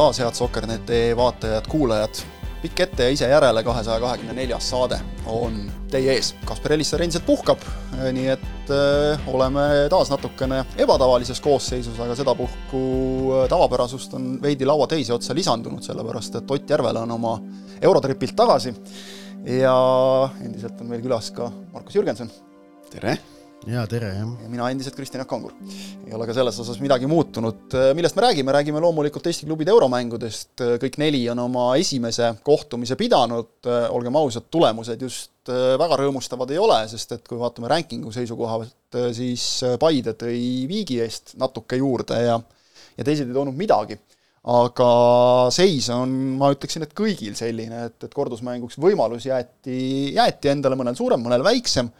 taas, 0.00 0.18
head 0.18 0.34
Sokkerneti 0.34 1.16
vaatajad-kuulajad. 1.16 2.22
pikk 2.60 2.80
ette 2.80 3.04
ja 3.04 3.12
ise 3.12 3.28
järele 3.28 3.62
kahesaja 3.64 4.00
kahekümne 4.00 4.34
neljas 4.36 4.66
saade 4.70 4.98
on 5.26 5.54
teie 5.92 6.12
ees. 6.12 6.34
Kaspar 6.44 6.74
Elisser 6.76 7.00
endiselt 7.00 7.24
puhkab, 7.24 7.62
nii 8.12 8.26
et 8.34 8.72
äh, 8.72 9.28
oleme 9.32 9.64
taas 9.92 10.10
natukene 10.12 10.58
ebatavalises 10.76 11.40
koosseisus, 11.40 11.96
aga 12.00 12.16
sedapuhku 12.16 12.82
äh, 13.40 13.48
tavapärasust 13.48 14.14
on 14.16 14.30
veidi 14.42 14.68
laua 14.68 14.86
teise 14.92 15.16
otsa 15.16 15.36
lisandunud, 15.36 15.84
sellepärast 15.84 16.40
et 16.40 16.54
Ott 16.56 16.72
Järvela 16.76 17.04
on 17.08 17.16
oma 17.16 17.34
Eurotripilt 17.80 18.36
tagasi 18.36 18.72
ja 19.60 19.76
endiselt 20.44 20.80
on 20.80 20.92
meil 20.92 21.04
külas 21.04 21.32
ka 21.32 21.48
Markus 21.72 21.96
Jürgenson. 21.96 22.32
tere! 22.92 23.18
Jaa, 23.68 23.82
tere, 23.90 24.08
jah. 24.16 24.28
ja 24.40 24.48
mina 24.48 24.68
endiselt 24.72 24.96
Kristjan 24.96 25.26
Kangur. 25.28 25.52
ei 26.06 26.14
ole 26.16 26.26
ka 26.28 26.34
selles 26.36 26.56
osas 26.62 26.78
midagi 26.80 27.08
muutunud. 27.10 27.74
millest 27.96 28.16
me 28.16 28.24
räägime, 28.24 28.54
räägime 28.56 28.80
loomulikult 28.80 29.26
Eesti 29.28 29.48
klubide 29.48 29.74
euromängudest, 29.74 30.62
kõik 30.80 30.96
neli 31.02 31.26
on 31.32 31.42
oma 31.44 31.66
esimese 31.80 32.32
kohtumise 32.46 32.96
pidanud, 33.00 33.68
olgem 33.92 34.16
ausad, 34.16 34.48
tulemused 34.50 35.04
just 35.04 35.50
väga 35.50 35.98
rõõmustavad 36.00 36.52
ei 36.54 36.60
ole, 36.62 36.78
sest 36.88 37.18
et 37.18 37.28
kui 37.28 37.40
vaatame 37.40 37.68
rankingu 37.68 38.12
seisukohalt, 38.14 39.00
siis 39.16 39.44
Paide 39.80 40.16
tõi 40.16 40.40
viigi 40.70 41.00
eest 41.04 41.36
natuke 41.40 41.80
juurde 41.80 42.22
ja 42.24 42.40
ja 42.96 43.06
teised 43.06 43.28
ei 43.28 43.36
toonud 43.36 43.56
midagi 43.56 44.00
aga 44.50 44.90
seis 45.52 45.90
on, 45.92 46.12
ma 46.40 46.48
ütleksin, 46.54 46.86
et 46.86 46.94
kõigil 46.96 47.34
selline, 47.36 47.90
et, 47.90 48.06
et 48.06 48.14
kordusmänguks 48.14 48.78
võimalus 48.80 49.26
jäeti, 49.28 50.14
jäeti 50.16 50.48
endale, 50.48 50.78
mõnel 50.80 50.96
suurem, 50.96 51.20
mõnel 51.20 51.44
väiksem 51.44 51.90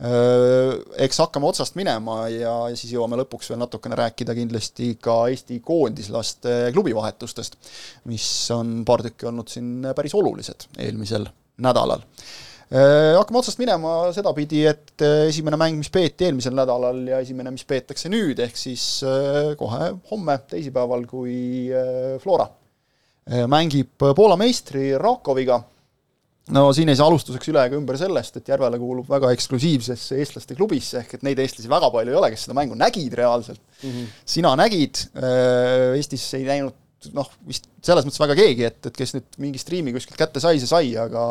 eks 0.00 1.18
hakkame 1.20 1.44
otsast 1.50 1.74
minema 1.76 2.22
ja 2.32 2.54
siis 2.72 2.94
jõuame 2.94 3.18
lõpuks 3.20 3.50
veel 3.52 3.60
natukene 3.60 3.98
rääkida 4.00 4.32
kindlasti 4.36 4.94
ka 5.02 5.26
Eesti 5.28 5.58
koondislaste 5.60 6.70
klubivahetustest, 6.72 7.58
mis 8.08 8.28
on 8.56 8.78
paar 8.88 9.04
tükki 9.04 9.28
olnud 9.28 9.52
siin 9.52 9.90
päris 9.96 10.16
olulised 10.16 10.70
eelmisel 10.80 11.28
nädalal. 11.60 12.00
Hakkame 12.70 13.40
otsast 13.42 13.58
minema 13.60 14.12
sedapidi, 14.14 14.62
et 14.70 15.04
esimene 15.26 15.58
mäng, 15.60 15.76
mis 15.82 15.90
peeti 15.92 16.28
eelmisel 16.28 16.54
nädalal 16.56 17.02
ja 17.10 17.18
esimene, 17.20 17.52
mis 17.52 17.66
peetakse 17.68 18.08
nüüd, 18.08 18.40
ehk 18.40 18.56
siis 18.56 19.02
kohe 19.60 19.90
homme, 20.12 20.38
teisipäeval, 20.48 21.04
kui 21.10 21.68
Flora 22.22 22.48
mängib 23.50 24.00
Poola 24.16 24.38
meistri 24.40 24.94
Rakoviga 24.98 25.60
no 26.54 26.66
siin 26.76 26.90
ei 26.90 26.98
saa 26.98 27.08
alustuseks 27.10 27.50
üle 27.52 27.62
ega 27.68 27.78
ümber 27.78 27.98
sellest, 28.00 28.40
et 28.40 28.50
Järvele 28.50 28.78
kuulub 28.80 29.08
väga 29.10 29.30
eksklusiivsesse 29.36 30.18
eestlaste 30.20 30.56
klubisse, 30.58 31.04
ehk 31.04 31.16
et 31.18 31.24
neid 31.26 31.40
eestlasi 31.42 31.70
väga 31.70 31.90
palju 31.94 32.14
ei 32.14 32.20
ole, 32.20 32.30
kes 32.34 32.46
seda 32.46 32.56
mängu 32.58 32.78
nägid 32.78 33.16
reaalselt 33.18 33.60
mm. 33.60 33.90
-hmm. 33.90 34.12
sina 34.34 34.54
nägid, 34.58 35.04
äh, 35.16 35.96
Eestis 35.98 36.26
ei 36.38 36.46
näinud 36.48 36.76
noh, 37.16 37.30
vist 37.48 37.68
selles 37.84 38.04
mõttes 38.04 38.20
väga 38.20 38.36
keegi, 38.38 38.66
et, 38.68 38.80
et 38.90 38.96
kes 38.96 39.14
nüüd 39.16 39.40
mingi 39.40 39.60
striimi 39.62 39.94
kuskilt 39.94 40.18
kätte 40.20 40.42
sai, 40.42 40.60
see 40.60 40.68
sai, 40.68 40.92
aga 41.00 41.24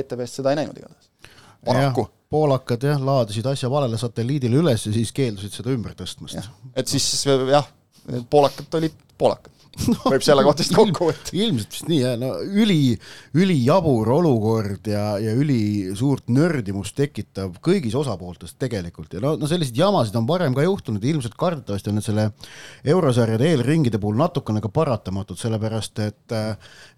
ETV-st 0.00 0.42
seda 0.42 0.52
ei 0.52 0.60
näinud 0.62 0.76
igatahes. 0.76 1.10
paraku. 1.64 2.08
poolakad 2.28 2.84
jah, 2.84 3.00
laadisid 3.00 3.46
asja 3.48 3.70
valele 3.72 3.98
satelliidile 4.00 4.60
üles 4.60 4.84
ja 4.86 4.92
siis 4.92 5.14
keeldusid 5.16 5.54
seda 5.60 5.72
ümber 5.72 5.96
tõstmast. 5.96 6.50
et 6.76 6.90
siis 6.90 7.08
jah, 7.26 7.70
poolakad 8.30 8.80
olid 8.80 9.06
poolakad 9.18 9.57
võib 10.12 10.24
selle 10.24 10.44
kohta 10.46 10.64
vist 10.64 10.74
kokku 10.76 11.08
võtta. 11.10 11.34
ilmselt 11.36 11.74
vist 11.74 11.88
nii 11.90 12.00
jah, 12.02 12.16
no 12.20 12.30
üli, 12.42 12.96
ülijabur 13.38 14.10
olukord 14.18 14.88
ja, 14.90 15.04
ja 15.22 15.34
ülisuurt 15.38 16.30
nördimust 16.32 16.96
tekitav 16.98 17.58
kõigis 17.64 17.96
osapooltes 17.98 18.56
tegelikult. 18.60 19.14
Ja 19.16 19.22
no, 19.24 19.34
no 19.40 19.50
selliseid 19.50 19.78
jamasid 19.78 20.16
on 20.18 20.28
varem 20.28 20.56
ka 20.56 20.66
juhtunud. 20.66 21.04
Ja 21.04 21.14
ilmselt 21.14 21.38
kardetavasti 21.38 21.92
on 21.92 21.98
need 22.00 22.08
selle 22.08 22.28
eurosarjade 22.88 23.52
eelringide 23.52 24.00
puhul 24.02 24.18
natukene 24.20 24.62
ka 24.64 24.72
paratamatud, 24.72 25.38
sellepärast 25.40 26.04
et 26.06 26.36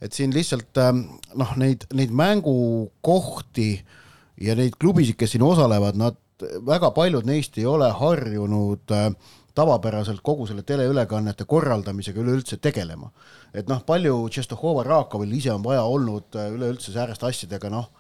et 0.01 0.17
siin 0.17 0.33
lihtsalt 0.35 0.79
noh, 1.39 1.55
neid, 1.61 1.87
neid 1.95 2.13
mängukohti 2.17 3.71
ja 4.41 4.57
neid 4.59 4.77
klubisid, 4.81 5.19
kes 5.21 5.37
siin 5.37 5.45
osalevad, 5.47 5.99
nad 6.01 6.19
väga 6.67 6.91
paljud 6.97 7.27
neist 7.29 7.59
ei 7.61 7.67
ole 7.69 7.91
harjunud 7.93 8.95
äh, 8.97 9.11
tavapäraselt 9.61 10.25
kogu 10.25 10.49
selle 10.49 10.65
teleülekannete 10.67 11.47
korraldamisega 11.49 12.21
üleüldse 12.25 12.61
tegelema. 12.63 13.11
et 13.55 13.69
noh, 13.69 13.85
palju 13.87 14.29
Tšestohova 14.29 14.85
Rakovil 14.87 15.33
ise 15.37 15.53
on 15.53 15.65
vaja 15.65 15.83
olnud 15.85 16.37
äh, 16.39 16.53
üleüldse 16.55 16.93
sääraste 16.95 17.27
asjadega 17.27 17.71
noh, 17.73 17.91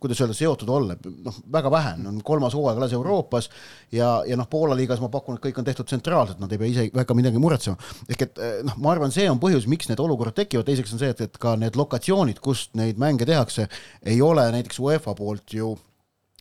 kuidas 0.00 0.20
öelda, 0.20 0.34
seotud 0.36 0.68
olla, 0.68 0.96
noh, 1.24 1.36
väga 1.52 1.70
vähe, 1.72 1.92
on 2.08 2.18
kolmas 2.26 2.54
hooaeg 2.56 2.80
alles 2.80 2.94
Euroopas 2.96 3.48
ja, 3.92 4.08
ja 4.28 4.36
noh, 4.36 4.48
Poola 4.50 4.76
liigas 4.76 5.00
ma 5.00 5.08
pakun, 5.12 5.38
et 5.38 5.44
kõik 5.44 5.60
on 5.60 5.68
tehtud 5.68 5.88
tsentraalselt, 5.88 6.40
nad 6.42 6.52
ei 6.52 6.60
pea 6.60 6.72
ise 6.72 6.86
väga 6.94 7.16
midagi 7.16 7.42
muretsema. 7.42 7.78
ehk 8.08 8.26
et 8.26 8.40
äh, 8.42 8.56
noh, 8.66 8.76
ma 8.82 8.94
arvan, 8.94 9.14
see 9.14 9.28
on 9.30 9.40
põhjus, 9.42 9.68
miks 9.70 9.88
need 9.90 10.02
olukorrad 10.02 10.36
tekivad, 10.36 10.66
teiseks 10.68 10.96
on 10.96 11.02
see, 11.02 11.12
et, 11.14 11.22
et 11.28 11.38
ka 11.40 11.54
need 11.60 11.78
lokatsioonid, 11.80 12.42
kust 12.44 12.74
neid 12.78 13.00
mänge 13.00 13.28
tehakse, 13.28 13.70
ei 14.02 14.20
ole 14.24 14.50
näiteks 14.56 14.82
UEFA 14.82 15.16
poolt 15.18 15.56
ju 15.56 15.76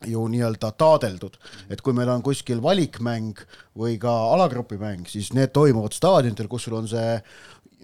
ju 0.07 0.25
nii-öelda 0.31 0.71
taadeldud, 0.79 1.35
et 1.69 1.81
kui 1.83 1.95
meil 1.95 2.09
on 2.13 2.23
kuskil 2.23 2.61
valikmäng 2.63 3.39
või 3.77 3.97
ka 3.99 4.13
alagrupimäng, 4.33 5.07
siis 5.11 5.33
need 5.35 5.51
toimuvad 5.55 5.95
staadionidel, 5.95 6.47
kus 6.51 6.67
sul 6.67 6.77
on 6.79 6.87
see 6.87 7.17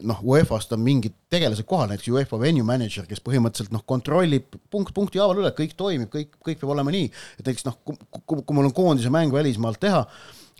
noh, 0.03 0.19
UEFA-st 0.23 0.75
on 0.75 0.83
mingid 0.83 1.15
tegelased 1.31 1.67
kohal, 1.67 1.87
näiteks 1.91 2.11
UEFA 2.11 2.39
venue 2.39 2.65
manager, 2.67 3.05
kes 3.07 3.21
põhimõtteliselt 3.23 3.75
noh, 3.75 3.83
kontrollib 3.87 4.57
punkt 4.71 4.95
punkti 4.95 5.21
haaval 5.21 5.43
üle, 5.43 5.51
kõik 5.55 5.75
toimib, 5.79 6.09
kõik, 6.11 6.33
kõik 6.43 6.59
peab 6.61 6.73
olema 6.75 6.93
nii, 6.95 7.11
et 7.39 7.45
näiteks 7.45 7.67
noh, 7.67 7.77
kui 8.25 8.57
mul 8.57 8.69
on 8.69 8.75
koondise 8.75 9.11
mäng 9.13 9.33
välismaalt 9.35 9.79
teha, 9.83 10.03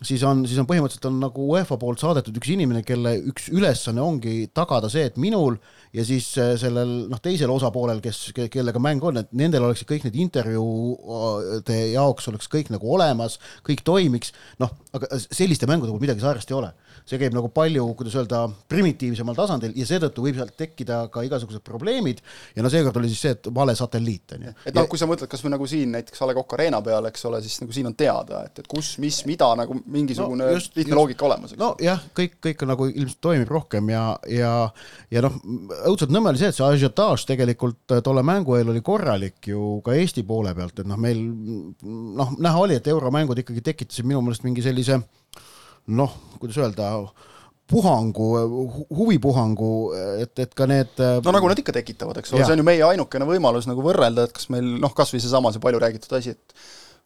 siis 0.03 0.23
on, 0.27 0.41
siis 0.43 0.59
on 0.59 0.67
põhimõtteliselt 0.67 1.07
on 1.07 1.21
nagu 1.23 1.45
UEFA 1.53 1.77
poolt 1.79 2.01
saadetud 2.03 2.35
üks 2.35 2.49
inimene, 2.51 2.81
kelle 2.83 3.13
üks 3.31 3.47
ülesanne 3.53 4.03
ongi 4.03 4.49
tagada 4.55 4.89
see, 4.91 5.05
et 5.07 5.19
minul 5.21 5.55
ja 5.95 6.03
siis 6.03 6.27
äh, 6.41 6.53
sellel 6.59 7.05
noh, 7.11 7.21
teisel 7.23 7.51
osapoolel, 7.53 8.01
kes, 8.03 8.33
kellega 8.51 8.81
mäng 8.83 9.03
on, 9.07 9.21
et 9.21 9.31
nendel 9.37 9.63
oleksid 9.69 9.87
kõik 9.87 10.07
need 10.07 10.17
intervjuude 10.25 11.77
jaoks 11.93 12.27
oleks 12.31 12.51
kõik 12.51 12.73
nagu 12.75 12.91
olemas, 12.97 13.37
kõik 13.67 13.85
toimiks, 13.87 14.33
noh, 14.59 14.73
aga 14.95 15.21
selliste 15.23 15.69
mängude 15.69 15.93
puhul 15.93 16.03
midagi 16.03 16.25
säärast 16.25 16.51
ei 16.51 16.59
ole. 16.59 16.73
See 17.05 17.19
käib 17.21 17.35
nagu 17.35 17.51
palju, 17.53 17.85
kuidas 17.99 18.15
öelda, 18.17 18.41
primitiivsemal 18.71 19.35
tasandil 19.37 19.75
ja 19.77 19.85
seetõttu 19.87 20.23
võib 20.25 20.39
sealt 20.39 20.55
tekkida 20.57 21.03
ka 21.13 21.21
igasugused 21.27 21.61
probleemid. 21.65 22.21
Ja 22.57 22.63
no 22.65 22.71
seekord 22.73 22.97
oli 22.97 23.11
siis 23.11 23.21
see, 23.27 23.35
et 23.35 23.49
vale 23.53 23.75
satelliit 23.77 24.35
on 24.35 24.47
ju. 24.47 24.53
et 24.65 24.75
noh, 24.75 24.87
kui 24.89 24.99
sa 24.99 25.07
mõtled 25.07 25.29
kas 25.29 25.43
või 25.45 25.53
nagu 25.53 25.67
siin 25.69 25.93
näiteks 25.93 26.23
A 26.23 26.29
Le 26.29 26.35
Coq 26.37 26.57
Arena 26.57 26.81
peal, 26.83 27.05
eks 27.11 27.27
ole, 27.29 27.43
siis 27.45 27.59
nagu 27.61 27.75
siin 27.75 27.91
on 27.91 27.95
teada, 27.99 28.41
et, 28.49 28.63
et 28.63 28.71
kus, 28.71 28.95
mis, 29.03 29.21
mida 29.29 29.51
nagu 29.59 29.77
mingisugune 29.91 30.43
no, 30.43 30.51
just, 30.55 30.73
lihtne 30.75 30.91
just, 30.91 30.99
loogika 30.99 31.25
olemas. 31.27 31.53
nojah, 31.59 32.01
kõik, 32.17 32.37
kõik 32.43 32.63
nagu 32.69 32.87
ilmselt 32.89 33.21
toimib 33.23 33.51
rohkem 33.51 33.91
ja, 33.93 34.03
ja, 34.31 34.53
ja 35.13 35.23
noh, 35.25 35.35
õudselt 35.91 36.13
nõme 36.13 36.31
oli 36.31 36.41
see, 36.41 36.49
et 36.51 36.57
see 36.57 36.65
ažiotaaž 36.65 37.27
tegelikult 37.29 37.97
tolle 38.05 38.23
mängu 38.25 38.57
eel 38.57 38.73
oli 38.73 38.81
korralik 38.85 39.51
ju 39.51 39.79
ka 39.85 39.95
Eesti 39.97 40.25
poole 40.27 40.55
pealt, 40.57 40.81
et 40.81 40.89
noh, 40.89 40.99
meil 41.01 41.21
noh, 41.21 42.33
näha 42.39 42.65
oli, 42.65 42.79
et 42.79 42.89
euromängud 42.91 43.43
ikkagi 43.43 43.63
tekitasid 43.71 44.07
minu 44.09 44.23
meelest 44.25 44.45
mingi 44.47 44.65
sellise 44.65 44.99
noh, 45.85 46.17
kuidas 46.39 46.57
öelda, 46.61 46.91
puhangu, 47.69 48.29
huvipuhangu, 48.93 49.71
et, 50.21 50.33
et 50.39 50.51
ka 50.57 50.67
need 50.69 51.01
no 51.01 51.33
nagu 51.33 51.49
nad 51.49 51.61
ikka 51.61 51.73
tekitavad, 51.73 52.19
eks 52.21 52.33
ole, 52.33 52.45
see 52.45 52.53
on 52.53 52.61
ju 52.61 52.65
meie 52.67 52.83
ainukene 52.85 53.25
võimalus 53.29 53.65
nagu 53.69 53.85
võrrelda, 53.85 54.27
et 54.27 54.35
kas 54.35 54.49
meil 54.53 54.75
noh, 54.81 54.93
kas 54.97 55.13
või 55.13 55.23
seesama, 55.23 55.53
see 55.53 55.63
palju 55.63 55.81
räägitud 55.81 56.13
asi, 56.17 56.35
et 56.37 56.57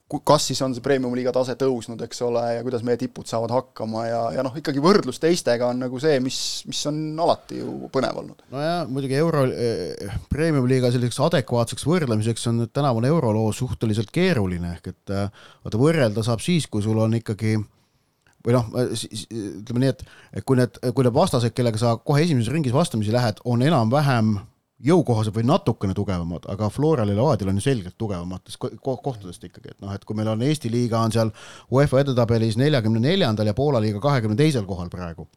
kas 0.09 0.47
siis 0.49 0.59
on 0.65 0.73
see 0.73 0.83
premium-liiga 0.83 1.31
tase 1.35 1.53
tõusnud, 1.59 2.01
eks 2.05 2.23
ole, 2.25 2.41
ja 2.55 2.63
kuidas 2.65 2.81
meie 2.85 2.97
tipud 2.97 3.29
saavad 3.29 3.53
hakkama 3.53 4.05
ja, 4.07 4.21
ja 4.39 4.45
noh, 4.45 4.55
ikkagi 4.57 4.81
võrdlus 4.81 5.21
teistega 5.21 5.69
on 5.69 5.83
nagu 5.85 6.01
see, 6.01 6.17
mis, 6.23 6.39
mis 6.69 6.81
on 6.89 6.97
alati 7.21 7.59
ju 7.61 7.89
põnev 7.93 8.17
olnud. 8.23 8.45
nojah, 8.53 8.83
muidugi 8.89 9.19
euro 9.19 9.45
eh,, 9.49 10.15
premium-liiga 10.33 10.89
selliseks 10.95 11.21
adekvaatseks 11.29 11.85
võrdlemiseks 11.85 12.49
on 12.49 12.63
nüüd 12.63 12.73
tänavune 12.73 13.11
euroloo 13.11 13.51
suhteliselt 13.53 14.09
keeruline, 14.15 14.77
ehk 14.79 14.93
et 14.93 15.13
vaata, 15.13 15.77
võrrelda 15.77 16.25
saab 16.25 16.41
siis, 16.43 16.65
kui 16.71 16.81
sul 16.85 16.97
on 17.01 17.19
ikkagi 17.19 17.59
või 18.45 18.55
noh, 18.55 18.69
ütleme 18.71 19.83
nii, 19.83 19.95
et 20.39 20.45
kui 20.47 20.57
need, 20.57 20.79
kui 20.95 21.05
need 21.05 21.15
vastased, 21.15 21.53
kellega 21.55 21.81
sa 21.81 21.97
kohe 22.01 22.23
esimeses 22.23 22.51
ringis 22.53 22.73
vastamisi 22.73 23.13
lähed, 23.13 23.43
on 23.45 23.61
enam-vähem 23.65 24.37
jõukohased 24.85 25.35
või 25.35 25.43
natukene 25.49 25.93
tugevamad, 25.97 26.47
aga 26.51 26.69
Floral 26.71 27.11
ja 27.11 27.17
Levadial 27.17 27.51
on 27.51 27.59
ju 27.59 27.65
selgelt 27.65 27.97
tugevamatest 27.99 28.59
kohtadest 28.83 29.43
ikkagi, 29.43 29.73
et 29.73 29.81
noh, 29.83 29.91
et 29.95 30.05
kui 30.05 30.15
meil 30.15 30.31
on 30.31 30.45
Eesti 30.45 30.71
liiga 30.71 31.01
on 31.03 31.11
seal 31.15 31.33
UEFA 31.71 32.05
edetabelis 32.05 32.57
neljakümne 32.59 33.03
neljandal 33.03 33.51
ja 33.51 33.57
Poola 33.57 33.81
liiga 33.83 33.99
kahekümne 34.03 34.39
teisel 34.39 34.67
kohal 34.69 34.91
praegu 34.93 35.27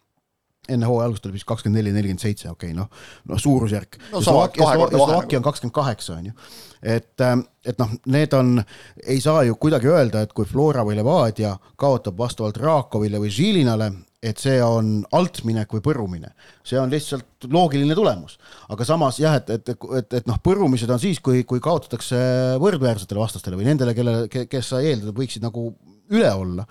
enne 0.71 0.87
hooaja 0.87 1.09
algust 1.09 1.25
oli 1.27 1.35
vist 1.35 1.47
kakskümmend 1.49 1.81
neli, 1.81 1.93
nelikümmend 1.95 2.23
seitse, 2.23 2.51
okei 2.51 2.71
okay,, 2.71 2.77
noh, 2.79 2.87
noh 3.27 3.41
suurusjärk 3.41 3.99
no,. 4.13 4.21
Slovakkia 4.23 5.41
on 5.41 5.47
kakskümmend 5.47 5.75
kaheksa, 5.75 6.21
on 6.21 6.29
ju. 6.31 6.35
et, 6.83 7.21
ähm, 7.21 7.43
et 7.67 7.79
noh, 7.83 7.91
need 8.15 8.37
on, 8.39 8.63
ei 9.03 9.19
saa 9.21 9.43
ju 9.49 9.59
kuidagi 9.59 9.91
öelda, 9.91 10.23
et 10.23 10.33
kui 10.33 10.47
Flora 10.47 10.85
või 10.87 10.95
Levadia 11.01 11.57
kaotab 11.77 12.19
vastavalt 12.19 12.63
Rakovile 12.63 13.19
või 13.23 13.35
Žilinale, 13.35 13.91
et 14.23 14.39
see 14.39 14.59
on 14.63 15.01
altminek 15.19 15.73
või 15.75 15.83
põrumine. 15.83 16.31
see 16.65 16.79
on 16.79 16.91
lihtsalt 16.93 17.49
loogiline 17.51 17.95
tulemus. 17.99 18.39
aga 18.71 18.87
samas 18.87 19.19
jah, 19.19 19.41
et, 19.41 19.51
et, 19.51 19.73
et, 19.99 20.19
et 20.21 20.29
noh, 20.31 20.39
põrumised 20.43 20.91
on 20.91 21.01
siis, 21.03 21.21
kui, 21.21 21.43
kui 21.49 21.61
kaotatakse 21.61 22.21
võrdväärsetele 22.63 23.21
vastastele 23.21 23.59
või 23.59 23.67
nendele, 23.71 23.97
kelle, 23.99 24.29
kes 24.31 24.75
sa 24.75 24.83
eeldad, 24.83 25.15
võiksid 25.17 25.43
nagu 25.43 25.73
üle 26.13 26.31
olla 26.31 26.67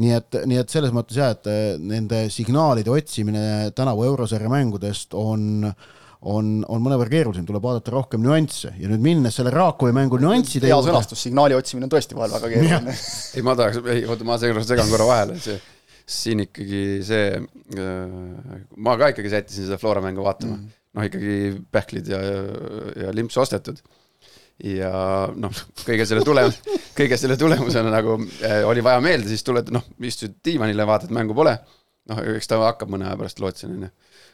nii 0.00 0.14
et, 0.14 0.38
nii 0.50 0.58
et 0.58 0.70
selles 0.70 0.94
mõttes 0.94 1.18
jah, 1.18 1.34
et 1.34 1.50
äh, 1.50 1.74
nende 1.78 2.24
signaalide 2.32 2.90
otsimine 2.90 3.74
tänavu 3.76 4.06
eurosarja 4.10 4.50
mängudest 4.50 5.14
on 5.18 5.68
on, 6.24 6.62
on 6.72 6.80
mõnevõrra 6.80 7.12
keerulisem, 7.12 7.44
tuleb 7.44 7.66
vaadata 7.66 7.92
rohkem 7.92 8.22
nüansse 8.24 8.70
ja 8.80 8.88
nüüd 8.88 9.02
minnes 9.04 9.36
selle 9.36 9.50
Raakovi 9.52 9.92
mängu 9.92 10.16
nüansside 10.22 10.70
hea 10.70 10.78
sõnastus, 10.86 11.20
signaali 11.20 11.52
otsimine 11.52 11.84
on 11.84 11.92
tõesti 11.92 12.16
vahel 12.16 12.32
väga 12.38 12.48
keeruline. 12.54 12.94
ei, 13.36 13.44
ma 13.44 13.52
tahaks, 13.58 13.82
ei 13.92 14.06
oota, 14.08 14.24
ma 14.24 14.38
segan 14.40 14.88
korra 14.88 15.10
vahele, 15.10 15.36
see 15.44 15.58
siin 16.04 16.44
ikkagi 16.44 17.00
see, 17.06 17.38
ma 18.76 18.96
ka 19.00 19.10
ikkagi 19.14 19.30
sättisin 19.32 19.68
seda 19.68 19.78
Flora 19.80 20.02
mängu 20.04 20.24
vaatama 20.24 20.56
mm. 20.56 20.64
-hmm. 20.64 20.80
noh, 20.98 21.06
ikkagi 21.08 21.36
pähklid 21.72 22.08
ja, 22.12 22.20
ja, 22.20 22.40
ja 23.04 23.14
limps 23.16 23.38
ostetud 23.40 23.80
ja 24.64 24.90
noh, 25.34 25.62
kõige 25.84 26.06
selle 26.06 26.24
tulem-, 26.26 26.52
kõige 26.98 27.18
selle 27.20 27.38
tulemusena 27.40 27.90
nagu 27.92 28.18
äh, 28.44 28.60
oli 28.68 28.84
vaja 28.84 29.00
meelde, 29.04 29.28
siis 29.32 29.42
tuled, 29.46 29.72
noh, 29.74 29.86
istud 30.04 30.36
diivanile, 30.44 30.86
vaatad, 30.86 31.10
mängu 31.14 31.34
pole. 31.34 31.56
noh, 32.10 32.20
eks 32.36 32.50
ta 32.50 32.60
hakkab 32.60 32.92
mõne 32.92 33.08
aja 33.08 33.16
pärast, 33.16 33.40
lootsin, 33.40 33.72
onju. 33.78 33.88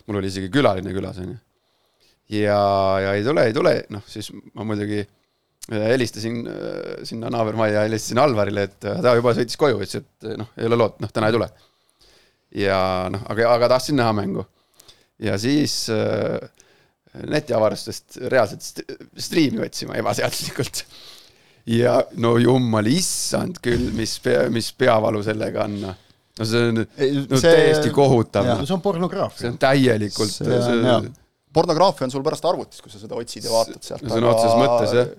mul 0.07 0.19
oli 0.21 0.29
isegi 0.29 0.51
külaline 0.53 0.93
külas, 0.93 1.23
onju. 1.23 1.39
ja, 2.35 2.61
ja 3.01 3.15
ei 3.15 3.25
tule, 3.25 3.47
ei 3.47 3.57
tule, 3.57 3.75
noh, 3.95 4.05
siis 4.11 4.33
ma 4.53 4.67
muidugi 4.67 5.01
äh, 5.01 5.09
helistasin 5.69 6.47
äh, 6.47 7.05
sinna 7.05 7.31
naabermajja, 7.31 7.85
helistasin 7.87 8.19
Alvarile, 8.19 8.67
et 8.69 8.87
äh, 8.89 9.01
ta 9.03 9.15
juba 9.19 9.35
sõitis 9.37 9.59
koju, 9.61 9.81
ütles, 9.85 10.03
et 10.03 10.31
noh, 10.41 10.49
ei 10.59 10.71
ole 10.71 10.79
loot, 10.81 10.99
noh, 11.03 11.13
täna 11.13 11.31
ei 11.31 11.37
tule. 11.37 11.51
ja 12.59 12.81
noh, 13.13 13.23
aga, 13.31 13.53
aga 13.55 13.69
tahtsin 13.77 14.01
näha 14.01 14.15
mängu. 14.17 14.47
ja 15.23 15.39
siis 15.39 15.85
äh, 15.95 16.41
netiavarustest 17.27 18.21
reaalselt 18.31 18.85
striimi 19.19 19.63
otsima 19.67 19.99
ebaseaduslikult. 20.01 20.85
ja 21.71 22.01
no 22.17 22.37
jumal, 22.41 22.87
issand 22.91 23.61
küll, 23.63 23.91
mis 23.95 24.19
pea, 24.25 24.49
mis 24.51 24.73
peavalu 24.73 25.23
sellega 25.27 25.67
on. 25.69 25.83
No 26.41 26.47
see 26.49 26.69
on 26.71 26.79
no, 26.81 26.85
see, 27.37 27.51
täiesti 27.51 27.91
kohutav. 27.93 28.47
See 28.65 28.73
on 28.73 28.81
pornograafia. 28.81 29.43
see 29.43 29.51
on 29.51 29.59
täielikult. 29.61 30.39
pornograafia 31.53 32.07
on 32.07 32.15
sul 32.15 32.23
pärast 32.25 32.47
arvutis, 32.49 32.81
kui 32.81 32.91
sa 32.93 33.03
seda 33.03 33.19
otsid 33.19 33.45
ja 33.45 33.53
vaatad 33.53 33.83
sealt. 33.85 34.07
sõna 34.09 34.31
otseses 34.33 34.57
mõttes 34.57 34.95
jah 34.97 35.11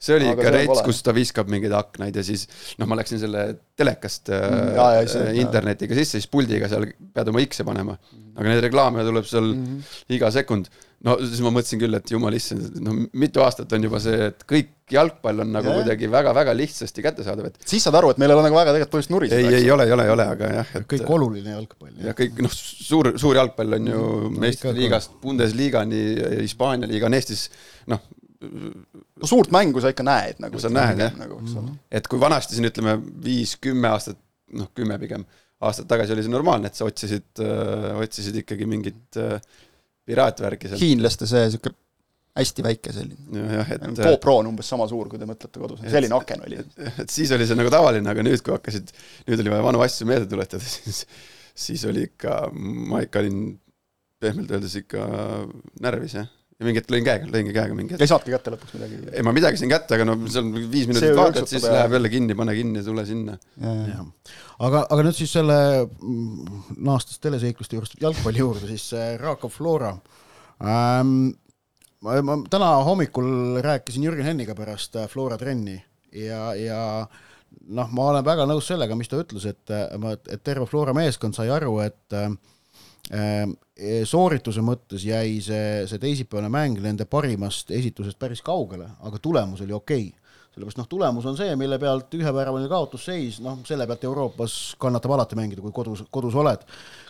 see 0.00 0.16
oli 0.16 0.30
ikka 0.32 0.52
rets, 0.54 0.82
kus 0.86 1.02
ta 1.04 1.14
viskab 1.16 1.50
mingeid 1.52 1.74
aknaid 1.76 2.16
ja 2.16 2.24
siis 2.24 2.46
noh, 2.80 2.88
ma 2.88 2.98
läksin 3.00 3.20
selle 3.20 3.46
telekast 3.78 4.32
mm, 4.32 4.70
ja, 4.78 4.86
ja, 4.98 5.08
see, 5.12 5.34
internetiga 5.42 5.96
sisse, 5.98 6.18
siis 6.18 6.30
puldiga 6.32 6.70
seal 6.72 6.88
pead 7.14 7.32
oma 7.32 7.42
X-e 7.44 7.66
panema. 7.68 7.98
aga 8.36 8.46
neid 8.48 8.62
reklaame 8.64 9.04
tuleb 9.04 9.26
seal 9.28 9.52
mm 9.52 9.66
-hmm. 9.66 9.98
iga 10.16 10.30
sekund 10.32 10.70
no 11.06 11.16
siis 11.22 11.40
ma 11.44 11.52
mõtlesin 11.54 11.80
küll, 11.80 11.96
et 11.96 12.12
jumal 12.12 12.34
issand, 12.36 12.76
no 12.84 12.94
mitu 13.20 13.42
aastat 13.44 13.72
on 13.76 13.86
juba 13.86 14.00
see, 14.04 14.28
et 14.30 14.44
kõik 14.48 14.74
jalgpall 14.92 15.44
on 15.44 15.52
nagu 15.54 15.70
yeah. 15.70 15.80
kuidagi 15.80 16.10
väga-väga 16.12 16.54
lihtsasti 16.58 17.04
kättesaadav, 17.04 17.48
et 17.48 17.68
siis 17.72 17.84
saad 17.86 17.96
aru, 18.00 18.12
et 18.12 18.20
meil 18.20 18.32
ei 18.32 18.36
ole 18.36 18.44
nagu 18.48 18.58
väga 18.58 18.74
tegelikult 18.74 18.96
põhjust 18.96 19.12
nuriseda. 19.14 19.40
ei, 19.40 19.62
ei 19.62 19.70
ole, 19.72 19.86
ei 19.88 19.94
ole, 19.96 20.06
ei 20.08 20.14
ole, 20.16 20.26
aga 20.34 20.52
jah 20.58 20.72
et.... 20.76 20.86
kõik 20.90 21.12
oluline 21.16 21.54
jalgpall. 21.54 21.94
ja 22.04 22.14
kõik 22.18 22.42
noh, 22.44 22.56
suur, 22.56 23.12
suur 23.22 23.40
jalgpall 23.40 23.78
on 23.78 23.92
ju 23.92 24.00
no, 24.00 24.32
meistriliigast 24.44 25.16
Bundesliigani, 25.22 26.02
Hispaania 26.42 26.90
liiga 26.90 27.08
on 27.08 27.16
Eestis 27.16 27.46
noh, 27.90 28.02
no 28.40 29.28
suurt 29.28 29.52
mängu 29.52 29.82
sa 29.82 29.92
ikka 29.92 30.04
näed 30.06 30.40
nagu. 30.42 30.60
sa 30.62 30.70
näed 30.72 31.02
jah 31.04 31.16
nagu,, 31.18 31.40
et 31.92 32.08
kui 32.08 32.20
vanasti 32.20 32.56
siin 32.56 32.70
ütleme 32.70 32.96
viis-kümme 33.24 33.90
aastat, 33.92 34.18
noh 34.56 34.70
kümme 34.76 34.96
pigem, 35.02 35.26
aastat 35.60 35.88
tagasi 35.90 36.16
oli 36.16 36.24
see 36.24 36.32
normaalne, 36.32 36.70
et 36.70 36.78
sa 36.78 36.88
otsisid 36.88 37.42
äh,, 37.44 37.90
otsisid 38.00 38.40
ikkagi 38.42 38.68
mingit 38.70 39.20
äh, 39.20 39.36
piraatvärki 40.08 40.72
seal. 40.72 40.82
hiinlaste 40.86 41.28
see 41.28 41.44
niisugune 41.50 41.76
hästi 42.40 42.64
väike 42.64 42.92
selline. 42.94 43.60
et 43.74 44.00
GoPro 44.00 44.38
on 44.40 44.50
umbes 44.52 44.68
sama 44.72 44.86
suur, 44.88 45.10
kui 45.10 45.20
te 45.20 45.28
mõtlete 45.28 45.60
kodus, 45.60 45.84
selline 45.90 46.16
aken 46.16 46.46
oli. 46.46 46.64
et 46.88 47.12
siis 47.12 47.32
oli 47.36 47.48
see 47.48 47.58
nagu 47.58 47.72
tavaline, 47.72 48.08
aga 48.08 48.24
nüüd, 48.24 48.40
kui 48.46 48.56
hakkasid, 48.56 48.94
nüüd 49.28 49.44
oli 49.44 49.52
vaja 49.52 49.66
vanu 49.66 49.84
asju 49.84 50.08
meelde 50.08 50.30
tuletada, 50.30 50.64
siis, 50.78 51.04
siis 51.68 51.84
oli 51.90 52.08
ikka, 52.08 52.42
ma 52.54 53.04
ikka 53.04 53.20
olin 53.24 53.42
pehmelt 54.20 54.52
öeldes 54.52 54.80
ikka 54.80 55.04
närvis, 55.84 56.16
jah 56.22 56.30
ja 56.60 56.66
mingi 56.68 56.80
hetk 56.82 56.92
lõin 56.92 57.04
käega, 57.06 57.28
lõingi 57.32 57.54
käega 57.56 57.76
mingi 57.76 57.94
hetk. 57.94 58.04
ei 58.04 58.10
saatki 58.10 58.34
kätte 58.34 58.52
lõpuks 58.52 58.76
midagi? 58.76 58.98
ei, 59.08 59.24
ma 59.24 59.32
midagi 59.36 59.60
sain 59.60 59.72
kätte, 59.72 59.96
aga 59.96 60.06
no 60.10 60.16
seal 60.28 60.50
viis 60.52 60.88
minutit 60.90 61.16
vaatad, 61.16 61.48
siis 61.48 61.64
ja. 61.64 61.72
läheb 61.78 61.96
jälle 61.96 62.12
kinni, 62.12 62.36
pane 62.36 62.56
kinni, 62.58 62.82
tule 62.84 63.04
sinna. 63.08 63.36
aga, 63.64 64.84
aga 64.84 65.06
nüüd 65.06 65.16
siis 65.16 65.32
selle 65.38 65.56
mm, 65.86 66.60
naastes 66.84 67.22
teleseikluste 67.24 67.78
juurest 67.78 67.96
jalgpalli 68.04 68.44
juurde, 68.44 68.68
siis 68.68 68.90
Rakov 69.22 69.54
Flora 69.56 69.94
ähm,. 70.60 71.32
ma, 72.04 72.20
ma 72.28 72.38
täna 72.52 72.74
hommikul 72.84 73.62
rääkisin 73.64 74.04
Jürgen 74.04 74.28
Henniga 74.28 74.56
pärast 74.58 75.00
äh, 75.00 75.08
Flora 75.08 75.40
trenni 75.40 75.78
ja, 76.12 76.52
ja 76.60 76.80
noh, 77.72 77.90
ma 77.96 78.10
olen 78.12 78.26
väga 78.26 78.44
nõus 78.48 78.68
sellega, 78.68 78.96
mis 78.98 79.08
ta 79.08 79.20
ütles, 79.22 79.48
et, 79.48 79.72
et 79.72 80.44
terve 80.44 80.68
Flora 80.68 80.92
meeskond 80.96 81.36
sai 81.36 81.48
aru, 81.52 81.78
et 81.88 82.20
äh, 82.20 82.28
soorituse 84.06 84.62
mõttes 84.62 85.02
jäi 85.02 85.40
see, 85.42 85.86
see 85.90 85.98
teisipäevane 85.98 86.46
mäng 86.52 86.78
nende 86.84 87.08
parimast 87.10 87.72
esitusest 87.74 88.18
päris 88.20 88.42
kaugele, 88.46 88.86
aga 89.02 89.18
tulemus 89.18 89.64
oli 89.64 89.74
okei 89.74 90.04
okay 90.12 90.20
sellepärast 90.50 90.80
noh, 90.80 90.88
tulemus 90.90 91.26
on 91.30 91.36
see, 91.38 91.54
mille 91.58 91.78
pealt 91.78 92.14
ühepäevane 92.18 92.68
kaotusseis, 92.70 93.38
noh, 93.44 93.60
selle 93.66 93.86
pealt 93.86 94.04
Euroopas 94.08 94.56
kannatab 94.82 95.14
alati 95.14 95.38
mängida, 95.38 95.62
kui 95.62 95.74
kodus, 95.74 96.02
kodus 96.10 96.34
oled. 96.34 96.64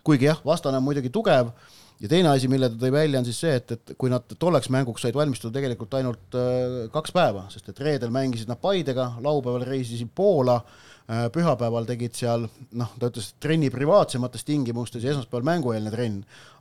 kuigi 0.05 0.29
jah, 0.29 0.41
vastane 0.45 0.77
on 0.77 0.85
muidugi 0.85 1.11
tugev 1.13 1.49
ja 2.01 2.09
teine 2.09 2.31
asi, 2.35 2.49
mille 2.53 2.69
ta 2.69 2.77
tõi 2.81 2.93
välja, 2.93 3.21
on 3.21 3.29
siis 3.29 3.41
see, 3.41 3.55
et, 3.57 3.73
et 3.77 3.95
kui 3.99 4.13
nad 4.13 4.37
tolleks 4.39 4.69
mänguks 4.73 5.07
said 5.07 5.17
valmistuda 5.17 5.57
tegelikult 5.57 5.97
ainult 5.97 6.37
äh, 6.37 6.85
kaks 6.93 7.17
päeva, 7.17 7.47
sest 7.53 7.73
et 7.73 7.81
reedel 7.81 8.13
mängisid 8.13 8.51
nad 8.51 8.61
Paidega, 8.61 9.15
laupäeval 9.25 9.65
reisisid 9.69 10.13
Poola 10.15 10.61
Äh, 10.61 10.90
pühapäeval 11.35 11.87
tegid 11.89 12.15
seal 12.15 12.45
noh, 12.79 12.91
ta 13.01 13.09
ütles, 13.11 13.33
trenni 13.43 13.71
privaatsemates 13.73 14.45
tingimustes 14.47 15.03
ja 15.03 15.15
esmaspäeval 15.15 15.47
mängueelne 15.49 15.91
trenn, 15.91 16.21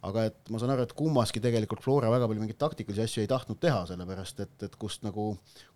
aga 0.09 0.25
et 0.29 0.49
ma 0.49 0.61
saan 0.61 0.73
aru, 0.73 0.87
et 0.87 0.95
kummaski 0.97 1.41
tegelikult 1.43 1.83
Flora 1.85 2.09
väga 2.09 2.29
palju 2.29 2.41
mingeid 2.41 2.59
taktikalisi 2.61 3.05
asju 3.05 3.25
ei 3.25 3.29
tahtnud 3.29 3.59
teha, 3.61 3.83
sellepärast 3.91 4.41
et, 4.45 4.55
et 4.65 4.79
kust 4.79 5.05
nagu 5.05 5.31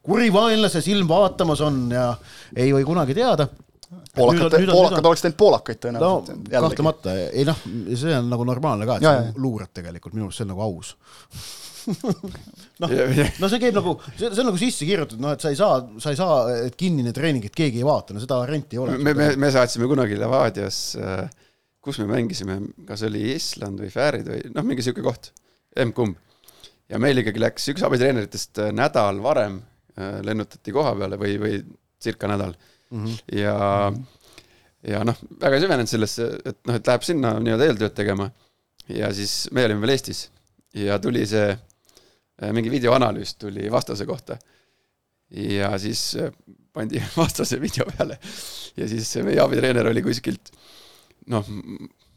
kuri 0.06 0.31
vaenlase 0.34 0.81
silm 0.81 1.12
vaatamas 1.12 1.62
on 1.66 1.86
ja 1.94 2.10
ei 2.56 2.74
või 2.74 2.88
kunagi 2.88 3.18
teada. 3.18 3.48
Poolakad, 4.16 4.56
poolakad 4.72 5.06
oleks 5.06 5.22
teinud 5.22 5.38
poolakaid 5.38 5.78
tõenäoliselt 5.84 6.31
no,. 6.34 6.62
kahtlemata, 6.65 7.13
ei 7.30 7.44
noh, 7.46 7.60
see 7.94 8.15
on 8.18 8.32
nagu 8.32 8.48
normaalne 8.50 8.88
ka, 8.89 8.98
et 8.98 9.06
sa 9.06 9.20
luurad 9.38 9.70
tegelikult, 9.70 10.15
minu 10.18 10.32
arust 10.32 10.42
see 10.42 10.48
on 10.48 10.56
nagu 10.56 10.65
aus 10.65 10.96
noh, 12.84 12.94
no 13.42 13.50
see 13.52 13.62
käib 13.62 13.78
nagu, 13.78 13.96
see, 14.16 14.30
on 14.32 14.50
nagu 14.50 14.60
sisse 14.62 14.88
kirjutatud, 14.88 15.22
noh, 15.24 15.36
et 15.36 15.44
sa 15.44 15.52
ei 15.54 15.60
saa, 15.60 15.80
sa 16.04 16.13
ei 16.13 16.20
saa, 16.20 16.38
et 16.68 16.78
kinnine 16.80 17.13
treening, 17.16 17.46
et 17.48 17.56
keegi 17.58 17.82
ei 17.82 17.88
vaata, 17.88 18.16
no 18.16 18.24
seda 18.24 18.40
varianti 18.42 18.78
ei 18.78 18.84
ole. 18.84 18.98
me, 18.98 19.16
me, 19.18 19.30
me 19.40 19.52
saatsime 19.54 19.90
kunagi 19.92 20.18
Levadias, 20.20 20.80
äh, 21.00 21.25
kus 21.84 22.00
me 22.02 22.08
mängisime, 22.12 22.60
kas 22.88 23.06
oli 23.08 23.25
Island 23.34 23.84
või 23.84 23.92
Fäärid 23.94 24.30
või 24.32 24.42
noh, 24.56 24.68
mingi 24.68 24.86
sihuke 24.86 25.06
koht, 25.06 25.32
emb-kumb. 25.80 26.20
ja 26.92 27.00
meil 27.02 27.22
ikkagi 27.22 27.42
läks 27.42 27.70
üks 27.74 27.86
abitreeneritest 27.88 28.63
äh, 28.63 28.74
nädal 28.75 29.22
varem 29.24 29.62
äh, 29.98 30.20
lennutati 30.25 30.75
koha 30.75 30.96
peale 31.00 31.20
või, 31.20 31.38
või 31.42 31.63
circa 32.04 32.30
nädal 32.32 32.56
mm. 32.56 33.04
-hmm. 33.06 33.40
ja 33.40 33.58
mm, 33.90 33.98
-hmm. 33.98 34.92
ja 34.94 35.04
noh, 35.08 35.20
väga 35.42 35.58
ei 35.58 35.66
süvenenud 35.66 35.92
sellesse, 35.92 36.30
et 36.46 36.60
noh, 36.68 36.80
et 36.80 36.88
läheb 36.88 37.08
sinna 37.08 37.36
nii-öelda 37.40 37.70
eeltööd 37.70 37.98
tegema. 37.98 38.32
ja 38.88 39.13
siis 39.16 39.48
me 39.52 39.66
olime 39.66 39.82
veel 39.82 39.96
Eestis 39.96 40.28
ja 40.74 41.00
tuli 41.00 41.25
see 41.30 41.54
mingi 42.54 42.72
videoanalüüs 42.74 43.36
tuli 43.38 43.72
vastase 43.72 44.06
kohta. 44.10 44.38
ja 45.34 45.72
siis 45.80 46.16
äh, 46.20 46.32
pandi 46.74 47.02
vastase 47.18 47.62
video 47.62 47.86
peale 47.98 48.20
ja 48.78 48.88
siis 48.90 49.16
meie 49.25 49.42
abitreener 49.42 49.88
oli 49.90 50.02
kuskilt 50.06 50.52
noh, 51.32 51.48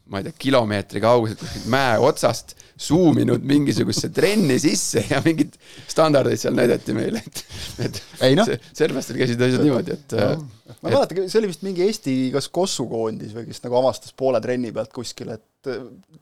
ma 0.07 0.19
ei 0.19 0.27
tea, 0.27 0.35
kilomeetri 0.39 1.01
kauguselt 1.03 1.41
kuskilt 1.41 1.67
mäe 1.71 1.95
otsast 2.03 2.55
suuminud 2.79 3.43
mingisugusesse 3.47 4.09
trenni 4.15 4.57
sisse 4.61 5.03
ja 5.09 5.21
mingid 5.25 5.55
standardeid 5.89 6.41
seal 6.41 6.55
näidati 6.57 6.95
meile, 6.97 7.21
et, 7.25 7.41
et 7.87 8.01
ei, 8.27 8.37
no. 8.37 8.45
servlastel 8.77 9.19
käisid 9.19 9.41
asjad 9.47 9.65
niimoodi, 9.65 9.97
et 9.97 10.15
no.. 10.17 10.29
Äh, 10.35 10.77
ma 10.81 10.91
ei 10.91 10.97
mäleta, 10.97 11.27
see 11.31 11.41
oli 11.41 11.51
vist 11.51 11.65
mingi 11.65 11.85
Eesti 11.87 12.15
kas 12.35 12.49
Kossu 12.53 12.87
koondis 12.91 13.33
või 13.35 13.47
kes 13.49 13.63
nagu 13.65 13.79
avastas 13.79 14.15
poole 14.17 14.41
trenni 14.43 14.73
pealt 14.75 14.93
kuskil, 14.95 15.33
et 15.37 15.71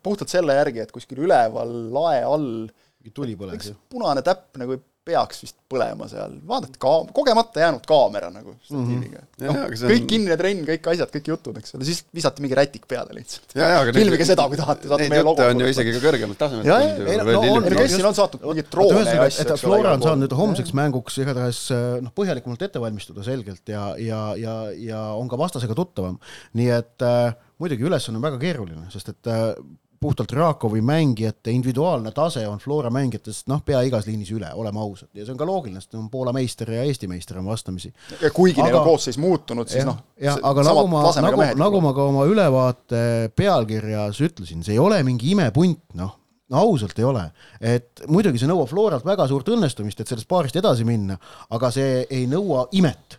puhtalt 0.05 0.31
selle 0.31 0.57
järgi, 0.57 0.83
et 0.85 0.93
kuskil 0.95 1.25
üleval 1.25 1.73
lae 1.93 2.23
all 2.25 2.65
tuli 3.13 3.37
põles 3.39 3.71
ju. 3.71 3.77
punane 3.89 4.23
täpp 4.25 4.57
nagu 4.61 4.79
peaks 5.05 5.43
vist 5.43 5.57
põlema 5.69 6.07
seal, 6.09 6.33
vaadake, 6.49 6.79
ka-, 6.81 7.05
kogemata 7.13 7.61
jäänud 7.61 7.83
kaamera 7.89 8.31
nagu 8.33 8.55
statiiviga 8.63 9.19
mm. 9.19 9.27
-hmm. 9.27 9.45
No, 9.45 9.51
on... 9.67 9.91
kõik 9.91 10.07
kinnine 10.09 10.37
trenn, 10.39 10.63
kõik 10.65 10.89
asjad, 10.93 11.11
kõik 11.13 11.29
jutud, 11.29 11.59
eks 11.61 11.75
ole, 11.77 11.85
siis 11.85 12.01
visati 12.15 12.41
mingi 12.41 12.57
rätik 12.57 12.87
peale 12.89 13.13
lihtsalt. 13.17 13.53
filmige 13.53 14.23
neid... 14.23 14.31
seda, 14.31 14.47
kui 14.49 14.57
tahate, 14.57 14.89
saate 14.89 15.09
meie 15.13 15.25
logo. 15.27 15.45
on 15.45 15.61
ju 15.61 15.69
isegi 15.69 15.93
ka 15.97 16.01
kõrgemalt 16.07 16.41
tasemelt. 16.41 16.69
jah, 16.71 16.85
ei 16.85 17.19
no, 17.21 17.27
no 17.29 17.53
on, 17.59 17.69
kes 17.69 17.95
siin 17.97 18.09
on 18.09 18.17
saatnud 18.17 18.47
mingeid 18.49 18.71
droone 18.73 19.05
ja 19.05 19.27
asju, 19.27 19.45
eks 19.45 19.53
ole. 19.53 19.61
Flora 19.65 19.93
on 19.93 20.05
saanud 20.07 20.25
nüüd 20.25 20.37
homseks 20.41 20.73
mänguks 20.81 21.21
igatahes 21.21 21.61
noh, 22.01 22.13
põhjalikumalt 22.17 22.65
ette 22.65 22.81
valmistuda 22.81 23.25
selgelt 23.27 23.75
ja, 23.75 23.87
ja, 24.01 24.21
ja, 24.41 24.59
ja 24.73 25.07
on 25.19 25.29
ka 25.29 25.37
vastasega 25.37 25.77
tuttavam. 25.77 26.17
nii 26.57 26.71
et 26.79 27.05
äh, 27.05 27.35
muidugi 27.61 27.85
ülesanne 27.85 28.17
on 28.17 28.25
väga 28.25 28.41
keeruline, 28.41 28.89
sest 28.93 29.13
et 29.13 29.29
äh, 29.29 29.51
puhtalt 29.99 30.31
Rakovi 30.31 30.81
mängijate 30.81 31.51
individuaalne 31.51 32.11
tase 32.11 32.47
on 32.47 32.59
Flora 32.59 32.89
mängijatest 32.93 33.47
noh, 33.51 33.61
pea 33.65 33.81
igas 33.87 34.07
liinis 34.09 34.31
üle, 34.35 34.49
oleme 34.53 34.81
ausad, 34.83 35.09
ja 35.13 35.25
see 35.25 35.33
on 35.33 35.39
ka 35.39 35.47
loogiline, 35.47 35.81
sest 35.81 35.97
on 35.99 36.09
Poola 36.13 36.33
meister 36.35 36.71
ja 36.71 36.83
Eesti 36.83 37.09
meister 37.11 37.39
on 37.39 37.47
vastamisi. 37.49 37.93
ja 38.21 38.31
kuigi 38.31 38.61
aga, 38.61 38.69
neil 38.69 38.79
on 38.81 38.89
koosseis 38.89 39.17
muutunud, 39.21 39.71
siis 39.71 39.87
noh. 39.87 39.97
jah, 40.21 40.39
aga 40.43 40.67
nagu 40.67 40.85
ma, 40.91 41.07
nagu, 41.27 41.47
nagu 41.61 41.81
ma 41.85 41.95
ka 41.97 42.09
oma 42.11 42.27
ülevaate 42.29 43.01
pealkirjas 43.35 44.21
ütlesin, 44.25 44.63
see 44.65 44.77
ei 44.77 44.83
ole 44.83 45.01
mingi 45.07 45.33
imepunt, 45.35 45.83
noh 45.99 46.21
no 46.53 46.61
ausalt 46.61 46.99
ei 47.01 47.05
ole, 47.07 47.23
et 47.57 48.03
muidugi 48.05 48.37
see 48.37 48.49
nõuab 48.49 48.69
Floralt 48.69 49.05
väga 49.05 49.25
suurt 49.31 49.47
õnnestumist, 49.49 50.01
et 50.01 50.11
sellest 50.11 50.29
paarist 50.29 50.59
edasi 50.59 50.85
minna, 50.85 51.17
aga 51.57 51.71
see 51.73 52.03
ei 52.05 52.27
nõua 52.29 52.67
imet 52.77 53.17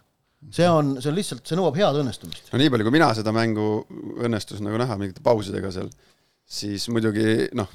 see 0.50 0.68
on, 0.70 0.96
see 1.00 1.10
on 1.10 1.16
lihtsalt, 1.16 1.42
see 1.46 1.58
nõuab 1.58 1.78
head 1.78 2.00
õnnestumist. 2.02 2.50
no 2.52 2.60
nii 2.60 2.72
palju, 2.72 2.86
kui 2.86 2.94
mina 2.94 3.10
seda 3.16 3.32
mängu 3.34 3.70
õnnestus 4.22 4.62
nagu 4.64 4.78
näha 4.80 4.98
mingite 5.00 5.24
pausidega 5.24 5.72
seal, 5.74 5.90
siis 6.46 6.86
muidugi 6.92 7.50
noh, 7.58 7.68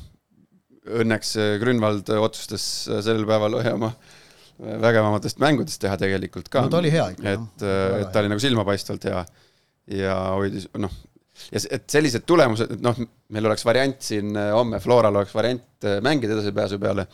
õnneks 1.02 1.36
Grünwald 1.62 2.10
otsustas 2.18 2.64
sellel 2.88 3.28
päeval 3.30 3.60
ühe 3.60 3.76
oma 3.76 3.92
vägevamatest 4.62 5.40
mängudest 5.42 5.82
teha 5.82 5.98
tegelikult 5.98 6.50
ka. 6.52 6.66
no 6.66 6.72
ta 6.72 6.82
oli 6.82 6.92
hea 6.94 7.08
ikka. 7.14 7.32
et, 7.36 7.64
et 8.02 8.12
ta 8.14 8.22
oli 8.22 8.32
nagu 8.32 8.42
silmapaistvalt 8.44 9.08
hea 9.10 9.24
ja 9.98 10.18
hoidis, 10.38 10.68
noh, 10.80 10.94
ja 11.50 11.62
et 11.74 11.90
sellised 11.90 12.26
tulemused, 12.30 12.76
et 12.78 12.84
noh, 12.86 12.98
meil 13.34 13.50
oleks 13.50 13.66
variant 13.66 13.98
siin 14.06 14.38
homme, 14.38 14.80
Floral 14.84 15.18
oleks 15.18 15.34
variant 15.36 15.90
mängida 16.06 16.38
edasipääsu 16.38 16.78
peale, 16.82 17.08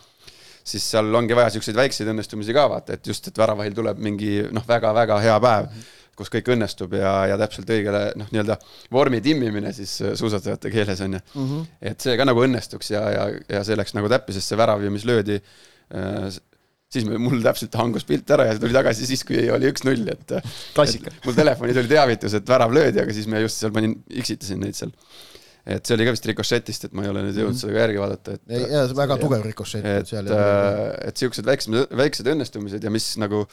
siis 0.67 0.83
seal 0.91 1.15
ongi 1.15 1.35
vaja 1.37 1.51
niisuguseid 1.51 1.79
väikseid 1.79 2.11
õnnestumisi 2.11 2.55
ka 2.55 2.67
vaata, 2.71 2.97
et 2.97 3.07
just, 3.07 3.31
et 3.31 3.39
väravahil 3.39 3.75
tuleb 3.77 4.01
mingi 4.03 4.41
noh, 4.51 4.67
väga-väga 4.67 5.21
hea 5.23 5.39
päev 5.39 5.69
mm. 5.69 5.77
-hmm 5.77 5.93
kus 6.17 6.31
kõik 6.33 6.51
õnnestub 6.55 6.95
ja, 6.97 7.13
ja 7.31 7.37
täpselt 7.39 7.69
õigele 7.73 8.01
noh, 8.17 8.29
nii-öelda 8.33 8.57
vormi 8.93 9.21
timmimine 9.25 9.73
siis 9.75 9.99
äh, 10.01 10.15
suusatajate 10.19 10.71
keeles 10.73 11.01
on 11.05 11.17
ju 11.17 11.21
mm. 11.21 11.47
-hmm. 11.47 11.71
et 11.91 12.01
see 12.03 12.17
ka 12.17 12.27
nagu 12.27 12.43
õnnestuks 12.43 12.91
ja, 12.95 13.03
ja, 13.13 13.29
ja 13.57 13.63
see 13.67 13.77
läks 13.77 13.95
nagu 13.97 14.09
täppi, 14.11 14.35
sest 14.35 14.53
see 14.53 14.59
värav 14.59 14.83
ju, 14.83 14.93
mis 14.93 15.05
löödi 15.07 15.37
äh,, 15.37 16.27
siis 16.91 17.07
mul 17.07 17.41
täpselt 17.43 17.75
hangus 17.77 18.07
pilt 18.07 18.29
ära 18.33 18.47
ja 18.47 18.55
see 18.55 18.63
tuli 18.63 18.75
tagasi 18.75 19.07
siis, 19.07 19.23
kui 19.27 19.41
oli 19.51 19.69
üks-null, 19.71 20.07
et. 20.13 20.37
klassika. 20.75 21.11
mul 21.25 21.35
telefonis 21.37 21.79
oli 21.83 21.91
teavitus, 21.91 22.37
et 22.39 22.47
värav 22.47 22.73
löödi, 22.73 23.01
aga 23.03 23.15
siis 23.15 23.27
me 23.27 23.43
just 23.43 23.59
seal 23.59 23.73
panin, 23.75 23.97
X-itasin 24.23 24.63
neid 24.63 24.77
seal 24.77 24.93
et 25.67 25.83
see 25.83 25.97
oli 25.97 26.07
ka 26.07 26.13
vist 26.15 26.27
rikošetist, 26.29 26.87
et 26.87 26.95
ma 26.95 27.03
ei 27.03 27.11
ole 27.11 27.25
nüüd 27.25 27.35
jõudnud 27.35 27.51
mm 27.51 27.57
-hmm. 27.57 27.61
seda 27.65 27.73
ka 27.75 27.81
järgi 27.83 27.99
vaadata, 27.99 28.35
et. 28.37 28.71
ja 28.71 28.85
väga 28.95 29.17
tugev 29.19 29.43
rikošett. 29.43 29.85
et, 29.85 30.13
äh, 30.15 31.09
et 31.09 31.23
siuksed 31.23 31.45
väiksed, 31.45 31.75
väiksed 31.91 32.31
õnnestumised 32.33 32.83
ja 32.87 32.93
mis 32.93 33.09
nagu 33.19 33.43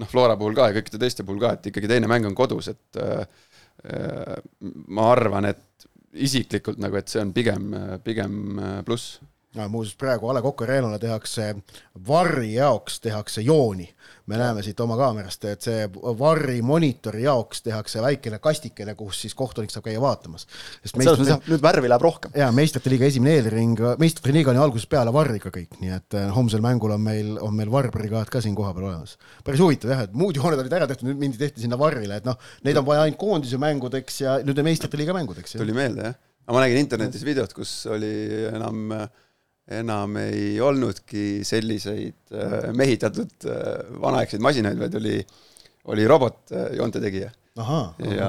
noh, 0.00 0.10
Flora 0.10 0.36
puhul 0.40 0.56
ka 0.56 0.70
ja 0.70 0.76
kõikide 0.76 1.00
teiste 1.02 1.26
puhul 1.26 1.42
ka, 1.42 1.54
et 1.56 1.70
ikkagi 1.70 1.90
teine 1.90 2.10
mäng 2.10 2.28
on 2.28 2.36
kodus, 2.38 2.70
et 2.72 3.00
äh, 3.00 3.24
äh, 3.86 4.38
ma 4.88 5.10
arvan, 5.14 5.50
et 5.50 5.88
isiklikult 6.10 6.80
nagu, 6.82 6.98
et 6.98 7.12
see 7.12 7.22
on 7.22 7.34
pigem, 7.34 7.70
pigem 8.02 8.58
pluss 8.86 9.20
no 9.58 9.66
muuseas, 9.68 9.96
praegu 9.98 10.28
A 10.30 10.34
Le 10.36 10.42
Coq 10.44 10.62
Arena'le 10.62 10.98
tehakse 11.02 11.48
varri 12.06 12.52
jaoks 12.54 13.00
tehakse 13.02 13.42
jooni. 13.42 13.88
me 14.30 14.36
näeme 14.38 14.62
siit 14.62 14.78
oma 14.80 14.94
kaamerast, 14.94 15.44
et 15.50 15.64
see 15.66 15.86
varri 16.18 16.60
monitori 16.62 17.24
jaoks 17.24 17.64
tehakse 17.66 17.98
väikene 18.02 18.38
kastikene, 18.38 18.92
kus 18.94 19.24
siis 19.24 19.34
kohtunik 19.34 19.72
saab 19.74 19.88
käia 19.88 20.00
vaatamas. 20.00 20.46
selles 20.84 21.18
mõttes 21.18 21.48
nüüd 21.50 21.62
värvi 21.64 21.90
läheb 21.90 22.04
rohkem. 22.06 22.34
jaa, 22.38 22.52
meistrite 22.54 22.92
liiga 22.92 23.08
esimene 23.10 23.34
eelring, 23.40 23.82
meistrite 23.98 24.34
liiga 24.36 24.52
on 24.52 24.60
ju 24.60 24.64
algusest 24.68 24.90
peale 24.92 25.12
varriga 25.14 25.50
kõik, 25.50 25.80
nii 25.82 25.96
et 25.96 26.18
eh, 26.20 26.28
homsel 26.36 26.62
mängul 26.62 26.94
on 26.94 27.02
meil, 27.02 27.32
on 27.42 27.56
meil 27.56 27.72
varrbrigaad 27.74 28.30
ka 28.30 28.42
siin 28.44 28.54
kohapeal 28.58 28.86
olemas. 28.92 29.16
päris 29.44 29.64
huvitav 29.64 29.90
jah, 29.96 30.04
et 30.06 30.14
muud 30.14 30.38
jooned 30.38 30.62
olid 30.62 30.78
ära 30.78 30.86
tehtud, 30.90 31.08
nüüd 31.10 31.24
mindi 31.24 31.40
tehti 31.40 31.64
sinna 31.64 31.78
varrile, 31.80 32.20
et 32.22 32.28
noh, 32.28 32.38
neid 32.62 32.78
on 32.78 32.86
vaja 32.86 33.08
ainult 33.08 33.18
koondise 33.18 33.58
mängudeks 33.58 34.20
ja 34.22 34.38
nüüd 34.46 34.62
on 34.62 34.70
meistrite 34.70 35.00
liiga 35.00 35.16
mängudeks. 35.16 35.58
tuli 35.58 35.74
meelde 35.74 36.06
jah, 36.06 36.20
aga 36.46 36.54
ma 36.54 36.62
nägin 36.62 36.84
internetis 36.84 37.26
videot, 37.26 37.50
kus 37.56 37.74
oli 37.90 38.14
enam 38.52 38.94
äh, 38.94 39.10
enam 39.78 40.16
ei 40.20 40.54
olnudki 40.62 41.42
selliseid 41.46 42.34
äh, 42.34 42.70
mehitatud 42.76 43.46
äh, 43.46 43.66
vanaaegseid 44.02 44.42
masinaid, 44.42 44.80
vaid 44.80 44.96
oli, 44.98 45.18
oli 45.92 46.08
robot 46.10 46.54
äh, 46.54 46.72
joonte 46.78 47.02
tegija. 47.02 47.30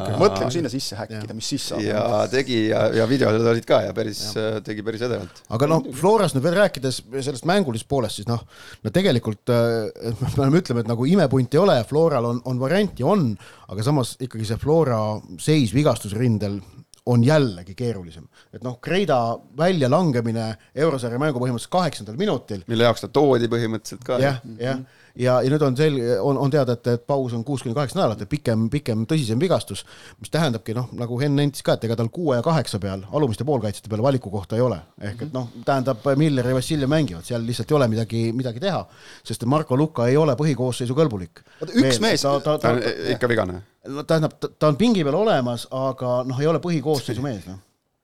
okay. 0.01 0.15
mõtle, 0.17 0.47
kui 0.47 0.55
sinna 0.55 0.69
sisse 0.73 0.97
häkkida, 0.97 1.35
mis 1.37 1.47
siis 1.53 1.67
saab. 1.69 1.83
ja 1.85 2.01
tegi 2.27 2.57
ja, 2.71 2.87
ja 2.97 3.05
videod 3.07 3.45
olid 3.51 3.67
ka 3.69 3.77
ja 3.85 3.93
päris, 3.95 4.23
tegi 4.65 4.83
päris 4.83 5.05
edevalt. 5.05 5.43
aga 5.55 5.69
noh, 5.69 5.85
Florast 5.95 6.35
nüüd 6.35 6.45
veel 6.47 6.57
rääkides 6.57 6.99
sellest 7.13 7.45
mängulisest 7.47 7.87
poolest, 7.89 8.19
siis 8.19 8.27
noh, 8.27 8.41
no 8.81 8.93
tegelikult 8.93 9.53
me 9.53 10.33
peame 10.33 10.63
ütlema, 10.63 10.83
et 10.83 10.89
nagu 10.89 11.07
imepunti 11.07 11.59
ei 11.59 11.63
ole, 11.63 11.77
Floral 11.87 12.27
on, 12.33 12.41
on 12.49 12.61
varianti, 12.61 13.05
on, 13.07 13.29
aga 13.71 13.85
samas 13.85 14.17
ikkagi 14.19 14.49
see 14.49 14.59
Flora 14.61 14.99
seis 15.39 15.73
vigastusrindel 15.77 16.59
on 17.05 17.23
jällegi 17.23 17.75
keerulisem. 17.75 18.27
et 18.53 18.63
noh, 18.63 18.77
Kreida 18.81 19.17
väljalangemine 19.57 20.47
eurosarja 20.75 21.19
mängu 21.19 21.39
põhimõtteliselt 21.41 21.73
kaheksandal 21.73 22.17
minutil. 22.17 22.63
mille 22.67 22.83
jaoks 22.83 23.05
ta 23.05 23.07
toodi 23.07 23.49
põhimõtteliselt 23.51 24.03
ka. 24.05 24.19
jah, 24.21 24.41
jah, 24.59 24.83
ja, 25.15 25.39
ja 25.41 25.51
nüüd 25.51 25.63
on 25.65 25.77
selge, 25.77 26.17
on, 26.21 26.37
on 26.41 26.51
teada, 26.53 26.75
et, 26.77 26.89
et 26.93 27.05
paus 27.07 27.33
on 27.37 27.43
kuus 27.47 27.63
kuni 27.65 27.75
kaheksa 27.77 27.99
nädalat, 27.99 28.23
et 28.23 28.31
pikem, 28.31 28.67
pikem, 28.73 29.05
tõsisem 29.09 29.39
vigastus, 29.41 29.83
mis 30.21 30.31
tähendabki 30.33 30.75
noh, 30.77 30.89
nagu 30.97 31.19
Henn 31.21 31.39
nentis 31.39 31.65
ka, 31.65 31.75
et 31.77 31.87
ega 31.87 31.97
tal 31.99 32.11
kuue 32.13 32.37
ja 32.37 32.45
kaheksa 32.45 32.79
peal, 32.83 33.05
alumiste 33.15 33.47
poolkaitsjate 33.47 33.91
peal 33.91 34.03
valikukohta 34.05 34.59
ei 34.59 34.65
ole. 34.65 34.79
ehk 35.01 35.25
et 35.27 35.33
noh, 35.35 35.49
tähendab, 35.67 36.05
Miller 36.19 36.51
ja 36.51 36.57
Vassiljev 36.57 36.91
mängivad, 36.91 37.25
seal 37.27 37.43
lihtsalt 37.47 37.71
ei 37.71 37.79
ole 37.79 37.89
midagi, 37.91 38.23
midagi 38.35 38.63
teha, 38.63 38.83
sest 39.27 39.45
Marko 39.49 39.77
Luka 39.77 40.07
ei 40.11 40.17
ole 40.17 40.35
põhikoosseisu 40.39 40.97
kõlbulik. 40.97 41.43
üks 41.63 41.75
Veel, 41.75 41.99
mees 42.03 42.23
ta, 42.27 42.37
ta, 42.39 42.57
ta, 42.57 42.69
ta 42.69 42.77
on 42.77 43.11
ikka 43.15 43.31
vigane? 43.31 43.61
no 43.91 44.05
tähendab, 44.05 44.37
ta 44.37 44.69
on 44.69 44.77
pingi 44.77 45.03
peal 45.03 45.17
olemas, 45.23 45.67
aga 45.71 46.21
noh, 46.27 46.39
ei 46.39 46.49
ole 46.49 46.61
põhikoosseisu 46.63 47.23
mees, 47.25 47.47
noh 47.49 47.59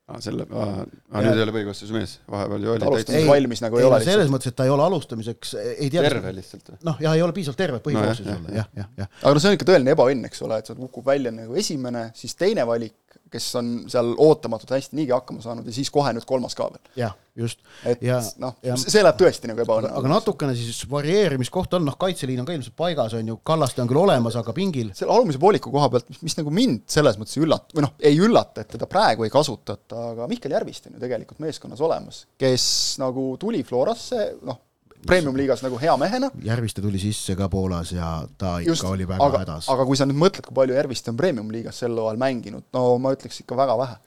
aa, 0.07 0.21
selle, 0.23 0.45
aa, 0.55 0.85
nüüd 1.19 1.33
ei 1.33 1.43
ole 1.43 1.53
põhikoosseisu 1.55 1.95
mees, 1.95 2.13
vahepeal 2.31 2.63
ju 2.63 2.73
oli 2.73 2.87
alustamiseks 2.87 3.27
valmis 3.31 3.63
nagu 3.65 3.79
ei, 3.79 3.83
ei 3.83 3.87
ole 3.87 3.97
lihtsalt. 3.99 4.13
selles 4.13 4.31
mõttes, 4.31 4.53
et 4.53 4.57
ta 4.59 4.67
ei 4.67 4.71
ole 4.71 4.85
alustamiseks, 4.85 5.53
ei 5.73 5.89
tea. 5.91 6.03
terve 6.05 6.31
lihtsalt 6.37 6.71
või? 6.71 6.79
noh, 6.87 7.01
jah, 7.03 7.17
ei 7.17 7.25
ole 7.25 7.35
piisavalt 7.35 7.59
terve 7.59 7.81
põhikoosseisus 7.83 8.29
no, 8.29 8.37
olla, 8.39 8.55
jah, 8.61 8.69
jah, 8.79 8.87
jah. 9.03 9.11
aga 9.21 9.33
no 9.35 9.43
see 9.43 9.51
on 9.51 9.57
ikka 9.57 9.67
tõeline 9.71 9.95
ebaõnn, 9.97 10.29
eks 10.29 10.43
ole, 10.47 10.61
et 10.63 10.71
sul 10.71 10.79
kukub 10.79 11.11
välja 11.11 11.33
nagu 11.35 11.59
esimene, 11.59 12.07
siis 12.17 12.37
teine 12.39 12.63
valik 12.69 12.95
kes 13.31 13.47
on 13.59 13.71
seal 13.91 14.13
ootamatult 14.23 14.71
hästi 14.75 14.97
niigi 14.97 15.13
hakkama 15.15 15.43
saanud 15.43 15.67
ja 15.67 15.73
siis 15.75 15.89
kohe 15.93 16.11
nüüd 16.15 16.25
kolmas 16.27 16.55
ka 16.57 16.67
veel. 16.71 16.83
jah, 16.99 17.15
just. 17.37 17.61
et 17.87 18.03
noh, 18.41 18.55
see 18.79 19.03
läheb 19.03 19.19
tõesti 19.19 19.49
nagu 19.51 19.63
ebaõnne. 19.63 19.91
aga 19.99 20.11
natukene 20.11 20.55
siis 20.57 20.81
varieerimiskoht 20.91 21.77
on, 21.77 21.87
noh, 21.89 21.97
kaitseliin 21.99 22.41
on 22.43 22.47
ka 22.47 22.55
ilmselt 22.57 22.77
paigas, 22.79 23.17
on 23.17 23.33
ju, 23.33 23.39
Kallaste 23.47 23.83
on 23.83 23.89
küll 23.91 24.01
olemas, 24.01 24.37
aga 24.39 24.55
pingil. 24.57 24.93
selle 24.97 25.15
alumise 25.15 25.41
pooliku 25.41 25.73
koha 25.73 25.89
pealt, 25.93 26.07
mis, 26.13 26.21
mis 26.29 26.37
nagu 26.39 26.53
mind 26.53 26.85
selles 26.91 27.19
mõttes 27.19 27.37
ei 27.37 27.45
üllata, 27.45 27.77
või 27.77 27.87
noh, 27.87 27.95
ei 28.11 28.21
üllata, 28.21 28.63
et 28.63 28.71
teda 28.75 28.89
praegu 28.91 29.27
ei 29.27 29.33
kasutata, 29.33 30.11
aga 30.13 30.29
Mihkel 30.31 30.55
Järviste 30.55 30.91
on 30.91 30.97
ju 30.97 31.03
tegelikult 31.03 31.43
meeskonnas 31.43 31.83
olemas, 31.83 32.23
kes 32.39 32.69
nagu 33.03 33.29
tuli 33.41 33.63
Florasse, 33.67 34.31
noh, 34.47 34.63
premium-liigas 35.05 35.61
nagu 35.65 35.77
hea 35.81 35.93
mehena. 35.97 36.31
Järviste 36.43 36.81
tuli 36.81 36.99
sisse 37.01 37.35
ka 37.37 37.49
Poolas 37.49 37.91
ja 37.95 38.11
ta 38.37 38.57
ikka 38.63 38.71
Just, 38.71 38.87
oli 38.89 39.07
väga 39.07 39.25
aga, 39.25 39.43
hädas. 39.45 39.69
aga 39.73 39.85
kui 39.85 39.99
sa 39.99 40.07
nüüd 40.09 40.19
mõtled, 40.23 40.47
kui 40.49 40.57
palju 40.57 40.77
Järviste 40.77 41.13
on 41.13 41.19
premium-liigas 41.19 41.83
sel 41.83 41.95
hooajal 41.95 42.19
mänginud, 42.21 42.65
no 42.73 42.89
ma 43.01 43.13
ütleks 43.15 43.43
ikka 43.43 43.57
väga 43.59 43.77
vähe 43.77 43.99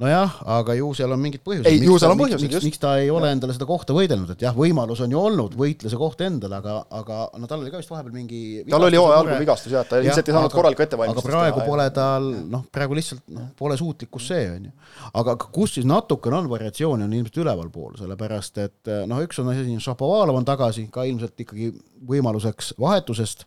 nojah, 0.00 0.36
aga 0.56 0.74
ju 0.78 0.88
seal 0.96 1.12
on 1.12 1.20
mingid 1.20 1.42
põhjused. 1.44 1.68
ei, 1.68 1.80
ju 1.84 1.96
seal 2.00 2.14
on 2.14 2.20
põhjused, 2.20 2.54
just. 2.56 2.64
miks 2.64 2.80
ta 2.80 2.94
ei 3.02 3.10
ole 3.12 3.28
ja. 3.28 3.36
endale 3.36 3.52
seda 3.56 3.66
kohta 3.68 3.94
võidelnud, 3.96 4.30
et 4.32 4.44
jah, 4.46 4.54
võimalus 4.56 5.02
on 5.04 5.12
ju 5.12 5.20
olnud 5.20 5.56
võitle 5.58 5.92
see 5.92 6.00
koht 6.00 6.22
endale, 6.24 6.58
aga, 6.62 6.78
aga 7.00 7.18
no 7.40 7.50
tal 7.50 7.60
oli 7.60 7.72
ka 7.72 7.82
vist 7.82 7.92
vahepeal 7.92 8.14
mingi 8.16 8.64
tal 8.72 8.88
oli 8.88 9.00
hooaja 9.00 9.20
algul 9.20 9.36
vigastus 9.42 9.74
jah, 9.74 9.86
ta 9.88 10.00
ja, 10.00 10.08
ilmselt 10.08 10.32
ei 10.32 10.36
saanud 10.38 10.56
korralikku 10.56 10.86
ettevalmistust 10.86 11.28
aga 11.28 11.36
praegu 11.36 11.60
teha, 11.60 11.68
pole 11.68 11.88
tal 11.98 12.28
noh, 12.56 12.64
praegu 12.72 12.98
lihtsalt 12.98 13.24
noh, 13.36 13.50
pole 13.58 13.76
suutlikkus 13.80 14.28
see, 14.32 14.48
on 14.56 14.68
ju. 14.70 14.74
aga 15.22 15.36
kus 15.44 15.76
siis 15.76 15.88
natukene 15.88 16.40
on 16.40 16.50
variatsiooni, 16.52 17.08
on 17.08 17.16
ilmselt 17.20 17.42
ülevalpool, 17.44 17.96
sellepärast 18.00 18.62
et 18.64 18.94
noh, 19.10 19.24
üks 19.26 19.42
on 19.42 19.52
asi, 19.52 19.80
Šapovalov 19.82 20.40
on 20.40 20.48
tagasi 20.48 20.86
ka 20.92 21.04
ilmselt 21.08 21.44
ikkagi 21.44 21.72
võimaluseks 22.08 22.76
vahetusest 22.80 23.44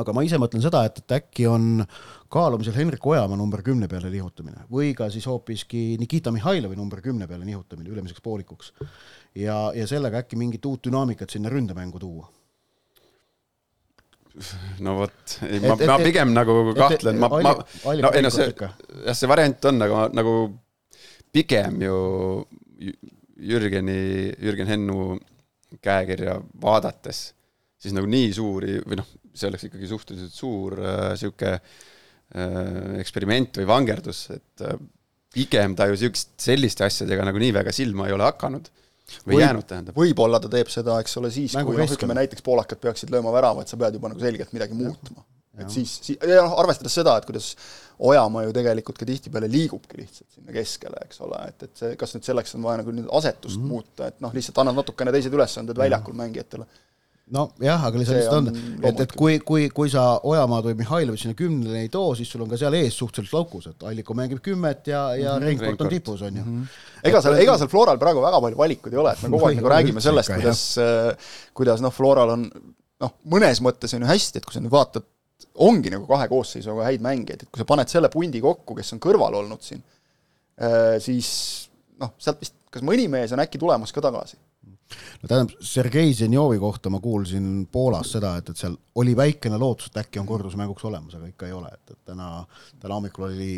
aga 0.00 0.14
ma 0.16 0.24
ise 0.26 0.38
mõtlen 0.40 0.62
seda, 0.64 0.84
et, 0.88 1.00
et 1.02 1.16
äkki 1.18 1.46
on 1.50 1.84
kaalumisel 2.32 2.76
Henrik 2.76 3.06
Ojamaa 3.06 3.38
number 3.38 3.62
kümne 3.66 3.88
peale 3.90 4.10
nihutamine 4.12 4.66
või 4.72 4.92
ka 4.98 5.10
siis 5.12 5.26
hoopiski 5.30 5.94
Nikita 6.00 6.32
Mihhailovi 6.34 6.78
number 6.78 7.02
kümne 7.04 7.28
peale 7.30 7.46
nihutamine 7.46 7.92
ülemiseks 7.92 8.24
poolikuks. 8.24 8.72
ja, 9.34 9.58
ja 9.74 9.86
sellega 9.90 10.24
äkki 10.24 10.38
mingit 10.40 10.66
uut 10.66 10.86
dünaamikat 10.88 11.30
sinna 11.30 11.52
ründemängu 11.52 12.02
tuua 12.02 12.30
no 14.82 14.96
vot, 14.98 15.36
ma, 15.62 15.76
ma 15.78 15.98
pigem 16.02 16.32
et, 16.32 16.36
nagu 16.40 16.56
kahtlen, 16.74 17.20
ma, 17.22 17.30
ma, 17.30 17.54
no 18.02 18.10
ei 18.10 18.24
no 18.24 18.32
see, 18.34 18.50
jah, 18.58 19.14
see 19.14 19.30
variant 19.30 19.70
on, 19.70 19.82
aga 19.86 20.08
nagu 20.14 20.34
pigem 21.34 21.82
ju 21.82 21.98
Jürgeni, 23.44 24.32
Jürgen 24.42 24.70
Hennu 24.70 25.14
käekirja 25.82 26.36
vaadates, 26.62 27.26
siis 27.80 27.94
nagu 27.94 28.08
nii 28.10 28.30
suuri 28.34 28.78
või 28.84 28.98
noh, 29.00 29.08
see 29.34 29.50
oleks 29.50 29.68
ikkagi 29.68 29.90
suhteliselt 29.90 30.36
suur 30.36 30.78
niisugune 30.78 31.52
äh, 31.56 31.82
äh, 32.38 32.94
eksperiment 33.02 33.60
või 33.60 33.68
vangerdus, 33.70 34.24
et 34.34 34.64
äh, 34.64 34.78
pigem 35.34 35.76
ta 35.78 35.88
ju 35.90 35.98
niisugust, 35.98 36.34
selliste 36.40 36.86
asjadega 36.86 37.26
nagu 37.26 37.42
nii 37.42 37.52
väga 37.56 37.74
silma 37.74 38.08
ei 38.08 38.16
ole 38.16 38.26
hakanud 38.28 38.70
või 39.26 39.34
Võib, 39.34 39.42
jäänud, 39.42 39.66
tähendab. 39.68 39.98
võib-olla 40.00 40.40
ta 40.40 40.48
teeb 40.52 40.70
seda, 40.72 40.96
eks 41.04 41.18
ole, 41.20 41.30
siis, 41.34 41.52
kui 41.52 41.76
noh, 41.76 41.94
ütleme 41.96 42.16
näiteks 42.22 42.44
poolakad 42.44 42.80
peaksid 42.80 43.12
lööma 43.12 43.34
väravat, 43.34 43.68
sa 43.68 43.76
pead 43.80 43.98
juba 43.98 44.08
nagu 44.12 44.22
selgelt 44.22 44.54
midagi 44.56 44.76
muutma. 44.78 45.26
Et 45.60 45.70
siis, 45.70 45.90
siis, 46.02 46.18
ja 46.18 46.42
noh, 46.42 46.54
arvestades 46.58 46.96
seda, 46.96 47.12
et 47.18 47.26
kuidas 47.28 47.52
Ojamaa 48.04 48.42
ju 48.42 48.54
tegelikult 48.56 48.96
ka 48.98 49.06
tihtipeale 49.06 49.46
liigubki 49.46 50.00
lihtsalt 50.00 50.26
sinna 50.34 50.54
keskele, 50.56 50.98
eks 51.06 51.20
ole, 51.22 51.38
et, 51.52 51.60
et 51.62 51.78
see, 51.78 51.92
kas 52.00 52.16
nüüd 52.16 52.26
selleks 52.26 52.56
on 52.58 52.64
vaja 52.66 52.80
nagu 52.80 52.94
nüüd 52.96 53.06
asetust 53.20 53.60
mm 53.60 53.62
-hmm. 53.62 53.70
muuta, 53.70 54.08
et 54.10 54.18
noh, 54.24 54.32
lihtsalt 54.34 54.58
annad 54.58 54.80
natukene 54.80 55.12
teised 55.14 55.36
ülesanded 55.36 55.78
väljakul 55.78 56.16
mängijatele 56.18 56.66
nojah, 57.32 57.84
aga 57.88 57.96
lihtsalt 57.98 58.18
See 58.20 58.32
on, 58.36 58.48
on 58.50 58.84
et, 58.84 58.98
et 59.00 59.12
kui, 59.16 59.38
kui, 59.40 59.68
kui 59.72 59.88
sa 59.88 60.18
Ojamaad 60.28 60.66
või 60.68 60.74
Mihhailovit 60.82 61.22
sinna 61.22 61.36
kümnele 61.38 61.80
ei 61.86 61.88
too, 61.88 62.10
siis 62.18 62.28
sul 62.28 62.42
on 62.44 62.50
ka 62.50 62.58
seal 62.60 62.76
ees 62.76 62.98
suhteliselt 63.00 63.32
laukus, 63.38 63.70
et 63.70 63.86
Alliko 63.88 64.12
mängib 64.18 64.42
kümmet 64.44 64.90
ja, 64.92 65.06
ja 65.16 65.32
Mhm. 65.38 65.46
Reinkord 65.48 65.80
on 65.86 65.88
tipus, 65.92 66.20
on 66.22 66.36
ju. 66.36 66.44
ega 67.08 67.22
seal, 67.24 67.38
ega 67.40 67.56
seal 67.58 67.70
Floral 67.72 67.98
praegu 68.02 68.20
väga 68.24 68.40
palju 68.44 68.60
valikuid 68.60 68.92
ei 68.92 69.00
ole, 69.00 69.12
et 69.16 69.22
me 69.24 69.32
kogu 69.32 69.48
aeg 69.48 69.56
nagu 69.62 69.72
räägime 69.72 70.04
sellest, 70.04 70.34
kuidas, 70.36 70.62
kuidas 71.56 71.80
noh, 71.84 71.94
Floral 71.96 72.34
on 72.36 72.44
noh, 73.00 73.16
mõnes 73.32 73.60
mõttes 73.64 73.96
on 73.96 74.04
ju 74.04 74.12
hästi, 74.12 74.38
et 74.42 74.44
kui 74.48 74.54
sa 74.58 74.60
nüüd 74.60 74.72
vaatad, 74.76 75.08
ongi 75.64 75.90
nagu 75.92 76.06
kahe 76.08 76.28
koosseisuga 76.28 76.84
häid 76.90 77.02
mängijaid, 77.04 77.42
et 77.46 77.50
kui 77.50 77.60
sa 77.60 77.66
paned 77.68 77.88
selle 77.90 78.08
pundi 78.12 78.40
kokku, 78.44 78.76
kes 78.76 78.92
on 78.94 79.00
kõrval 79.02 79.40
olnud 79.40 79.64
siin, 79.64 79.80
siis 81.02 81.30
noh, 82.00 82.12
sealt 82.20 82.40
vist 82.42 82.54
kas 82.74 82.82
mõni 82.86 83.06
mees 83.10 83.32
on 83.34 83.42
äkki 83.42 83.58
tulemas 83.62 83.92
ka 83.94 84.02
tagasi. 84.02 84.36
No 85.22 85.28
tähendab, 85.28 85.54
Sergei 85.64 86.14
Zenjovi 86.14 86.58
kohta 86.58 86.90
ma 86.92 87.00
kuulsin 87.00 87.66
Poolas 87.72 88.12
seda, 88.16 88.34
et, 88.40 88.50
et 88.52 88.60
seal 88.60 88.76
oli 89.00 89.16
väikene 89.16 89.58
lootus, 89.60 89.90
et 89.90 90.00
äkki 90.04 90.20
on 90.22 90.28
kordusmänguks 90.28 90.84
olemas, 90.90 91.16
aga 91.18 91.30
ikka 91.30 91.48
ei 91.48 91.56
ole, 91.56 91.72
et, 91.74 91.96
et 91.96 92.12
täna, 92.12 92.28
täna 92.82 92.98
hommikul 92.98 93.26
oli, 93.28 93.48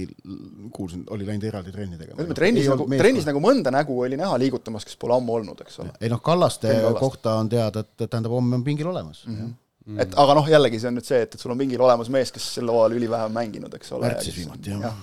kuulsin, 0.75 1.05
oli 1.11 1.28
läinud 1.28 1.47
eraldi 1.50 1.75
trenni 1.75 2.00
tegema. 2.00 2.19
ütleme, 2.21 2.38
trennis 2.38 2.71
nagu, 2.73 2.88
trennis 2.97 3.28
nagu 3.28 3.43
mõnda 3.43 3.75
nägu 3.75 4.00
oli 4.07 4.19
näha 4.21 4.38
liigutamas, 4.43 4.87
kes 4.88 4.99
pole 5.00 5.19
ammu 5.19 5.40
olnud, 5.40 5.62
eks 5.66 5.81
ole. 5.85 5.95
ei 6.00 6.12
noh, 6.12 6.23
Kallaste 6.23 6.73
Kallaste. 6.73 7.00
kohta 7.00 7.37
on 7.43 7.52
teada, 7.52 7.85
et, 7.85 8.09
tähendab, 8.09 8.33
homme 8.37 8.61
on 8.61 8.64
pingil 8.64 8.93
olemas 8.93 9.26
mm. 9.26 9.37
-hmm. 9.37 9.52
Mm. 9.87 10.00
et 10.00 10.16
aga 10.19 10.35
noh, 10.35 10.49
jällegi 10.50 10.81
see 10.83 10.88
on 10.90 10.97
nüüd 10.99 11.07
see, 11.07 11.21
et, 11.23 11.35
et 11.35 11.40
sul 11.40 11.52
on 11.55 11.59
mingil 11.59 11.81
olemas 11.81 12.09
mees, 12.11 12.33
kes 12.35 12.55
sel 12.57 12.71
hooajal 12.71 12.97
ülivähe 12.99 13.28
on 13.28 13.37
mänginud, 13.37 13.75
eks 13.75 13.93
ole. 13.93 14.09
märtsis 14.09 14.37
viimati, 14.37 14.71
jah 14.71 14.88
ja. 14.88 14.95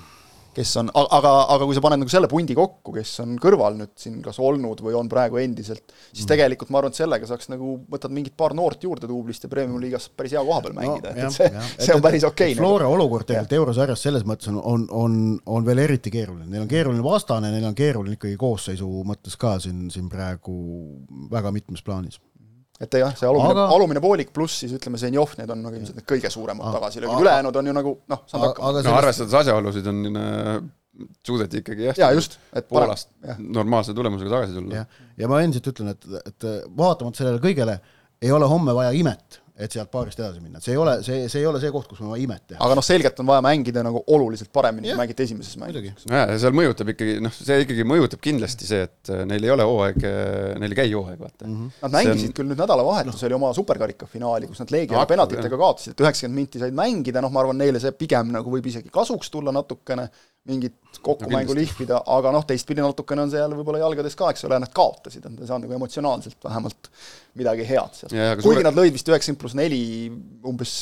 Kes 0.55 0.71
on, 0.81 0.89
aga, 0.93 1.31
aga 1.55 1.67
kui 1.67 1.77
sa 1.77 1.83
paned 1.83 2.01
nagu 2.01 2.11
selle 2.11 2.29
pundi 2.31 2.55
kokku, 2.57 2.93
kes 2.95 3.11
on 3.23 3.35
kõrval 3.41 3.77
nüüd 3.79 3.93
siin 3.99 4.19
kas 4.25 4.39
olnud 4.43 4.81
või 4.85 4.95
on 4.97 5.09
praegu 5.11 5.39
endiselt, 5.41 5.83
siis 6.11 6.23
mm. 6.23 6.31
tegelikult 6.33 6.73
ma 6.73 6.81
arvan, 6.81 6.93
et 6.93 7.01
sellega 7.01 7.29
saaks 7.29 7.51
nagu, 7.51 7.75
võtad 7.91 8.13
mingid 8.15 8.35
paar 8.39 8.55
noort 8.57 8.83
juurde 8.83 9.09
duublist 9.09 9.45
ja 9.45 9.51
Premium-liigas 9.51 10.09
päris 10.17 10.35
hea 10.37 10.43
koha 10.45 10.61
peal 10.65 10.77
mängida 10.77 11.13
no,, 11.13 11.27
et 11.27 11.35
see, 11.35 11.49
see 11.77 11.95
on 11.95 12.03
päris 12.03 12.27
okei 12.27 12.53
okay,. 12.53 12.59
Flora 12.59 12.89
olukord 12.91 13.27
tegelikult 13.29 13.57
eurosarjas 13.59 14.05
selles 14.07 14.27
mõttes 14.27 14.51
on, 14.51 14.59
on, 14.59 14.85
on, 15.03 15.17
on 15.57 15.67
veel 15.67 15.83
eriti 15.85 16.13
keeruline, 16.13 16.49
neil 16.49 16.65
on 16.65 16.71
keeruline 16.71 17.05
vastane, 17.05 17.51
neil 17.53 17.69
on 17.69 17.77
keeruline 17.77 18.19
ikkagi 18.19 18.37
koosseisu 18.39 18.89
mõttes 19.07 19.39
ka 19.39 19.57
siin, 19.63 19.87
siin 19.93 20.11
praegu 20.11 20.57
väga 21.31 21.53
mitmes 21.55 21.85
plaanis 21.85 22.19
et 22.83 22.99
jah, 23.01 23.15
see 23.17 23.29
alumine 23.29 23.55
aga..., 23.55 23.65
alumine 23.75 24.03
poolik 24.03 24.31
pluss 24.35 24.63
siis 24.63 24.75
ütleme, 24.77 24.99
Zenjov, 25.01 25.35
need 25.39 25.51
on 25.53 25.63
nagu 25.65 25.79
ilmselt 25.79 25.99
need 25.99 26.07
kõige 26.09 26.31
suuremad 26.33 26.75
tagasilöögid, 26.77 27.25
ülejäänud 27.25 27.59
on 27.61 27.69
ju 27.71 27.75
nagu 27.79 27.93
noh, 28.13 28.23
saanud 28.29 28.47
hakkama. 28.49 28.71
no 28.71 28.81
sellest... 28.81 28.97
arvestades 29.01 29.37
asjaolusid 29.41 29.91
on 29.91 30.01
äh, 30.11 30.51
suudeti 31.25 31.63
ikkagi 31.63 31.89
jah 31.89 32.01
ja, 32.05 32.11
just, 32.15 32.37
et 32.53 32.67
Poolast 32.69 33.09
normaalse 33.39 33.95
tulemusega 33.97 34.35
tagasi 34.35 34.57
tulla. 34.57 34.85
ja 35.17 35.31
ma 35.31 35.41
endiselt 35.45 35.71
ütlen, 35.73 35.93
et, 35.95 36.09
et 36.23 36.49
vaatamata 36.77 37.23
sellele 37.23 37.41
kõigele 37.43 37.79
ei 38.23 38.31
ole 38.31 38.47
homme 38.49 38.75
vaja 38.75 38.93
imet 38.95 39.42
et 39.53 39.73
sealt 39.75 39.91
paarist 39.93 40.17
edasi 40.17 40.39
minna, 40.41 40.57
et 40.57 40.65
see 40.65 40.73
ei 40.73 40.79
ole, 40.81 40.95
see, 41.05 41.27
see 41.29 41.43
ei 41.43 41.45
ole 41.45 41.59
see 41.61 41.69
koht, 41.73 41.85
kus 41.85 41.99
on 42.01 42.09
vaja 42.09 42.23
imet 42.23 42.41
teha. 42.49 42.59
aga 42.65 42.77
noh, 42.79 42.85
selgelt 42.85 43.19
on 43.21 43.27
vaja 43.29 43.43
mängida 43.45 43.83
nagu 43.85 44.01
oluliselt 44.15 44.49
paremini, 44.55 44.89
kui 44.89 44.97
mängite 44.97 45.27
esimeses 45.27 45.59
mängus. 45.61 46.07
nojah, 46.09 46.31
ja 46.33 46.39
seal 46.41 46.55
mõjutab 46.57 46.89
ikkagi, 46.95 47.19
noh, 47.21 47.35
see 47.37 47.59
ikkagi 47.61 47.85
mõjutab 47.85 48.23
kindlasti 48.23 48.69
see, 48.69 48.87
et 48.87 49.13
äh, 49.13 49.21
neil 49.29 49.45
ei 49.45 49.53
ole 49.53 49.67
hooaeg, 49.69 49.99
neil 50.63 50.73
ei 50.73 50.79
käi 50.79 50.87
hooaeg, 50.89 51.19
vaata 51.21 51.45
mm. 51.45 51.53
-hmm. 51.53 51.85
Nad 51.85 51.95
mängisid 51.99 52.31
on... 52.31 52.35
küll 52.39 52.49
nüüd 52.49 52.63
nädalavahetusel 52.63 53.35
no. 53.35 53.41
oma 53.43 53.53
superkarika 53.53 54.09
finaali, 54.09 54.49
kus 54.49 54.63
nad 54.63 54.73
Leegiale 54.73 55.05
penaltitega 55.13 55.61
kaotasid, 55.61 55.93
et 55.93 56.05
üheksakümmend 56.07 56.41
minti 56.41 56.63
said 56.63 56.73
mängida, 56.73 57.21
noh, 57.21 57.33
ma 57.33 57.45
arvan, 57.45 57.61
neile 57.61 57.83
see 57.83 57.93
pigem 57.93 58.33
nagu 58.33 58.57
võib 58.57 58.73
isegi 58.73 58.89
kasuks 58.93 59.29
tulla 59.29 59.53
natukene, 59.53 60.09
mingit 60.47 60.75
kokkumängu 61.03 61.53
no, 61.53 61.57
lihvida, 61.57 61.99
aga 62.15 62.31
noh, 62.35 62.43
teistpidi 62.47 62.83
natukene 62.83 63.23
on 63.23 63.31
see 63.31 63.39
jälle 63.39 63.55
võib-olla 63.55 63.79
jalgades 63.79 64.15
ka, 64.19 64.29
eks 64.33 64.43
ole, 64.47 64.59
nad 64.59 64.71
kaotasid, 64.75 65.23
nad 65.23 65.39
ei 65.39 65.49
saanud 65.49 65.67
nagu 65.67 65.77
emotsionaalselt 65.77 66.37
vähemalt 66.43 66.89
midagi 67.39 67.67
head 67.69 67.97
sealt. 67.97 68.11
kuigi 68.13 68.45
suure... 68.45 68.65
nad 68.67 68.77
lõid 68.77 68.95
vist 68.95 69.11
üheksakümmend 69.11 69.41
pluss 69.41 69.57
neli 69.57 69.81
umbes 70.51 70.75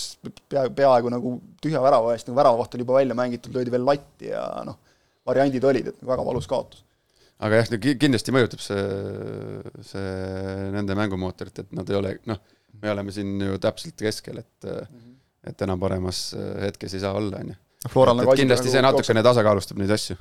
pea, 0.49 0.65
peaaegu 0.81 1.13
nagu 1.13 1.35
tühja 1.61 1.81
värava 1.83 2.15
eest, 2.15 2.29
nagu 2.29 2.41
väravavaht 2.41 2.77
oli 2.77 2.87
juba 2.87 2.97
välja 2.97 3.17
mängitud, 3.21 3.53
löödi 3.53 3.73
veel 3.73 3.85
latti 3.85 4.31
ja 4.33 4.45
noh, 4.65 4.81
variandid 5.29 5.69
olid, 5.69 5.93
et 5.93 6.05
väga 6.09 6.25
valus 6.25 6.49
kaotus. 6.49 6.81
aga 7.41 7.61
jah, 7.61 7.73
kindlasti 8.01 8.33
mõjutab 8.33 8.65
see, 8.65 8.85
see 9.93 10.11
nende 10.73 10.97
mängumootorit, 10.97 11.67
et 11.67 11.77
nad 11.77 11.89
ei 11.89 12.01
ole, 12.01 12.17
noh, 12.29 12.41
me 12.81 12.95
oleme 12.97 13.13
siin 13.13 13.37
ju 13.45 13.61
täpselt 13.61 14.01
keskel, 14.01 14.41
et 14.41 14.71
mm 14.71 14.85
-hmm. 14.85 15.19
et 15.53 15.67
enam 15.69 15.79
paremas 15.79 16.31
hetkes 16.65 16.97
ei 16.97 17.05
saa 17.05 17.13
olla, 17.13 17.45
on 17.45 17.53
ju 17.53 17.60
Floral 17.89 18.19
nagu 18.19 18.35
kindlasti 18.37 18.69
nagu 18.69 18.75
see 18.75 18.83
natukene 18.85 19.23
tasakaalustab 19.25 19.79
neid 19.81 19.95
asju. 19.95 20.17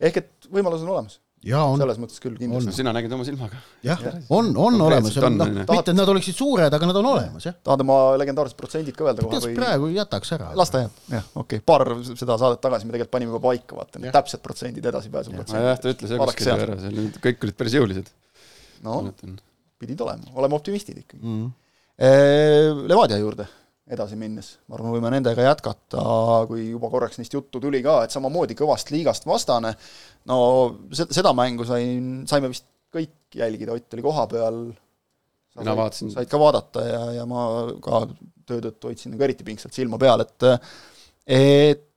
ehk 0.00 0.16
et 0.22 0.48
võimalus 0.48 0.80
on 0.86 0.94
olemas. 0.94 1.18
selles 1.44 2.00
mõttes 2.00 2.22
küll 2.22 2.38
kindlasti. 2.40 2.72
sina 2.78 2.94
nägid 2.96 3.12
oma 3.12 3.26
silmaga. 3.28 3.60
jah, 3.84 4.00
on, 4.32 4.48
on 4.56 4.80
olemas, 4.86 5.18
noh, 5.20 5.52
mitte 5.52 5.92
et 5.92 5.98
nad 5.98 6.08
oleksid 6.08 6.38
suured, 6.38 6.72
aga 6.72 6.88
nad 6.88 7.00
on 7.02 7.10
olemas, 7.12 7.44
jah. 7.50 7.58
tahad 7.68 7.84
oma 7.84 7.98
legendaarsed 8.22 8.56
protsendid 8.56 8.96
ka 8.96 9.10
öelda 9.10 9.26
kohe 9.26 9.42
või? 9.44 9.54
praegu 9.60 9.92
jätaks 9.92 10.32
ära. 10.38 10.50
las 10.56 10.72
ta 10.72 10.86
jääb, 10.86 10.98
jah, 11.18 11.30
okei 11.34 11.60
okay., 11.60 11.66
paar 11.68 11.84
seda 12.08 12.40
saadet 12.40 12.64
tagasi 12.64 12.88
me 12.88 12.96
tegelikult 12.96 13.16
panime 13.18 13.34
juba 13.34 13.44
paika, 13.50 13.76
vaata, 13.82 14.00
need 14.00 14.16
täpsed 14.16 14.44
protsendid 14.44 14.92
edasipääsu 14.92 15.36
protsendid. 15.36 15.68
jah, 15.68 15.80
ta 15.84 15.96
ütles 15.96 16.16
jah 16.16 16.24
kuskil 16.24 16.54
ära, 16.56 16.78
seal 16.80 16.96
olid, 16.96 17.24
kõik 17.28 17.48
olid 17.48 17.60
päris 17.60 17.76
jõulised. 17.76 18.12
no, 18.88 19.02
pidid 19.82 20.06
olema, 20.06 20.32
oleme 20.32 20.56
optimistid 20.56 21.04
ikkagi 21.04 21.20
mm. 21.26 21.42
-hmm. 21.42 21.58
Levadia 22.88 23.20
juurde 23.20 23.44
edasi 23.90 24.16
minnes, 24.18 24.52
ma 24.70 24.76
arvan, 24.78 24.92
võime 24.94 25.10
nendega 25.10 25.42
jätkata, 25.48 26.02
kui 26.50 26.68
juba 26.70 26.90
korraks 26.92 27.18
neist 27.18 27.34
juttu 27.34 27.60
tuli 27.60 27.80
ka, 27.82 28.02
et 28.06 28.14
samamoodi 28.14 28.54
kõvast 28.58 28.92
liigast 28.94 29.26
vastane, 29.26 29.72
no 30.30 30.38
seda 30.94 31.32
mängu 31.36 31.66
sain, 31.66 32.22
saime 32.30 32.52
vist 32.52 32.68
kõik 32.94 33.34
jälgida, 33.34 33.74
Ott 33.74 33.96
oli 33.96 34.04
kohapeal, 34.04 34.58
mina 35.58 35.76
vaatasin. 35.76 36.12
said 36.14 36.30
ka 36.30 36.40
vaadata 36.40 36.84
ja, 36.86 37.00
ja 37.18 37.24
ma 37.28 37.46
ka 37.82 38.04
töö 38.46 38.60
tõttu 38.68 38.90
hoidsin 38.90 39.14
nagu 39.14 39.26
eriti 39.26 39.46
pingsalt 39.46 39.74
silma 39.76 39.98
peal, 40.00 40.24
et 40.24 40.46
et 41.26 41.88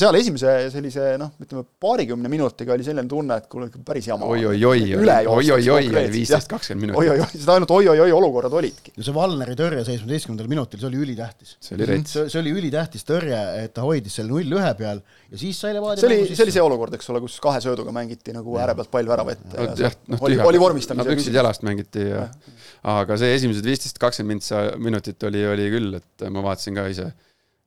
seal 0.00 0.16
esimese 0.18 0.52
sellise 0.72 1.06
noh, 1.20 1.32
ütleme 1.42 1.64
paarikümne 1.82 2.30
minutiga 2.32 2.74
oli 2.74 2.84
selline 2.86 3.08
tunne, 3.10 3.38
et 3.42 3.48
kuule, 3.52 3.68
päris 3.86 4.08
jama. 4.08 4.28
oi-oi-oi, 4.32 4.94
oi-oi-oi 4.98 6.04
viisteist, 6.12 6.50
kakskümmend 6.50 6.88
minutit. 6.88 7.00
oi-oi-oi, 7.02 7.28
seda 7.34 7.56
ainult 7.56 7.74
oi-oi-oi 7.76 8.14
olukorrad 8.16 8.56
olidki. 8.60 8.94
no 8.96 9.06
see 9.06 9.16
Valneri 9.16 9.56
tõrje 9.58 9.84
seitsmeteistkümnendal 9.88 10.50
minutil, 10.52 10.82
see 10.82 10.90
oli 10.90 11.00
ülitähtis. 11.06 11.56
see 11.60 11.76
oli 11.78 11.88
rets. 11.90 12.16
see 12.18 12.40
oli 12.40 12.54
ülitähtis 12.60 13.06
tõrje, 13.08 13.40
et 13.62 13.74
ta 13.76 13.86
hoidis 13.86 14.18
selle 14.20 14.32
null 14.32 14.58
ühe 14.58 14.72
peal 14.78 15.02
ja 15.32 15.40
siis 15.40 15.62
sai 15.62 15.74
Levadia 15.76 16.02
see 16.02 16.10
oli, 16.10 16.36
see 16.36 16.46
oli 16.46 16.56
see 16.56 16.64
olukord, 16.64 16.98
eks 16.98 17.10
ole, 17.12 17.22
kus 17.24 17.38
kahe 17.42 17.62
sööduga 17.64 17.94
mängiti 17.94 18.34
nagu 18.36 18.58
ääre 18.60 18.76
pealt 18.78 18.92
pall 18.92 19.08
värava 19.08 19.36
ette. 19.36 19.68
jah, 19.80 19.96
noh, 20.12 20.22
oli, 20.28 20.38
oli 20.42 20.60
vormistamise 20.62 21.08
no, 21.08 21.16
püksid 21.16 21.38
jalast 21.38 21.64
mängiti 21.66 22.04
ja, 22.10 22.26
ja. 22.26 22.54
aga 22.98 23.18
see 23.20 23.32
esimesed 23.38 23.66
viisteist, 23.66 24.00
kakskümmend 24.02 24.46
minutit 24.82 25.28
oli, 25.28 25.42
oli 25.54 25.68
küll, 25.72 25.98
et 26.02 26.28
ma 26.32 26.44
vaatasin 26.44 26.76
ka 26.76 26.86
ise, 26.92 27.08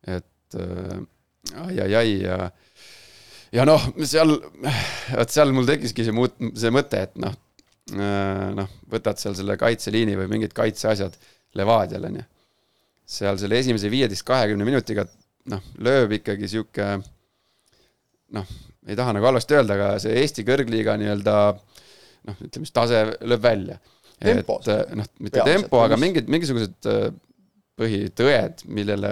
et 0.05 0.59
äh, 0.61 1.03
ai-ai-ai 1.53 2.13
ja 2.23 2.37
ja 3.55 3.65
noh, 3.67 3.81
seal, 4.03 4.35
vot 5.15 5.33
seal 5.33 5.53
mul 5.55 5.67
tekkiski 5.69 6.05
see 6.07 6.15
muut-, 6.15 6.39
see 6.57 6.71
mõte, 6.73 7.05
et 7.07 7.15
noh, 7.21 7.35
noh, 8.57 8.71
võtad 8.91 9.19
seal 9.21 9.35
selle 9.37 9.57
kaitseliini 9.61 10.17
või 10.19 10.31
mingid 10.31 10.55
kaitseasjad 10.57 11.17
Levadial, 11.55 12.09
on 12.09 12.17
ju. 12.19 12.25
seal 13.17 13.37
selle 13.39 13.59
esimese 13.61 13.91
viieteist, 13.93 14.25
kahekümne 14.27 14.65
minutiga 14.67 15.05
noh, 15.51 15.61
lööb 15.85 16.17
ikkagi 16.17 16.49
sihuke 16.51 16.87
noh, 18.35 18.55
ei 18.85 18.97
taha 18.97 19.13
nagu 19.15 19.29
halvasti 19.29 19.57
öelda, 19.57 19.77
aga 19.77 19.91
see 20.01 20.17
Eesti 20.21 20.45
kõrgliiga 20.47 20.97
nii-öelda 20.99 21.35
noh, 21.53 22.39
ütleme 22.41 22.65
siis 22.65 22.75
tase 22.75 23.05
lööb 23.21 23.43
välja. 23.45 23.77
et 24.19 24.97
noh, 24.97 25.07
mitte 25.21 25.45
tempo, 25.45 25.79
aga 25.85 25.99
mingid, 26.01 26.29
mingisugused 26.31 26.89
põhitõed, 27.79 28.63
millele 28.71 29.11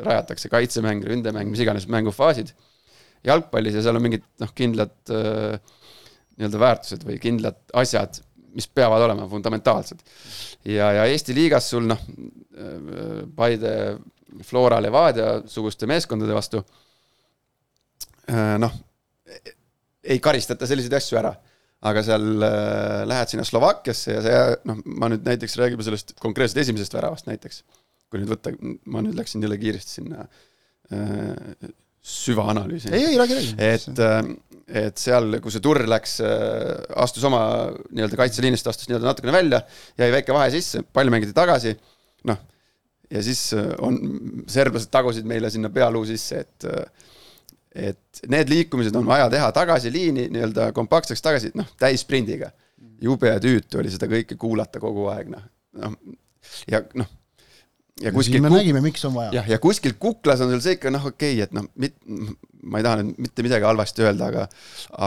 rajatakse 0.00 0.48
kaitsemäng, 0.52 1.04
ründemäng, 1.04 1.50
mis 1.52 1.60
iganes 1.60 1.86
mängufaasid 1.90 2.54
jalgpallis 3.26 3.76
ja 3.76 3.84
seal 3.84 3.98
on 3.98 4.04
mingid 4.06 4.24
noh, 4.40 4.52
kindlad 4.56 5.12
äh, 5.12 5.58
nii-öelda 6.40 6.60
väärtused 6.62 7.04
või 7.04 7.18
kindlad 7.20 7.58
asjad, 7.76 8.22
mis 8.56 8.66
peavad 8.66 9.04
olema 9.04 9.26
fundamentaalsed. 9.30 10.00
ja, 10.64 10.92
ja 10.96 11.04
Eesti 11.06 11.36
liigas 11.36 11.68
sul 11.70 11.86
noh, 11.90 12.00
Paide, 13.36 13.72
Flora, 14.44 14.80
Levadia 14.82 15.40
suguste 15.48 15.88
meeskondade 15.88 16.34
vastu 16.36 16.62
äh, 18.30 18.56
noh, 18.60 18.74
ei 20.02 20.18
karistata 20.22 20.68
selliseid 20.68 20.96
asju 20.98 21.20
ära. 21.20 21.34
aga 21.80 22.02
seal 22.04 22.42
äh, 22.44 23.06
lähed 23.08 23.30
sinna 23.32 23.44
Slovakkiasse 23.48 24.12
ja 24.12 24.20
see 24.24 24.40
noh, 24.68 24.82
ma 25.00 25.08
nüüd 25.08 25.24
näiteks 25.24 25.54
räägime 25.56 25.84
sellest 25.84 26.12
konkreetselt 26.20 26.60
esimesest 26.64 26.92
väravast 26.92 27.28
näiteks. 27.30 27.62
Kui 28.10 28.22
nüüd 28.22 28.32
võtta, 28.34 28.54
ma 28.90 29.02
nüüd 29.04 29.18
läksin 29.18 29.44
jälle 29.44 29.58
kiiresti 29.60 30.00
sinna 30.00 30.26
äh, 30.92 31.70
süvaanalüüsi. 32.02 32.92
ei, 32.96 33.10
ei 33.12 33.18
räägi, 33.20 33.36
räägi. 33.38 33.54
et, 33.58 34.78
et 34.84 35.00
seal, 35.00 35.38
kui 35.44 35.52
see 35.52 35.62
turr 35.64 35.84
läks, 35.88 36.18
astus 36.96 37.26
oma 37.28 37.42
nii-öelda 37.90 38.18
kaitseliinist, 38.18 38.70
astus 38.70 38.88
nii-öelda 38.88 39.12
natukene 39.12 39.36
välja, 39.36 39.60
jäi 40.00 40.08
väike 40.14 40.34
vahe 40.34 40.48
sisse, 40.54 40.82
pall 40.96 41.12
mängiti 41.12 41.36
tagasi, 41.36 41.74
noh, 42.30 42.40
ja 43.10 43.22
siis 43.26 43.42
äh, 43.56 43.70
on, 43.84 43.98
serblased 44.50 44.90
tagusid 44.92 45.28
meile 45.28 45.50
sinna 45.52 45.70
pealuu 45.74 46.06
sisse, 46.08 46.44
et 46.44 46.68
äh, 46.70 47.08
et 47.70 48.24
need 48.26 48.48
liikumised 48.50 48.96
on 48.98 49.04
vaja 49.06 49.28
teha 49.30 49.52
tagasi 49.54 49.92
liini 49.94 50.24
nii-öelda 50.34 50.72
kompaktseks 50.74 51.22
tagasi, 51.22 51.52
noh, 51.54 51.68
täissprindiga. 51.78 52.50
jube 53.00 53.30
tüütu 53.40 53.78
oli 53.80 53.92
seda 53.92 54.08
kõike 54.10 54.36
kuulata 54.36 54.80
kogu 54.82 55.06
aeg, 55.12 55.30
noh, 55.30 55.44
noh 55.78 55.94
ja 56.68 56.82
noh, 56.98 57.06
ja 58.00 58.12
kuskil 58.14 58.42
me 58.44 58.50
nägime, 58.52 58.82
miks 58.84 59.04
on 59.08 59.14
vaja. 59.16 59.32
jah, 59.40 59.48
ja 59.54 59.58
kuskil 59.62 59.96
kuklas 60.00 60.40
on 60.44 60.52
sul 60.54 60.62
see 60.64 60.76
ikka 60.78 60.92
noh, 60.92 61.10
okei 61.10 61.36
okay,, 61.36 61.46
et 61.46 61.54
noh, 61.56 61.66
ma 62.70 62.80
ei 62.80 62.86
taha 62.86 63.00
nüüd 63.00 63.20
mitte 63.26 63.44
midagi 63.46 63.66
halvasti 63.68 64.04
öelda, 64.04 64.30
aga 64.30 64.46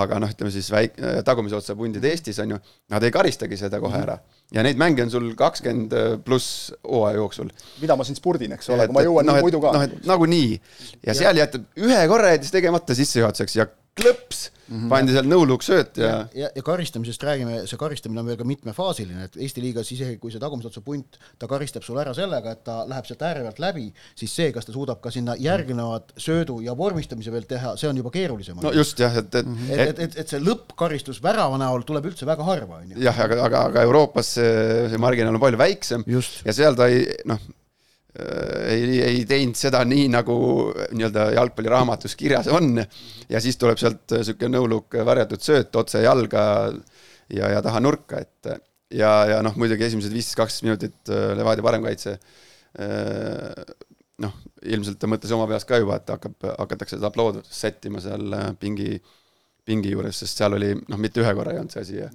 aga 0.04 0.22
noh, 0.24 0.32
ütleme 0.34 0.54
siis 0.54 0.70
väik-, 0.74 0.98
tagumise 1.28 1.58
otsa 1.58 1.76
pundid 1.80 2.06
Eestis 2.10 2.40
on 2.44 2.56
ju, 2.56 2.62
nad 2.94 3.06
ei 3.06 3.14
karistagi 3.14 3.60
seda 3.60 3.82
kohe 3.84 4.00
ära. 4.00 4.18
ja 4.54 4.66
neid 4.66 4.80
mänge 4.82 5.06
on 5.06 5.14
sul 5.14 5.30
kakskümmend 5.40 5.96
pluss 6.26 6.72
hooaja 6.82 7.20
jooksul. 7.22 7.54
mida 7.82 7.98
ma 8.00 8.08
siin 8.08 8.20
spurdin, 8.20 8.56
eks 8.58 8.74
ole, 8.74 8.88
aga 8.88 8.96
ma 8.96 9.06
jõuan 9.06 9.30
no, 9.30 9.38
muidu 9.42 9.62
ka. 9.64 9.76
noh, 9.78 9.88
et 9.88 10.10
nagunii. 10.10 10.60
ja 11.06 11.18
seal 11.18 11.42
jätab 11.42 11.70
ühe 11.82 12.04
korra 12.12 12.36
jättis 12.36 12.54
tegemata 12.54 12.98
sissejuhatuseks 12.98 13.62
ja 13.62 13.70
klõps 13.94 14.48
mm, 14.50 14.74
-hmm. 14.74 14.90
pandi 14.90 15.14
seal 15.14 15.28
nõuluksööt 15.30 16.00
ja 16.02 16.08
ja, 16.10 16.22
ja, 16.34 16.48
ja 16.56 16.64
karistamisest 16.66 17.24
räägime, 17.24 17.60
see 17.70 17.78
karistamine 17.78 18.24
on 18.24 18.30
veel 18.30 18.40
ka 18.40 18.48
mitmefaasiline, 18.48 19.28
et 19.28 19.38
Eesti 19.38 19.62
liigas 19.62 19.92
isegi 19.94 20.18
kui 20.22 20.34
see 20.34 20.42
tagumise 20.42 20.72
otsa 20.72 20.82
punt, 20.86 21.20
ta 21.40 21.50
karistab 21.52 21.86
sul 21.86 22.00
ära 22.02 22.16
sellega, 22.18 22.56
et 22.58 22.64
ta 22.66 22.80
läheb 22.90 23.06
sealt 23.10 23.26
ääre 23.30 23.46
pealt 23.46 23.62
läbi, 23.62 23.86
siis 24.18 24.34
see, 24.34 24.50
kas 24.56 24.66
ta 24.66 24.74
suudab 24.74 25.02
ka 25.04 25.14
sinna 25.14 25.38
järgnevat 25.40 26.16
söödu 26.18 26.60
ja 26.66 26.78
vormistamise 26.78 27.34
veel 27.34 27.46
teha, 27.50 27.76
see 27.78 27.90
on 27.92 28.02
juba 28.02 28.14
keerulisem. 28.14 28.58
no 28.64 28.74
just 28.74 29.00
jah, 29.00 29.18
et, 29.22 29.30
et 29.36 29.46
et, 29.70 29.88
et, 29.88 30.06
et, 30.08 30.22
et 30.24 30.36
see 30.36 30.42
lõppkaristus 30.42 31.22
värava 31.24 31.60
näol 31.62 31.86
tuleb 31.86 32.10
üldse 32.10 32.26
väga 32.30 32.50
harva, 32.50 32.82
on 32.82 32.96
ju. 32.96 33.02
jah, 33.04 33.26
aga, 33.28 33.44
aga, 33.46 33.66
aga 33.70 33.90
Euroopas 33.90 34.36
see, 34.40 34.54
see 34.90 35.02
marginaal 35.02 35.38
on 35.38 35.44
palju 35.44 35.62
väiksem 35.62 36.08
just. 36.10 36.42
ja 36.48 36.56
seal 36.56 36.80
ta 36.80 36.90
ei 36.90 37.06
noh 37.30 37.42
ei, 38.14 39.00
ei 39.02 39.24
teinud 39.26 39.58
seda 39.58 39.80
nii, 39.90 40.10
nagu 40.14 40.36
nii-öelda 40.94 41.32
jalgpalliraamatus 41.34 42.14
kirjas 42.20 42.50
on. 42.54 42.78
ja 43.30 43.42
siis 43.42 43.58
tuleb 43.58 43.80
sealt 43.82 44.18
sihuke 44.20 44.52
nõuluk 44.52 45.00
varjatud 45.06 45.42
sööt 45.42 45.76
otse 45.82 46.04
jalga 46.04 46.44
ja, 47.34 47.50
ja 47.56 47.62
taha 47.66 47.82
nurka, 47.82 48.22
et 48.22 48.52
ja, 48.94 49.14
ja 49.30 49.40
noh, 49.46 49.56
muidugi 49.60 49.88
esimesed 49.88 50.14
viisteist, 50.14 50.38
kaksteist 50.40 50.68
minutit 50.68 51.14
äh, 51.14 51.32
Levadia 51.38 51.66
parem 51.66 51.86
kaitse. 51.86 52.18
Äh, 52.80 53.64
noh, 54.24 54.36
ilmselt 54.64 55.00
ta 55.02 55.10
mõtles 55.10 55.34
oma 55.36 55.48
peas 55.50 55.66
ka 55.68 55.80
juba, 55.82 55.98
et 56.00 56.14
hakkab, 56.14 56.38
hakatakse 56.54 56.98
seda 57.00 57.10
aplood 57.10 57.42
sättima 57.50 58.02
seal 58.04 58.38
pingi, 58.62 58.94
pingi 59.66 59.96
juures, 59.96 60.22
sest 60.22 60.40
seal 60.40 60.56
oli 60.60 60.72
noh, 60.78 61.02
mitte 61.02 61.24
ühe 61.24 61.34
korra 61.36 61.56
ei 61.56 61.60
olnud 61.64 61.74
see 61.74 61.84
asi 61.84 61.98
ja 61.98 62.12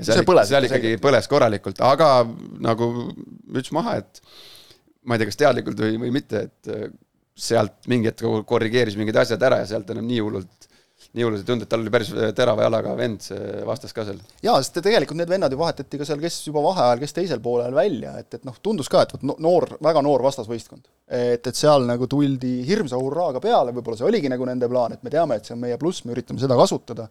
ja 0.00 0.06
seal, 0.08 0.24
seal 0.48 0.66
ikkagi 0.66 0.96
põles 1.02 1.28
korralikult, 1.30 1.82
aga 1.84 2.24
nagu 2.64 2.88
müts 3.52 3.70
maha, 3.76 3.98
et 4.00 4.22
ma 5.06 5.16
ei 5.16 5.22
tea, 5.22 5.30
kas 5.30 5.40
teadlikult 5.40 5.80
või, 5.82 5.96
või 6.04 6.12
mitte, 6.14 6.44
et 6.48 6.72
äh, 6.72 6.90
sealt 7.38 7.88
mingi 7.90 8.10
hetk 8.10 8.44
korrigeeris 8.48 8.98
mingid 8.98 9.16
asjad 9.22 9.42
ära 9.42 9.62
ja 9.62 9.70
sealt 9.70 9.90
enam 9.94 10.06
nii 10.08 10.20
hullult, 10.20 10.68
nii 11.16 11.24
hullult 11.24 11.42
ei 11.42 11.48
tundu, 11.48 11.66
et 11.66 11.70
tal 11.72 11.82
oli 11.82 11.92
päris 11.92 12.12
terava 12.36 12.66
jalaga 12.66 12.92
vend 12.98 13.24
see 13.24 13.62
vastas 13.66 13.94
ka 13.96 14.04
seal. 14.06 14.20
jaa, 14.44 14.58
sest 14.60 14.78
tegelikult 14.84 15.18
need 15.18 15.32
vennad 15.32 15.52
ju 15.52 15.58
vahetati 15.60 16.00
ka 16.00 16.06
seal, 16.08 16.20
kes 16.22 16.38
juba 16.46 16.62
vaheajal, 16.68 17.02
kes 17.02 17.16
teisel 17.16 17.42
poolel 17.44 17.74
välja, 17.76 18.14
et, 18.20 18.28
et 18.38 18.46
noh, 18.48 18.58
tundus 18.62 18.90
ka, 18.92 19.02
et 19.06 19.16
vot 19.16 19.26
noor, 19.32 19.68
väga 19.82 20.04
noor 20.04 20.24
vastasvõistkond. 20.28 20.86
et, 21.08 21.40
et 21.40 21.58
seal 21.58 21.88
nagu 21.88 22.06
tuldi 22.10 22.60
hirmsa 22.68 23.00
hurraaga 23.00 23.42
peale, 23.42 23.74
võib-olla 23.74 23.98
see 23.98 24.08
oligi 24.08 24.30
nagu 24.32 24.46
nende 24.48 24.68
plaan, 24.70 24.96
et 24.96 25.02
me 25.02 25.12
teame, 25.12 25.40
et 25.40 25.48
see 25.48 25.56
on 25.56 25.64
meie 25.64 25.80
pluss, 25.80 26.04
me 26.04 26.14
üritame 26.14 26.42
seda 26.42 26.58
kasutada, 26.60 27.08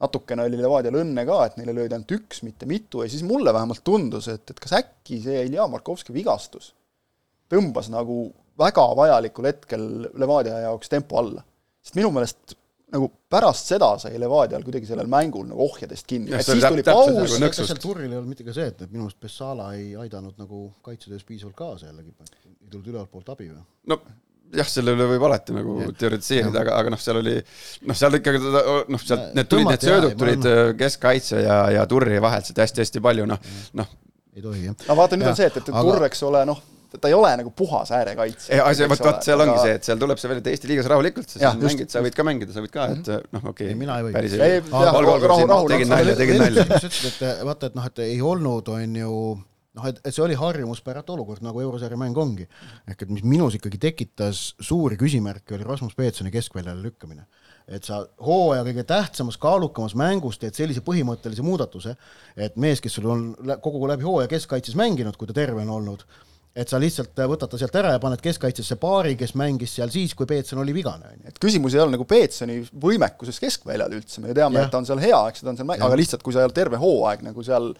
natukene 0.00 0.48
oli 0.48 0.58
Levadial 0.58 0.98
õnne 1.02 1.26
ka, 1.28 1.44
et 1.44 1.60
neile 1.60 1.76
löödi 1.76 1.94
ainult 1.94 2.16
üks, 2.16 2.42
mitte 2.46 2.66
mitu, 2.70 3.04
ja 3.04 3.12
siis 3.12 3.24
mulle 3.26 3.52
vähemalt 3.54 3.84
tundus, 3.84 4.30
et, 4.32 4.48
et 4.50 4.60
kas 4.62 4.78
äkki 4.80 5.20
see 5.22 5.44
Ilja 5.44 5.68
Markovski 5.70 6.16
vigastus 6.16 6.72
tõmbas 7.52 7.90
nagu 7.92 8.28
väga 8.58 8.86
vajalikul 8.98 9.50
hetkel 9.50 9.84
Levadia 10.18 10.62
jaoks 10.66 10.90
tempo 10.92 11.18
alla. 11.20 11.44
sest 11.82 11.96
minu 11.98 12.10
meelest 12.14 12.56
nagu 12.92 13.10
pärast 13.30 13.68
seda 13.68 13.90
sai 14.00 14.18
Levadial 14.20 14.62
kuidagi 14.64 14.88
sellel 14.88 15.10
mängul 15.12 15.44
nagu 15.50 15.64
ohjadest 15.66 16.06
kinni, 16.08 16.32
et 16.32 16.46
siis 16.46 16.64
tuli 16.64 16.84
paus. 16.86 17.34
kas 17.42 17.60
seal 17.60 17.82
Turril 17.82 18.08
ei 18.08 18.16
olnud 18.16 18.32
mitte 18.32 18.46
ka 18.46 18.54
see, 18.56 18.70
et, 18.72 18.86
minu 18.88 19.04
meelest 19.04 19.20
Bessala 19.20 19.72
ei 19.76 19.90
aidanud 20.04 20.38
nagu 20.40 20.62
kaitsetöös 20.86 21.26
piisavalt 21.28 21.58
kaasa 21.58 21.90
jällegi, 21.90 22.14
ei 22.48 22.70
tulnud 22.70 22.88
ülevalt 22.94 23.12
poolt 23.12 23.28
abi 23.34 23.50
või? 23.50 23.60
no 23.92 24.00
jah, 24.56 24.70
selle 24.72 24.94
üle 24.96 25.10
võib 25.10 25.26
alati 25.28 25.56
nagu 25.56 25.76
teoritiseerida, 26.00 26.64
aga, 26.64 26.78
aga 26.80 26.94
noh, 26.94 27.02
seal 27.02 27.20
oli 27.20 27.36
noh, 27.36 28.00
seal 28.00 28.18
ikkagi 28.20 28.40
noh, 28.40 29.04
sealt 29.04 29.36
need 29.36 29.52
tulid, 29.52 29.70
need 29.74 29.86
söödud 29.90 30.16
tulid 30.24 30.48
äh, 30.48 30.64
keskkaitse 30.80 31.44
ja, 31.44 31.60
ja 31.76 31.84
Turri 31.90 32.16
vahelt 32.24 32.48
sealt 32.48 32.64
hästi-hästi 32.64 33.04
palju, 33.04 33.28
noh, 33.28 33.52
noh. 33.76 33.94
ei 34.32 34.44
tohi 34.44 34.64
jah. 34.70 34.80
no 34.88 34.96
vaata, 34.96 35.20
nüüd 35.20 35.28
ja. 35.28 35.36
on 35.36 35.40
see, 35.42 35.52
et, 35.52 35.60
et, 35.60 35.68
et 35.68 35.76
aga... 35.76 35.84
Turr, 35.90 36.08
eks 36.08 36.24
ole, 36.30 36.44
noh 36.48 36.64
ta 36.96 37.10
ei 37.10 37.16
ole 37.16 37.32
nagu 37.40 37.52
puhas 37.56 37.90
äärekaitse. 37.92 38.60
asi, 38.64 38.88
vot, 38.88 39.02
vot 39.04 39.26
seal 39.26 39.44
ongi 39.44 39.58
see, 39.60 39.74
et 39.78 39.88
seal 39.88 40.00
tuleb 40.00 40.20
see 40.20 40.30
välja, 40.32 40.44
et 40.44 40.50
Eesti 40.54 40.70
liigas 40.70 40.88
rahulikult, 40.92 41.34
sa 41.34 41.52
mängid, 41.60 41.92
sa 41.92 42.04
võid 42.04 42.16
ka 42.16 42.26
mängida, 42.26 42.54
sa 42.54 42.64
võid 42.64 42.72
ka, 42.74 42.88
et 42.94 43.12
mhm. 43.12 43.28
noh, 43.36 43.50
okei 43.52 43.72
okay,. 43.72 43.78
mina 43.82 43.98
ei 44.00 44.08
või. 44.08 44.16
päris 44.16 44.38
ei 44.38 44.62
või. 44.64 45.68
tegin 45.74 45.92
nalja, 45.92 46.16
tegin 46.22 46.42
nalja. 46.44 46.66
sa 46.72 46.80
ütlesid, 46.80 47.20
et 47.20 47.44
vaata, 47.50 47.72
et 47.72 47.78
noh, 47.78 47.92
et 47.92 48.04
ei 48.08 48.18
olnud, 48.32 48.72
on 48.72 48.98
ju 49.02 49.14
noh, 49.78 49.88
et, 49.88 50.00
et 50.02 50.14
see 50.14 50.24
oli 50.24 50.36
harjumuspäratu 50.38 51.14
olukord, 51.14 51.42
nagu 51.44 51.62
eurosarja 51.62 51.98
mäng 52.00 52.18
ongi. 52.18 52.46
ehk 52.88 53.04
et 53.04 53.12
mis 53.12 53.24
minus 53.26 53.58
ikkagi 53.58 53.80
tekitas 53.82 54.52
suuri 54.60 54.98
küsimärke, 55.00 55.56
oli 55.56 55.66
Rasmus 55.66 55.96
Peetsoni 55.98 56.32
keskväljale 56.34 56.82
lükkamine. 56.82 57.26
et 57.68 57.84
sa 57.84 58.00
hooaja 58.24 58.64
kõige 58.64 58.84
tähtsamas, 58.88 59.36
kaalukamas 59.36 59.94
mängus 59.98 60.38
teed 60.40 60.56
sellise 60.56 60.80
põhimõttelise 60.80 61.44
muudatuse, 61.44 61.96
et 62.36 62.56
mees, 62.56 62.80
kes 62.80 62.96
sul 62.96 63.10
on 63.12 63.26
kogu 63.60 63.88
läbi 63.88 64.06
hooaja 64.08 64.30
keskkaitses 64.30 64.76
mänginud, 64.78 65.18
kui 65.20 65.28
ta 65.28 65.36
terve 65.36 65.60
on 65.66 65.74
olnud, 65.76 66.06
et 66.58 66.70
sa 66.70 66.80
lihtsalt 66.82 67.22
võtad 67.30 67.50
ta 67.52 67.60
sealt 67.60 67.76
ära 67.78 67.92
ja 67.94 68.00
paned 68.02 68.22
keskkaitsesse 68.24 68.78
paari, 68.80 69.14
kes 69.18 69.34
mängis 69.38 69.76
seal 69.78 69.92
siis, 69.94 70.14
kui 70.18 70.26
Peetson 70.26 70.60
oli 70.62 70.74
vigane, 70.76 71.12
on 71.12 71.20
ju. 71.20 71.30
et 71.30 71.38
küsimus 71.42 71.76
ei 71.76 71.82
ole 71.84 71.94
nagu 71.94 72.06
Peetsoni 72.08 72.58
võimekuses 72.82 73.38
keskväljal 73.42 73.94
üldse, 73.98 74.22
me 74.24 74.34
teame, 74.36 74.64
et 74.64 74.72
ta 74.72 74.80
on 74.80 74.88
seal 74.88 75.02
hea, 75.02 75.20
eks 75.30 75.44
ta 75.44 75.52
on 75.52 75.60
seal 75.60 75.68
mäng-, 75.70 75.84
aga 75.86 75.98
lihtsalt 75.98 76.24
kui 76.26 76.34
sa 76.34 76.42
ei 76.42 76.50
ole 76.50 76.56
terve 76.56 76.80
hooaeg 76.82 77.22
nagu 77.28 77.46
seal 77.46 77.70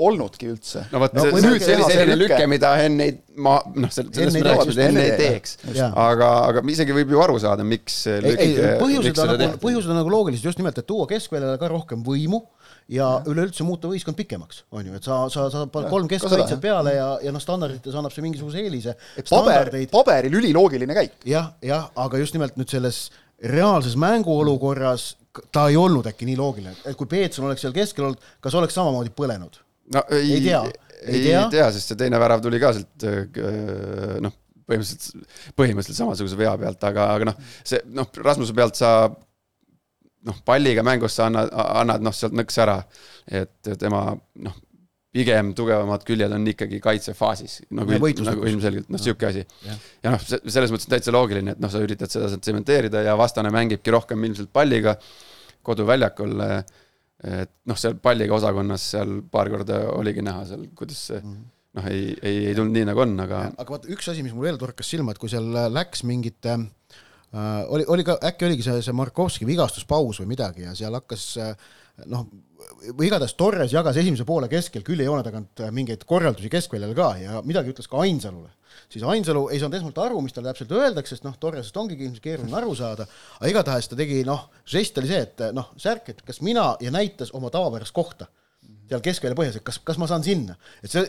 olnudki 0.00 0.48
üldse. 0.52 0.86
no 0.92 1.02
vot 1.02 1.12
no,, 1.16 1.24
see, 1.26 1.58
see, 1.60 1.76
oli 1.76 1.88
selline 1.90 2.16
lüke, 2.16 2.40
mida 2.50 2.72
Henn 2.80 3.02
ei, 3.04 3.14
ma 3.36 3.58
noh, 3.76 3.92
selles 3.92 4.36
mõttes 4.38 4.78
Henn 4.80 5.00
ei 5.00 5.12
teeks. 5.18 5.58
aga, 5.90 6.30
aga 6.48 6.64
isegi 6.72 6.96
võib 6.96 7.12
ju 7.12 7.20
aru 7.22 7.36
saada, 7.42 7.66
miks 7.66 8.02
lüke, 8.24 8.48
põhjused 8.80 9.22
on 9.22 9.34
nagu, 9.34 9.60
põhjused 9.62 9.92
on 9.92 10.00
nagu 10.00 10.12
loogilised, 10.12 10.46
just 10.48 10.60
nimelt, 10.60 10.80
et 10.80 10.88
tuua 10.88 11.08
keskväljale 11.10 11.60
ka 11.60 11.70
rohkem 11.72 12.04
võimu 12.06 12.40
ja 12.92 13.08
üleüldse 13.28 13.66
muuta 13.66 13.90
võistkond 13.90 14.16
pikemaks, 14.18 14.64
on 14.74 14.88
ju, 14.88 14.98
et 14.98 15.06
sa, 15.06 15.22
sa, 15.32 15.48
sa 15.52 15.64
paned 15.72 15.92
kolm 15.92 16.08
keskkaitset 16.10 16.62
peale 16.62 16.96
ja, 16.96 17.08
ja 17.24 17.32
noh, 17.34 17.42
standardites 17.42 17.96
annab 17.98 18.14
see 18.14 18.24
mingisuguse 18.24 18.62
eelise. 18.62 18.96
paber, 19.28 19.74
paberil 19.92 20.38
üliloogiline 20.40 20.96
käik. 20.96 21.18
jah, 21.28 21.52
jah, 21.64 21.90
aga 22.00 22.22
just 22.22 22.36
nimelt 22.36 22.56
nüüd 22.60 22.72
selles 22.72 23.04
reaalses 23.42 23.98
mänguolukorras 23.98 25.12
ta 25.52 25.66
ei 25.70 25.76
olnud 25.80 26.06
äkki 26.10 26.26
nii 26.28 26.38
loogiline, 26.38 26.74
et 26.86 26.96
kui 26.98 27.08
Peetson 27.10 27.46
oleks 27.48 27.64
seal 27.64 27.74
keskel 27.76 28.08
olnud, 28.08 28.32
kas 28.44 28.56
oleks 28.58 28.76
samamoodi 28.76 29.12
põlenud? 29.16 29.60
No 29.94 30.04
ei, 30.10 30.36
ei 30.36 30.44
tea, 30.46 30.62
ei, 31.02 31.16
ei 31.16 31.24
tea, 31.26 31.42
tea, 31.56 31.66
sest 31.74 31.92
see 31.92 32.00
teine 32.04 32.20
värav 32.22 32.44
tuli 32.44 32.60
ka 32.62 32.72
sealt 32.76 33.06
äh, 33.08 34.16
noh, 34.22 34.38
põhimõtteliselt, 34.68 35.28
põhimõtteliselt 35.58 36.00
samasuguse 36.00 36.38
vea 36.38 36.54
pealt, 36.60 36.88
aga, 36.88 37.08
aga 37.16 37.30
noh, 37.32 37.38
see 37.66 37.82
noh, 37.92 38.10
Rasmuse 38.22 38.54
pealt 38.56 38.78
sa 38.78 38.92
noh, 40.28 40.42
palliga 40.46 40.84
mängus 40.86 41.16
sa 41.18 41.28
annad, 41.28 41.50
annad 41.52 42.04
noh, 42.04 42.14
sealt 42.14 42.36
nõks 42.38 42.58
ära. 42.62 42.78
et 43.26 43.72
tema 43.78 44.04
noh, 44.46 44.60
pigem 45.12 45.52
tugevamad 45.56 46.04
küljed 46.08 46.32
on 46.32 46.46
ikkagi 46.48 46.80
kaitsefaasis, 46.82 47.58
nagu, 47.76 47.98
nagu 48.24 48.46
ilmselgelt 48.48 48.88
noh, 48.92 49.00
sihuke 49.02 49.28
asi. 49.28 49.44
ja 50.02 50.14
noh, 50.14 50.22
selles 50.24 50.72
mõttes 50.72 50.88
täitsa 50.88 51.12
loogiline, 51.14 51.56
et 51.56 51.60
noh, 51.62 51.72
sa 51.72 51.82
üritad 51.84 52.12
seda 52.12 52.30
tsementeerida 52.38 53.04
ja 53.04 53.16
vastane 53.18 53.52
mängibki 53.52 53.92
rohkem 53.92 54.24
ilmselt 54.30 54.52
palliga 54.54 54.96
koduväljakul. 55.62 56.40
Et 57.22 57.52
noh, 57.70 57.78
seal 57.78 57.98
palliga 58.02 58.34
osakonnas 58.34 58.84
seal 58.94 59.20
paar 59.30 59.50
korda 59.52 59.84
oligi 59.94 60.24
näha 60.26 60.46
seal, 60.48 60.68
kuidas 60.78 61.08
see 61.10 61.20
mm 61.20 61.34
-hmm 61.34 61.50
noh, 61.78 61.88
ei, 61.88 62.12
ei, 62.20 62.38
ei 62.50 62.54
tulnud 62.56 62.76
nii, 62.76 62.88
nagu 62.90 63.04
on, 63.04 63.14
aga. 63.24 63.46
aga 63.56 63.76
vaata, 63.76 63.90
üks 63.92 64.10
asi, 64.12 64.24
mis 64.24 64.34
mul 64.36 64.48
veel 64.48 64.60
torkas 64.60 64.90
silma, 64.92 65.14
et 65.14 65.20
kui 65.20 65.30
seal 65.32 65.46
läks 65.72 66.04
mingite 66.08 66.56
äh, 66.58 67.62
oli, 67.72 67.86
oli 67.94 68.04
ka, 68.04 68.18
äkki 68.28 68.48
oligi 68.48 68.66
see, 68.66 68.82
see 68.84 68.96
Markovski 68.96 69.48
vigastuspaus 69.48 70.20
või 70.22 70.34
midagi 70.34 70.66
ja 70.66 70.74
seal 70.78 70.98
hakkas 70.98 71.26
äh, 71.40 71.54
noh, 72.12 72.26
või 72.90 73.08
igatahes 73.08 73.34
Torres 73.38 73.72
jagas 73.74 73.98
esimese 74.00 74.26
poole 74.28 74.48
keskel 74.50 74.84
küljejoone 74.86 75.22
tagant 75.26 75.62
äh, 75.62 75.70
mingeid 75.74 76.04
korraldusi 76.08 76.50
keskväljal 76.52 76.94
ka 76.98 77.08
ja 77.20 77.40
midagi 77.46 77.72
ütles 77.72 77.88
ka 77.90 78.02
Ainsalule. 78.02 78.50
siis 78.88 79.04
Ainsalu 79.04 79.48
ei 79.52 79.60
saanud 79.60 79.78
esmalt 79.78 79.98
aru, 80.02 80.20
mis 80.24 80.34
talle 80.34 80.50
täpselt 80.50 80.72
öeldakse, 80.76 81.16
sest 81.16 81.26
noh, 81.26 81.36
Torresest 81.40 81.76
ongi 81.76 81.96
ilmselt 81.98 82.24
keeruline 82.24 82.56
aru 82.58 82.74
saada, 82.76 83.06
aga 83.38 83.50
igatahes 83.50 83.88
ta 83.88 83.98
tegi 83.98 84.22
noh, 84.28 84.48
žest 84.66 84.98
oli 84.98 85.10
see, 85.10 85.24
et 85.26 85.48
noh, 85.56 85.72
särk, 85.80 86.12
et 86.12 86.22
kas 86.26 86.40
mina 86.44 86.72
ja 86.80 86.92
näitas 86.94 87.34
oma 87.36 87.50
tavapärast 87.54 87.94
kohta 87.94 88.28
seal 88.90 89.02
keskvälja 89.04 89.38
põhjas, 89.38 89.56
et 89.58 89.64
kas, 89.66 89.78
kas 89.86 89.98
ma 90.00 90.08
saan 90.10 90.24
sinna. 90.26 90.56
et 90.82 90.90
see, 90.92 91.04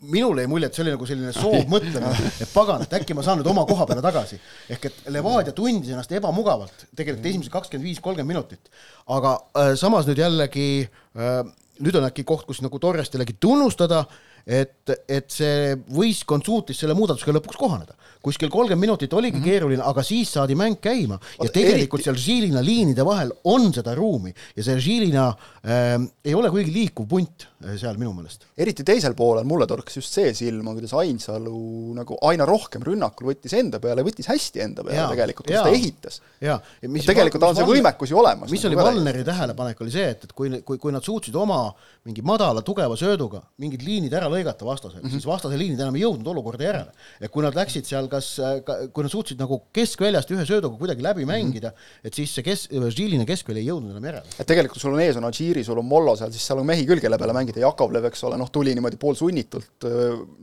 minule 0.00 0.44
jäi 0.44 0.50
mulje, 0.50 0.68
et 0.70 0.76
see 0.76 0.84
oli 0.84 0.94
nagu 0.94 1.08
selline 1.08 1.32
soov 1.36 1.66
mõtlemine, 1.74 2.12
et 2.44 2.52
pagan, 2.54 2.84
et 2.84 2.96
äkki 3.00 3.16
ma 3.16 3.24
saan 3.26 3.40
nüüd 3.40 3.50
oma 3.50 3.66
koha 3.68 3.88
peale 3.90 4.04
tagasi. 4.04 4.38
ehk 4.70 4.88
et 4.90 5.02
Levadia 5.14 5.56
tundis 5.56 5.92
ennast 5.94 6.12
ebamugavalt 6.14 6.86
tegelikult 6.96 7.26
esimesed 7.32 7.54
kakskümmend 7.54 7.88
viis, 7.88 8.00
kolmkümmend 8.04 8.36
minutit. 8.36 8.72
aga 9.06 9.36
äh, 9.58 9.74
samas 9.80 10.08
nüüd 10.10 10.22
jällegi 10.22 10.68
äh, 10.84 11.42
nüüd 11.82 11.98
on 11.98 12.06
äkki 12.06 12.24
koht, 12.26 12.46
kus 12.46 12.62
nagu 12.62 12.78
Torrest 12.82 13.16
jällegi 13.16 13.36
tunnustada, 13.40 14.04
et, 14.46 14.90
et 15.08 15.30
see 15.32 15.74
võistkond 15.94 16.46
suutis 16.46 16.78
selle 16.80 16.94
muudatusega 16.96 17.38
lõpuks 17.38 17.58
kohaneda. 17.58 17.96
Kuskil 18.24 18.50
kolmkümmend 18.52 18.80
minutit 18.86 19.12
oligi 19.12 19.36
mm 19.36 19.42
-hmm. 19.42 19.44
keeruline, 19.44 19.82
aga 19.84 20.02
siis 20.02 20.32
saadi 20.32 20.56
mäng 20.56 20.78
käima 20.80 21.18
ja 21.42 21.50
tegelikult 21.52 22.04
seal 22.04 22.16
Žilina 22.16 22.62
liinide 22.64 23.04
vahel 23.04 23.32
on 23.44 23.72
seda 23.72 23.94
ruumi 23.94 24.32
ja 24.56 24.64
see 24.64 24.78
Žilina 24.80 25.26
äh, 25.28 26.00
ei 26.24 26.34
ole 26.34 26.50
kuigi 26.50 26.72
liikuv 26.72 27.08
punt 27.08 27.46
äh, 27.64 27.76
seal 27.80 27.98
minu 28.00 28.12
meelest. 28.16 28.46
eriti 28.56 28.84
teisel 28.84 29.14
poolel 29.14 29.44
mulle 29.44 29.66
torkas 29.66 29.96
just 29.96 30.12
see 30.12 30.34
silma, 30.34 30.72
kuidas 30.72 30.94
Ainsalu 30.94 31.94
nagu 31.94 32.18
aina 32.30 32.46
rohkem 32.48 32.82
rünnakul 32.82 33.32
võttis 33.32 33.56
enda 33.58 33.80
peale, 33.80 34.02
võttis 34.06 34.28
hästi 34.30 34.64
enda 34.68 34.84
peale 34.84 35.00
ja, 35.00 35.08
tegelikult, 35.12 35.46
kuidas 35.46 35.68
ta 35.68 35.74
ehitas. 35.74 36.20
ja, 36.40 36.60
ja 36.82 36.88
mis 36.88 37.06
tegelikult 37.06 37.42
on 37.42 37.56
see 37.56 37.68
võimekus 37.68 38.10
ju 38.10 38.18
olemas. 38.22 38.50
mis 38.50 38.64
nagu 38.64 38.74
oli 38.74 38.82
Valneri 38.84 39.24
tähelepanek, 39.24 39.80
oli 39.80 39.94
see, 39.94 40.08
et, 40.16 40.24
et 40.24 40.32
kui, 40.32 40.50
kui, 40.62 40.78
kui 40.78 40.92
nad 40.94 41.04
suutsid 41.04 41.36
oma 41.36 41.60
mingi 42.04 42.22
madala 42.22 42.62
tugeva 42.64 42.96
sööduga 43.00 43.40
mingid 43.62 43.84
liinid 43.84 44.12
ära 44.14 44.28
lõigata 44.32 44.66
vastasel 44.66 45.00
mm, 45.00 45.06
-hmm. 45.06 45.12
siis 45.16 45.26
vastase 45.26 45.58
liinid 45.60 45.80
enam 45.80 45.96
ei 45.96 46.04
jõudnud 46.04 46.28
olukorda 46.34 46.64
järele. 46.64 46.92
et 47.20 47.30
kui 47.30 47.44
nad 47.44 47.56
läksid 47.56 47.86
seal 47.88 48.08
kas, 48.14 48.30
kui 48.94 49.04
nad 49.04 49.12
suutsid 49.12 49.40
nagu 49.40 49.60
keskväljast 49.74 50.32
ühe 50.34 50.46
sööduga 50.48 50.78
kuidagi 50.80 51.04
läbi 51.04 51.26
mängida 51.28 51.72
mm, 51.72 51.76
-hmm. 51.76 52.08
et 52.08 52.18
siis 52.20 52.34
see 52.34 52.46
kes-, 52.46 52.66
Žiline 52.70 53.26
keskväli 53.28 53.62
ei 53.62 53.68
jõudnud 53.68 53.92
enam 53.92 54.08
järele. 54.10 54.34
et 54.38 54.48
tegelikult 54.48 54.82
sul 54.82 54.94
on 54.94 55.02
ees 55.04 55.18
on 55.20 55.28
Adžiri, 55.28 55.64
sul 55.66 55.80
on 55.82 55.88
Mollo 55.88 56.16
seal, 56.16 56.32
siis 56.32 56.46
seal 56.46 56.62
on 56.62 56.68
mehi 56.68 56.86
küll, 56.88 57.02
kelle 57.02 57.18
peale 57.20 57.36
mängida, 57.36 57.62
Jakovlev, 57.64 58.08
eks 58.10 58.24
ole, 58.28 58.38
noh, 58.40 58.50
tuli 58.54 58.74
niimoodi 58.74 59.00
poolsunnitult, 59.00 59.88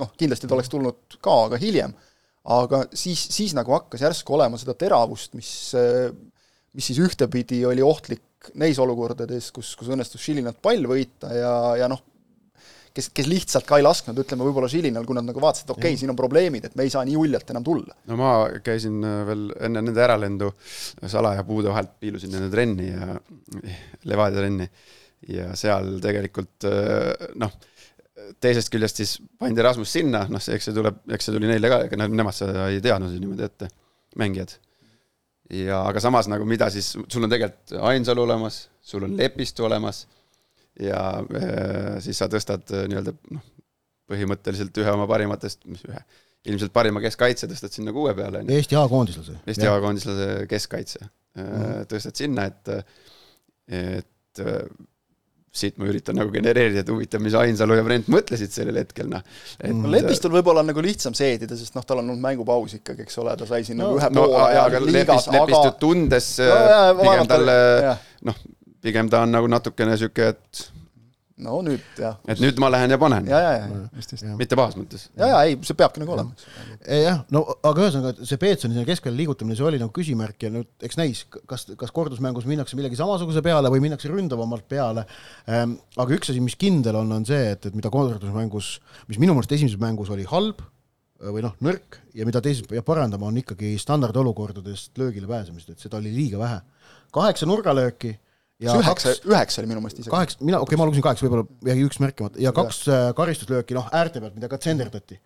noh, 0.02 0.14
kindlasti 0.18 0.50
ta 0.50 0.58
oleks 0.58 0.72
tulnud 0.72 1.18
ka, 1.22 1.38
aga 1.48 1.62
hiljem. 1.62 1.94
aga 2.44 2.86
siis, 2.94 3.22
siis 3.30 3.54
nagu 3.54 3.74
hakkas 3.76 4.02
järsku 4.02 4.34
olema 4.34 4.58
seda 4.58 4.74
teravust, 4.74 5.36
mis, 5.38 5.52
mis 6.74 6.88
siis 6.90 7.00
ühtepidi 7.00 7.62
oli 7.70 7.84
ohtlik 7.86 8.24
neis 8.58 8.80
olukordades, 8.82 9.52
kus, 9.54 9.76
kus 9.78 9.92
õnnestus 9.94 10.24
Žilinat 10.26 10.58
pall 10.64 10.88
võita 10.90 11.30
ja, 11.36 11.54
ja 11.84 11.90
noh, 11.92 12.02
kes, 12.96 13.10
kes 13.16 13.28
lihtsalt 13.30 13.68
ka 13.68 13.80
ei 13.80 13.86
lasknud, 13.86 14.18
ütleme 14.24 14.46
võib-olla 14.48 14.70
Žilinal, 14.72 15.06
kui 15.08 15.18
nad 15.18 15.28
nagu 15.28 15.42
vaatasid, 15.44 15.68
et 15.68 15.74
okei 15.74 15.92
okay,, 15.92 16.00
siin 16.00 16.12
on 16.14 16.20
probleemid, 16.20 16.68
et 16.68 16.78
me 16.80 16.86
ei 16.88 16.94
saa 16.94 17.04
nii 17.08 17.18
uljalt 17.20 17.54
enam 17.54 17.66
tulla. 17.66 17.96
no 18.12 18.18
ma 18.20 18.32
käisin 18.66 19.00
äh, 19.08 19.20
veel 19.28 19.46
enne 19.68 19.84
nende 19.88 20.04
äralendu 20.06 20.52
salaja 21.12 21.46
puude 21.48 21.72
vahelt, 21.72 21.96
piilusin 22.04 22.34
nende 22.36 22.52
trenni 22.54 22.90
ja 22.92 23.16
Levadia 24.10 24.42
trenni 24.42 24.68
ja 25.32 25.52
seal 25.60 25.94
tegelikult 26.04 26.68
äh, 26.68 27.30
noh, 27.42 27.54
teisest 28.44 28.72
küljest 28.74 29.02
siis 29.02 29.16
pandi 29.40 29.64
Rasmus 29.66 29.94
sinna, 29.98 30.26
noh, 30.32 30.42
eks 30.42 30.70
see 30.70 30.76
tuleb, 30.76 31.02
eks 31.16 31.30
see 31.30 31.36
tuli 31.36 31.50
neile 31.50 31.72
ka, 31.72 31.84
ega 31.88 32.08
nemad 32.08 32.36
seda 32.36 32.68
ei 32.72 32.84
teadnud 32.84 33.14
ju 33.16 33.22
niimoodi 33.24 33.48
ette, 33.48 33.72
mängijad. 34.20 34.58
ja 35.52 35.82
aga 35.88 36.04
samas 36.04 36.30
nagu 36.32 36.46
mida 36.48 36.70
siis, 36.74 36.94
sul 36.96 37.24
on 37.24 37.32
tegelikult 37.32 37.78
Ainsalu 37.92 38.28
olemas, 38.28 38.66
sul 38.84 39.08
on 39.08 39.16
Lepistu 39.20 39.66
olemas 39.68 40.06
ja 40.82 41.02
äh, 41.22 41.96
siis 42.04 42.20
sa 42.22 42.28
tõstad 42.32 42.74
äh, 42.76 42.86
nii-öelda 42.91 43.15
noh, 43.36 43.48
põhimõtteliselt 44.12 44.78
ühe 44.82 44.94
oma 44.94 45.08
parimatest, 45.10 45.63
mis 45.72 45.84
ühe, 45.88 46.04
ilmselt 46.52 46.74
parima 46.76 47.04
keskkaitse 47.04 47.50
tõstad 47.52 47.74
sinna 47.76 47.94
kuue 47.96 48.13
peale. 48.17 48.44
Eesti 48.52 48.78
A-koondislase. 48.80 49.39
Eesti 49.46 49.70
A-koondislase 49.70 50.30
keskkaitse 50.52 51.02
mm 51.04 51.44
-hmm. 51.44 51.89
tõstad 51.91 52.24
sinna, 52.24 52.48
et, 52.50 52.74
et 53.82 54.46
siit 55.52 55.76
ma 55.82 55.88
üritan 55.91 56.15
nagu 56.15 56.32
genereerida, 56.32 56.86
et 56.86 56.89
huvitav, 56.91 57.20
mis 57.24 57.36
Ainsalu 57.36 57.76
ja 57.76 57.84
Brent 57.84 58.08
mõtlesid 58.12 58.54
sellel 58.56 58.78
hetkel, 58.80 59.10
noh. 59.12 59.24
et 59.60 59.74
no, 59.76 59.89
Lepistul 59.91 60.32
võib-olla 60.32 60.63
on 60.63 60.72
nagu 60.72 60.84
lihtsam 60.84 61.15
seedida, 61.17 61.58
sest 61.60 61.76
noh, 61.76 61.84
tal 61.88 62.00
on 62.00 62.08
olnud 62.08 62.24
mängupaus 62.24 62.78
ikkagi, 62.78 63.04
eks 63.04 63.20
ole, 63.20 63.36
ta 63.39 63.48
sai 63.50 63.65
siin 63.67 63.82
no, 63.82 63.89
nagu 63.89 64.00
ühe 64.00 64.10
no, 64.15 64.24
poole 64.30 64.48
ja, 64.56 64.63
aga 64.63 64.80
aga 64.80 65.36
Lepistut 65.36 65.80
tundes 65.82 66.30
no, 66.39 67.02
pigem 67.02 67.32
talle 67.34 67.58
noh, 68.30 68.39
pigem 68.82 69.10
ta 69.10 69.26
on 69.26 69.34
nagu 69.36 69.50
natukene 69.52 69.96
niisugune, 69.96 70.32
et 70.34 70.72
no 71.41 71.58
nüüd 71.65 72.00
jah. 72.00 72.17
et 72.30 72.41
nüüd 72.41 72.60
ma 72.62 72.70
lähen 72.72 72.94
ja 72.94 72.98
panen. 73.02 73.28
ja, 73.30 73.39
ja, 73.41 73.52
ja, 73.58 73.82
just, 73.98 74.13
just. 74.13 74.26
mitte 74.39 74.58
pahas 74.60 74.78
mõttes. 74.78 75.08
ja, 75.17 75.30
ja 75.32 75.39
ei, 75.48 75.58
see 75.65 75.78
peabki 75.78 76.02
nagu 76.04 76.15
olema. 76.15 76.36
jah, 76.86 77.22
no 77.34 77.44
aga 77.58 77.86
ühesõnaga 77.86 78.28
see 78.28 78.41
Peetsoni 78.41 78.76
sinna 78.76 78.88
keskele 78.88 79.17
liigutamine, 79.17 79.58
see 79.58 79.67
oli 79.67 79.80
nagu 79.82 79.94
küsimärk 79.96 80.46
ja 80.46 80.52
nüüd 80.54 80.86
eks 80.88 81.00
näis, 81.00 81.24
kas, 81.50 81.67
kas 81.80 81.94
kordusmängus 81.96 82.48
minnakse 82.50 82.78
millegi 82.80 83.00
samasuguse 83.00 83.44
peale 83.46 83.72
või 83.74 83.84
minnakse 83.88 84.12
ründavamalt 84.12 84.67
peale 84.72 85.06
ähm,. 85.50 85.78
aga 85.98 86.17
üks 86.17 86.34
asi, 86.34 86.44
mis 86.44 86.58
kindel 86.60 87.00
on, 87.02 87.12
on 87.17 87.28
see, 87.28 87.56
et, 87.56 87.70
et 87.70 87.78
mida 87.78 87.94
kordusmängus, 87.94 88.76
mis 89.10 89.22
minu 89.22 89.38
meelest 89.38 89.58
esimeses 89.58 89.82
mängus 89.82 90.13
oli 90.13 90.28
halb 90.30 90.62
või 91.22 91.44
noh, 91.46 91.54
nõrk 91.62 92.00
ja 92.17 92.26
mida 92.26 92.41
teises 92.41 92.65
peab 92.65 92.86
parandama, 92.88 93.28
on 93.30 93.38
ikkagi 93.38 93.76
standardolukordadest 93.82 94.98
löögile 94.98 95.30
pääsemist, 95.30 95.70
et 95.70 95.84
seda 95.84 96.00
oli 96.00 96.13
liiga 96.15 96.39
vähe. 96.41 96.62
kaheksa 97.13 97.46
nurgalööki 97.46 98.15
ja 98.62 98.78
üheksa 98.80 99.13
üheksa 99.28 99.62
oli 99.62 99.69
minu 99.71 99.84
meelest 99.84 100.02
isegi. 100.02 100.13
kaheksa, 100.13 100.39
mina, 100.41 100.60
okei 100.62 100.76
okay,, 100.76 100.82
ma 100.82 100.88
lugesin 100.89 101.06
kaheksa, 101.06 101.26
võib-olla 101.26 101.71
jäi 101.71 101.86
üks 101.88 102.02
märkimata 102.04 102.41
ja 102.41 102.54
kaks 102.56 102.82
ja. 102.88 102.97
Äh, 102.97 103.13
karistuslööki, 103.17 103.78
noh, 103.78 103.88
äärte 103.97 104.21
pealt, 104.24 104.36
mida 104.38 104.50
ka 104.52 104.60
tsenderdati. 104.62 105.19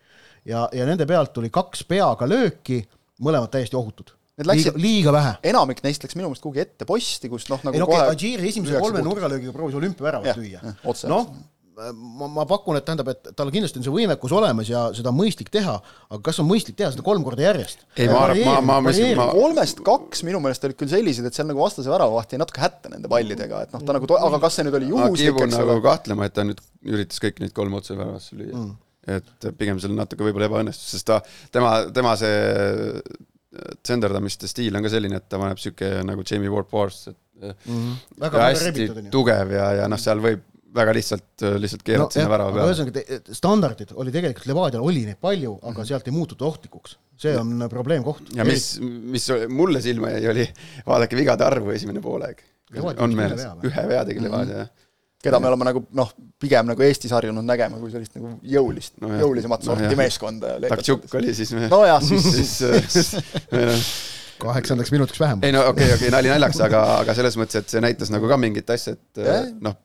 ja, 0.47 0.67
ja 0.73 0.85
nende 0.87 1.07
pealt 1.09 1.33
tuli 1.35 1.51
kaks 1.53 1.83
peaga 1.89 2.29
lööki, 2.29 2.83
mõlemad 3.25 3.51
täiesti 3.53 3.77
ohutud. 3.79 4.13
liiga, 4.43 4.75
liiga 4.79 5.15
vähe. 5.15 5.33
enamik 5.51 5.83
neist 5.83 6.03
läks 6.03 6.17
minu 6.19 6.29
meelest 6.29 6.45
kuhugi 6.45 6.63
ette 6.63 6.87
posti, 6.87 7.31
kus 7.31 7.49
noh, 7.51 7.61
nagu 7.63 7.75
ei 7.75 7.83
no 7.83 7.89
okei 7.89 7.99
okay,, 8.01 8.15
Adžiri 8.15 8.53
esimese 8.53 8.79
kolme 8.83 9.03
nurgalöögiga 9.05 9.55
proovis 9.55 9.77
olümpiaväravat 9.81 10.39
lüüa. 10.39 10.75
noh, 11.11 11.29
ma, 11.75 12.27
ma 12.31 12.45
pakun, 12.47 12.77
et 12.79 12.85
tähendab, 12.88 13.09
et 13.11 13.31
tal 13.38 13.51
kindlasti 13.53 13.79
on 13.79 13.85
see 13.85 13.93
võimekus 13.93 14.33
olemas 14.35 14.69
ja 14.69 14.85
seda 14.95 15.11
on 15.11 15.17
mõistlik 15.17 15.49
teha, 15.53 15.75
aga 16.09 16.19
kas 16.23 16.39
on 16.41 16.47
mõistlik 16.49 16.77
teha 16.79 16.91
seda 16.93 17.03
kolm 17.05 17.25
korda 17.25 17.45
järjest? 17.45 17.83
ei, 17.97 18.07
ma 18.11 18.21
arvan, 18.29 18.41
ma, 18.47 18.55
ma 18.69 18.77
mõtlesin, 18.85 19.11
ma 19.19 19.27
kolmest 19.33 19.81
kaks 19.85 20.23
minu 20.27 20.41
meelest 20.43 20.67
olid 20.67 20.79
küll 20.79 20.93
sellised, 20.93 21.27
et 21.27 21.38
seal 21.38 21.49
nagu 21.49 21.61
vastase 21.63 21.91
väravavaht 21.91 22.35
jäi 22.35 22.41
natuke 22.41 22.63
hätta 22.63 22.93
nende 22.93 23.11
pallidega, 23.11 23.65
et 23.67 23.75
noh, 23.75 23.83
ta 23.85 23.97
nagu, 23.97 24.09
aga 24.29 24.41
kas 24.45 24.59
see 24.59 24.67
nüüd 24.67 24.79
oli 24.79 24.89
juhuslik, 24.93 25.35
eks 25.35 25.59
ole. 25.59 25.69
nagu 25.73 25.85
kahtlema, 25.85 26.29
et 26.29 26.38
ta 26.38 26.47
nüüd 26.47 26.63
üritas 26.95 27.21
kõik 27.23 27.43
neid 27.43 27.55
kolm 27.57 27.75
otse 27.81 27.99
väravasse 27.99 28.39
lüüa 28.39 28.55
mm.. 28.55 28.73
et 29.19 29.51
pigem 29.59 29.83
seal 29.83 29.95
natuke 29.97 30.27
võib-olla 30.27 30.49
ebaõnnestus, 30.51 30.95
sest 30.95 31.09
ta, 31.11 31.19
tema, 31.55 31.77
tema 31.95 32.15
see 32.19 32.39
tsenderdamiste 33.83 34.47
stiil 34.51 34.75
on 34.75 34.83
ka 34.83 34.91
selline, 34.91 35.19
et 35.19 35.29
ta 35.31 35.39
paneb 35.41 35.59
sihuke 35.61 35.91
nagu 36.07 36.23
Jamie 36.27 36.51
Ward 36.51 36.67
Powers, 36.71 37.07
et 37.11 37.21
mm 37.43 37.95
-hmm. 38.19 38.35
hästi 38.39 39.09
tugev 39.11 39.51
ja, 39.51 39.71
ja 39.81 39.88
noh, 39.91 39.99
seal 39.99 40.23
võib 40.23 40.43
väga 40.75 40.93
lihtsalt, 40.95 41.45
lihtsalt 41.61 41.83
keerad 41.88 42.05
no, 42.05 42.13
sinna 42.13 42.31
värava 42.31 42.53
peale. 42.55 42.71
ühesõnaga, 42.71 43.35
standardid 43.38 43.93
oli 43.95 44.13
tegelikult 44.15 44.49
Levadial 44.51 44.85
oli 44.85 45.03
neid 45.07 45.19
palju, 45.21 45.57
aga 45.61 45.71
mm 45.71 45.81
-hmm. 45.81 45.89
sealt 45.91 46.07
ei 46.07 46.15
muututa 46.15 46.45
ohtlikuks. 46.45 46.97
see 47.17 47.38
on 47.39 47.61
ja. 47.61 47.69
probleemkoht. 47.69 48.33
ja 48.35 48.45
mis, 48.45 48.79
mis 48.81 49.27
mulle 49.49 49.81
silma 49.81 50.09
jäi, 50.15 50.27
oli 50.29 50.47
vaadake 50.88 51.15
vigade 51.15 51.43
arvu 51.43 51.71
esimene 51.71 52.01
poolaeg. 52.01 52.41
on 52.97 53.15
meeles, 53.15 53.45
ühe 53.63 53.88
vea 53.88 54.05
tegi 54.05 54.23
Levadia 54.23 54.45
mm, 54.45 54.51
-hmm. 54.51 54.65
jah 54.65 54.85
keda 55.25 55.39
me 55.39 55.49
oleme 55.49 55.65
nagu 55.65 55.83
noh, 55.97 56.11
pigem 56.41 56.67
nagu 56.69 56.85
Eestis 56.85 57.13
harjunud 57.15 57.45
nägema 57.45 57.79
kui 57.81 57.91
sellist 57.93 58.17
nagu 58.17 58.35
jõulist 58.55 58.99
no, 59.01 59.09
jõulisemat 59.21 59.63
sorti 59.65 59.88
no, 59.89 59.95
meeskonda. 59.97 60.57
Taktšuk 60.69 61.15
oli 61.19 61.33
siis. 61.33 61.53
nojah, 61.71 62.03
siis, 62.03 62.59
siis 62.95 63.15
kaheksandaks 64.41 64.91
minutiks 64.91 65.19
vähem. 65.19 65.43
ei 65.43 65.55
no 65.55 65.63
okei 65.69 65.71
okay,, 65.71 65.95
okei 65.95 66.07
okay,, 66.07 66.13
nali 66.13 66.31
naljaks, 66.33 66.61
aga, 66.67 66.83
aga 66.99 67.15
selles 67.17 67.38
mõttes, 67.39 67.63
et 67.63 67.73
see 67.73 67.83
näitas 67.83 68.11
nagu 68.13 68.29
ka 68.29 68.38
mingit 68.41 68.69
asja, 68.75 68.95
et 68.97 69.57
noh, 69.63 69.77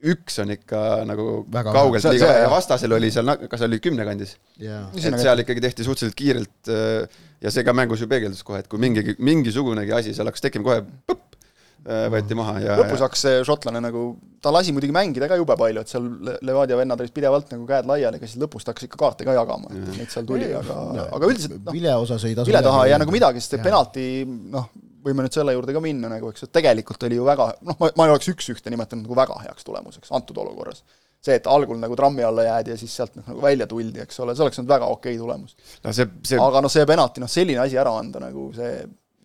üks 0.00 0.38
on 0.40 0.52
ikka 0.54 0.82
nagu 1.08 1.26
Väga 1.52 1.74
kaugelt 1.74 2.06
liiga 2.08 2.30
ja 2.44 2.50
vastasel 2.52 2.92
oli 2.96 3.10
seal, 3.12 3.34
kas 3.50 3.64
oli 3.66 3.80
kümne 3.84 4.06
kandis? 4.08 4.36
Yeah.. 4.60 4.88
et 4.96 5.18
seal 5.20 5.44
ikkagi 5.44 5.64
tehti 5.64 5.86
suhteliselt 5.86 6.16
kiirelt 6.18 6.70
äh, 6.72 7.20
ja 7.44 7.52
see 7.52 7.66
ka 7.66 7.74
mängus 7.76 8.02
ju 8.04 8.08
peegeldus 8.10 8.44
kohe, 8.46 8.62
et 8.62 8.70
kui 8.70 8.80
mingi, 8.82 9.14
mingisugunegi 9.18 9.94
asi 9.96 10.14
seal 10.16 10.30
hakkas 10.30 10.44
tekkima 10.44 10.66
kohe 10.66 10.82
põpp, 11.08 11.36
äh, 11.84 12.06
võeti 12.12 12.36
maha 12.38 12.56
ja 12.64 12.80
lõpus 12.80 13.04
hakkas 13.04 13.24
see 13.26 13.40
šotlane 13.48 13.82
nagu, 13.84 14.04
ta 14.44 14.52
lasi 14.54 14.74
muidugi 14.76 14.96
mängida 14.96 15.28
ka 15.30 15.38
jube 15.40 15.56
palju, 15.60 15.84
et 15.84 15.92
seal 15.92 16.08
Levadia 16.46 16.80
vennad 16.80 17.00
olid 17.04 17.16
pidevalt 17.16 17.52
nagu 17.54 17.68
käed 17.68 17.88
laiali, 17.90 18.20
aga 18.20 18.30
siis 18.30 18.40
lõpus 18.40 18.64
ta 18.64 18.74
hakkas 18.74 18.88
ikka 18.88 19.00
kaarte 19.00 19.28
ka 19.28 19.36
jagama, 19.36 19.72
et 19.72 19.96
neid 19.96 20.12
seal 20.12 20.28
tuli, 20.28 20.52
aga, 20.60 20.78
aga 21.08 21.32
üldiselt 21.32 21.60
noh, 21.60 21.76
vile 21.76 21.96
osas 22.00 22.28
ei 22.28 22.36
tasu 22.38 22.52
vile 22.52 22.64
taha 22.64 22.86
ei 22.86 22.94
jää 22.94 23.02
nagu 23.04 23.16
midagi, 23.16 23.44
sest 23.44 23.56
see 23.58 23.68
penalti 23.68 24.06
noh, 24.28 24.72
võime 25.04 25.26
nüüd 25.26 25.36
selle 25.36 25.54
juurde 25.56 25.74
ka 25.76 25.82
minna 25.84 26.10
nagu, 26.12 26.30
eks, 26.32 26.46
et 26.46 26.54
tegelikult 26.54 27.06
oli 27.08 27.18
ju 27.18 27.26
väga, 27.26 27.50
noh, 27.66 27.78
ma, 27.80 27.90
ma 27.96 28.06
ei 28.06 28.14
oleks 28.14 28.30
üks-ühte 28.32 28.72
nimetanud 28.72 29.06
nagu 29.06 29.18
väga 29.18 29.38
heaks 29.46 29.66
tulemuseks 29.66 30.12
antud 30.16 30.40
olukorras. 30.42 30.84
see, 31.20 31.36
et 31.36 31.46
algul 31.52 31.76
nagu 31.76 31.96
trammi 31.96 32.24
alla 32.24 32.46
jäädi 32.46 32.72
ja 32.72 32.78
siis 32.80 32.94
sealt 32.96 33.18
noh, 33.18 33.26
nagu 33.28 33.42
välja 33.44 33.66
tuldi, 33.68 34.00
eks 34.00 34.22
ole, 34.24 34.32
see 34.36 34.46
oleks 34.46 34.60
olnud 34.60 34.72
väga 34.72 34.88
okei 34.94 35.18
tulemus. 35.18 35.56
no 35.84 35.92
see, 35.92 36.08
see 36.24 36.40
aga 36.40 36.64
noh, 36.64 36.72
see 36.72 36.86
penalti, 36.88 37.20
noh, 37.20 37.30
selline 37.30 37.60
asi 37.64 37.80
ära 37.80 37.92
anda 37.98 38.22
nagu 38.24 38.48
see 38.56 38.72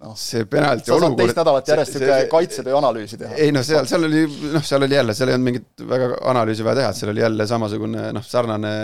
noh, 0.03 0.15
see 0.19 0.43
penalti 0.49 0.91
olukord 0.91 1.21
teist 1.21 1.39
nädalat 1.39 1.71
järjest 1.71 1.95
niisugune 1.95 2.27
kaitsetöö 2.31 2.75
analüüsi 2.81 3.19
teha. 3.21 3.37
ei 3.39 3.53
noh, 3.55 3.63
seal, 3.65 3.87
seal 3.89 4.07
oli, 4.09 4.25
noh, 4.53 4.65
seal 4.65 4.87
oli 4.87 4.99
jälle, 4.99 5.15
seal 5.17 5.31
ei 5.31 5.37
olnud 5.37 5.49
mingit 5.51 5.85
väga 5.93 6.11
analüüsi 6.33 6.67
vaja 6.67 6.81
teha, 6.81 6.91
et 6.91 6.99
seal 6.99 7.13
oli 7.13 7.23
jälle 7.23 7.47
samasugune 7.49 8.09
noh, 8.15 8.27
sarnane 8.27 8.75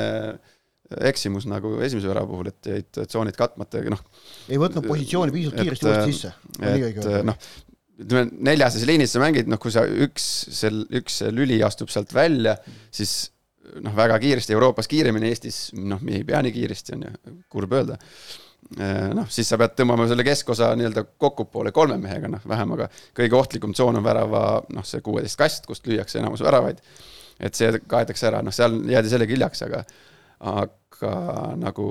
eksimus 1.12 1.47
nagu 1.49 1.73
esimese 1.84 2.10
värava 2.12 2.30
puhul, 2.30 2.51
et 2.51 2.69
jäid 2.71 3.01
tsoonid 3.01 3.38
katmata 3.38 3.82
ja 3.82 3.93
noh. 3.93 4.01
ei 4.51 4.60
võtnud 4.62 4.88
positsiooni 4.88 5.36
piisavalt 5.36 5.62
kiiresti 5.62 5.89
uuesti 5.89 6.15
sisse. 6.15 6.34
et 6.62 7.27
noh, 7.27 7.49
ütleme 8.01 8.25
neljases 8.51 8.86
liinis 8.89 9.13
sa 9.15 9.21
mängid, 9.23 9.49
noh, 9.51 9.62
kui 9.62 9.73
sa 9.73 9.86
üks, 9.86 10.27
sel, 10.58 10.84
üks 11.01 11.21
lüli 11.34 11.62
astub 11.65 11.91
sealt 11.93 12.13
välja, 12.15 12.58
siis 12.93 13.32
noh, 13.84 13.95
väga 13.95 14.17
kiiresti, 14.21 14.56
Euroopas 14.58 14.89
kiiremini, 14.91 15.32
Eestis 15.32 15.63
noh, 15.77 16.01
ei 16.10 16.23
pea 16.27 16.41
nii 16.43 16.56
kiiresti, 16.56 16.97
on 16.97 17.06
ju, 17.08 17.36
kurb 17.51 17.77
öelda. 17.77 17.99
noh, 19.15 19.27
siis 19.32 19.49
sa 19.51 19.58
pead 19.60 19.73
tõmbama 19.80 20.06
selle 20.08 20.23
keskosa 20.25 20.73
nii-öelda 20.80 21.04
kokku 21.19 21.47
poole 21.51 21.73
kolme 21.75 21.97
mehega, 22.01 22.30
noh, 22.32 22.43
vähem, 22.47 22.75
aga 22.77 22.91
kõige 23.17 23.38
ohtlikum 23.38 23.73
tsoon 23.75 23.99
on 23.99 24.06
värava 24.06 24.43
noh, 24.71 24.86
see 24.88 25.04
kuueteist 25.06 25.39
kast, 25.39 25.65
kust 25.67 25.89
lüüakse 25.89 26.21
enamus 26.21 26.43
väravaid 26.45 26.80
et 27.41 27.58
see 27.58 27.82
kaetakse 27.89 28.30
ära, 28.30 28.41
noh, 28.45 28.54
seal 28.56 28.77
jäädi 28.91 29.12
sellega 29.12 29.36
hiljaks, 29.36 29.63
aga, 29.67 29.82
aga 30.51 30.67
nagu 31.60 31.88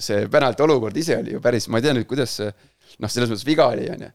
see 0.00 0.26
penalti 0.32 0.64
olukord 0.64 0.96
ise 0.96 1.18
oli 1.20 1.34
ju 1.34 1.40
päris, 1.44 1.68
ma 1.68 1.78
ei 1.78 1.84
tea 1.84 1.94
nüüd, 1.96 2.08
kuidas 2.08 2.38
see 2.40 2.50
noh, 2.98 3.10
selles 3.10 3.30
mõttes 3.30 3.46
viga 3.46 3.68
oli, 3.70 3.88
on 3.92 4.06
ju 4.06 4.10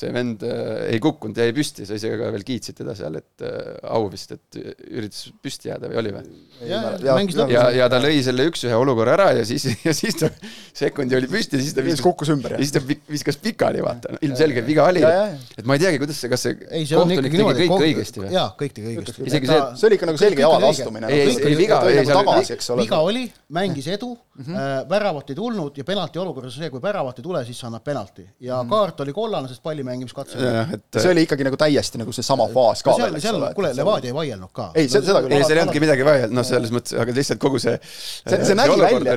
see 0.00 0.12
vend 0.14 0.44
äh, 0.46 0.86
ei 0.94 1.00
kukkunud, 1.02 1.38
jäi 1.38 1.54
püsti, 1.56 1.86
sa 1.88 1.98
ise 1.98 2.12
ka 2.16 2.30
veel 2.34 2.44
kiitsid 2.46 2.78
teda 2.80 2.94
seal, 2.98 3.18
et 3.20 3.44
äh, 3.46 3.76
au 3.92 4.08
vist, 4.12 4.32
et 4.36 4.60
üritas 4.88 5.28
püsti 5.42 5.70
jääda 5.70 5.90
või 5.90 6.00
oli 6.02 6.14
või? 6.16 6.24
ja, 6.68 6.80
ja, 7.00 7.16
ja, 7.48 7.64
ja, 7.76 7.88
ta 7.92 8.00
lõi 8.02 8.20
selle 8.24 8.44
üks-ühe 8.50 8.76
olukorra 8.76 9.14
ära 9.16 9.28
ja 9.38 9.44
siis, 9.48 9.64
ja 9.86 9.94
siis 9.96 10.18
ta 10.20 10.30
sekundi 10.76 11.16
oli 11.18 11.30
püsti 11.30 11.58
ja 11.58 11.64
siis 11.64 11.76
ta 11.76 11.84
viskas, 11.84 12.04
kukkus 12.04 12.32
ümber. 12.34 12.56
ja 12.56 12.62
siis 12.62 12.74
ta 12.74 12.82
viskas 12.84 13.38
pikali, 13.40 13.82
vaata 13.84 14.14
no,, 14.14 14.20
ilmselgelt 14.26 14.68
viga 14.68 14.86
oli. 14.90 15.04
et 15.04 15.68
ma 15.68 15.76
ei 15.76 15.84
teagi, 15.84 16.00
kuidas 16.02 16.20
see, 16.20 16.32
kas 16.32 16.46
see 16.46 16.56
ei, 16.68 16.88
see 16.88 16.98
kohtunik 16.98 17.28
tegi 17.28 17.44
kõik 17.44 17.72
koht... 17.74 17.86
õigesti 17.88 18.24
või? 18.24 18.32
jaa, 18.36 18.46
kõik 18.60 18.76
tegi 18.76 18.92
õigesti. 18.92 19.26
isegi 19.30 19.50
see, 19.50 19.60
see 19.80 19.88
oli 19.90 19.98
ikka 20.00 20.10
nagu 20.10 20.20
selge 20.20 20.44
jala 20.44 20.60
vastumine. 20.64 21.12
ei, 21.12 21.36
ei, 21.38 21.56
viga, 21.58 21.80
ei, 21.90 22.02
seal 22.08 22.80
viga 22.80 23.00
oli, 23.06 23.24
mängis 23.56 23.88
edu 23.96 24.12
mm, 24.14 24.44
-hmm. 24.44 24.88
väravat 24.90 25.32
ei 25.32 25.40
tulnud 25.40 25.80
ja 25.80 25.86
penalti 25.88 26.20
olukorras 26.22 26.56
on 26.56 26.64
see, 26.64 26.72
kui 26.72 26.82
väravat 26.82 27.18
ei 27.18 27.26
tule, 27.26 27.44
siis 27.48 27.60
sa 27.60 27.68
annad 27.70 27.84
penalti 27.84 28.26
ja 28.40 28.60
mhm. 28.62 28.70
kaart 28.70 29.00
oli 29.06 29.16
kollane, 29.16 29.48
sest 29.48 29.62
palli 29.62 29.84
mängimiskatse 29.90 30.50
et 30.76 30.98
see 31.00 31.12
oli 31.12 31.24
ikkagi 31.26 31.46
nagu 31.46 31.58
täiesti 31.60 32.00
nagu 32.00 32.14
seesama 32.14 32.46
faas 32.54 32.84
ka 32.86 32.94
veel, 32.98 33.16
eks 33.18 33.28
ole. 33.32 33.50
kuule, 33.56 33.72
Levadia 33.76 34.12
ei 34.12 34.16
vaielnud 34.16 34.52
ka. 34.56 34.70
ei, 34.78 34.88
seda 34.90 35.20
küll. 35.24 35.34
ei, 35.36 35.44
seal 35.44 35.58
ei 35.58 35.64
olnudki 35.64 35.82
midagi 35.84 36.06
vaielda, 36.06 36.36
noh, 36.36 36.46
selles 36.46 36.72
mõttes, 36.74 36.96
aga 37.02 37.14
lihtsalt 37.16 37.42
kogu 37.42 37.60
see 37.62 37.76
see, 37.84 38.40
see 38.50 38.58
nägi 38.58 38.78
välja, 38.82 39.16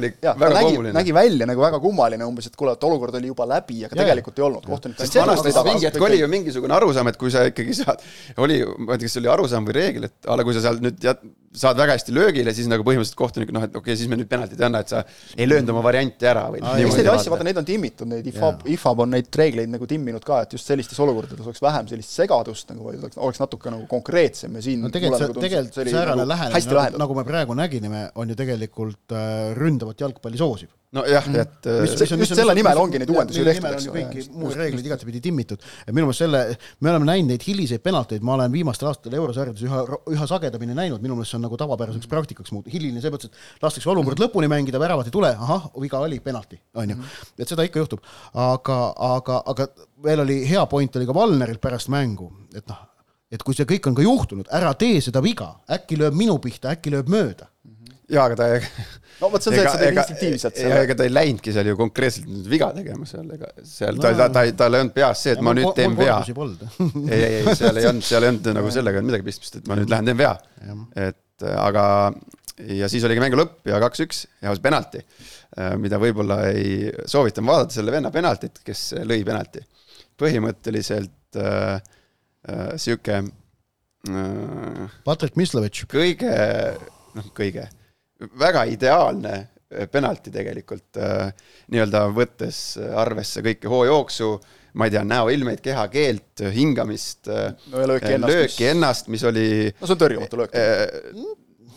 nägi, 0.57 0.81
nägi 0.99 1.15
välja 1.15 1.49
nagu 1.49 1.63
väga 1.65 1.81
kummaline 1.83 2.27
umbes, 2.27 2.49
et 2.49 2.57
kuule, 2.59 2.75
et 2.77 2.87
olukord 2.89 3.19
oli 3.19 3.31
juba 3.31 3.47
läbi, 3.49 3.83
aga 3.87 3.97
ja, 3.97 4.01
tegelikult 4.03 4.41
ei 4.41 4.47
olnud. 4.49 4.67
sest 5.03 5.19
vanasti 5.21 5.55
mingi 5.69 5.89
hetk 5.89 6.09
oli 6.09 6.19
ju 6.21 6.31
mingisugune 6.31 6.77
arusaam, 6.77 7.11
et 7.11 7.21
kui 7.21 7.33
sa 7.33 7.45
ikkagi 7.49 7.77
saad, 7.83 8.03
oli, 8.43 8.61
ma 8.77 8.95
ei 8.95 9.03
tea, 9.03 9.07
kas 9.07 9.17
see 9.17 9.23
oli 9.23 9.33
arusaam 9.37 9.69
või 9.69 9.79
reegel, 9.79 10.09
et 10.09 10.29
a 10.29 10.37
la 10.39 10.45
kui 10.47 10.55
sa 10.55 10.63
seal 10.65 10.81
nüüd 10.83 11.01
jät, 11.03 11.23
saad 11.53 11.77
väga 11.77 11.93
hästi 11.93 12.13
löögile, 12.15 12.53
siis 12.53 12.67
nagu 12.69 12.85
põhimõtteliselt 12.85 13.17
kohtunik 13.17 13.51
noh, 13.53 13.65
et 13.67 13.75
okei 13.75 13.93
okay,, 13.93 13.99
siis 13.99 14.09
me 14.09 14.17
nüüd 14.17 14.29
penaltit 14.29 14.59
ei 14.59 14.65
anna, 14.67 14.81
et 14.81 14.89
sa 14.89 15.03
ei 15.37 15.45
löönud 15.45 15.69
oma 15.73 15.83
varianti 15.85 16.27
ära 16.29 16.47
või. 16.49 16.63
eks 16.63 16.97
neid 16.97 17.09
asju, 17.13 17.33
vaata 17.33 17.45
neid 17.45 17.59
on 17.61 17.67
timmitud, 17.67 18.09
neid 18.09 18.29
IFAB, 18.31 18.65
IFAB 18.73 19.03
on 19.05 19.13
neid 19.13 19.39
reegleid 19.41 19.69
nagu 19.73 19.87
timminud 19.89 20.25
ka, 20.25 20.41
et 20.47 20.55
just 20.57 20.62
sellistes 20.67 20.99
olukordades 21.03 21.47
oleks 21.47 21.63
vähem 21.63 21.89
sellist 21.91 22.13
segadust 22.15 22.69
nagu, 22.71 22.85
vaid 22.87 23.01
oleks, 23.01 23.17
oleks 23.17 23.41
natuke 23.41 23.73
nagu 23.73 23.87
konkreetsem 23.91 24.55
ja 24.59 24.63
siin 24.65 24.85
no 24.85 24.91
tegelikult 24.93 25.25
see, 25.35 25.47
tegelikult 25.47 25.91
säärane 25.95 26.23
nagu 26.23 26.31
lähenemine, 26.33 27.01
nagu 27.03 27.17
me 27.17 27.25
praegu 27.27 27.57
nägime, 27.57 28.05
on 28.19 28.31
ju 28.31 28.39
tegelikult 28.39 29.15
äh, 29.17 29.51
ründavat 29.57 30.05
jalgpalli 30.05 30.39
soosiv 30.41 30.71
nojah, 30.93 31.25
mhm. 31.27 31.39
et 31.41 31.67
mis, 31.83 31.95
mis 31.97 32.11
on, 32.13 32.21
just 32.23 32.35
selle 32.37 32.53
nimel 32.57 32.79
ongi 32.79 32.99
neid 33.01 33.11
uuendusi 33.11 33.43
tehtud, 33.45 33.67
eks 33.77 33.87
ole. 33.89 34.03
kõiki 34.03 34.25
muud 34.37 34.55
reeglid 34.57 34.89
igatepidi 34.89 35.21
timmitud. 35.25 35.63
et 35.85 35.91
minu 35.91 36.05
meelest 36.07 36.23
selle, 36.23 36.41
me 36.85 36.91
oleme 36.91 37.07
näinud 37.09 37.33
neid 37.33 37.45
hiliseid 37.47 37.83
penalteid, 37.85 38.25
ma 38.25 38.35
olen 38.37 38.53
viimastel 38.53 38.91
aastatel 38.91 39.17
eurosarjades 39.17 39.63
üha, 39.65 39.81
üha 40.13 40.27
sagedamini 40.29 40.77
näinud, 40.77 41.01
minu 41.03 41.17
meelest 41.17 41.33
see 41.33 41.39
on 41.39 41.45
nagu 41.47 41.57
tavapäraseks 41.59 42.09
praktikaks 42.11 42.53
muutunud, 42.53 42.73
hiline 42.75 43.01
selles 43.01 43.15
mõttes, 43.15 43.33
et 43.33 43.65
lastakse 43.65 43.89
olukord 43.89 44.19
mhm. 44.19 44.27
lõpuni 44.27 44.51
mängida, 44.53 44.81
väravat 44.81 45.09
ei 45.09 45.15
tule, 45.15 45.33
ahah, 45.33 45.69
viga 45.81 46.01
oli, 46.05 46.19
penalti, 46.23 46.59
on 46.77 46.93
ju. 46.93 46.99
Et 47.39 47.49
seda 47.49 47.65
ikka 47.65 47.81
juhtub. 47.81 48.03
aga, 48.33 48.79
aga, 49.15 49.41
aga 49.49 49.67
veel 50.03 50.21
oli 50.25 50.41
hea 50.49 50.65
point 50.69 50.99
oli 50.99 51.09
ka 51.09 51.15
Valnerilt 51.15 51.61
pärast 51.63 51.89
mängu, 51.93 52.29
et 52.53 52.67
noh, 52.69 52.85
et 53.33 53.41
kui 53.41 53.57
see 53.57 53.65
kõik 53.65 53.89
on 53.89 53.97
ka 53.97 54.05
juhtunud, 54.05 54.51
ära 54.53 54.75
tee 54.77 55.01
seda 55.01 55.23
viga, 55.25 55.55
äkki 55.73 55.97
lööb 55.97 56.13
minu 56.17 56.37
pihta, 56.43 56.75
äkki 56.77 56.93
lööb 56.93 57.09
mööda 57.09 57.49
jaa, 58.11 58.27
aga 58.27 58.37
ta 58.37 58.47
no 59.21 59.29
vot, 59.33 59.43
see 59.43 59.51
on 59.51 59.55
see, 59.55 59.63
et 59.63 59.71
sa 59.71 59.79
teed 59.79 59.97
instinktiivselt 59.97 60.59
selle. 60.59 60.79
ega 60.85 60.97
ta 60.99 61.07
ei 61.07 61.13
läinudki 61.13 61.53
seal 61.55 61.69
ju 61.69 61.77
konkreetselt 61.79 62.47
viga 62.49 62.69
tegema 62.75 63.07
seal, 63.09 63.25
ega 63.35 63.49
seal 63.67 63.97
no, 63.97 64.03
ta, 64.05 64.13
ta, 64.17 64.29
ta, 64.33 64.45
tal 64.63 64.77
ei 64.77 64.85
olnud 64.85 64.95
peas 64.95 65.23
see, 65.25 65.35
et 65.35 65.41
ja 65.41 65.47
ma 65.47 65.55
nüüd 65.57 65.73
teen 65.77 65.97
vea. 65.97 66.19
ei, 66.27 67.17
ei, 67.17 67.35
ei, 67.41 67.57
seal 67.59 67.81
ei 67.81 67.89
olnud, 67.89 68.07
seal 68.07 68.25
ei 68.25 68.31
olnud 68.33 68.49
nagu 68.59 68.71
sellega 68.73 69.03
midagi 69.05 69.27
pistmist, 69.27 69.59
et 69.59 69.69
ma 69.69 69.77
nüüd 69.79 69.91
lähen 69.93 70.09
teen 70.09 70.19
vea. 70.19 70.33
et 71.07 71.47
aga, 71.57 71.85
ja 72.79 72.89
siis 72.91 73.05
oligi 73.07 73.23
mängu 73.23 73.39
lõpp 73.39 73.69
ja 73.69 73.79
kaks-üks 73.83 74.23
ja 74.43 74.55
penalti, 74.63 75.03
äh, 75.57 75.75
mida 75.81 75.99
võib-olla 76.01 76.39
ei 76.51 76.89
soovitan 77.09 77.47
vaadata 77.49 77.77
selle 77.77 77.93
venna 77.93 78.11
penaltit, 78.13 78.63
kes 78.65 78.91
lõi 79.03 79.21
penalti. 79.27 79.63
põhimõtteliselt 80.19 81.39
äh, 81.41 81.79
äh, 82.49 82.73
sihuke 82.77 83.21
äh, 83.21 84.99
Patrik 85.05 85.39
Mislovitš. 85.39 85.87
kõige, 85.91 86.35
noh, 87.17 87.31
kõige 87.35 87.69
väga 88.39 88.65
ideaalne 88.71 89.33
äh, 89.35 89.87
penalti 89.91 90.33
tegelikult, 90.33 90.89
äh, 90.97 91.31
nii-öelda 91.73 92.05
võttes 92.15 92.63
arvesse 92.79 93.43
kõike 93.45 93.71
hoojooksu, 93.71 94.33
ma 94.79 94.89
ei 94.89 94.95
tea, 94.95 95.03
näoilmeid, 95.05 95.61
kehakeelt, 95.63 96.45
hingamist 96.55 97.29
no,, 97.29 97.85
lööki 97.93 98.15
ennast, 98.15 98.33
lööki 98.33 98.69
ennast, 98.71 99.11
mis 99.13 99.25
oli 99.29 99.47
no 99.69 99.85
see 99.85 99.93
on 99.93 100.01
tõrjumatu 100.01 100.39
löök. 100.41 100.57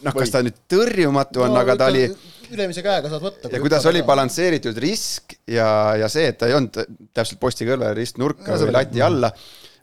noh, 0.07 0.17
kas 0.17 0.33
ta 0.33 0.41
nüüd 0.47 0.63
tõrjumatu 0.71 1.45
on 1.45 1.53
no,, 1.53 1.61
aga 1.61 1.77
ta 1.77 1.91
oli 1.93 2.07
ülemise 2.55 2.83
käega 2.85 3.11
saad 3.11 3.25
võtta. 3.25 3.51
ja 3.53 3.61
kuidas 3.63 3.87
oli 3.91 4.03
balansseeritud 4.07 4.79
risk 4.83 5.37
ja, 5.51 5.69
ja 6.01 6.09
see, 6.13 6.31
et 6.31 6.39
ta 6.41 6.49
ei 6.51 6.57
olnud 6.57 6.79
täpselt 7.17 7.41
posti 7.43 7.67
kõrvale 7.69 7.95
ristnurka 7.99 8.55
no, 8.55 8.59
või 8.63 8.77
lati 8.77 9.03
alla, 9.05 9.33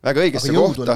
väga 0.03 0.25
õigesse 0.25 0.53
kohta. 0.55 0.95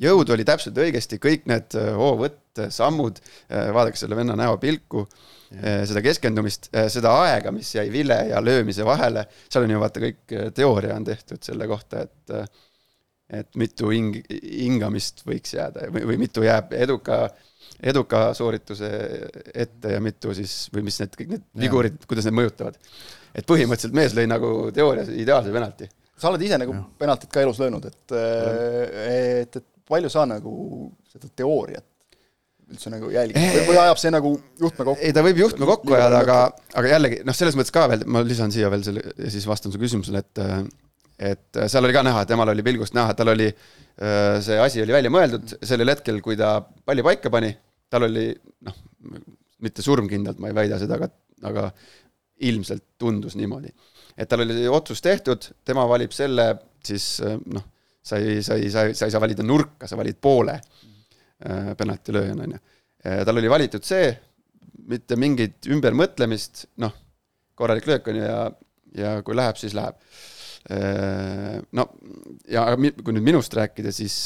jõud 0.00 0.32
oli 0.34 0.46
täpselt 0.48 0.78
õigesti, 0.78 1.20
kõik 1.22 1.46
need 1.50 1.76
hoovõtt, 1.96 2.64
sammud, 2.74 3.20
vaadake 3.50 4.00
selle 4.00 4.18
venna 4.18 4.36
näopilku, 4.38 5.04
seda 5.50 6.02
keskendumist, 6.02 6.70
seda 6.92 7.12
aega, 7.24 7.52
mis 7.54 7.70
jäi 7.74 7.88
vile 7.90 8.18
ja 8.30 8.42
löömise 8.42 8.86
vahele, 8.86 9.26
seal 9.50 9.66
on 9.66 9.74
ju 9.74 9.82
vaata 9.82 10.02
kõik 10.02 10.36
teooria 10.54 10.98
on 10.98 11.06
tehtud 11.06 11.42
selle 11.46 11.70
kohta, 11.70 12.06
et 12.06 12.50
et 13.30 13.54
mitu 13.58 13.92
hing-, 13.92 14.24
hingamist 14.42 15.22
võiks 15.26 15.54
jääda 15.54 15.86
või, 15.94 16.02
või 16.10 16.18
mitu 16.24 16.42
jääb 16.44 16.74
eduka, 16.74 17.22
eduka 17.92 18.22
soorituse 18.34 18.90
ette 19.54 19.94
ja 19.94 20.02
mitu 20.02 20.34
siis, 20.36 20.64
või 20.74 20.88
mis 20.88 20.98
need 21.02 21.14
kõik 21.18 21.32
need 21.36 21.46
vigurid, 21.64 22.00
kuidas 22.10 22.26
need 22.26 22.38
mõjutavad. 22.40 22.78
et 23.34 23.46
põhimõtteliselt 23.46 23.94
mees 23.94 24.16
lõi 24.18 24.26
nagu 24.26 24.50
teoorias 24.74 25.12
ideaalse 25.14 25.54
penalti. 25.54 25.86
Sa 26.20 26.30
oled 26.30 26.42
ise 26.44 26.58
nagu 26.60 26.74
ja. 26.76 26.82
penaltit 27.00 27.30
ka 27.32 27.44
elus 27.44 27.60
löönud, 27.62 27.86
et, 27.88 28.16
et, 28.16 29.56
et 29.60 29.66
palju 29.90 30.10
sa 30.12 30.26
nagu 30.28 30.52
seda 31.10 31.30
teooriat 31.40 31.86
üldse 32.70 32.90
nagu 32.92 33.08
jälgib 33.10 33.40
või, 33.40 33.62
või 33.72 33.78
ajab 33.82 33.98
see 33.98 34.12
nagu 34.14 34.30
juhtme 34.60 34.84
kokku? 34.86 35.02
ei, 35.02 35.14
ta 35.16 35.24
võib 35.26 35.40
juhtme 35.42 35.66
kokku 35.66 35.96
ajada, 35.96 36.20
aga, 36.22 36.36
aga 36.78 36.92
jällegi 36.92 37.18
noh, 37.26 37.36
selles 37.36 37.56
mõttes 37.58 37.74
ka 37.74 37.88
veel, 37.90 38.04
ma 38.06 38.22
lisan 38.26 38.54
siia 38.54 38.70
veel 38.70 38.84
selle 38.86 39.02
ja 39.10 39.32
siis 39.32 39.46
vastan 39.50 39.74
su 39.74 39.80
küsimusele, 39.82 40.22
et 40.22 40.42
et 41.20 41.60
seal 41.68 41.84
oli 41.84 41.92
ka 41.96 42.04
näha, 42.06 42.22
temal 42.28 42.48
oli 42.48 42.64
pilgust 42.64 42.94
näha, 42.96 43.12
tal 43.16 43.34
oli, 43.34 43.50
see 44.40 44.56
asi 44.56 44.80
oli 44.80 44.94
välja 44.96 45.12
mõeldud 45.12 45.58
sellel 45.58 45.92
hetkel, 45.92 46.22
kui 46.24 46.38
ta 46.40 46.54
palli 46.62 47.04
paika 47.04 47.32
pani, 47.32 47.50
tal 47.92 48.06
oli 48.06 48.30
noh, 48.64 48.78
mitte 49.60 49.84
surmkindlalt, 49.84 50.40
ma 50.40 50.48
ei 50.48 50.56
väida 50.56 50.78
seda, 50.80 50.96
aga, 50.96 51.10
aga 51.50 51.66
ilmselt 52.48 52.86
tundus 53.00 53.36
niimoodi. 53.36 53.68
Et 54.20 54.28
tal 54.28 54.44
oli 54.44 54.68
otsus 54.68 55.00
tehtud, 55.00 55.48
tema 55.64 55.86
valib 55.88 56.12
selle, 56.12 56.52
siis 56.84 57.16
noh, 57.24 57.64
sa 58.04 58.20
ei, 58.20 58.42
sa 58.44 58.58
ei, 58.60 58.68
sa 58.72 58.84
ei, 58.88 58.94
sa 58.96 59.08
ei 59.08 59.14
saa 59.14 59.22
valida 59.22 59.44
nurka, 59.46 59.88
sa 59.88 59.96
valid 59.96 60.18
poole 60.20 60.58
Äh, 61.40 61.70
penaltilööjana, 61.72 62.44
on 62.44 62.52
ju. 62.52 62.58
Äh, 63.00 63.22
tal 63.24 63.40
oli 63.40 63.48
valitud 63.48 63.84
see, 63.86 64.10
mitte 64.92 65.16
mingit 65.16 65.64
ümbermõtlemist, 65.72 66.66
noh, 66.84 66.92
korralik 67.56 67.86
löök 67.88 68.10
on 68.12 68.18
ju 68.18 68.26
ja, 68.26 68.42
ja 68.98 69.12
kui 69.24 69.38
läheb, 69.38 69.56
siis 69.56 69.72
läheb. 69.76 69.96
Äh, 70.68 71.56
no 71.72 71.86
ja 72.52 72.66
kui 72.76 73.16
nüüd 73.16 73.24
minust 73.24 73.56
rääkida, 73.56 73.88
siis 73.96 74.18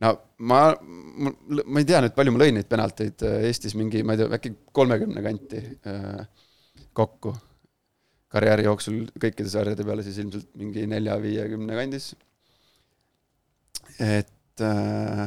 no 0.00 0.14
ma, 0.48 0.62
ma 0.72 1.82
ei 1.82 1.88
tea 1.92 2.00
nüüd, 2.06 2.16
palju 2.16 2.32
ma 2.32 2.40
lõin 2.40 2.56
neid 2.56 2.70
penalteid 2.70 3.26
Eestis 3.42 3.76
mingi, 3.76 4.00
ma 4.00 4.16
ei 4.16 4.22
tea, 4.22 4.32
äkki 4.38 4.54
kolmekümne 4.80 5.26
kanti 5.26 5.60
kokku 6.96 7.34
karjääri 8.30 8.66
jooksul 8.68 9.00
kõikide 9.20 9.50
sarjade 9.50 9.86
peale 9.86 10.04
siis 10.06 10.20
ilmselt 10.22 10.50
mingi 10.58 10.86
nelja-viiekümne 10.90 11.78
kandis. 11.78 12.12
et 14.00 14.64
äh, 14.64 15.24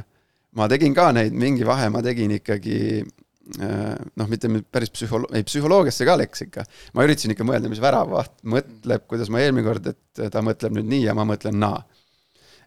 ma 0.58 0.70
tegin 0.72 0.96
ka 0.96 1.12
neid, 1.16 1.36
mingi 1.36 1.68
vahe 1.68 1.90
ma 1.94 2.02
tegin 2.06 2.32
ikkagi 2.38 2.78
äh, 3.04 3.96
noh, 4.20 4.30
mitte 4.32 4.52
päris 4.72 4.94
psühholo-, 4.96 5.32
ei 5.36 5.44
psühholoogiasse 5.48 6.08
ka 6.08 6.16
läks 6.22 6.46
ikka. 6.48 6.64
ma 6.96 7.08
üritasin 7.08 7.36
ikka 7.36 7.48
mõelda, 7.48 7.72
mis 7.72 7.84
väravaht 7.84 8.38
mõtleb, 8.56 9.06
kuidas 9.10 9.32
ma 9.34 9.44
eelmine 9.44 9.68
kord, 9.68 9.92
et 9.92 10.24
ta 10.32 10.46
mõtleb 10.46 10.80
nüüd 10.80 10.90
nii 10.96 11.04
ja 11.10 11.18
ma 11.18 11.28
mõtlen 11.28 11.60
naa. 11.60 11.84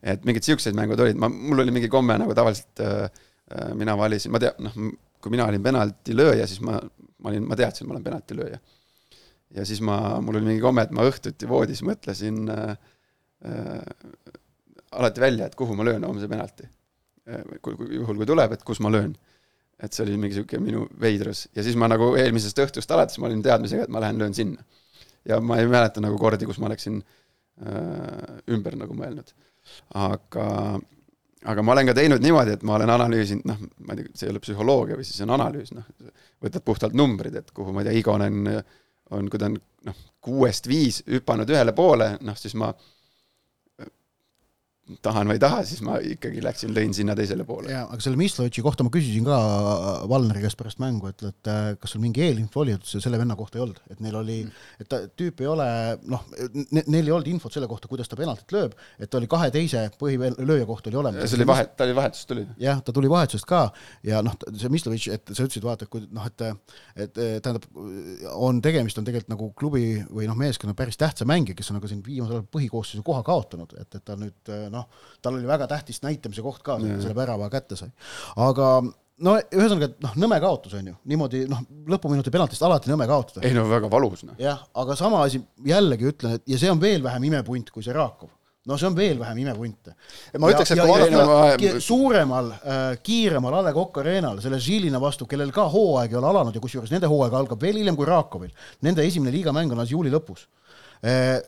et 0.05 0.29
mingid 0.29 0.45
siuksed 0.45 0.77
mängud 0.77 1.01
olid, 1.01 1.17
ma, 1.17 1.33
mul 1.33 1.65
oli 1.65 1.75
mingi 1.75 1.89
komme 1.93 2.19
nagu 2.21 2.37
tavaliselt 2.37 2.85
äh, 2.85 3.09
äh 3.57 3.75
mina 3.79 3.97
valisin, 3.97 4.37
ma 4.37 4.43
tean, 4.43 4.61
noh, 4.69 4.77
kui 5.23 5.33
mina 5.33 5.49
olin 5.49 5.63
penaltilööja, 5.65 6.45
siis 6.47 6.61
ma, 6.61 6.77
ma 7.23 7.33
olin, 7.33 7.47
ma 7.49 7.57
teadsin, 7.59 7.89
ma 7.89 7.97
olen 7.97 8.05
penaltilööja. 8.05 8.61
Ja 9.55 9.67
siis 9.69 9.83
ma, 9.85 10.19
mul 10.25 10.41
oli 10.41 10.51
mingi 10.53 10.65
komme, 10.65 10.83
et 10.83 10.95
ma 10.95 11.07
õhtuti 11.07 11.49
voodis 11.49 11.85
mõtlesin 11.87 12.49
äh, 12.51 12.73
äh, 13.47 14.25
alati 14.97 15.21
välja, 15.21 15.47
et 15.47 15.55
kuhu 15.59 15.77
ma 15.77 15.87
löön 15.87 16.05
homse 16.07 16.29
penalti 16.31 16.67
Äh, 17.27 17.43
juhul, 17.91 18.21
kui 18.21 18.27
tuleb, 18.29 18.53
et 18.55 18.63
kus 18.63 18.79
ma 18.85 18.93
löön. 18.93 19.17
et 19.77 19.93
see 19.93 20.07
oli 20.07 20.15
mingi 20.17 20.39
niisugune 20.39 20.65
minu 20.65 20.83
veidrus 21.03 21.43
ja 21.53 21.61
siis 21.61 21.75
ma 21.77 21.85
nagu 21.85 22.07
eelmisest 22.17 22.63
õhtust 22.63 22.93
alates 22.95 23.19
ma 23.21 23.27
olin 23.29 23.43
teadmisega, 23.45 23.83
et 23.85 23.91
ma 23.93 24.01
lähen 24.01 24.17
löön 24.23 24.33
sinna. 24.35 24.63
ja 25.29 25.37
ma 25.41 25.59
ei 25.61 25.67
mäleta 25.69 26.01
nagu 26.01 26.17
kordi, 26.17 26.47
kus 26.49 26.57
ma 26.63 26.71
oleksin 26.71 27.01
äh, 27.03 28.39
ümber 28.55 28.79
nagu 28.79 28.95
mõelnud. 28.97 29.35
aga, 30.01 30.47
aga 31.45 31.67
ma 31.67 31.75
olen 31.75 31.91
ka 31.91 31.97
teinud 31.99 32.25
niimoodi, 32.25 32.55
et 32.57 32.65
ma 32.65 32.79
olen 32.79 32.95
analüüsinud, 32.95 33.45
noh, 33.51 33.67
ma 33.83 33.99
ei 33.99 34.05
tea, 34.05 34.15
see 34.15 34.31
ei 34.31 34.33
ole 34.37 34.45
psühholoogia 34.47 34.97
või 34.97 35.09
siis 35.09 35.19
see 35.19 35.27
on 35.27 35.35
analüüs, 35.37 35.75
noh, 35.77 35.91
võtad 36.47 36.65
puhtalt 36.65 36.97
numbrid, 36.97 37.37
et 37.43 37.51
kuhu, 37.51 37.75
ma 37.75 37.83
ei 37.83 37.91
tea, 37.91 37.99
Igonen 38.05 38.63
on, 39.11 39.31
kui 39.31 39.39
ta 39.39 39.51
on 39.51 39.59
noh, 39.87 40.05
kuuest 40.25 40.69
viis 40.71 41.03
hüpanud 41.11 41.51
ühele 41.51 41.75
poole, 41.77 42.17
noh 42.27 42.39
siis 42.39 42.57
ma 42.59 42.73
tahan 45.03 45.27
või 45.27 45.37
ei 45.37 45.43
taha, 45.43 45.63
siis 45.67 45.81
ma 45.83 45.97
ikkagi 45.99 46.43
läksin, 46.45 46.71
lõin 46.75 46.93
sinna 46.95 47.17
teisele 47.19 47.45
poole. 47.47 47.73
jaa, 47.73 47.87
aga 47.91 48.03
selle 48.03 48.19
Mislovitši 48.21 48.63
kohta 48.63 48.85
ma 48.87 48.93
küsisin 48.95 49.27
ka 49.27 49.39
Valneri 50.11 50.45
käest 50.45 50.59
pärast 50.61 50.79
mängu, 50.83 51.11
et, 51.11 51.25
et 51.27 51.51
äh, 51.51 51.71
kas 51.83 51.95
sul 51.95 52.03
mingi 52.05 52.23
eelinfo 52.23 52.63
oli, 52.63 52.77
et 52.77 52.87
selle 52.87 53.19
venna 53.19 53.35
kohta 53.39 53.59
ei 53.59 53.65
olnud, 53.65 53.81
et 53.91 54.03
neil 54.05 54.19
oli, 54.21 54.37
et 54.79 54.89
ta, 54.91 55.01
tüüp 55.19 55.43
ei 55.43 55.49
ole 55.51 55.67
noh 56.07 56.23
ne,, 56.31 56.85
neil 56.85 57.03
ei 57.03 57.15
olnud 57.17 57.31
infot 57.33 57.55
selle 57.55 57.67
kohta, 57.71 57.91
kuidas 57.91 58.11
ta 58.11 58.19
penaltit 58.19 58.55
lööb, 58.55 58.77
et 59.03 59.11
ta 59.11 59.19
oli 59.19 59.31
kahe 59.31 59.51
teise 59.55 59.89
põhilööja 59.99 60.69
kohta 60.71 60.93
oli 60.93 61.01
olemas. 61.03 61.27
see 61.33 61.41
oli 61.41 61.49
vahet, 61.51 61.75
ta 61.75 61.89
oli 61.89 61.99
vahetusest 61.99 62.31
tuli. 62.31 62.47
jah, 62.63 62.83
ta 62.87 62.95
tuli 62.95 63.11
vahetusest 63.11 63.49
ka 63.51 63.65
ja 64.07 64.23
noh, 64.27 64.39
see 64.55 64.71
Mislovitš, 64.71 65.09
et 65.19 65.35
sa 65.35 65.49
ütlesid, 65.49 65.67
vaata, 65.67 65.89
et 65.89 65.93
kui 65.93 66.07
noh, 66.07 66.31
et 66.31 66.47
et 67.07 67.19
tähendab, 67.43 67.67
on 68.39 68.63
tegemist 68.63 68.99
on 69.01 69.07
tegelikult 69.07 69.33
nagu 69.35 69.51
klubi 69.59 69.87
või 70.07 70.31
noh, 70.31 70.39
meeskonna 70.39 70.77
päris 70.79 70.99
tähtsa 71.01 71.27
mängija, 71.27 71.57
kes 71.59 71.73
on 71.73 71.81
nagu 71.81 71.91
siin 71.91 72.05
viimasel 72.07 72.39
ajal 72.39 72.49
põhikoosseisu 72.55 73.03
koha 73.07 73.25
kaotanud, 73.27 73.73
et, 73.81 73.99
et 73.99 74.05
ta 74.07 74.17
nüüd 74.21 74.55
noh, 74.73 74.76
noh, 74.77 75.11
tal 75.23 75.39
oli 75.39 75.49
väga 75.49 75.69
tähtis 75.71 76.03
näitamise 76.05 76.45
koht 76.45 76.63
ka, 76.67 76.79
selle 76.81 77.17
värava 77.17 77.51
kätte 77.53 77.79
sai. 77.79 77.91
aga 78.37 78.71
no 79.25 79.37
ühesõnaga, 79.41 79.91
et 79.91 80.01
noh, 80.05 80.17
nõme 80.27 80.39
kaotus 80.43 80.77
on 80.79 80.91
ju, 80.93 80.97
niimoodi 81.09 81.45
noh, 81.51 81.63
lõpuminuti 81.93 82.33
penaltist 82.35 82.65
alati 82.67 82.93
nõme 82.93 83.09
kaotada. 83.09 83.45
ei 83.47 83.57
no 83.57 83.67
väga 83.71 83.91
valus 83.93 84.27
noh. 84.29 84.37
jah, 84.41 84.65
aga 84.77 84.97
sama 84.99 85.23
asi, 85.27 85.41
jällegi 85.67 86.11
ütlen, 86.13 86.37
et 86.39 86.51
ja 86.53 86.61
see 86.61 86.73
on 86.73 86.83
veel 86.83 87.05
vähem 87.05 87.31
imepunt 87.31 87.73
kui 87.73 87.85
see 87.87 87.97
Rakov 87.97 88.31
no 88.67 88.77
see 88.79 88.89
on 88.89 88.97
veel 88.99 89.19
vähem 89.21 89.41
imepunte. 89.45 89.95
ma 90.43 90.51
ütleks, 90.51 90.75
et 90.75 90.83
kui 90.83 90.91
vaadata 90.91 91.81
suuremal 91.83 92.53
äh,, 92.57 92.85
kiiremal 93.07 93.61
A 93.61 93.65
Le 93.69 93.75
Coq 93.77 94.01
Arena'l, 94.03 94.41
selle 94.43 94.61
Žilina 94.63 95.01
vastu, 95.03 95.29
kellel 95.31 95.53
ka 95.55 95.69
hooaeg 95.73 96.13
ei 96.13 96.21
ole 96.21 96.31
alanud 96.33 96.57
ja 96.57 96.63
kusjuures 96.63 96.93
nende 96.93 97.11
hooaeg 97.11 97.37
algab 97.41 97.63
veel 97.63 97.79
hiljem 97.81 97.99
kui 97.99 98.09
Rakovil, 98.09 98.53
nende 98.87 99.07
esimene 99.07 99.35
liigamäng 99.35 99.73
on 99.73 99.81
alles 99.83 99.95
juuli 99.95 100.13
lõpus 100.13 100.49
äh, 101.07 101.39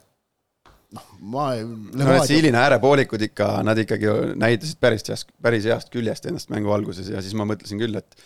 noh, 0.96 1.06
ma 1.20 1.46
no 1.60 2.08
need 2.08 2.26
Siilina 2.28 2.64
äärepoolikud 2.64 3.22
ikka, 3.28 3.48
nad 3.66 3.78
ikkagi 3.82 4.12
näitasid 4.40 4.80
päris 4.80 5.04
heast, 5.10 5.32
päris 5.42 5.68
heast 5.68 5.90
küljest 5.92 6.28
ennast 6.30 6.52
mängu 6.52 6.72
alguses 6.74 7.10
ja 7.12 7.22
siis 7.24 7.36
ma 7.38 7.46
mõtlesin 7.48 7.80
küll, 7.80 7.98
et 7.98 8.16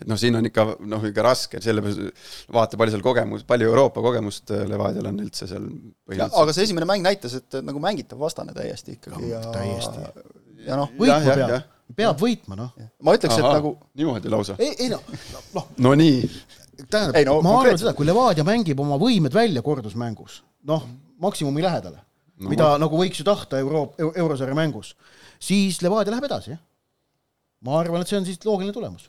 et 0.00 0.08
noh, 0.08 0.16
siin 0.20 0.36
on 0.38 0.46
ikka 0.48 0.64
noh, 0.88 1.02
ikka 1.10 1.24
raske, 1.24 1.60
sellepärast 1.60 2.52
vaata, 2.54 2.78
palju 2.80 2.94
seal 2.94 3.02
kogemus, 3.04 3.42
palju 3.48 3.68
Euroopa 3.68 4.04
kogemust 4.04 4.52
äh, 4.54 4.62
Levadial 4.68 5.10
on 5.10 5.18
üldse 5.24 5.48
seal 5.50 5.66
aga 6.28 6.54
see 6.56 6.68
esimene 6.68 6.88
mäng 6.88 7.04
näitas, 7.04 7.34
et 7.40 7.60
nagu 7.64 7.82
mängitav 7.82 8.20
vastane 8.22 8.54
täiesti 8.56 8.96
ikkagi 8.96 9.32
ja 9.32 9.42
täiesti. 9.50 10.06
ja 10.68 10.78
noh, 10.80 10.92
võitma 10.96 11.36
peab, 11.42 11.68
peab 11.98 12.22
võitma, 12.22 12.58
noh. 12.62 12.72
ma 13.04 13.16
ütleks, 13.18 13.40
et 13.40 13.48
nagu 13.48 13.74
niimoodi 14.00 14.32
lausa? 14.32 14.56
ei, 14.62 14.72
ei 14.86 14.92
noh, 14.92 15.04
noh 15.56 15.72
no 15.84 15.96
nii. 16.00 16.22
tähendab, 16.86 17.20
no, 17.28 17.40
ma 17.44 17.58
arvan 17.64 17.80
seda, 17.80 17.96
kui 17.96 18.08
Levadia 18.08 18.46
mängib 18.46 18.80
oma 18.80 19.00
võimed 19.00 19.36
välja 19.36 19.64
kordusmängus, 19.66 20.40
noh, 20.70 20.86
maksimumi 21.20 21.66
lähedale 21.66 22.06
no, 22.40 22.50
mida 22.52 22.72
ma... 22.72 22.80
nagu 22.82 22.98
võiks 23.00 23.20
ju 23.20 23.26
tahta 23.28 23.60
Euro-, 23.62 23.92
eurosarja 24.10 24.56
mängus, 24.58 24.94
siis 25.42 25.80
Levadia 25.84 26.14
läheb 26.14 26.28
edasi, 26.30 26.54
jah. 26.54 26.60
ma 27.66 27.78
arvan, 27.80 28.02
et 28.02 28.10
see 28.10 28.20
on 28.20 28.28
siis 28.28 28.40
loogiline 28.44 28.76
tulemus. 28.76 29.08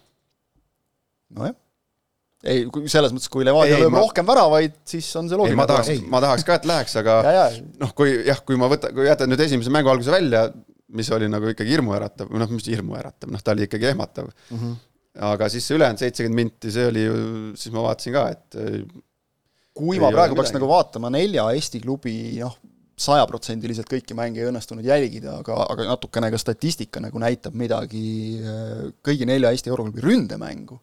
nojah 1.36 1.58
ei, 2.42 2.66
kui 2.74 2.90
selles 2.90 3.14
mõttes, 3.14 3.30
kui 3.32 3.46
Levadia 3.46 3.78
lööb 3.78 3.94
ma... 3.94 4.02
rohkem 4.02 4.26
väravaid, 4.26 4.80
siis 4.90 5.08
on 5.20 5.30
see 5.30 5.38
loogiline. 5.38 5.60
ma 5.60 5.68
tahaks, 5.70 5.92
ma 6.10 6.22
tahaks 6.24 6.46
ka, 6.48 6.58
et 6.58 6.68
läheks, 6.70 6.96
aga 7.02 7.18
ja, 7.26 7.34
ja. 7.38 7.66
noh, 7.84 7.92
kui 7.98 8.16
jah, 8.28 8.42
kui 8.46 8.58
ma 8.60 8.70
võtan, 8.72 8.94
kui 8.98 9.06
jätad 9.06 9.30
nüüd 9.30 9.44
esimese 9.46 9.74
mängu 9.74 9.92
alguse 9.94 10.14
välja, 10.14 10.48
mis 10.98 11.12
oli 11.14 11.30
nagu 11.32 11.52
ikkagi 11.52 11.76
hirmuäratav, 11.76 12.32
noh, 12.42 12.50
mis 12.52 12.68
hirmuäratav, 12.72 13.30
noh, 13.32 13.44
ta 13.46 13.54
oli 13.54 13.68
ikkagi 13.68 13.92
ehmatav 13.92 14.32
mm. 14.32 14.58
-hmm. 14.58 14.74
aga 15.30 15.50
siis 15.54 15.68
see 15.70 15.78
ülejäänud 15.78 16.02
seitsekümmend 16.02 16.42
minti, 16.42 16.74
see 16.74 16.88
oli 16.90 17.06
ju, 17.06 17.16
siis 17.62 17.76
ma 17.76 17.86
vaatasin 17.86 18.18
ka, 18.18 18.26
et 18.34 18.60
kui 19.78 20.02
ma 20.02 20.10
praegu 20.12 20.36
peaks 20.40 20.56
nagu 20.56 20.68
vaatama 20.72 21.14
nelja 21.14 21.46
Eesti 21.54 21.84
klubi 21.84 22.16
noh, 22.42 22.58
sajaprotsendiliselt 23.02 23.90
kõiki 23.90 24.16
mänge 24.18 24.42
ei 24.42 24.50
õnnestunud 24.50 24.86
jälgida, 24.86 25.40
aga, 25.42 25.58
aga 25.74 25.88
natukene 25.90 26.32
ka 26.34 26.40
statistika 26.42 27.02
nagu 27.04 27.22
näitab 27.22 27.58
midagi 27.58 28.06
äh, 28.40 28.90
kõigi 29.06 29.28
nelja 29.30 29.54
Eesti 29.54 29.74
euroklubi 29.74 30.04
ründemängu, 30.06 30.80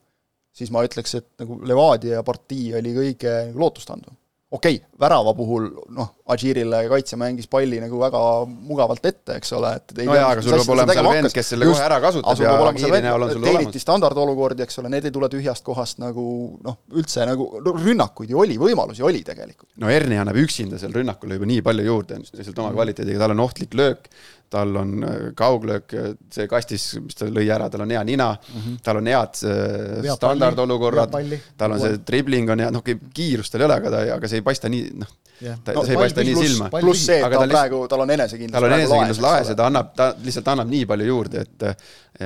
siis 0.54 0.72
ma 0.74 0.84
ütleks, 0.86 1.18
et 1.20 1.28
nagu 1.42 1.60
Levadia 1.66 2.24
partii 2.26 2.72
oli 2.80 2.94
kõige 2.96 3.36
lootustandvam 3.54 4.16
okei 4.50 4.76
okay,, 4.76 4.88
värava 5.00 5.34
puhul 5.36 5.66
noh, 5.92 6.08
Adžirile 6.32 6.80
kaitse 6.88 7.16
mängis 7.20 7.48
palli 7.52 7.80
nagu 7.82 7.98
väga 8.00 8.20
mugavalt 8.48 9.04
ette, 9.10 9.36
eks 9.36 9.52
ole, 9.56 9.74
et 9.76 9.92
no 10.06 10.16
jaa, 10.16 10.30
aga 10.32 10.44
sul 10.44 10.54
peab 10.56 10.72
olema 10.74 10.96
seal 10.96 11.08
vend, 11.08 11.30
kes 11.36 11.50
selle 11.52 11.68
kohe 11.68 11.84
ära 11.84 11.98
kasutab 12.04 12.40
ja 12.40 12.54
kiiri 12.76 13.02
näol 13.04 13.26
on 13.26 13.32
sul 13.34 13.42
olemas. 13.42 13.58
teeniti 13.58 13.82
standardolukordi, 13.82 14.64
eks 14.64 14.80
ole, 14.80 14.92
need 14.94 15.08
ei 15.08 15.14
tule 15.14 15.28
tühjast 15.32 15.64
kohast 15.66 16.00
nagu 16.00 16.24
noh, 16.64 16.78
üldse 16.96 17.28
nagu 17.28 17.50
no, 17.60 17.76
rünnakuid 17.76 18.32
ju 18.32 18.40
oli, 18.40 18.56
võimalusi 18.60 19.04
oli 19.04 19.20
tegelikult. 19.26 19.68
no 19.84 19.92
Erni 19.92 20.20
annab 20.20 20.40
üksinda 20.40 20.80
seal 20.80 20.96
rünnakule 20.96 21.36
juba 21.36 21.52
nii 21.52 21.64
palju 21.68 21.88
juurde, 21.90 22.22
lihtsalt 22.24 22.64
oma 22.64 22.72
kvaliteediga, 22.76 23.20
tal 23.24 23.36
on 23.36 23.44
ohtlik 23.44 23.76
löök, 23.76 24.08
tal 24.50 24.76
on 24.76 25.04
äh, 25.04 25.14
kauglöök, 25.36 25.94
see 26.32 26.48
kastis, 26.50 26.84
mis 27.04 27.18
ta 27.18 27.28
lõi 27.28 27.46
ära, 27.52 27.68
tal 27.72 27.84
on 27.84 27.94
hea 27.94 28.02
nina 28.08 28.30
mm, 28.32 28.60
-hmm. 28.60 28.76
tal 28.84 29.00
on 29.00 29.10
head 29.10 29.40
äh, 29.44 30.10
standardolukorrad, 30.14 31.16
tal 31.56 31.76
on 31.76 31.80
see 31.80 31.98
dribling 32.10 32.50
on 32.50 32.64
hea, 32.64 32.70
noh, 32.74 32.84
kiirust 33.14 33.52
tal 33.52 33.64
ei 33.64 33.68
ole, 33.70 33.80
aga 33.82 33.94
ta, 33.94 34.04
aga 34.16 34.30
see 34.30 34.40
ei 34.40 34.46
paista 34.46 34.70
nii, 34.72 34.92
noh, 35.02 35.16
ta 35.64 35.74
no,, 35.76 35.84
see 35.84 35.96
ei 35.96 36.02
paista 36.02 36.24
nii 36.24 36.36
plus, 36.38 36.46
silma. 36.52 36.70
pluss 36.74 37.08
see, 37.10 37.18
et 37.20 37.34
ta 37.34 37.42
on 37.42 37.56
praegu, 37.56 37.82
tal 37.90 38.04
on 38.06 38.14
enesekindlus 38.16 38.56
tal 38.56 38.68
on 38.70 38.76
enesekindlus 38.78 39.20
laes 39.24 39.52
ja 39.52 39.58
ta 39.58 39.68
annab, 39.72 39.92
ta 39.98 40.12
lihtsalt 40.24 40.54
annab 40.54 40.72
nii 40.72 40.86
palju 40.94 41.10
juurde, 41.12 41.44
et 41.44 41.68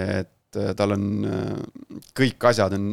et 0.03 0.63
tal 0.77 0.93
on, 0.93 1.05
kõik 2.19 2.45
asjad 2.51 2.75
on 2.77 2.89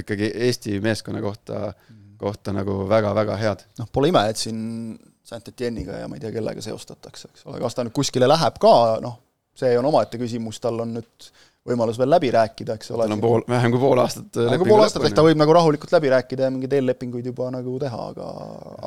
ikkagi 0.00 0.32
Eesti 0.48 0.80
meeskonna 0.82 1.20
kohta, 1.22 1.72
kohta 2.18 2.54
nagu 2.54 2.82
väga-väga 2.88 3.36
head. 3.40 3.64
noh, 3.78 3.88
pole 3.92 4.10
ime, 4.12 4.24
et 4.30 4.40
siin 4.40 4.60
Saint-Etienne'iga 5.32 6.02
ja 6.02 6.10
ma 6.10 6.18
ei 6.18 6.24
tea, 6.24 6.32
kellega 6.34 6.64
seostatakse, 6.64 7.32
eks 7.32 7.46
ole, 7.48 7.60
kas 7.62 7.78
ta 7.78 7.86
nüüd 7.86 7.96
kuskile 7.96 8.28
läheb 8.30 8.60
ka, 8.62 8.74
noh, 9.04 9.18
see 9.58 9.72
on 9.78 9.88
omaette 9.88 10.20
küsimus, 10.20 10.60
tal 10.62 10.80
on 10.84 10.94
nüüd 10.98 11.32
võimalus 11.68 11.98
veel 12.00 12.10
läbi 12.10 12.30
rääkida, 12.34 12.74
eks 12.78 12.90
ole. 12.90 13.06
tal 13.06 13.14
on 13.14 13.22
pool, 13.22 13.44
vähem 13.48 13.70
kui 13.74 13.80
pool 13.82 14.00
aastat 14.02 14.38
vähem 14.40 14.62
kui 14.62 14.70
pool 14.72 14.82
aastat, 14.82 15.04
ehk 15.06 15.14
ta 15.14 15.24
võib 15.26 15.38
nagu 15.38 15.54
rahulikult 15.54 15.92
läbi 15.94 16.10
rääkida 16.10 16.48
ja 16.48 16.54
mingeid 16.54 16.74
eellepinguid 16.78 17.28
juba 17.30 17.50
nagu 17.54 17.76
teha, 17.82 18.06
aga 18.12 18.30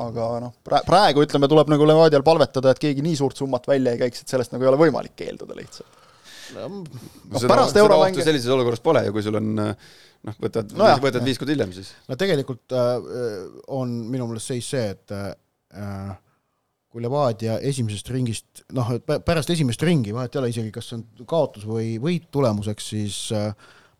aga 0.04 0.26
noh, 0.44 0.56
praegu 0.68 1.24
ütleme, 1.24 1.48
tuleb 1.52 1.72
nagu 1.72 1.88
Levadial 1.88 2.24
palvetada, 2.26 2.74
et 2.74 2.82
keegi 2.82 3.04
nii 3.06 3.16
suurt 3.22 3.40
summat 3.40 3.68
välja 3.70 3.94
ei 3.96 4.02
käiks, 4.04 4.24
et 4.24 4.34
sellest 4.34 4.52
nagu 4.52 4.66
ei 4.66 4.72
ole 4.72 4.82
võimalik 4.86 5.16
keelduda 5.16 5.56
lihtsalt 5.56 6.04
no,. 6.58 6.68
No, 7.32 7.40
pärast 7.48 7.80
euromänge 7.80 8.26
sellises 8.26 8.52
olukorras 8.52 8.84
pole 8.84 9.06
ju, 9.08 9.16
kui 9.16 9.24
sul 9.24 9.40
on 9.40 9.54
noh, 9.56 10.36
võtad 10.42 10.76
no, 10.76 10.92
võtad 11.02 11.24
viis 11.24 11.40
kuud 11.40 11.54
hiljem 11.54 11.72
siis. 11.74 11.94
no 12.10 12.20
tegelikult 12.20 12.76
äh, 12.76 12.92
on 13.72 13.96
minu 14.12 14.28
meelest 14.28 14.52
seis 14.52 14.68
see, 14.74 14.92
et 14.92 15.16
äh, 15.16 16.12
kui 16.96 17.04
Levadia 17.04 17.58
esimesest 17.60 18.08
ringist, 18.14 18.62
noh, 18.72 18.94
pärast 19.04 19.50
esimest 19.52 19.82
ringi, 19.84 20.14
vahet 20.16 20.32
ei 20.32 20.40
ole 20.40 20.48
isegi, 20.54 20.70
kas 20.72 20.88
see 20.88 20.96
on 20.96 21.26
kaotus 21.28 21.66
või 21.68 21.98
võit 22.00 22.30
tulemuseks, 22.32 22.86
siis 22.94 23.18
äh, 23.36 23.50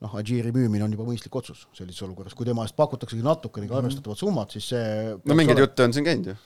noh, 0.01 0.15
Adžiiri 0.17 0.53
müümine 0.55 0.87
on 0.87 0.95
juba 0.97 1.05
mõistlik 1.05 1.37
otsus 1.37 1.67
sellises 1.77 2.07
olukorras, 2.07 2.33
kui 2.37 2.49
tema 2.49 2.65
eest 2.65 2.77
pakutaksegi 2.79 3.25
natukenegi 3.27 3.69
mhm. 3.69 3.83
arvestatavad 3.83 4.21
summad, 4.21 4.55
siis 4.57 4.71
see 4.73 5.13
no 5.29 5.37
mingeid 5.37 5.61
jutte 5.61 5.85
on 5.85 5.97
siin 5.97 6.09
käinud 6.09 6.31
ju. 6.33 6.37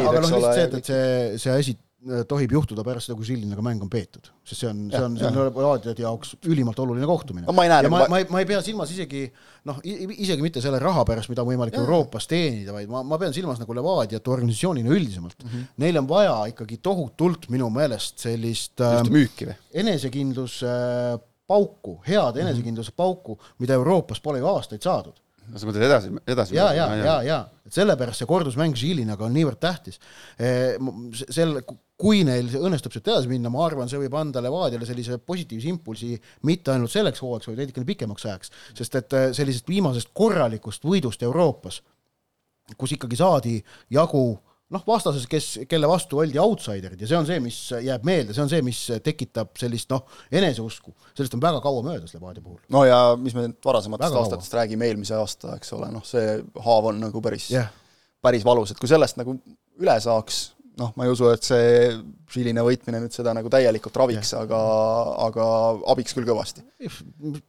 ole. 0.00 0.06
aga 0.08 0.24
noh, 0.24 0.32
lihtsalt 0.38 0.56
see, 0.56 0.64
et, 0.64 0.78
et 0.80 0.92
see, 0.92 1.42
see 1.44 1.58
asi 1.60 1.76
tohib 2.28 2.52
juhtuda 2.52 2.84
pärast 2.86 3.08
seda, 3.08 3.16
kui 3.18 3.26
Žilinaga 3.28 3.62
mäng 3.64 3.82
on 3.84 3.90
peetud, 3.92 4.28
sest 4.44 4.62
see 4.62 4.68
on, 4.70 4.82
see 4.92 5.00
on, 5.00 5.16
see 5.18 5.28
on 5.28 5.38
Levadia 5.38 5.94
jaoks 6.04 6.34
ülimalt 6.50 6.78
oluline 6.82 7.08
kohtumine 7.08 7.46
no,. 7.48 7.64
ja 7.64 7.90
ma, 7.92 8.04
ma, 8.10 8.20
ma 8.30 8.42
ei 8.42 8.48
pea 8.48 8.60
silmas 8.64 8.92
isegi 8.92 9.24
noh, 9.68 9.80
isegi 9.84 10.44
mitte 10.44 10.62
selle 10.64 10.80
raha 10.82 11.04
pärast, 11.08 11.30
mida 11.32 11.44
on 11.44 11.50
võimalik 11.52 11.76
ja. 11.78 11.82
Euroopas 11.84 12.28
teenida, 12.30 12.74
vaid 12.76 12.92
ma, 12.92 13.02
ma 13.06 13.18
pean 13.20 13.34
silmas 13.36 13.60
nagu 13.62 13.76
Levadiat 13.76 14.28
organisatsioonina 14.36 14.92
üldisemalt 14.92 15.42
mm. 15.42 15.50
-hmm. 15.50 15.74
Neil 15.84 16.00
on 16.02 16.08
vaja 16.10 16.36
ikkagi 16.52 16.80
tohutult 16.84 17.48
minu 17.54 17.70
meelest 17.72 18.24
sellist 18.26 18.84
äh, 18.84 19.00
müüki 19.08 19.48
või? 19.50 19.58
enesekindluse 19.84 20.70
äh, 20.70 21.20
pauku, 21.46 22.00
head 22.06 22.36
mhm. 22.36 22.46
enesekindluse 22.46 22.92
pauku, 22.96 23.38
mida 23.58 23.76
Euroopas 23.80 24.20
pole 24.20 24.40
ju 24.40 24.48
aastaid 24.52 24.84
saadud 24.84 25.20
no 25.50 25.60
sa 25.60 25.68
mõtled 25.68 25.84
edasi, 25.86 26.12
edasi? 26.30 26.56
ja, 26.56 26.68
ja, 26.76 26.86
ja, 26.98 27.16
ja, 27.24 27.38
et 27.66 27.76
sellepärast 27.76 28.22
see 28.22 28.28
kordusmäng 28.28 28.76
Žilinaga 28.78 29.26
on 29.26 29.34
niivõrd 29.36 29.60
tähtis. 29.60 30.00
sel, 31.28 31.58
kui 32.00 32.24
neil 32.26 32.48
õnnestub 32.58 32.94
sealt 32.94 33.10
edasi 33.12 33.30
minna, 33.30 33.50
ma 33.52 33.64
arvan, 33.68 33.88
see 33.90 34.00
võib 34.02 34.16
anda 34.18 34.42
Levadiale 34.42 34.86
sellise 34.88 35.20
positiivse 35.22 35.70
impulsi 35.70 36.14
mitte 36.48 36.72
ainult 36.74 36.90
selleks 36.90 37.22
hooajaks, 37.22 37.50
vaid 37.50 37.60
veidikene 37.62 37.86
pikemaks 37.86 38.26
ajaks, 38.26 38.50
sest 38.74 38.98
et 38.98 39.14
äh, 39.14 39.28
sellisest 39.36 39.70
viimasest 39.70 40.10
korralikust 40.16 40.86
võidust 40.86 41.22
Euroopas, 41.22 41.80
kus 42.80 42.96
ikkagi 42.96 43.20
saadi 43.20 43.60
jagu 43.94 44.24
noh, 44.74 44.82
vastases, 44.88 45.26
kes, 45.30 45.48
kelle 45.70 45.88
vastu 45.88 46.18
oldi 46.22 46.40
outsiderid 46.40 47.00
ja 47.00 47.08
see 47.08 47.18
on 47.18 47.28
see, 47.28 47.38
mis 47.44 47.58
jääb 47.84 48.06
meelde, 48.08 48.34
see 48.34 48.42
on 48.44 48.50
see, 48.50 48.64
mis 48.66 48.80
tekitab 49.04 49.52
sellist 49.60 49.92
noh, 49.92 50.06
eneseusku, 50.34 50.94
sellest 51.12 51.36
on 51.36 51.44
väga 51.44 51.60
kaua 51.64 51.84
möödas 51.86 52.16
Levadia 52.16 52.42
puhul. 52.42 52.58
no 52.74 52.84
ja 52.88 52.98
mis 53.20 53.36
me 53.36 53.50
varasematest 53.64 54.18
aastatest 54.22 54.56
räägime, 54.58 54.88
eelmise 54.90 55.14
aasta, 55.18 55.54
eks 55.60 55.74
ole, 55.76 55.92
noh, 55.94 56.04
see 56.08 56.40
haav 56.66 56.90
on 56.90 57.02
nagu 57.06 57.22
päris 57.24 57.50
yeah., 57.54 57.70
päris 58.24 58.46
valus, 58.46 58.72
et 58.72 58.80
kui 58.80 58.90
sellest 58.90 59.20
nagu 59.20 59.36
üle 59.78 59.96
saaks 60.00 60.53
noh, 60.80 60.92
ma 60.98 61.06
ei 61.06 61.12
usu, 61.12 61.28
et 61.32 61.46
see 61.46 61.94
Žiline 62.34 62.64
võitmine 62.66 63.00
nüüd 63.04 63.14
seda 63.14 63.34
nagu 63.36 63.50
täielikult 63.52 63.96
raviks, 64.00 64.32
aga, 64.38 64.60
aga 65.28 65.46
abiks 65.92 66.16
küll 66.16 66.26
kõvasti. 66.28 66.64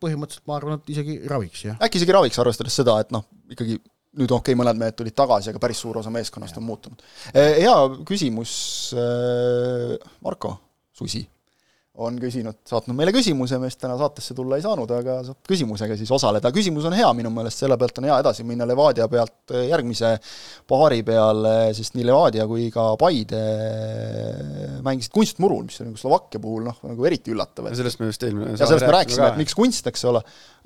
põhimõtteliselt 0.03 0.45
ma 0.49 0.59
arvan, 0.59 0.79
et 0.79 0.93
isegi 0.93 1.19
raviks, 1.31 1.65
jah. 1.69 1.79
äkki 1.81 2.01
isegi 2.01 2.15
raviks, 2.15 2.39
arvestades 2.41 2.77
seda, 2.81 2.99
et 3.01 3.13
noh, 3.15 3.25
ikkagi 3.51 3.79
nüüd 4.15 4.31
okei 4.31 4.53
okay,, 4.53 4.59
mõned 4.59 4.79
mehed 4.79 4.95
tulid 4.99 5.15
tagasi, 5.17 5.51
aga 5.51 5.61
päris 5.63 5.81
suur 5.83 5.99
osa 5.99 6.13
meeskonnast 6.13 6.61
on 6.61 6.67
muutunud. 6.67 7.01
Hea 7.35 7.77
küsimus, 8.07 8.53
Marko 10.23 10.57
Susi 10.95 11.25
on 12.03 12.17
küsinud, 12.19 12.57
saatnud 12.67 12.97
meile 12.97 13.13
küsimuse, 13.15 13.57
me 13.59 13.69
vist 13.69 13.79
täna 13.79 13.95
saatesse 13.99 14.35
tulla 14.35 14.57
ei 14.59 14.63
saanud, 14.65 14.89
aga 14.91 15.17
saab 15.23 15.47
küsimusega 15.47 15.95
siis 15.95 16.11
osaleda. 16.11 16.51
küsimus 16.55 16.87
on 16.89 16.95
hea 16.97 17.07
minu 17.15 17.31
meelest, 17.31 17.61
selle 17.63 17.77
pealt 17.79 18.01
on 18.01 18.09
hea 18.09 18.17
edasi 18.23 18.43
minna 18.47 18.67
Levadia 18.67 19.07
pealt 19.11 19.53
järgmise 19.69 20.15
paari 20.67 21.01
peale, 21.07 21.53
sest 21.77 21.95
nii 21.95 22.07
Levadia 22.09 22.47
kui 22.49 22.67
ka 22.73 22.87
Paide 22.99 23.43
mängisid 24.85 25.13
kunstmurul, 25.15 25.63
mis 25.69 25.79
on 25.81 25.91
nagu 25.91 26.01
Slovakkia 26.01 26.41
puhul 26.43 26.67
noh, 26.67 26.81
nagu 26.83 27.07
eriti 27.07 27.31
üllatav. 27.31 27.71
sellest 27.75 28.01
me 28.01 28.11
just 28.11 28.27
eelmine 28.27 28.51
ja 28.55 28.59
sellest 28.65 28.87
me 28.89 28.97
rääkisime, 28.97 29.29
et 29.31 29.39
miks 29.39 29.55
kunst, 29.55 29.87
eks 29.87 30.05
ole, 30.11 30.23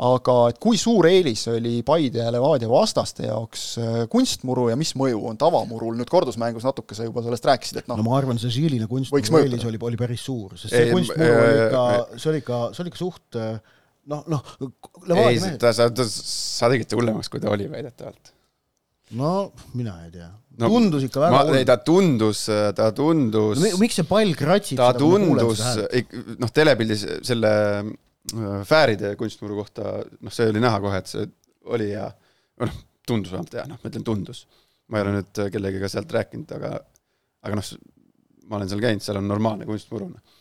aga 0.09 0.38
et 0.49 0.61
kui 0.63 0.82
suur 0.82 1.05
eelis 1.11 1.45
oli 1.53 1.75
Paide 1.86 2.23
ja 2.25 2.34
Levadia 2.34 2.71
vastaste 2.71 3.27
jaoks 3.30 3.67
kunstmuru 4.09 4.69
ja 4.73 4.80
mis 4.80 4.95
mõju 4.97 5.21
on 5.30 5.38
tavamurul, 5.38 5.93
nüüd 5.99 6.09
kordusmängus 6.09 6.65
natuke 6.65 6.97
sa 6.97 7.05
juba 7.05 7.21
sellest 7.27 7.45
rääkisid, 7.51 7.84
et 7.84 7.91
noh 7.91 8.01
no 8.01 8.09
ma 8.09 8.17
arvan, 8.17 8.41
see 8.41 8.53
Žiline 8.57 8.89
kunstmuru 8.89 9.45
eelis 9.45 9.69
oli, 9.69 9.82
oli 9.91 9.99
päris 9.99 10.25
suur, 10.25 10.57
sest 10.57 10.73
see 10.73 10.89
kunstmuru 11.20 11.43
oli 11.43 11.59
ikka, 11.65 11.84
see 12.15 12.32
oli 12.32 12.41
ikka, 12.43 12.63
see 12.74 12.84
oli 12.86 12.93
ikka 12.93 13.01
suht 13.03 13.39
noh, 14.09 14.26
noh 14.30 15.24
ei, 15.28 15.39
ta, 15.61 15.72
sa, 15.76 15.88
ta, 15.93 16.05
sa 16.09 16.70
tegid 16.72 16.89
ta 16.89 16.99
hullemaks, 16.99 17.30
kui 17.32 17.41
ta 17.43 17.51
oli 17.53 17.70
väidetavalt. 17.72 18.34
no 19.20 19.34
mina 19.78 19.95
ei 20.05 20.13
tea 20.13 20.30
no,. 20.30 20.70
tundus 20.70 21.07
ikka 21.07 21.24
väga 21.26 21.41
hull. 21.41 21.57
ei, 21.59 21.67
ta 21.67 21.80
tundus, 21.86 22.43
ta 22.78 22.91
tundus 22.95 23.61
no, 23.61 23.74
miks 23.82 23.99
see 23.99 24.07
pall 24.09 24.36
kratsib 24.38 24.82
ta 24.82 24.91
tundus, 24.97 25.63
noh, 26.38 26.53
telepildis 26.53 27.07
selle 27.32 27.55
Fääride 28.70 29.15
kunstmuru 29.17 29.55
kohta, 29.57 30.03
noh, 30.22 30.34
see 30.34 30.51
oli 30.51 30.61
näha 30.61 30.78
kohe, 30.84 30.97
et 31.01 31.09
see 31.09 31.24
oli 31.74 31.88
hea, 31.95 32.03
noh, 32.61 32.76
tundus 33.07 33.32
vähemalt 33.34 33.55
hea, 33.57 33.63
noh, 33.72 33.80
ma 33.82 33.89
ütlen 33.89 34.05
tundus. 34.05 34.43
ma 34.89 34.99
ei 34.99 35.05
ole 35.05 35.13
nüüd 35.15 35.39
kellegagi 35.53 35.89
sealt 35.89 36.13
rääkinud, 36.13 36.51
aga, 36.59 36.76
aga 37.47 37.57
noh, 37.57 37.72
ma 38.51 38.59
olen 38.59 38.70
seal 38.70 38.84
käinud, 38.84 39.05
seal 39.05 39.17
on 39.22 39.32
normaalne 39.32 39.65
kunstmuru, 39.70 40.11
noh 40.11 40.39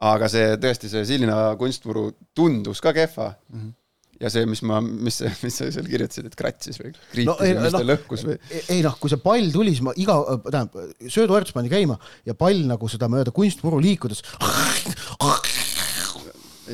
aga 0.00 0.28
see 0.30 0.54
tõesti, 0.62 0.90
see 0.92 1.04
Silina 1.08 1.38
kunstmuru 1.58 2.10
tundus 2.36 2.82
ka 2.84 2.94
kehva 2.96 3.32
mm. 3.34 3.58
-hmm 3.58 3.76
ja 4.18 4.30
see, 4.32 4.46
mis 4.50 4.62
ma, 4.66 4.80
mis, 4.82 5.20
mis 5.44 5.58
sa 5.60 5.68
seal 5.70 5.86
kirjutasid, 5.86 6.26
et 6.26 6.36
kratsis 6.38 6.80
või 6.80 6.90
kriipis 6.90 7.28
no, 7.28 7.36
või 7.38 7.52
mis 7.54 7.70
no, 7.70 7.78
ta 7.78 7.86
lõhkus 7.86 8.24
või? 8.26 8.38
ei 8.74 8.80
noh, 8.82 8.96
kui 8.98 9.12
see 9.12 9.20
pall 9.22 9.52
tuli, 9.54 9.74
siis 9.76 9.84
ma 9.86 9.94
iga, 9.94 10.16
tähendab, 10.48 10.96
sööduharjutus 11.04 11.54
pandi 11.54 11.70
käima 11.72 11.98
ja 12.26 12.34
pall 12.38 12.64
nagu 12.66 12.90
seda 12.90 13.06
mööda 13.12 13.34
kunstmuru 13.34 13.78
liikudes. 13.84 14.24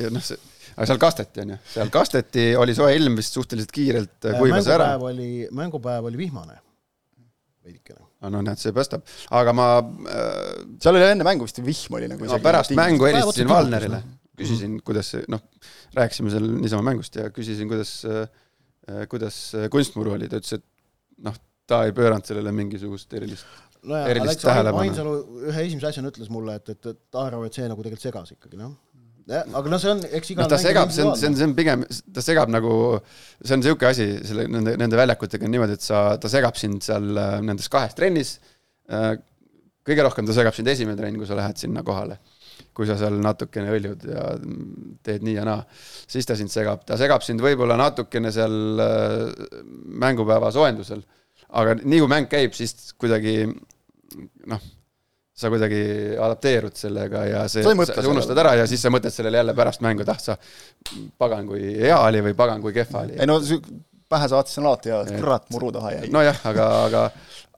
ja 0.01 0.09
noh, 0.13 0.25
see, 0.25 0.41
aga 0.73 0.89
seal 0.89 1.03
kasteti, 1.05 1.45
on 1.45 1.53
ju, 1.53 1.59
seal 1.75 1.93
kasteti, 1.93 2.47
oli 2.57 2.77
soe 2.77 2.97
ilm 2.97 3.21
vist 3.21 3.37
suhteliselt 3.37 3.77
kiirelt 3.77 4.31
kuivas 4.39 4.65
ära. 4.65 4.95
mängupäev 4.95 5.07
oli, 5.11 5.29
mängupäev 5.61 6.09
oli 6.09 6.23
vihmane, 6.25 6.59
veidikene 7.61 8.04
no 8.23 8.41
näed, 8.45 8.61
see 8.61 8.73
päästab, 8.75 9.05
aga 9.35 9.55
ma 9.55 9.67
äh, 9.79 10.29
seal 10.81 10.97
oli 10.97 11.07
enne 11.07 11.27
mängu 11.27 11.47
vist 11.47 11.59
vihm 11.63 11.97
oli 11.99 12.09
nagu 12.11 12.29
no, 12.29 12.39
pärast 12.43 12.75
mängu 12.77 13.09
helistasin 13.09 13.51
Valnerile, 13.51 14.01
küsisin, 14.39 14.79
kuidas 14.85 15.11
see, 15.15 15.25
noh, 15.31 15.43
rääkisime 15.97 16.33
seal 16.33 16.47
niisama 16.59 16.85
mängust 16.91 17.19
ja 17.19 17.29
küsisin, 17.35 17.69
kuidas 17.71 17.97
äh,, 18.07 18.25
kuidas 19.11 19.37
kunstmuru 19.73 20.15
oli, 20.15 20.29
ta 20.29 20.41
ütles, 20.41 20.59
et 20.59 20.65
noh, 21.25 21.37
ta 21.65 21.83
ei 21.87 21.93
pööranud 21.97 22.27
sellele 22.27 22.53
mingisugust 22.55 23.13
erilist 23.17 23.45
nojah, 23.85 24.09
Aleksei 24.09 24.51
Ainsalu 24.81 25.15
ühe 25.51 25.67
esimese 25.67 25.91
asjana 25.91 26.11
ütles 26.13 26.31
mulle, 26.33 26.57
et, 26.59 26.73
et, 26.73 26.91
et 26.91 26.99
ta 27.13 27.27
arvab, 27.27 27.45
et 27.47 27.57
see 27.57 27.67
nagu 27.69 27.85
tegelikult 27.85 28.07
segas 28.07 28.33
ikkagi, 28.35 28.59
noh 28.61 28.73
aga 29.25 29.71
noh, 29.71 29.79
see 29.81 29.89
on, 29.89 30.01
eks 30.19 30.33
igal 30.33 30.45
no, 30.45 30.49
ta 30.51 30.59
segab, 30.61 30.91
see 30.93 31.05
on, 31.05 31.15
see 31.17 31.29
on, 31.31 31.37
see 31.37 31.47
on 31.47 31.53
pigem, 31.57 31.85
ta 32.13 32.21
segab 32.21 32.51
nagu, 32.53 32.73
see 33.41 33.55
on 33.55 33.63
niisugune 33.63 33.89
asi 33.89 34.05
selle, 34.27 34.45
nende, 34.51 34.75
nende 34.77 34.99
väljakutega 34.99 35.47
on 35.47 35.55
niimoodi, 35.55 35.77
et 35.79 35.85
sa, 35.85 36.01
ta 36.21 36.29
segab 36.31 36.59
sind 36.59 36.85
seal 36.85 37.07
äh, 37.17 37.39
nendes 37.45 37.71
kahes 37.73 37.97
trennis, 37.97 38.35
äh, 38.93 39.15
kõige 39.85 40.05
rohkem 40.05 40.29
ta 40.29 40.35
segab 40.37 40.57
sind 40.57 40.69
esimene 40.69 40.97
trenn, 40.99 41.17
kui 41.17 41.29
sa 41.29 41.37
lähed 41.39 41.61
sinna 41.61 41.85
kohale. 41.85 42.19
kui 42.75 42.87
sa 42.87 42.95
seal 42.99 43.17
natukene 43.23 43.71
õljud 43.71 44.03
ja 44.07 44.21
teed 45.03 45.23
nii 45.23 45.33
ja 45.35 45.43
naa, 45.47 45.61
siis 46.11 46.27
ta 46.27 46.35
sind 46.39 46.51
segab, 46.51 46.85
ta 46.87 46.95
segab 46.99 47.23
sind 47.23 47.43
võib-olla 47.43 47.75
natukene 47.79 48.31
seal 48.35 48.83
äh, 48.83 49.59
mängupäeva 50.03 50.51
soojendusel, 50.55 51.01
aga 51.55 51.79
nii 51.81 52.01
kui 52.03 52.11
mäng 52.11 52.29
käib, 52.31 52.55
siis 52.55 52.93
kuidagi 52.99 53.37
noh 54.51 54.63
sa 55.35 55.51
kuidagi 55.51 55.79
adapteerud 56.15 56.77
sellega 56.79 57.25
ja 57.27 57.41
see, 57.51 57.63
sa, 57.65 57.73
sa 57.97 58.07
unustad 58.07 58.39
ära 58.39 58.53
ja 58.61 58.67
siis 58.71 58.85
sa 58.85 58.91
mõtled 58.93 59.11
sellele 59.11 59.41
jälle 59.41 59.55
pärast 59.57 59.83
mängu, 59.83 60.05
et 60.05 60.11
ah 60.13 60.21
sa, 60.21 60.37
pagan, 61.19 61.47
kui 61.49 61.73
hea 61.81 61.97
oli 61.99 62.23
või 62.29 62.37
pagan, 62.39 62.63
kui 62.63 62.75
kehva 62.75 63.03
oli. 63.03 63.17
ei 63.19 63.27
no 63.27 63.41
pähe 64.09 64.29
saatis 64.31 64.61
on 64.61 64.69
alati 64.69 64.93
ja 64.93 65.01
kurat, 65.17 65.49
muru 65.53 65.71
taha 65.75 65.91
jäi. 65.97 66.09
nojah, 66.13 66.39
aga, 66.51 66.69
aga 66.85 67.03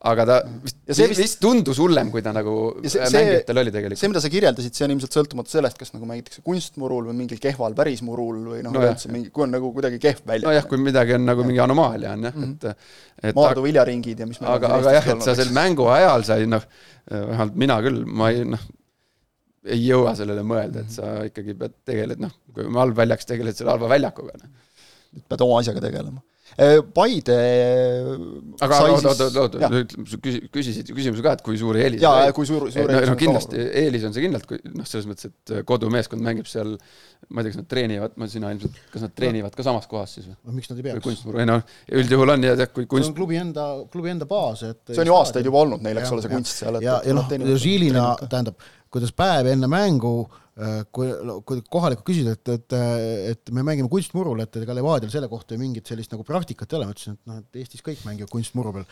aga 0.06 0.24
ta 0.28 0.36
vist, 0.46 0.76
vist, 0.86 1.18
vist 1.18 1.40
tundus 1.42 1.80
hullem, 1.82 2.12
kui 2.14 2.22
ta 2.22 2.30
nagu 2.34 2.52
see, 2.84 3.02
mängijatel 3.02 3.60
oli 3.64 3.72
tegelikult. 3.74 3.98
see, 3.98 4.10
mida 4.12 4.22
sa 4.22 4.30
kirjeldasid, 4.30 4.76
see 4.76 4.86
on 4.86 4.94
ilmselt 4.94 5.16
sõltumata 5.16 5.50
sellest, 5.50 5.78
kas 5.80 5.90
nagu 5.94 6.06
mängitakse 6.06 6.44
kunstmurul 6.46 7.08
või 7.10 7.16
mingil 7.24 7.40
kehval 7.42 7.74
pärismurul 7.78 8.38
või 8.52 8.62
noh 8.66 8.76
no, 8.76 8.84
üldse 8.86 9.10
mingi, 9.10 9.32
kui 9.34 9.48
on 9.48 9.52
nagu 9.56 9.72
kuidagi 9.74 9.98
kehv 10.02 10.22
välja. 10.28 10.46
nojah, 10.46 10.68
kui 10.70 10.78
midagi 10.82 11.16
on 11.18 11.26
nagu 11.26 11.46
mingi 11.46 11.62
anomaalia 11.64 12.14
on 12.14 12.28
jah 12.28 12.38
mm, 12.38 12.54
-hmm. 12.62 12.78
et 13.18 13.32
et 13.32 13.40
Maardu 13.40 13.66
viljaringid 13.66 14.22
ja 14.22 14.30
mis 14.30 14.38
aga, 14.38 14.72
aga 14.78 14.94
jah, 15.00 15.10
et 15.16 15.26
sa 15.26 15.34
seal 15.34 15.50
mängu 15.56 15.90
ajal 15.90 16.26
sai 16.30 16.46
noh, 16.46 16.70
vähemalt 17.10 17.58
mina 17.58 17.82
küll, 17.82 18.04
ma 18.06 18.30
ei 18.30 18.46
noh, 18.46 18.64
ei 19.66 19.82
jõua 19.82 20.14
sellele 20.14 20.46
mõelda, 20.46 20.86
et 20.86 20.94
sa 20.94 21.10
ikkagi 21.26 21.58
pead 21.58 21.74
tegeled, 21.90 22.22
noh, 22.22 22.38
kui 22.54 22.70
halb 22.78 23.02
väljaks, 23.02 23.26
tegeled 23.26 23.58
selle 23.58 23.74
halva 23.74 23.90
väljakuga. 23.90 24.38
Noh. 24.38 24.66
pead 25.26 25.42
oma 25.42 25.58
asjaga 25.58 25.82
tegelema 25.82 26.22
Äh, 26.22 26.37
Paide 26.58 27.34
aga 28.66 28.78
oota, 28.90 29.12
oota, 29.12 29.42
oota, 29.44 29.82
küsisid 30.50 30.88
küsimuse 30.90 31.22
ka, 31.22 31.36
et 31.38 31.44
kui 31.46 31.58
suur 31.60 31.78
eelis 31.78 32.02
jaa, 32.02 32.32
kui 32.34 32.48
suur, 32.48 32.66
suur 32.74 32.90
eelis 32.90 33.06
no, 33.06 33.12
no 33.14 33.20
kindlasti, 33.20 33.60
eelis 33.82 34.06
on 34.08 34.16
see 34.16 34.24
kindlalt, 34.24 34.48
kui 34.50 34.58
noh, 34.74 34.88
selles 34.88 35.06
mõttes, 35.06 35.30
et 35.30 35.52
kodumeeskond 35.68 36.24
mängib 36.24 36.50
seal 36.50 36.74
ma 37.28 37.42
ei 37.42 37.48
tea, 37.48 37.52
kas 37.52 37.60
nad 37.60 37.68
treenivad, 37.68 38.16
ma 38.18 38.28
sina 38.30 38.50
ilmselt, 38.54 38.76
kas 38.92 39.04
nad 39.04 39.14
treenivad 39.14 39.54
ka 39.54 39.64
samas 39.66 39.86
kohas 39.90 40.16
siis 40.16 40.28
või? 40.28 40.56
miks 40.58 40.70
nad 40.70 40.80
ei 40.80 40.86
peaks? 40.86 41.04
kunstmuru, 41.04 41.40
ei 41.42 41.48
noh, 41.48 41.62
üldjuhul 42.00 42.34
on 42.34 42.46
ja 42.46 42.54
tead, 42.58 42.72
kui 42.74 42.86
kunst 42.90 43.06
see 43.08 43.12
on 43.12 43.18
klubi 43.18 43.38
enda, 43.40 43.66
klubi 43.92 44.12
enda 44.14 44.28
baas, 44.30 44.62
et 44.66 44.92
see 44.92 45.02
on 45.02 45.10
ju 45.10 45.16
aastaid 45.18 45.48
juba 45.48 45.62
olnud 45.64 45.84
neil, 45.84 46.00
eks 46.00 46.14
ole, 46.14 46.24
see 46.24 46.32
kunst 46.32 46.62
seal, 46.62 46.78
et 46.78 46.86
ja, 46.86 46.98
ja 47.04 47.16
noh, 47.18 47.30
Žilina, 47.58 48.04
tähendab, 48.24 48.62
kuidas 48.92 49.14
päev 49.16 49.50
enne 49.52 49.70
mängu 49.70 50.28
Äh, 50.58 50.80
kui, 50.90 51.06
kui 51.46 51.60
kohalikud 51.70 52.02
küsisid, 52.08 52.32
et, 52.34 52.50
et, 52.50 52.74
et 53.30 53.50
me 53.54 53.62
mängime 53.62 53.86
kunstmurul, 53.92 54.40
et 54.42 54.56
ega 54.58 54.74
Levadial 54.74 55.12
selle 55.12 55.28
kohta 55.30 55.54
mingit 55.60 55.86
sellist 55.86 56.10
nagu 56.10 56.24
praktikat 56.26 56.72
ei 56.72 56.80
ole, 56.80 56.88
ma 56.88 56.96
ütlesin, 56.96 57.14
et 57.14 57.30
noh, 57.30 57.36
et 57.44 57.58
Eestis 57.62 57.84
kõik 57.86 58.00
mängivad 58.02 58.32
kunstmuru 58.32 58.72
peal. 58.74 58.88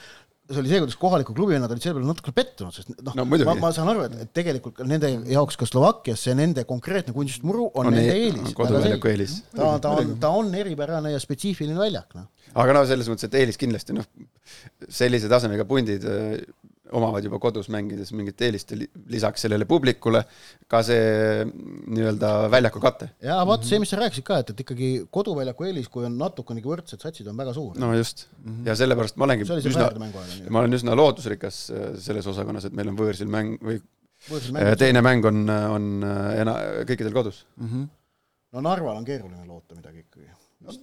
see 0.46 0.60
oli 0.60 0.70
see, 0.70 0.78
kuidas 0.84 0.98
kohalikud 1.02 1.34
klubivennad 1.34 1.72
olid 1.74 1.82
selle 1.82 1.96
peale 1.96 2.06
natuke 2.06 2.30
pettunud, 2.36 2.76
sest 2.76 2.92
noh 2.94 3.16
no, 3.18 3.24
ma, 3.26 3.56
ma 3.58 3.72
saan 3.74 3.90
aru, 3.90 4.04
et, 4.06 4.30
tegelikult 4.36 4.78
nende 4.86 5.10
jaoks 5.32 5.58
ka 5.58 5.66
Slovakkias 5.66 6.22
see 6.28 6.36
nende 6.38 6.62
konkreetne 6.70 7.16
kunstmuru 7.16 7.66
on, 7.72 7.90
on 7.90 7.98
nende 7.98 8.14
e 8.14 8.28
eelis. 8.28 8.54
koduväljaku 8.54 9.10
eelis. 9.10 9.34
ta, 9.56 9.72
ta 9.82 9.96
on, 9.98 10.14
ta 10.22 10.30
on 10.38 10.54
eripärane 10.54 11.16
ja 11.16 11.24
spetsiifiline 11.24 11.82
väljak, 11.82 12.14
noh. 12.14 12.30
aga 12.62 12.78
no 12.78 12.84
selles 12.86 13.10
mõttes, 13.10 13.26
et 13.26 13.34
eelis 13.42 13.58
kindlasti 13.58 13.98
noh, 13.98 14.06
sellise 14.86 15.26
tasemega 15.34 15.66
pundid 15.66 16.06
omavad 16.94 17.24
juba 17.26 17.38
kodus 17.42 17.68
mängides 17.72 18.12
mingit 18.16 18.42
eelist 18.46 18.72
lisaks 19.10 19.44
sellele 19.46 19.66
publikule, 19.68 20.22
ka 20.70 20.82
see 20.86 21.42
nii-öelda 21.46 22.30
väljaku 22.52 22.82
kate. 22.82 23.08
jaa, 23.24 23.40
vaata 23.48 23.68
see, 23.68 23.80
mis 23.82 23.92
sa 23.92 23.98
rääkisid 24.00 24.26
ka, 24.26 24.38
et, 24.42 24.52
et 24.54 24.62
ikkagi 24.64 24.90
koduväljaku 25.14 25.68
eelis, 25.68 25.90
kui 25.92 26.06
on 26.08 26.16
natukenegi 26.20 26.70
võrdsed 26.70 27.02
satsid, 27.02 27.28
on 27.32 27.38
väga 27.40 27.54
suur. 27.56 27.74
no 27.82 27.92
just 27.96 28.26
mm, 28.28 28.46
-hmm. 28.52 28.70
ja 28.70 28.78
sellepärast 28.78 29.18
ma 29.18 29.28
olengi 29.28 29.48
üsna, 29.72 29.90
ma 30.50 30.62
olen 30.62 30.80
üsna 30.80 30.96
loodusrikas 30.98 31.60
äh, 31.70 31.86
selles 32.08 32.26
osakonnas, 32.32 32.68
et 32.68 32.76
meil 32.76 32.92
on 32.92 32.98
võõrsil 32.98 33.30
mäng 33.30 33.58
või 33.60 33.80
võõrsil 34.30 34.56
mäng, 34.56 34.72
äh, 34.72 34.78
teine 34.78 35.02
mäng 35.02 35.26
on, 35.26 35.44
on 35.50 35.92
äh, 36.06 36.40
ena-, 36.42 36.58
kõikidel 36.88 37.14
kodus 37.16 37.44
mm. 37.56 37.68
-hmm. 37.68 37.94
no 38.52 38.66
Narval 38.70 39.02
on 39.02 39.08
keeruline 39.08 39.46
loota 39.46 39.74
midagi 39.74 40.04
ikkagi 40.06 40.30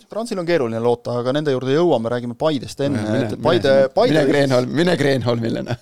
Transil 0.09 0.39
on 0.39 0.45
keeruline 0.47 0.80
loota, 0.80 1.15
aga 1.19 1.34
nende 1.36 1.51
juurde 1.51 1.74
jõuame, 1.74 2.07
räägime 2.13 2.36
Paidest 2.39 2.80
enne, 2.86 3.01
et 3.19 3.34
Paide, 3.41 3.71
Paide 3.91 4.13
mine 4.13 4.21
Kreenholm, 4.30 4.76
mine 4.80 4.93
Kreenholmile, 4.99 5.63
noh. 5.65 5.80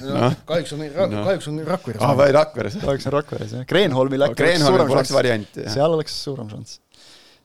kahjuks 0.50 0.74
on, 0.76 0.84
kahjuks 0.92 1.48
on 1.50 1.62
Rakveres. 1.66 2.04
aa, 2.04 2.12
või 2.20 2.34
Rakveres. 2.36 2.76
kahjuks 2.82 3.08
on 3.08 3.16
Rakveres, 3.16 3.54
jah. 3.56 3.64
Kreenholmil 3.70 4.26
äkki 4.28 4.44
oleks 4.44 4.62
suurem 4.68 4.92
šanss. 4.92 5.58
seal 5.74 5.96
oleks 5.96 6.20
suurem 6.28 6.52
šanss. 6.52 6.78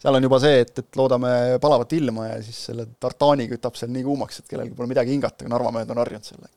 Seal 0.02 0.18
on 0.18 0.28
juba 0.28 0.40
see, 0.44 0.60
et, 0.64 0.72
et 0.82 1.00
loodame 1.00 1.32
palavat 1.64 1.94
ilma 1.98 2.28
ja 2.28 2.36
siis 2.44 2.60
selle 2.70 2.88
tartaani 3.02 3.48
kütab 3.50 3.78
seal 3.80 3.92
nii 3.94 4.04
kuumaks, 4.06 4.42
et 4.42 4.52
kellelgi 4.52 4.76
pole 4.78 4.90
midagi 4.92 5.14
hingata, 5.16 5.48
Narva 5.50 5.72
mehed 5.76 5.92
on 5.94 6.02
harjunud 6.02 6.28
sellega. 6.28 6.52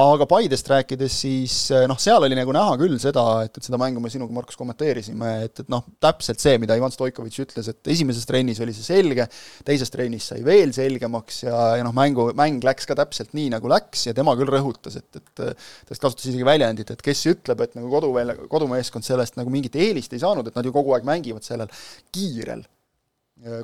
aga 0.00 0.26
Paidest 0.30 0.68
rääkides, 0.70 1.16
siis 1.24 1.56
noh, 1.90 1.98
seal 2.00 2.24
oli 2.24 2.38
nagu 2.38 2.54
näha 2.54 2.76
küll 2.80 2.96
seda, 3.02 3.24
et, 3.46 3.56
et 3.58 3.66
seda 3.66 3.80
mängu 3.80 4.02
me 4.02 4.12
sinuga, 4.12 4.32
Markus, 4.36 4.58
kommenteerisime, 4.60 5.32
et, 5.48 5.64
et 5.64 5.72
noh, 5.72 5.84
täpselt 6.02 6.42
see, 6.42 6.56
mida 6.62 6.76
Ivan 6.78 6.94
Stoikovitš 6.94 7.42
ütles, 7.44 7.70
et 7.72 7.92
esimeses 7.94 8.28
trennis 8.30 8.62
oli 8.64 8.76
see 8.76 8.86
selge, 8.86 9.26
teises 9.66 9.92
trennis 9.92 10.30
sai 10.30 10.44
veel 10.46 10.72
selgemaks 10.76 11.42
ja, 11.44 11.56
ja 11.80 11.86
noh, 11.86 11.94
mängu, 11.96 12.30
mäng 12.38 12.64
läks 12.64 12.88
ka 12.88 12.96
täpselt 12.98 13.34
nii, 13.36 13.50
nagu 13.56 13.70
läks 13.70 14.06
ja 14.08 14.14
tema 14.16 14.36
küll 14.38 14.52
rõhutas, 14.54 15.00
et, 15.00 15.10
et 15.18 15.34
ta 15.34 15.50
vist 15.90 16.02
kasutas 16.02 16.30
isegi 16.30 16.46
väljendit, 16.46 16.94
et 16.94 17.02
kes 17.04 17.26
ütleb, 17.34 17.66
et 17.66 17.74
nagu 17.78 17.90
koduvälja, 17.92 18.38
kodumeeskond 18.50 19.06
sellest 19.06 19.40
nagu 19.40 19.52
mingit 19.52 19.76
eelist 19.76 20.14
ei 20.14 20.22
saanud, 20.22 20.46
et 20.48 20.56
nad 20.56 20.64
ju 20.64 20.72
kogu 20.74 20.94
aeg 20.94 21.06
mängivad 21.08 21.44
sellel 21.44 21.72
kiirel 22.14 22.64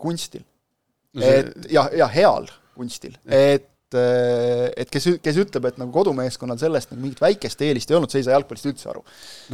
kunstil 0.03 0.43
no. 0.43 1.23
See... 1.23 1.37
et 1.41 1.71
ja, 1.73 1.87
ja 1.97 2.09
heal 2.11 2.49
kunstil, 2.77 3.17
et 3.27 3.97
äh, 3.99 4.69
et 4.79 4.91
kes, 4.93 5.09
kes 5.23 5.39
ütleb, 5.43 5.67
et 5.69 5.81
nagu 5.81 5.93
kodumeeskonnal 5.95 6.59
sellest 6.61 6.93
nagu 6.93 7.03
mingit 7.03 7.21
väikest 7.23 7.65
eelist 7.67 7.91
ei 7.91 7.99
olnud, 7.99 8.13
see 8.13 8.23
ei 8.23 8.29
saa 8.29 8.37
jalgpallist 8.37 8.69
üldse 8.71 8.91
aru 8.93 9.03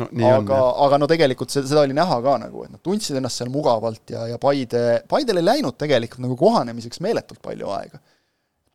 no,. 0.00 0.08
aga, 0.28 0.58
aga 0.86 1.00
no 1.00 1.08
tegelikult 1.10 1.54
see, 1.54 1.64
seda 1.66 1.86
oli 1.86 1.96
näha 1.96 2.18
ka 2.24 2.36
nagu, 2.42 2.66
et 2.66 2.74
nad 2.74 2.82
tundsid 2.84 3.18
ennast 3.18 3.40
seal 3.40 3.50
mugavalt 3.52 4.12
ja, 4.12 4.26
ja 4.32 4.38
Paide, 4.42 4.84
Paidel 5.08 5.40
ei 5.40 5.48
läinud 5.48 5.78
tegelikult 5.80 6.24
nagu 6.26 6.36
kohanemiseks 6.40 7.00
meeletult 7.04 7.40
palju 7.44 7.72
aega. 7.78 8.02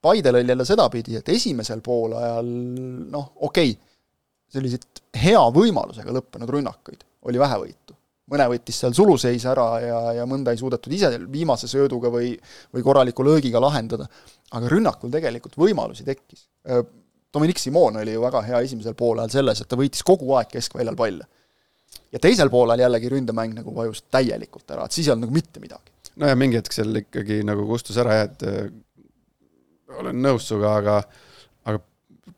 Paidel 0.02 0.40
oli 0.40 0.50
jälle 0.50 0.66
sedapidi, 0.66 1.20
et 1.20 1.30
esimesel 1.30 1.84
poolajal 1.86 2.48
noh, 3.14 3.32
okei 3.46 3.76
okay,, 3.76 3.90
selliseid 4.52 5.04
hea 5.22 5.42
võimalusega 5.54 6.12
lõppenud 6.18 6.50
rünnakuid 6.58 7.06
oli 7.30 7.40
vähevõitu 7.40 8.01
mõne 8.32 8.48
võttis 8.54 8.80
seal 8.82 8.96
suluseis 8.96 9.46
ära 9.50 9.68
ja, 9.84 10.00
ja 10.22 10.26
mõnda 10.30 10.54
ei 10.54 10.60
suudetud 10.62 10.94
ise 10.96 11.12
viimase 11.32 11.68
sööduga 11.72 12.12
või, 12.14 12.32
või 12.74 12.86
korraliku 12.86 13.26
löögiga 13.28 13.62
lahendada, 13.64 14.08
aga 14.56 14.72
rünnakul 14.72 15.12
tegelikult 15.14 15.58
võimalusi 15.60 16.08
tekkis. 16.08 16.48
Dominic 17.34 17.60
Simon 17.60 18.00
oli 18.02 18.14
ju 18.14 18.22
väga 18.22 18.42
hea 18.48 18.60
esimesel 18.66 18.96
poolajal 18.98 19.32
selles, 19.32 19.62
et 19.62 19.70
ta 19.72 19.80
võitis 19.80 20.04
kogu 20.08 20.34
aeg 20.36 20.52
keskväljal 20.52 20.98
palle. 21.00 21.28
ja 22.12 22.20
teisel 22.20 22.50
poolel 22.52 22.80
jällegi 22.80 23.10
ründemäng 23.12 23.56
nagu 23.56 23.76
vajus 23.76 24.04
täielikult 24.12 24.72
ära, 24.72 24.86
et 24.86 24.96
siis 24.96 25.08
ei 25.08 25.14
olnud 25.14 25.28
nagu 25.28 25.36
mitte 25.36 25.60
midagi. 25.64 25.92
no 26.16 26.28
ja 26.28 26.36
mingi 26.36 26.60
hetk 26.60 26.76
seal 26.76 26.96
ikkagi 27.04 27.42
nagu 27.48 27.68
kustus 27.68 28.00
ära 28.04 28.18
jah, 28.18 28.32
et 28.32 28.44
äh, 28.48 28.72
olen 30.00 30.20
nõus 30.24 30.48
sinuga, 30.48 30.76
aga 30.80 30.98
aga 31.68 31.84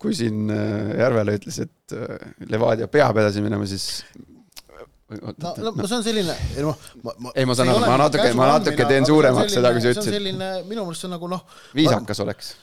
kui 0.01 0.13
siin 0.17 0.49
äh, 0.53 0.93
Järvela 0.99 1.37
ütles, 1.39 1.59
et 1.65 1.97
äh, 1.97 2.29
Levadia 2.49 2.87
peab 2.87 3.17
edasi 3.17 3.41
minema, 3.41 3.65
siis 3.69 4.05
no, 5.21 5.53
no, 5.63 5.71
no 5.77 5.87
see 5.87 5.97
on 5.97 6.05
selline, 6.05 6.35
noh, 6.65 6.83
ma, 7.05 7.15
ma 7.25 7.31
ei, 7.35 7.47
ma 7.49 7.55
saan 7.57 7.71
aru, 7.73 7.85
ma 7.85 7.95
natuke, 8.01 8.27
ma 8.37 8.49
natuke 8.55 8.87
teen 8.89 9.07
suuremaks 9.07 9.57
seda, 9.57 9.71
kui 9.75 9.83
sa 9.83 9.93
ütlesid. 9.93 10.17
selline, 10.17 10.51
minu 10.69 10.85
meelest 10.85 11.03
see 11.03 11.09
on 11.09 11.15
nagu 11.17 11.31
noh 11.31 11.43
viisakas 11.77 12.21
ma... 12.21 12.27
oleks. 12.27 12.53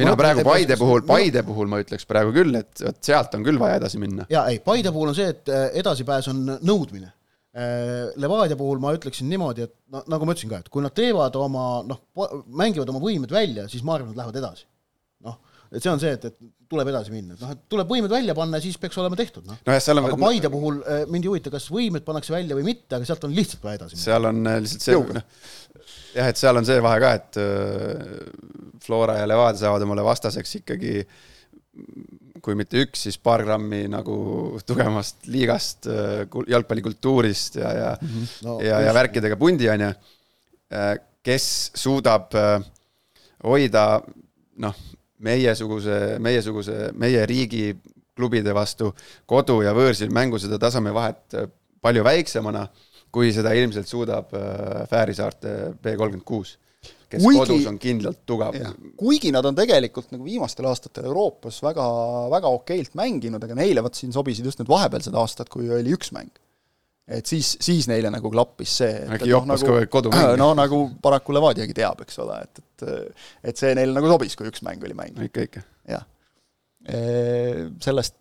mina 0.00 0.16
praegu 0.18 0.44
Paide 0.46 0.78
puhul, 0.80 1.04
Paide 1.08 1.44
puhul 1.46 1.70
ma 1.72 1.80
ütleks 1.82 2.08
praegu 2.08 2.34
küll, 2.36 2.56
et, 2.58 2.72
et 2.90 3.00
sealt 3.10 3.36
on 3.38 3.46
küll 3.46 3.60
vaja 3.62 3.80
edasi 3.80 4.00
minna. 4.02 4.28
jaa, 4.32 4.46
ei, 4.52 4.60
Paide 4.64 4.92
puhul 4.94 5.12
on 5.12 5.18
see, 5.18 5.28
et 5.34 5.52
äh, 5.52 5.68
edasipääs 5.82 6.30
on 6.32 6.42
nõudmine. 6.56 7.12
Äh, 7.56 8.12
Levadia 8.20 8.58
puhul 8.58 8.82
ma 8.82 8.92
ütleksin 8.96 9.30
niimoodi, 9.32 9.64
et 9.64 9.74
no 9.92 10.02
nagu 10.12 10.28
ma 10.28 10.34
ütlesin 10.36 10.52
ka, 10.52 10.60
et 10.60 10.72
kui 10.72 10.84
nad 10.84 10.92
teevad 10.96 11.38
oma 11.40 11.80
noh, 11.88 12.02
mängivad 12.52 12.90
oma 12.92 13.00
võimed 13.00 13.32
välja, 13.32 13.64
siis 13.72 13.84
ma 13.86 13.96
arvan, 13.96 14.12
nad 14.12 14.20
lähevad 14.20 14.42
edasi. 14.42 14.66
noh, 15.24 15.38
et 15.70 15.80
see 15.80 15.92
on 15.92 16.02
see, 16.02 16.12
et, 16.18 16.26
et 16.28 16.36
tuleb 16.70 16.90
edasi 16.90 17.12
minna, 17.14 17.36
et 17.36 17.42
noh, 17.42 17.52
et 17.54 17.62
tuleb 17.70 17.92
võimed 17.94 18.10
välja 18.10 18.34
panna 18.36 18.58
ja 18.58 18.64
siis 18.64 18.78
peaks 18.80 18.98
olema 19.00 19.18
tehtud, 19.18 19.46
noh. 19.46 19.58
Aga 19.66 20.18
Paide 20.20 20.50
puhul 20.52 20.80
äh, 20.82 21.04
mind 21.10 21.26
ei 21.26 21.30
huvita, 21.30 21.52
kas 21.52 21.68
võimed 21.72 22.04
pannakse 22.06 22.34
välja 22.34 22.58
või 22.58 22.66
mitte, 22.66 22.96
aga 22.96 23.06
sealt 23.08 23.26
on 23.28 23.34
lihtsalt 23.36 23.64
vaja 23.66 23.80
edasi 23.80 23.96
minna. 23.96 24.04
seal 24.04 24.30
on 24.30 24.42
äh, 24.50 24.58
lihtsalt 24.64 24.86
see, 24.86 24.98
noh, 25.18 25.26
jah, 26.16 26.30
et 26.32 26.40
seal 26.40 26.60
on 26.60 26.68
see 26.68 26.82
vahe 26.84 27.02
ka, 27.04 27.12
et 27.20 27.40
äh, 27.42 28.50
Flora 28.86 29.20
ja 29.20 29.30
Levadia 29.30 29.62
saavad 29.62 29.86
omale 29.86 30.04
vastaseks 30.06 30.58
ikkagi 30.60 30.98
kui 32.42 32.58
mitte 32.58 32.82
üks, 32.82 33.06
siis 33.06 33.18
paar 33.20 33.42
grammi 33.46 33.84
nagu 33.90 34.16
tugevamast 34.66 35.26
liigast, 35.32 35.88
jalgpallikultuurist 36.48 37.58
ja, 37.60 37.72
ja 37.74 37.88
mm, 37.96 38.08
-hmm. 38.12 38.36
no, 38.46 38.58
ja, 38.64 38.80
ja 38.86 38.94
värkidega 38.94 39.38
pundi, 39.40 39.68
on 39.72 39.82
ju, 39.82 39.90
kes 41.26 41.48
suudab 41.74 42.36
hoida 43.44 43.86
noh, 44.62 44.76
meiesuguse, 45.24 46.18
meiesuguse, 46.22 46.90
meie 46.98 47.24
riigi 47.28 47.70
klubide 48.16 48.54
vastu 48.56 48.92
kodu 49.28 49.60
ja 49.64 49.74
võõrsil 49.76 50.12
mängusõda 50.14 50.58
tasemevahet 50.60 51.38
äh, 51.38 51.48
palju 51.82 52.04
väiksemana, 52.06 52.66
kui 53.12 53.32
seda 53.32 53.52
ilmselt 53.56 53.88
suudab 53.88 54.32
äh, 54.36 54.86
Fääri 54.90 55.16
saarte 55.16 55.74
B 55.82 55.96
kolmkümmend 55.96 56.26
kuus 56.26 56.56
kes 57.10 57.22
kuigi, 57.22 57.38
kodus 57.38 57.68
on 57.70 57.78
kindlalt 57.78 58.22
tugev. 58.26 58.56
kuigi 58.98 59.30
nad 59.34 59.46
on 59.46 59.54
tegelikult 59.56 60.10
nagu 60.14 60.26
viimastel 60.26 60.66
aastatel 60.70 61.06
Euroopas 61.10 61.60
väga, 61.62 61.84
väga 62.32 62.50
okeilt 62.58 62.96
mänginud, 62.98 63.42
aga 63.42 63.58
neile 63.58 63.84
vot 63.86 63.94
siin 63.94 64.14
sobisid 64.14 64.46
just 64.46 64.60
need 64.60 64.70
vahepealsed 64.70 65.14
aastad, 65.14 65.50
kui 65.52 65.70
oli 65.70 65.94
üks 65.94 66.12
mäng 66.16 66.32
et 67.06 67.26
siis, 67.30 67.52
siis 67.62 67.86
neile 67.90 68.10
nagu 68.10 68.30
klappis 68.32 68.76
see. 68.82 68.98
äkki 69.16 69.30
joppas 69.30 69.62
no, 69.62 69.76
nagu, 69.76 69.88
kodumäng. 69.92 70.36
no 70.42 70.50
nagu 70.58 70.82
paraku 71.02 71.36
Levadiagi 71.36 71.76
teab, 71.76 72.02
eks 72.06 72.20
ole, 72.24 72.40
et, 72.42 72.62
et 72.62 72.86
et 73.52 73.62
see 73.62 73.74
neile 73.78 73.94
nagu 73.96 74.10
sobis, 74.10 74.36
kui 74.38 74.50
üks 74.50 74.64
mäng 74.66 74.82
oli 74.84 74.96
mäng. 74.98 75.18
ikka, 75.28 75.48
ikka. 75.50 75.64
jah. 75.90 76.06
Sellest, 77.82 78.14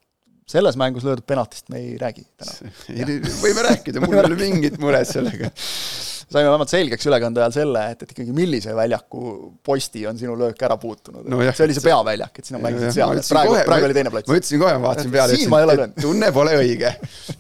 selles 0.50 0.78
mängus 0.78 1.06
löödud 1.06 1.26
penaltist 1.28 1.70
me 1.74 1.82
ei 1.82 1.96
räägi 2.02 2.26
täna. 2.38 2.72
võime 3.46 3.66
rääkida, 3.70 4.02
mul 4.04 4.18
ei 4.18 4.26
ole 4.26 4.40
mingit 4.40 4.78
muret 4.82 5.10
sellega 5.10 5.52
saime 6.32 6.50
vähemalt 6.50 6.72
selgeks 6.72 7.06
ülekande 7.10 7.44
ajal 7.44 7.54
selle, 7.56 7.82
et, 7.94 8.06
et 8.06 8.14
ikkagi 8.16 8.34
millise 8.36 8.74
väljaku 8.76 9.34
posti 9.66 10.06
on 10.10 10.18
sinu 10.20 10.38
löök 10.40 10.64
ära 10.68 10.78
puutunud 10.82 11.28
no. 11.30 11.42
see 11.52 11.68
oli 11.68 11.76
see 11.78 11.86
peaväljak, 11.86 12.40
et 12.42 12.50
sina 12.50 12.62
mängisid 12.64 12.96
seal, 12.98 13.22
praegu, 13.30 13.60
praegu 13.68 13.90
oli 13.90 13.98
teine 13.98 14.14
plats. 14.14 14.32
ma 14.32 14.40
ütlesin 14.40 14.64
kohe, 14.64 14.80
ma 14.80 14.90
vaatasin 14.90 15.14
peale, 15.14 15.38
ütlesin, 15.38 15.86
et 15.86 16.02
tunne 16.02 16.32
pole 16.36 16.56
õige. 16.62 16.96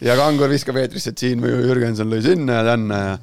ja 0.06 0.20
Kangur 0.20 0.54
viskab 0.54 0.78
eetrisse, 0.84 1.16
et 1.16 1.26
siin 1.26 1.42
Jürgenson 1.46 2.14
lõi 2.14 2.22
sinna 2.26 2.62
ja 2.62 2.70
tänna 2.74 3.02
ja 3.02 3.18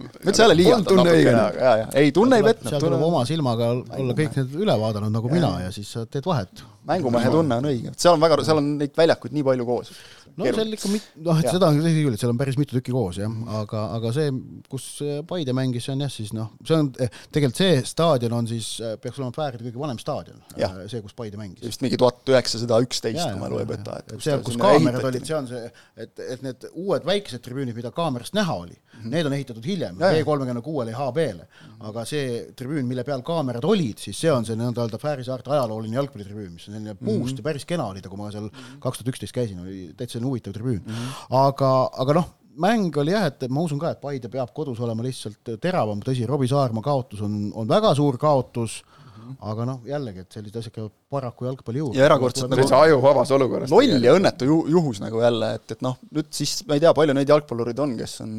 nüüd 0.00 0.36
sa 0.36 0.44
jälle 0.44 0.56
liialdad 0.56 0.96
natukene, 0.96 1.32
ja, 1.58 1.72
ja 1.82 1.86
ei, 1.98 2.12
tunne 2.14 2.38
ei 2.40 2.44
petnud. 2.44 2.70
seal 2.72 2.82
tuleb 2.82 3.02
oma 3.04 3.24
silmaga 3.28 3.70
olla 3.74 4.16
kõik 4.16 4.38
need 4.38 4.54
üle 4.62 4.76
vaadanud 4.80 5.12
nagu 5.12 5.28
ja. 5.28 5.34
mina 5.36 5.50
ja 5.66 5.72
siis 5.74 5.90
sa 5.92 6.06
teed 6.06 6.24
vahet. 6.28 6.62
mängumehe 6.88 7.32
tunne 7.32 7.58
on 7.60 7.68
õige, 7.68 7.92
seal 8.00 8.16
on 8.16 8.22
väga, 8.22 8.40
seal 8.46 8.62
on 8.62 8.70
neid 8.80 8.94
väljakuid 8.96 9.34
nii 9.36 9.46
palju 9.50 9.66
koos 9.68 9.92
no 10.36 10.46
Keeruline. 10.46 10.56
seal 10.56 10.76
ikka 10.76 10.90
mit-, 10.92 11.08
noh, 11.26 11.40
et 11.40 11.48
seda 11.50 11.70
on 11.70 11.80
tõsi 11.80 12.04
küll, 12.04 12.16
et 12.16 12.22
seal 12.22 12.32
on 12.32 12.40
päris 12.40 12.58
mitu 12.60 12.76
tükki 12.76 12.94
koos 12.94 13.18
jah, 13.20 13.34
aga, 13.60 13.84
aga 13.98 14.12
see, 14.16 14.32
kus 14.70 14.86
Paide 15.30 15.54
mängis, 15.56 15.86
see 15.86 15.94
on 15.94 16.04
jah, 16.04 16.12
siis 16.12 16.32
noh, 16.36 16.52
see 16.66 16.76
on 16.76 16.90
eh, 17.02 17.10
tegelikult 17.32 17.60
see 17.62 17.80
staadion 17.90 18.36
on 18.38 18.50
siis, 18.50 18.68
eh, 18.84 18.96
peaks 19.02 19.20
olema 19.20 19.34
Fääride 19.36 19.66
kõige 19.66 19.82
vanem 19.82 20.00
staadion, 20.02 20.42
eh, 20.56 20.76
see, 20.92 21.02
kus 21.04 21.16
Paide 21.18 21.40
mängis. 21.40 21.64
vist 21.66 21.84
mingi 21.84 21.98
tuhat 22.00 22.34
üheksasada 22.34 22.80
üksteist, 22.84 23.22
kui 23.24 23.42
mälu 23.42 23.62
ei 23.62 23.68
peta, 23.70 23.98
et 24.04 24.14
seal, 24.24 24.44
kus 24.46 24.58
kaamerad 24.60 25.08
olid, 25.10 25.26
see 25.26 25.38
on 25.38 25.50
see, 25.50 25.72
et, 25.96 26.14
et 26.36 26.46
need 26.46 26.68
uued 26.72 27.06
väikesed 27.08 27.44
tribüünid, 27.44 27.76
mida 27.76 27.92
kaamerast 27.94 28.36
näha 28.38 28.56
oli 28.64 28.76
mm, 28.76 29.00
-hmm. 29.00 29.10
need 29.14 29.26
on 29.26 29.36
ehitatud 29.38 29.66
hiljem, 29.66 29.98
B 30.00 30.24
kolmekümne 30.24 30.62
kuuele 30.64 30.94
ja 30.94 31.00
HB-le, 31.00 31.48
aga 31.90 32.04
see 32.08 32.52
tribüün, 32.56 32.86
mille 32.86 33.04
peal 33.04 33.22
kaamerad 33.26 33.64
olid, 33.64 33.98
siis 33.98 34.20
see 34.20 34.32
on 34.32 34.46
see 34.46 34.56
nii-öelda 34.58 34.98
Fääri 35.00 35.24
saarte 35.24 35.50
ajalooline 35.54 35.96
jalgpallitribüün, 35.96 36.52
mis 36.54 36.68
on 36.68 36.74
selline 36.74 36.94
puust 36.94 37.34
-hmm. 37.34 37.38
ja 37.38 37.42
päris 37.42 37.64
kena 37.64 37.86
oli 37.86 38.02
ta, 38.02 38.08
kui 38.08 38.18
ma 38.18 38.30
seal 38.30 38.50
kaks 38.80 38.98
tuhat 38.98 39.14
üksteist 39.14 39.34
käisin, 39.34 39.60
oli 39.60 39.92
täitsa 39.96 40.20
huvitav 40.30 40.56
tribüün 40.56 40.80
mm. 40.80 40.94
-hmm. 40.94 41.24
aga, 41.44 41.72
aga 42.04 42.20
noh, 42.20 42.30
mäng 42.60 42.96
oli 43.00 43.14
jah, 43.14 43.28
et 43.30 43.50
ma 43.52 43.64
usun 43.64 43.80
ka, 43.80 43.94
et 43.94 44.00
Paide 44.02 44.30
peab 44.32 44.54
kodus 44.56 44.80
olema 44.84 45.04
lihtsalt 45.06 45.56
teravam, 45.62 46.00
tõsi, 46.04 46.26
Robbie 46.28 46.50
Saarma 46.50 46.82
kaotus 46.84 47.22
on, 47.26 47.36
on 47.56 47.68
väga 47.68 47.92
suur 47.96 48.18
kaotus 48.20 48.80
mm, 48.82 49.14
-hmm. 49.14 49.36
aga 49.52 49.66
noh, 49.68 49.80
jällegi, 49.88 50.24
et 50.24 50.36
sellised 50.36 50.60
asjad 50.60 50.74
käivad 50.74 50.94
paraku 51.10 51.48
jalgpalli 51.48 51.82
juurde. 51.82 51.98
ja 51.98 52.06
erakordselt 52.08 52.50
nagu 52.50 52.68
ajuvabas 52.80 53.30
olukorras. 53.36 53.70
loll 53.70 54.04
ja 54.04 54.14
õnnetu 54.18 54.48
ju, 54.50 54.60
juhus 54.76 55.00
nagu 55.00 55.22
jälle, 55.22 55.54
et, 55.60 55.76
et 55.76 55.84
noh, 55.86 55.98
nüüd 56.10 56.30
siis 56.30 56.56
ma 56.66 56.78
ei 56.78 56.84
tea, 56.84 56.94
palju 56.94 57.16
neid 57.16 57.34
jalgpallureid 57.34 57.84
on, 57.86 57.96
kes 58.00 58.20
on 58.26 58.32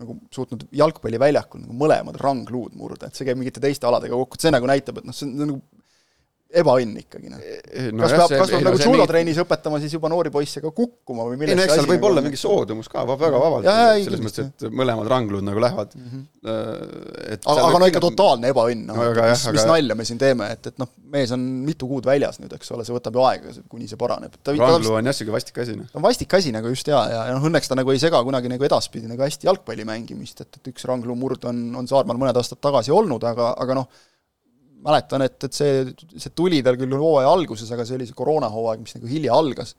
nagu 0.00 0.18
suutnud 0.30 0.68
jalgpalliväljakul 0.72 1.66
nagu 1.66 1.80
mõlemad 1.84 2.20
rangluud 2.22 2.76
murda, 2.78 3.06
et 3.06 3.18
see 3.18 3.28
käib 3.28 3.42
mingite 3.42 3.60
teiste 3.60 3.86
aladega 3.86 4.14
kokku, 4.14 4.38
et 4.38 4.46
see 4.46 4.54
nagu 4.54 4.70
näitab, 4.70 5.02
et 5.02 5.10
noh, 5.10 5.16
see 5.16 5.28
on 5.28 5.42
nagu 5.44 5.60
ebaõnn 6.62 6.96
ikkagi 7.02 7.30
noh 7.32 7.40
no,. 7.40 8.04
kas 8.04 8.14
peab, 8.16 8.34
kas 8.40 8.52
peab 8.54 8.64
nagu 8.66 8.80
judotrennis 8.80 9.40
õpetama 9.42 9.80
siis 9.82 9.96
juba 9.96 10.10
noori 10.12 10.32
poisse 10.34 10.62
ka 10.64 10.72
kukkuma 10.74 11.26
või 11.28 11.40
milles 11.40 11.54
ei 11.54 11.60
no 11.60 11.66
eks 11.66 11.76
seal 11.78 11.88
võib 11.88 12.00
nagu 12.00 12.10
olla 12.10 12.24
mingi 12.24 12.40
soodumus 12.40 12.90
ka, 12.92 13.04
väga 13.10 13.40
vabalt, 13.42 13.68
selles 14.06 14.24
mõttes, 14.24 14.50
et 14.50 14.66
mõlemad 14.80 15.10
ranglud 15.12 15.44
nagu 15.46 15.62
lähevad 15.62 15.94
mm. 15.96 16.08
-hmm. 16.12 16.24
Et 16.46 17.42
aga, 17.42 17.62
aga 17.66 17.78
no 17.82 17.88
ikka 17.90 18.00
totaalne 18.04 18.50
ebaõnn, 18.52 18.84
noh, 18.86 19.00
mis, 19.18 19.44
mis 19.56 19.64
nalja 19.66 19.96
me 19.98 20.04
siin 20.06 20.20
teeme, 20.20 20.46
et, 20.54 20.68
et 20.70 20.76
noh, 20.78 20.92
mees 21.10 21.32
on 21.34 21.42
mitu 21.66 21.88
kuud 21.90 22.06
väljas 22.06 22.38
nüüd, 22.38 22.52
eks 22.54 22.70
ole, 22.76 22.86
see 22.86 22.94
võtab 22.94 23.18
ju 23.18 23.24
aega, 23.26 23.54
kuni 23.72 23.88
see 23.90 23.98
paraneb. 23.98 24.36
ranglu 24.46 24.94
on 24.94 25.10
jah, 25.10 25.16
sihuke 25.16 25.34
vastik 25.34 25.58
asi, 25.64 25.74
noh. 25.78 25.90
vastik 26.04 26.36
asi 26.38 26.54
nagu 26.54 26.70
just 26.70 26.86
jaa, 26.92 27.02
ja, 27.10 27.24
ja 27.30 27.36
noh, 27.36 27.48
õnneks 27.50 27.70
ta 27.70 27.78
nagu 27.78 27.90
ei 27.90 28.02
sega 28.02 28.22
kunagi 28.26 28.52
nagu 28.52 28.68
edaspidi 28.68 29.10
nagu 29.10 29.26
hästi 29.26 29.50
jalgpalli 29.50 29.86
mängimist, 29.88 30.44
et, 30.46 30.60
et 30.60 30.70
üks 30.70 30.86
ranglu 30.86 31.18
murd 31.18 31.48
on, 31.50 31.64
on 31.82 31.90
Saarmaal 31.90 32.20
mõned 32.22 32.38
aastad 32.38 32.62
tagasi 32.62 32.94
olnud, 32.94 33.26
aga, 33.26 33.50
aga 33.58 33.80
noh, 33.80 33.90
mäletan, 34.84 35.24
et, 35.26 35.36
et 35.48 35.56
see, 35.56 35.82
see 36.16 36.32
tuli 36.36 36.62
tal 36.64 36.78
küll 36.80 36.96
hooaja 36.98 37.30
alguses, 37.32 37.70
aga 37.74 37.86
see 37.86 37.98
oli 37.98 38.08
see 38.08 38.18
koroonahooaeg, 38.18 38.82
mis 38.84 38.96
nagu 38.98 39.10
hilja 39.10 39.36
algas. 39.36 39.74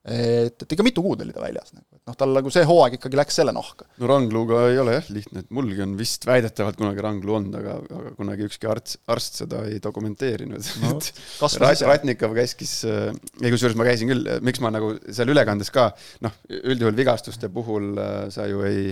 Et, 0.00 0.62
et 0.64 0.72
ikka 0.72 0.84
mitu 0.84 1.02
kuud 1.04 1.20
oli 1.20 1.34
ta 1.34 1.42
väljas 1.42 1.74
nagu, 1.74 1.84
et 1.92 2.08
noh, 2.08 2.16
tal 2.16 2.30
nagu 2.32 2.52
see 2.52 2.64
hooaeg 2.64 2.96
ikkagi 2.96 3.18
läks 3.20 3.36
selle 3.36 3.52
nahka. 3.52 3.84
no 4.00 4.08
rangluga 4.08 4.62
ei 4.70 4.78
ole 4.80 4.94
jah 4.96 5.10
lihtne, 5.12 5.42
et 5.44 5.50
mulgi 5.52 5.84
on 5.84 5.92
vist 5.98 6.24
väidetavalt 6.28 6.78
kunagi 6.80 7.04
ranglu 7.04 7.36
olnud, 7.36 7.58
aga, 7.60 7.74
aga 7.98 8.12
kunagi 8.16 8.46
ükski 8.48 8.70
arst, 8.72 8.96
arst 9.12 9.42
seda 9.42 9.60
ei 9.68 9.76
dokumenteerinud 9.84 10.70
no,. 10.84 10.94
Rat, 11.60 11.82
Ratnikov 11.84 12.32
käskis, 12.36 12.72
ei 12.86 13.52
kusjuures 13.52 13.76
ma 13.76 13.84
käisin 13.88 14.08
küll, 14.12 14.24
miks 14.46 14.62
ma 14.64 14.72
nagu 14.72 14.94
seal 15.12 15.32
ülekandes 15.34 15.72
ka, 15.74 15.90
noh, 16.24 16.40
üldjuhul 16.48 16.96
vigastuste 16.96 17.52
puhul 17.52 17.92
äh, 18.00 18.22
sa 18.32 18.48
ju 18.48 18.64
ei 18.64 18.88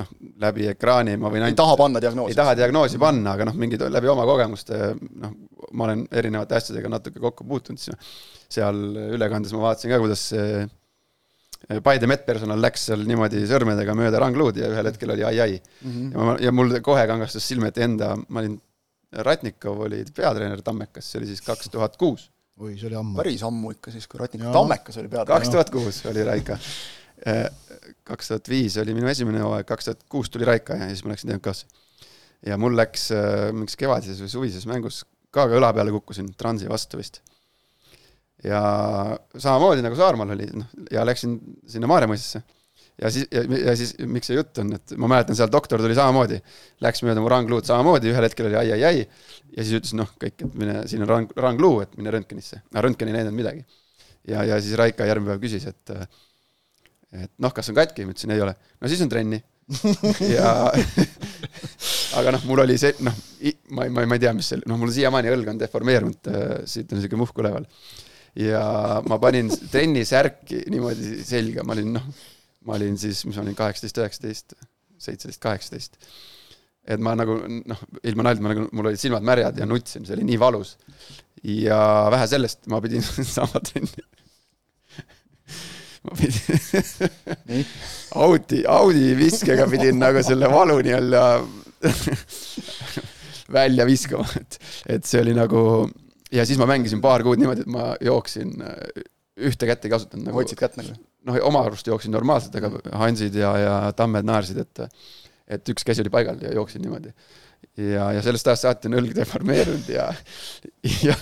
noh, 0.00 0.10
läbi 0.42 0.66
ekraani 0.72 1.14
ma 1.20 1.30
võin 1.30 1.46
ainult 1.46 1.54
ei 1.54 1.62
taha 1.62 1.78
panna 1.78 2.02
diagnoosi. 2.02 2.34
ei 2.34 2.40
taha 2.42 2.58
diagnoosi 2.58 2.98
panna, 2.98 3.38
aga 3.38 3.46
noh, 3.46 3.58
mingid 3.58 3.86
läbi 3.94 4.10
oma 4.10 4.26
kogemuste 4.26 4.96
noh, 4.98 5.38
ma 5.72 5.88
olen 5.88 6.06
erinevate 6.14 6.58
asjadega 6.58 6.90
natuke 6.92 7.22
kokku 7.22 7.46
puutunud, 7.48 7.80
siis 7.82 7.96
seal 8.52 8.78
ülekandes 9.16 9.54
ma 9.56 9.68
vaatasin 9.68 9.92
ka, 9.92 10.00
kuidas 10.02 10.24
see 10.32 10.62
eh, 10.62 11.80
Paide 11.84 12.06
medpersonal 12.06 12.60
läks 12.62 12.86
seal 12.88 13.02
niimoodi 13.08 13.42
sõrmedega 13.50 13.94
mööda 13.98 14.20
rangluud 14.22 14.56
ja 14.60 14.70
ühel 14.70 14.88
hetkel 14.88 15.10
oli 15.14 15.24
ai-ai 15.26 15.56
mm. 15.58 15.90
-hmm. 15.90 16.12
ja 16.14 16.26
ma, 16.28 16.36
ja 16.46 16.52
mul 16.54 16.76
kohe 16.86 17.04
kangastus 17.10 17.48
silme 17.50 17.72
ette 17.72 17.82
enda, 17.84 18.14
ma 18.28 18.44
olin, 18.44 18.54
Ratnikov 19.24 19.80
oli 19.86 20.02
peatreener 20.14 20.60
Tammekas, 20.62 21.10
see 21.10 21.22
oli 21.22 21.30
siis 21.30 21.40
kaks 21.42 21.70
tuhat 21.72 21.96
kuus. 21.96 22.28
oi, 22.60 22.76
see 22.76 22.88
oli 22.90 22.98
ammu. 23.00 23.16
päris 23.16 23.42
ammu 23.42 23.72
ikka 23.74 23.92
siis, 23.94 24.06
kui 24.06 24.20
Ratnikov 24.20 24.52
Tammekas 24.52 25.00
oli 25.00 25.08
peatreener. 25.08 25.40
kaks 25.40 25.52
tuhat 25.54 25.70
kuus 25.74 26.00
oli 26.10 26.24
Raika. 26.24 26.58
Eh, 27.26 27.46
kaks 28.06 28.28
tuhat 28.28 28.48
viis 28.48 28.76
oli 28.78 28.94
minu 28.94 29.08
esimene 29.10 29.40
hooaeg, 29.42 29.66
kaks 29.66 29.88
tuhat 29.90 30.04
kuus 30.08 30.30
tuli 30.30 30.46
Raika 30.46 30.76
ja 30.76 30.90
siis 30.92 31.02
ma 31.04 31.14
läksin 31.14 31.32
TMK-sse. 31.32 31.66
ja 32.46 32.58
mul 32.60 32.76
läks 32.76 33.10
eh, 33.10 33.48
mingiks 33.52 33.76
kevadises 33.80 34.20
või 34.22 34.30
suvises 34.30 34.68
mängus 34.70 35.02
ka, 35.30 35.46
ka 35.46 35.58
õla 35.58 35.72
peale 35.76 35.94
kukkusin 35.94 36.32
Transi 36.38 36.68
vastu 36.70 37.00
vist 37.00 37.22
ja 38.44 38.60
samamoodi 39.36 39.82
nagu 39.82 39.98
Saarmaal 39.98 40.36
oli, 40.36 40.46
noh, 40.54 40.70
ja 40.92 41.04
läksin 41.06 41.36
sinna 41.68 41.90
Maarjamõisasse. 41.90 42.42
ja 43.02 43.10
siis, 43.14 43.26
ja 43.64 43.74
siis 43.78 43.94
miks 44.10 44.30
see 44.30 44.38
jutt 44.38 44.58
on, 44.62 44.72
et 44.78 44.94
ma 44.98 45.10
mäletan, 45.10 45.36
seal 45.38 45.50
doktor 45.52 45.82
tuli 45.82 45.96
samamoodi, 45.98 46.38
läks 46.84 47.02
mööda 47.06 47.22
mu 47.22 47.30
rangluud 47.30 47.66
samamoodi, 47.66 48.12
ühel 48.12 48.26
hetkel 48.26 48.50
oli 48.50 48.58
ai-ai-ai, 48.60 49.04
ja 49.56 49.64
siis 49.64 49.74
ütles, 49.80 49.94
noh, 49.98 50.10
kõik, 50.22 50.38
et 50.46 50.56
mine, 50.58 50.80
siin 50.90 51.02
on 51.06 51.10
rang, 51.10 51.34
rangluu, 51.38 51.82
et 51.84 51.94
mine 51.98 52.14
röntgenisse. 52.14 52.62
aga 52.72 52.86
röntgen 52.86 53.10
ei 53.10 53.18
näidanud 53.18 53.38
midagi. 53.38 53.64
ja, 54.28 54.44
ja 54.46 54.60
siis 54.62 54.78
Raika 54.78 55.06
järgmine 55.06 55.34
päev 55.34 55.46
küsis, 55.46 55.66
et 55.66 55.94
et 57.18 57.30
noh, 57.40 57.54
kas 57.56 57.70
on 57.70 57.78
katki, 57.78 58.04
ma 58.04 58.14
ütlesin 58.14 58.34
ei 58.34 58.42
ole. 58.44 58.54
no 58.80 58.90
siis 58.90 59.02
on 59.02 59.08
trenni 59.08 59.42
ja 60.36 60.50
aga 62.18 62.34
noh, 62.34 62.44
mul 62.50 62.64
oli 62.64 62.76
see, 62.80 62.94
noh, 63.06 63.14
ma 63.76 63.86
ei, 63.86 63.92
ma 63.94 64.04
ei, 64.04 64.10
ma 64.10 64.18
ei 64.18 64.22
tea, 64.26 64.34
mis 64.36 64.50
see, 64.52 64.60
noh, 64.66 64.78
mul 64.80 64.92
siiamaani 64.94 65.32
õlg 65.32 65.54
on 65.54 65.62
deformeerunud, 65.62 66.30
siit 66.68 66.92
on 66.92 67.00
niisugune 67.00 67.22
muhk 67.24 67.42
üleval 67.42 67.66
ja 68.38 68.62
ma 69.08 69.18
panin 69.22 69.50
trennisärki 69.70 70.64
niimoodi 70.70 71.22
selga, 71.26 71.64
ma 71.66 71.74
olin 71.76 71.94
noh, 71.96 72.10
ma 72.68 72.76
olin 72.76 72.98
siis, 73.00 73.24
mis 73.26 73.38
ma 73.38 73.44
olin, 73.44 73.56
kaheksateist, 73.58 74.02
üheksateist, 74.02 74.58
seitseteist, 74.98 75.40
kaheksateist. 75.42 75.98
et 76.88 77.00
ma 77.04 77.14
nagu 77.18 77.38
noh, 77.46 77.82
ilma 78.08 78.28
nalja, 78.28 78.44
ma 78.44 78.52
nagu, 78.54 78.68
mul 78.72 78.90
olid 78.90 79.00
silmad 79.00 79.26
märjad 79.26 79.58
ja 79.60 79.66
nutsin, 79.68 80.06
see 80.06 80.16
oli 80.16 80.28
nii 80.28 80.38
valus. 80.40 80.76
ja 81.42 81.80
vähe 82.14 82.26
sellest, 82.30 82.66
ma 82.70 82.80
pidin 82.84 83.02
saama 83.36 83.62
trenni. 83.64 84.06
ma 86.06 86.18
pidin 86.18 87.64
Audi, 88.24 88.62
Audi 88.66 89.14
viskega 89.18 89.66
pidin 89.70 89.98
nagu 90.00 90.22
selle 90.24 90.50
valu 90.52 90.78
nii-öelda 90.84 91.24
välja 93.58 93.86
viskama, 93.88 94.26
et, 94.40 94.58
et 94.96 95.08
see 95.08 95.22
oli 95.22 95.34
nagu 95.36 95.60
ja 96.32 96.44
siis 96.46 96.58
ma 96.60 96.68
mängisin 96.68 97.00
paar 97.04 97.24
kuud 97.26 97.40
niimoodi, 97.40 97.64
et 97.64 97.72
ma 97.72 97.92
jooksin, 98.04 98.52
äh, 98.64 99.04
ühte 99.48 99.68
kätt 99.68 99.86
ei 99.86 99.92
kasutanud 99.92 100.28
nagu. 100.28 100.40
hoidsid 100.40 100.60
kätt 100.60 100.76
nagu? 100.80 100.96
noh, 101.28 101.40
oma 101.48 101.64
arust 101.66 101.88
jooksin 101.88 102.14
normaalselt, 102.14 102.54
aga 102.58 102.98
Hansid 103.00 103.36
ja, 103.36 103.52
ja 103.60 103.74
Tammed 103.96 104.28
naersid, 104.28 104.62
et 104.64 104.86
et 105.48 105.70
üks 105.72 105.86
käsi 105.86 106.04
oli 106.04 106.12
paigal 106.12 106.40
ja 106.44 106.52
jooksin 106.54 106.82
niimoodi. 106.84 107.12
ja, 107.80 108.12
ja 108.16 108.22
sellest 108.24 108.48
ajast 108.48 108.66
saati 108.66 108.90
on 108.90 108.98
õlg 109.00 109.14
deformeerunud 109.16 109.88
ja, 109.92 110.10
ja 111.06 111.16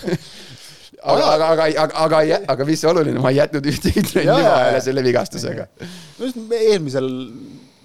aga, 1.02 1.28
aga, 1.34 1.46
aga, 1.46 1.68
aga, 1.84 2.02
aga, 2.04 2.40
aga 2.54 2.66
mis 2.68 2.82
oluline, 2.88 3.20
ma 3.22 3.32
ei 3.32 3.40
jätnud 3.40 3.70
ühtegi 3.70 4.02
trenni 4.10 4.42
vahele 4.48 4.82
selle 4.84 5.04
vigastusega. 5.06 5.68
no 6.18 6.28
just 6.28 6.40
eelmisel 6.58 7.08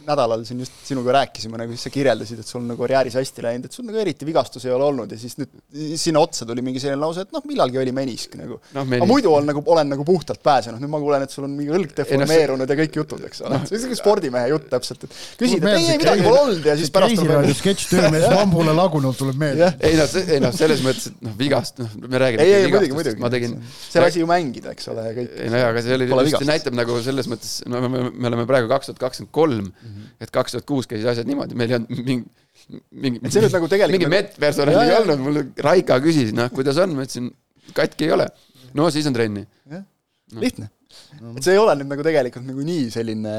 nädalal 0.07 0.43
siin 0.47 0.61
just 0.63 0.73
sinuga 0.85 1.13
rääkisime, 1.19 1.59
nagu 1.59 1.75
siis 1.75 1.85
sa 1.87 1.91
kirjeldasid, 1.93 2.41
et 2.41 2.47
sul 2.47 2.63
nagu 2.65 2.81
karjääris 2.81 3.15
hästi 3.19 3.45
läinud, 3.45 3.67
et 3.67 3.75
sul 3.75 3.85
nagu 3.87 3.99
eriti 4.01 4.27
vigastusi 4.27 4.69
ei 4.69 4.73
ole 4.75 4.87
olnud 4.87 5.11
ja 5.13 5.19
siis 5.19 5.37
nüüd 5.39 5.51
sinna 5.99 6.23
otsa 6.23 6.45
tuli 6.49 6.63
mingi 6.65 6.81
selline 6.81 6.99
lause, 7.01 7.25
et 7.25 7.33
noh, 7.35 7.43
millalgi 7.47 7.79
oli 7.81 7.93
menisk 7.95 8.35
nagu 8.39 8.57
no,. 8.75 8.83
aga 8.85 9.07
muidu 9.09 9.33
on 9.35 9.47
nagu, 9.49 9.63
olen 9.73 9.91
nagu 9.93 10.05
puhtalt 10.07 10.41
pääsenud, 10.45 10.81
nüüd 10.81 10.91
ma 10.91 11.01
kuulen, 11.03 11.25
et 11.25 11.33
sul 11.33 11.45
on 11.47 11.53
mingi 11.57 11.73
õlg 11.75 11.93
deformeerunud 11.97 12.65
no, 12.65 12.69
ja 12.69 12.79
kõik 12.81 12.99
jutud, 13.01 13.25
eks 13.29 13.43
ole 13.45 13.59
no,. 13.59 13.67
see 13.67 13.75
on 13.75 13.79
niisugune 13.79 13.99
spordimehe 14.01 14.51
jutt 14.53 14.67
täpselt, 14.71 15.05
et 15.07 15.17
küsid, 15.41 15.61
et 15.61 15.77
ei, 15.77 15.87
ei 15.95 16.01
midagi 16.01 16.25
pole 16.25 16.43
olnud 16.45 16.69
ja 16.71 16.77
siis 16.79 16.93
pärast 16.93 17.21
tuleb 17.21 17.51
sketš 17.61 17.87
töömees 17.93 18.27
Mambule 18.41 18.75
lagunult 18.77 19.19
tuleb 19.21 19.39
meelde. 19.41 19.71
ei 19.85 19.99
noh, 19.99 20.17
ei 20.25 20.41
noh, 20.43 20.55
selles 20.55 20.83
mõttes, 20.85 21.11
et 21.11 21.25
noh, 21.27 21.37
vigast, 21.39 21.81
noh, 21.81 21.93
me 22.07 22.21
räägime 22.21 22.47
ei, 22.47 22.57
ei 22.61 22.71
muidugi, 22.71 22.97
muidugi. 22.97 23.21
ma 23.21 23.31
tegin 23.33 23.57
see 23.69 24.03
lasi 24.03 24.23
ju 24.23 24.29
mängida, 24.29 24.73
eks 24.75 24.89
ole, 24.93 25.07
ja 25.09 25.15
kõik. 25.17 25.33
ei 25.45 25.51
no 25.53 25.61
jaa, 25.61 25.71
aga 25.73 25.85
see 25.85 25.97
oli, 25.97 26.09
see 26.33 26.49
näitab 26.49 26.77
nagu 26.77 26.97
selles 27.05 27.29
mõttes, 27.31 27.57
no 27.69 27.83
me, 27.85 28.05
me 28.09 28.31
oleme 28.31 28.47
praegu 28.49 28.71
kaks 28.71 28.91
tuhat 28.91 29.01
kakskümmend 29.05 29.33
kolm, 29.35 29.71
mhm. 29.91 30.13
et 30.23 30.33
kaks 30.33 30.57
tuhat 30.57 30.67
kuus 30.69 30.89
käisid 30.89 31.11
asjad 31.11 31.29
niimoodi, 31.29 31.57
meil 31.59 31.73
ei 31.73 31.79
olnud 31.79 32.01
mingi 32.01 32.23
mingi, 32.91 33.21
et 33.21 33.33
see 33.33 33.43
nüüd 33.43 33.55
nagu 33.55 33.69
tegelikult 33.71 33.97
mingi 33.97 34.11
medpersonali 34.11 34.89
ei 34.89 34.97
olnud, 34.99 35.23
mul 35.23 35.39
Raika 35.65 35.99
küsis, 36.03 36.33
noh, 36.35 36.51
kuidas 36.53 36.79
on, 36.81 36.97
ma 36.97 37.07
ütlesin, 37.07 37.31
katki 37.77 38.09
ei 38.09 38.17
ole. 38.17 38.27
no 38.77 38.89
siis 38.93 39.07
on 39.09 39.15
trenni. 39.15 39.45
jah, 39.71 39.85
lihtne 40.41 40.69
no.. 41.21 41.33
et 41.35 41.45
see 41.45 41.55
ei 41.55 41.61
ole 41.61 41.77
nüüd 41.79 41.91
nagu 41.91 42.05
tegelikult 42.05 42.45
nagu 42.47 42.67
nii 42.67 42.85
selline 42.93 43.33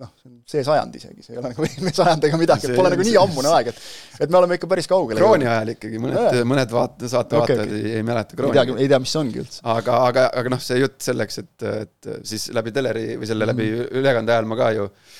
noh, 0.00 0.10
see 0.48 0.62
sajand 0.64 0.94
isegi, 0.96 1.22
see 1.24 1.34
ei 1.34 1.40
ole 1.42 1.52
nagu 1.52 1.64
eelmine 1.68 1.92
sajand 1.94 2.26
ega 2.30 2.40
midagi, 2.40 2.70
et 2.70 2.78
pole 2.78 2.92
nagu 2.94 3.06
nii 3.06 3.16
ammune 3.20 3.52
aeg, 3.52 3.70
et 3.72 4.24
et 4.24 4.32
me 4.32 4.40
oleme 4.40 4.56
ikka 4.56 4.70
päris 4.70 4.88
kaugel. 4.90 5.20
krooni 5.20 5.48
ajal 5.50 5.74
ikkagi, 5.74 6.00
mõned, 6.02 6.40
mõned 6.48 6.74
vaat-, 6.74 7.04
saatevaatajad 7.04 7.64
okay, 7.66 7.76
okay. 7.76 7.92
ei, 7.92 7.96
ei 8.00 8.06
mäleta 8.06 8.38
krooni. 8.38 8.78
ei 8.78 8.90
tea, 8.90 9.00
mis 9.02 9.14
see 9.14 9.22
ongi 9.22 9.42
üldse. 9.44 9.62
aga, 9.76 10.02
aga, 10.08 10.26
aga 10.40 10.54
noh, 10.56 10.62
see 10.64 10.80
jutt 10.80 10.98
selleks, 11.10 11.42
et, 11.44 11.70
et 11.84 12.12
siis 12.32 12.48
läbi 12.56 12.74
teleri 12.74 13.08
või 13.20 13.28
selle 13.28 13.50
läbi 13.50 13.68
mm. 13.68 13.90
ülekande 14.00 14.38
ajal 14.38 14.48
ma 14.50 14.60
ka 14.60 14.74
ju 14.78 14.88
Äh, 14.88 15.19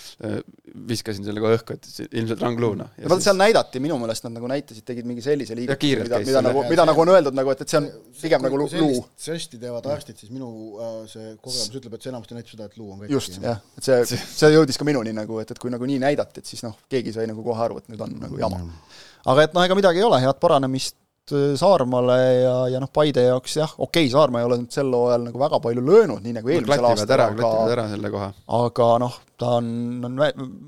viskasin 0.91 1.25
selle 1.25 1.41
kohe 1.41 1.57
õhku, 1.57 1.75
et 1.77 2.11
ilmselt 2.13 2.43
rangluuna. 2.45 2.87
ja 3.01 3.09
vaata, 3.09 3.25
seal 3.25 3.39
näidati, 3.41 3.81
minu 3.81 3.97
meelest 4.01 4.27
nad 4.27 4.35
nagu 4.37 4.51
näitasid, 4.51 4.85
tegid 4.87 5.09
mingi 5.09 5.25
sellise 5.25 5.57
liigutuse, 5.57 6.05
mida, 6.05 6.21
mida 6.27 6.43
nagu, 6.45 6.65
mida 6.69 6.87
nagu 6.89 7.03
on 7.05 7.13
öeldud 7.15 7.37
nagu, 7.39 7.53
et, 7.55 7.63
et 7.65 7.73
see 7.73 7.81
on 7.81 7.89
pigem 8.21 8.45
nagu 8.45 8.61
luu. 8.61 9.01
žesti 9.25 9.61
teevad 9.63 9.89
arstid, 9.95 10.21
siis 10.21 10.33
minu 10.35 10.51
äh, 10.77 10.95
see 11.11 11.33
kogemus 11.41 11.81
ütleb, 11.81 11.97
et 11.97 12.05
see 12.05 12.13
enamasti 12.13 12.37
näitab 12.37 12.53
seda, 12.53 12.69
et 12.69 12.77
luu 12.81 12.93
on 12.93 13.01
katki. 13.01 13.17
just, 13.17 13.41
jah, 13.41 13.63
et 13.81 13.89
see, 13.89 14.21
see 14.21 14.53
jõudis 14.53 14.81
ka 14.81 14.89
minuni 14.89 15.17
nagu, 15.17 15.41
et, 15.41 15.55
et 15.55 15.63
kui 15.63 15.73
nagu 15.73 15.89
nii 15.89 16.03
näidati, 16.05 16.45
et 16.45 16.53
siis 16.53 16.67
noh, 16.67 16.77
keegi 16.93 17.17
sai 17.17 17.29
nagu 17.31 17.45
kohe 17.47 17.65
aru, 17.65 17.81
et 17.81 17.89
nüüd 17.93 18.05
on 18.05 18.19
nagu 18.21 18.41
jama. 18.45 18.61
aga 19.33 19.49
et 19.49 19.57
noh, 19.57 19.65
ega 19.65 19.79
midagi 19.79 20.05
ei 20.05 20.09
ole, 20.11 20.21
head 20.21 20.43
paranemist 20.43 20.99
Äh, 21.37 21.55
Saarmaale 21.61 22.19
ja, 22.41 22.55
ja 22.75 22.83
noh, 22.83 22.91
Paide 22.93 23.25
jaoks 23.29 23.57
jah, 23.61 23.73
okei 23.79 24.07
okay,, 24.07 24.13
Saarma 24.13 24.43
ei 24.43 24.49
ole 24.49 24.61
nüüd 24.63 24.75
sel 24.75 24.91
hooajal 24.95 25.27
nagu 25.29 25.43
väga 25.43 25.61
palju 25.65 25.85
löönud, 25.87 26.23
nii 26.25 26.37
nagu 26.37 26.53
eelmisel 26.53 26.91
aastal, 26.91 27.15
ära, 27.17 27.29
aga 27.35 27.73
ära 27.77 27.87
selle 27.93 28.13
koha. 28.13 28.29
aga 28.61 28.91
noh, 29.05 29.17
ta 29.41 29.57
on, 29.61 29.73
on 30.09 30.21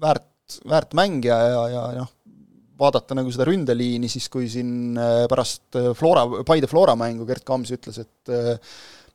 väärt, 0.02 0.58
väärt 0.68 0.96
mängija 0.98 1.38
ja, 1.52 1.60
ja 1.74 1.84
noh, 2.00 2.10
vaadata 2.82 3.16
nagu 3.18 3.30
seda 3.34 3.46
ründeliini, 3.48 4.10
siis 4.12 4.30
kui 4.32 4.48
siin 4.52 4.98
äh, 4.98 5.26
pärast 5.30 5.78
äh, 5.78 5.92
Flora, 5.98 6.26
Paide 6.48 6.70
Flora 6.70 6.96
mängu 6.98 7.28
Gerd 7.28 7.46
Kams 7.48 7.74
ütles, 7.76 8.02
et 8.02 8.34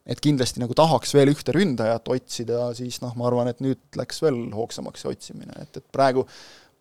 et 0.08 0.22
kindlasti 0.24 0.62
nagu 0.62 0.72
tahaks 0.78 1.12
veel 1.12 1.34
ühte 1.34 1.52
ründajat 1.52 2.08
otsida, 2.14 2.70
siis 2.78 3.02
noh, 3.04 3.12
ma 3.20 3.26
arvan, 3.28 3.50
et 3.52 3.60
nüüd 3.60 3.82
läks 4.00 4.22
veel 4.24 4.38
hoogsamaks 4.56 5.04
see 5.04 5.12
otsimine, 5.12 5.52
et, 5.66 5.82
et 5.82 5.84
praegu 5.92 6.24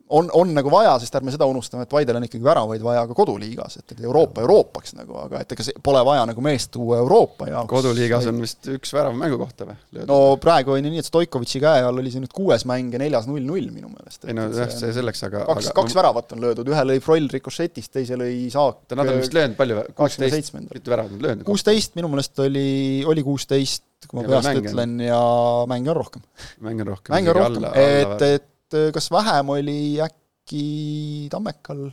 on, 0.08 0.28
on 0.32 0.52
nagu 0.54 0.70
vaja, 0.70 0.94
sest 1.02 1.16
ärme 1.18 1.32
seda 1.34 1.46
unustame, 1.50 1.86
et 1.86 1.90
Paidel 1.90 2.18
on 2.18 2.26
ikkagi 2.26 2.44
väravaid 2.46 2.82
vaja 2.84 3.02
ka 3.08 3.16
koduliigas, 3.16 3.78
et, 3.80 3.94
et 3.94 4.02
Euroopa 4.04 4.42
Euroopaks 4.44 4.94
nagu, 4.98 5.16
aga 5.24 5.40
et 5.42 5.54
ega 5.56 5.66
see 5.66 5.82
pole 5.82 6.02
vaja 6.06 6.26
nagu 6.30 6.44
meest 6.44 6.70
tuua 6.76 7.00
Euroopa 7.02 7.48
jaoks. 7.50 7.70
koduliigas 7.72 8.28
on 8.30 8.40
vist 8.44 8.70
üks 8.70 8.94
värav 8.94 9.16
mängu 9.18 9.38
kohta 9.40 9.68
või? 9.68 10.06
no 10.06 10.20
praegu 10.42 10.76
on 10.76 10.86
ju 10.86 10.94
nii, 10.94 11.02
et 11.02 11.10
Stoikovitši 11.10 11.62
käe 11.64 11.82
all 11.88 12.02
oli 12.02 12.14
see 12.14 12.22
nüüd 12.22 12.34
kuues 12.36 12.66
mäng 12.70 12.94
ja 12.94 13.02
neljas 13.02 13.28
null-null 13.30 13.70
minu 13.74 13.90
meelest. 13.90 14.28
ei 14.28 14.36
no 14.38 14.46
jah, 14.54 14.70
see 14.72 14.94
selleks, 14.94 15.26
aga 15.26 15.44
kaks, 15.50 15.72
kaks 15.80 15.98
väravat 15.98 16.36
on 16.36 16.44
löödud, 16.46 16.70
ühe 16.74 16.86
lõi 16.92 17.02
Froll 17.02 17.30
rikošetist, 17.38 17.94
teise 17.98 18.20
lõi 18.20 18.46
Saak 18.52 18.84
Nad 18.96 19.10
on 19.10 19.20
vist 19.20 19.34
löönud 19.34 19.58
palju, 19.58 19.82
kuusteist, 19.98 20.54
mitu 20.56 20.92
väravat 20.92 21.16
nad 21.16 21.30
löönud? 21.30 21.46
kuusteist 21.48 21.98
minu 21.98 22.10
meelest 22.12 22.46
oli, 22.46 22.68
oli 23.08 23.26
kuusteist, 23.26 23.84
kui 24.06 24.20
ma 24.20 24.28
peast 24.28 24.62
ütlen, 24.62 25.00
ja 25.02 25.22
mänge 25.70 25.90
on 25.90 25.98
rohkem. 25.98 26.22
mänge 26.62 26.86
on 26.86 26.94
rohkem. 26.94 27.16
mänge 27.16 27.34
on 27.34 27.42
rohkem, 27.42 27.72
et, 27.74 28.28
et 28.30 28.52
kas 28.94 29.10
vähem 29.12 29.52
oli 29.54 29.78
äkki 30.02 31.28
Tammekal, 31.32 31.88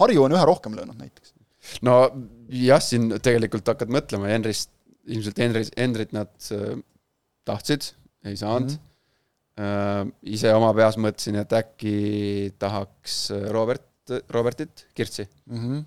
Harju 0.00 0.24
on 0.26 0.34
ühe 0.36 0.44
rohkem 0.48 0.76
löönud 0.76 0.98
näiteks. 0.98 1.34
no 1.86 1.96
jah, 2.48 2.82
siin 2.82 3.10
tegelikult 3.22 3.68
hakkad 3.72 3.92
mõtlema, 3.92 4.30
Henrist, 4.32 4.70
ilmselt 5.06 5.38
Henris, 5.42 5.72
Henrit 5.78 6.14
nad 6.16 6.32
äh, 6.54 6.78
tahtsid, 7.48 7.92
ei 8.24 8.36
saanud 8.36 8.70
mm. 8.70 8.78
-hmm. 8.78 8.88
Uh, 9.52 10.08
ise 10.32 10.48
oma 10.56 10.70
peas 10.72 10.96
mõtlesin, 10.96 11.36
et 11.36 11.50
äkki 11.52 12.54
tahaks 12.58 13.16
Robert, 13.52 13.84
Robertit, 14.32 14.86
Kirtsi 14.96 15.26
mm. 15.28 15.58
-hmm. 15.58 15.82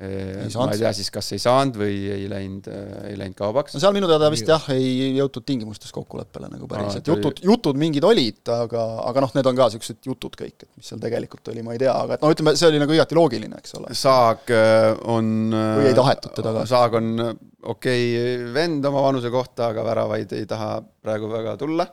Ma 0.00 0.66
ei 0.72 0.78
tea 0.80 0.90
siis, 0.96 1.10
kas 1.12 1.26
ei 1.36 1.40
saanud 1.42 1.76
või 1.76 1.96
ei 2.08 2.22
läinud, 2.30 2.64
ei 3.04 3.18
läinud 3.20 3.36
kaubaks 3.36 3.74
no. 3.76 3.80
seal 3.82 3.92
minu 3.92 4.08
teada 4.08 4.30
vist 4.32 4.48
jah, 4.48 4.62
ei 4.72 5.10
jõutud 5.18 5.44
tingimustes 5.44 5.92
kokkuleppele 5.92 6.48
nagu 6.48 6.68
päris, 6.70 6.94
Aa, 6.94 7.02
et 7.02 7.04
et 7.04 7.10
oli- 7.12 7.20
jutud, 7.20 7.42
jutud 7.44 7.80
mingid 7.80 8.06
olid, 8.08 8.40
aga, 8.54 8.84
aga 9.10 9.24
noh, 9.26 9.34
need 9.36 9.50
on 9.50 9.58
ka 9.58 9.66
niisugused 9.68 10.08
jutud 10.08 10.38
kõik, 10.40 10.56
et 10.56 10.70
mis 10.72 10.88
seal 10.88 11.02
tegelikult 11.02 11.52
oli, 11.52 11.64
ma 11.66 11.76
ei 11.76 11.82
tea, 11.82 11.92
aga 11.92 12.16
et 12.16 12.24
no 12.24 12.30
ütleme, 12.32 12.54
see 12.56 12.70
oli 12.70 12.80
nagu 12.80 12.96
igati 12.96 13.18
loogiline, 13.18 13.60
eks 13.60 13.76
ole. 13.76 13.92
Saag 14.00 14.54
äh, 14.56 14.88
on 15.12 15.52
Või 15.52 15.90
ei 15.90 15.98
tahetud 16.00 16.32
teda 16.38 16.54
ka? 16.56 16.64
Saag 16.72 16.96
on 17.02 17.12
äh, 17.26 17.36
okei 17.74 18.08
okay, 18.14 18.48
vend 18.56 18.88
oma 18.88 19.04
vanuse 19.10 19.34
kohta, 19.36 19.68
aga 19.74 19.84
väravaid 19.84 20.32
ei 20.38 20.48
taha 20.48 20.78
praegu 20.80 21.28
väga 21.34 21.58
tulla. 21.60 21.90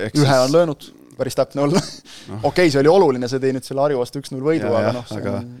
ühe 0.00 0.40
on 0.40 0.56
löönud, 0.56 0.88
päris 1.18 1.36
täpne 1.36 1.66
olla 1.68 1.84
no.. 2.30 2.40
okei 2.48 2.72
see 2.72 2.80
oli 2.80 2.96
oluline, 2.96 3.28
see 3.28 3.44
tõi 3.44 3.52
nüüd 3.58 3.68
selle 3.68 3.84
Harju 3.84 4.00
vastu 4.00 4.24
üks-null 4.24 4.44
võidu, 4.48 4.72
aga 4.72 4.96
noh, 4.96 5.08
see 5.12 5.20
aga- 5.20 5.38
on 5.44 5.54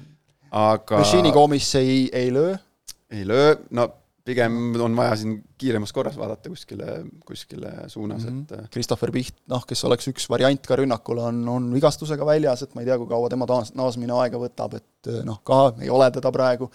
aga 0.54 0.98
Machini 1.02 1.32
koomis 1.34 1.68
ei, 1.80 2.08
ei 2.12 2.30
löö, 2.34 2.54
ei 3.10 3.26
löö, 3.26 3.54
no 3.74 3.88
pigem 4.24 4.54
on 4.80 4.94
vaja 4.96 5.16
siin 5.20 5.34
kiiremas 5.60 5.92
korras 5.92 6.14
vaadata 6.16 6.48
kuskile, 6.48 6.86
kuskile 7.28 7.72
suunas 7.92 8.22
mm, 8.24 8.30
Mhm. 8.30 8.44
-hmm. 8.48 8.64
et 8.64 8.70
Christopher 8.72 9.10
Piht, 9.12 9.34
noh, 9.52 9.66
kes 9.68 9.84
oleks 9.84 10.08
üks 10.08 10.28
variant 10.30 10.66
ka 10.66 10.76
rünnakul, 10.80 11.18
on, 11.18 11.42
on 11.48 11.66
vigastusega 11.74 12.26
väljas, 12.26 12.62
et 12.62 12.74
ma 12.74 12.80
ei 12.80 12.86
tea, 12.88 12.96
kui 12.98 13.06
kaua 13.10 13.28
tema 13.28 13.46
taas, 13.46 13.74
naasmine 13.74 14.12
aega 14.22 14.38
võtab, 14.40 14.78
et 14.80 15.12
noh, 15.28 15.42
ka 15.44 15.74
ei 15.80 15.90
ole 15.92 16.08
teda 16.10 16.32
praegu, 16.32 16.70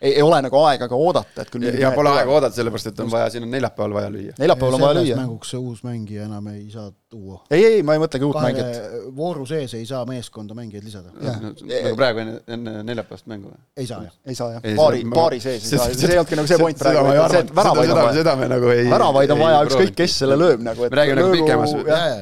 ei, 0.00 0.14
ei 0.14 0.22
ole 0.22 0.40
nagu 0.42 0.56
aega 0.64 0.88
ka 0.88 0.96
oodata, 0.96 1.42
et 1.42 1.50
küll 1.52 1.68
ja, 1.68 1.74
ja 1.78 1.92
pole 1.92 2.08
aega 2.14 2.32
oodata, 2.32 2.56
sellepärast 2.56 2.86
et 2.94 3.00
on 3.04 3.10
vaja, 3.12 3.28
siin 3.30 3.42
on 3.44 3.50
neljapäeval 3.50 3.94
vaja 4.00 4.10
lüüa. 4.16 4.32
neljapäeval 4.38 4.74
on 4.74 4.80
vaja 4.86 5.00
lüüa. 5.02 5.16
mänguks 5.20 5.50
see 5.52 5.60
uus 5.60 5.84
mängija 5.84 6.24
enam 6.30 6.46
ei 6.54 6.70
saa 6.72 6.88
tuua. 7.14 7.40
ei, 7.54 7.64
ei, 7.64 7.82
ma 7.86 7.94
ei 7.96 8.02
mõtlegi 8.02 8.26
uut 8.26 8.38
mängijat. 8.42 8.78
kahe 8.82 9.14
vooru 9.16 9.46
sees 9.48 9.74
ei 9.78 9.86
saa 9.86 10.02
meeskonda 10.08 10.54
mängijaid 10.58 10.84
lisada. 10.84 11.14
Nagu 11.22 11.94
praegu 11.98 12.22
enne, 12.24 12.36
enne 12.56 12.76
neljapäevast 12.86 13.28
mängu 13.30 13.52
või? 13.52 13.60
ei 13.78 13.86
saa 13.86 14.02
jah. 14.02 14.14
ei 14.26 14.38
saa 14.38 14.50
jah 14.56 14.64
paari 14.78 15.04
paari 15.14 15.40
sees 15.44 15.66
ei 15.68 15.78
saa, 15.78 15.88
see 15.94 16.10
ei 16.10 16.18
olnudki 16.18 16.38
nagu 16.38 16.50
see 16.50 16.58
point 16.60 16.80
seda 16.80 17.04
praegu 17.04 17.28
see, 17.34 17.42
et, 17.44 17.52
väravaid 17.58 17.84
on 17.84 17.94
seda, 17.94 18.02
vaja. 18.02 18.16
seda 18.18 18.34
me 18.40 18.48
nagu 18.50 18.72
ei 18.74 18.86
väravaid 18.90 19.34
on 19.34 19.42
vaja, 19.44 19.60
ükskõik 19.68 19.94
kes 20.00 20.16
selle 20.22 20.38
lööb 20.40 20.64
nagu, 20.66 20.86
et 20.86 20.94
me 20.94 21.00
räägime 21.00 21.20
nagu 21.20 21.36
pikemas, 21.38 21.74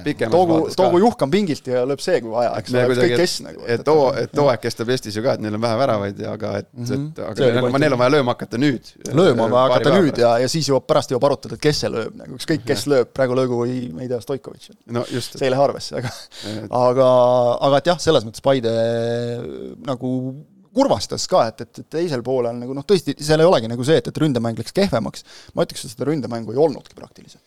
pikemas 0.07 0.35
toogu, 0.37 0.59
toogu 0.77 0.99
ka. 0.99 1.03
Juhkam 1.07 1.33
pingilt 1.33 1.71
ja 1.73 1.85
lööb 1.89 2.05
see, 2.05 2.21
kui 2.25 2.33
vaja, 2.35 2.53
eks 2.61 2.75
ole, 2.75 2.85
ükskõik 2.97 3.17
kes 3.23 3.37
nagu. 3.47 3.65
et 3.77 3.93
hoo, 3.93 4.07
et 4.23 4.37
hooaeg 4.43 4.63
kestab 4.67 4.93
Eestis 4.95 5.17
ju 5.19 5.25
ka, 5.25 5.37
et 5.39 5.45
neil 5.45 5.57
on 5.59 5.65
vähe 5.65 5.79
väravaid, 5.83 6.23
aga 6.33 6.53
et, 6.63 6.69
Mhm. 6.73 7.07
et 7.09 7.23
aga 7.29 7.79
neil 7.83 7.97
on 7.97 8.03
vaja 8.03 8.15
lööma 8.17 8.37
hakata 8.37 8.61
nüüd. 8.61 8.93
lööma 9.13 9.47
on 9.49 9.55
vaja 9.57 9.73
hakata 9.73 9.97
nüüd 9.97 10.19
ja, 10.23 10.33
ja 10.43 10.49
siis 10.53 10.69
jõuab, 10.69 10.87
pärast 10.89 11.13
jõuab 11.15 11.27
arutada, 11.31 11.59
et 11.59 11.65
kes 11.65 11.83
see 11.85 11.93
lööb 11.93 12.17
nagu, 12.19 12.37
ükskõik 12.39 12.65
kes 12.67 12.87
lööb, 12.91 13.13
praegu 13.15 13.37
löögu 13.39 13.63
ei, 13.67 13.89
ma 13.95 14.05
ei 14.05 14.09
tea, 14.13 14.21
Stoikovitš. 14.23 14.71
No 14.91 15.05
just, 15.11 15.37
see 15.39 15.47
ei 15.47 15.53
lähe 15.55 15.63
arvesse, 15.63 16.01
aga 16.01 16.11
aga, 16.89 17.11
aga 17.69 17.79
et 17.79 17.93
jah, 17.93 18.01
selles 18.03 18.27
mõttes 18.27 18.45
Paide 18.45 18.73
nagu 19.87 20.11
kurvastas 20.73 21.29
ka, 21.31 21.47
et, 21.51 21.65
et 21.67 21.87
teisel 21.93 22.25
poolel 22.25 22.57
nagu 22.59 22.75
noh, 22.77 22.85
tõesti, 22.89 23.15
seal 23.21 23.43
ei 23.45 23.49
olegi 23.49 23.71
nagu 23.71 23.85
see, 23.87 24.01
et, 24.01 24.09
et 24.09 24.21
ründemäng 24.23 24.59
läks 24.59 24.75
kehvemaks, 24.77 25.27
ma 25.57 25.67
ütleks, 25.67 25.85
et 25.85 25.95
seda 25.95 26.09
ründemängu 26.09 26.55
ei 26.55 26.63
olnudki 26.65 26.97
praktiliselt. 26.97 27.45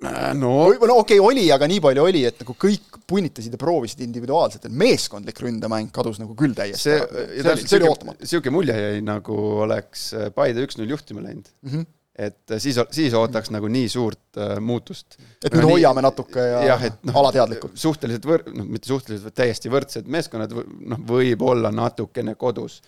no 0.00 0.50
või 0.70 0.80
või 0.80 0.90
no 0.90 0.98
okei 1.02 1.20
okay,, 1.20 1.26
oli, 1.28 1.46
aga 1.54 1.68
nii 1.70 1.82
palju 1.84 2.04
oli, 2.08 2.24
et 2.26 2.42
nagu 2.42 2.56
kõik 2.66 2.98
punnitasid 3.10 3.54
ja 3.54 3.60
proovisid 3.60 4.02
individuaalselt, 4.06 4.66
et 4.66 4.76
meeskondlik 4.82 5.40
ründemäng 5.44 5.92
kadus 5.94 6.18
nagu 6.22 6.34
küll 6.38 6.56
täiesti 6.56 6.88
see, 6.88 6.98
ära. 6.98 7.24
see 7.30 7.54
oli, 7.54 7.66
see 7.68 7.80
oli 7.80 7.90
ootamatu. 7.90 8.24
niisugune 8.24 8.56
mulje 8.56 8.78
jäi, 8.80 9.00
nagu 9.06 9.38
oleks 9.66 10.06
Paide 10.34 10.66
üks-null 10.66 10.96
juhtima 10.96 11.24
läinud. 11.26 11.52
Mm 11.62 11.72
-hmm. 11.74 11.88
Et 12.18 12.54
siis, 12.58 12.76
siis 12.94 13.14
ootaks 13.16 13.52
nagu 13.54 13.68
nii 13.70 13.88
suurt 13.88 14.38
äh, 14.40 14.56
muutust. 14.60 15.18
et 15.44 15.54
nüüd 15.54 15.68
hoiame 15.68 16.02
natuke 16.04 16.42
ja, 16.42 16.62
jah, 16.72 16.86
et 16.90 17.04
noh, 17.08 17.20
alateadlikult. 17.22 17.76
suhteliselt 17.80 18.26
võr-, 18.28 18.46
noh, 18.54 18.66
mitte 18.66 18.90
suhteliselt, 18.90 19.30
vaid 19.30 19.38
täiesti 19.42 19.72
võrdsed 19.72 20.10
meeskonnad, 20.10 20.54
noh, 20.94 21.04
võib-olla 21.10 21.72
natukene 21.74 22.34
kodus 22.40 22.80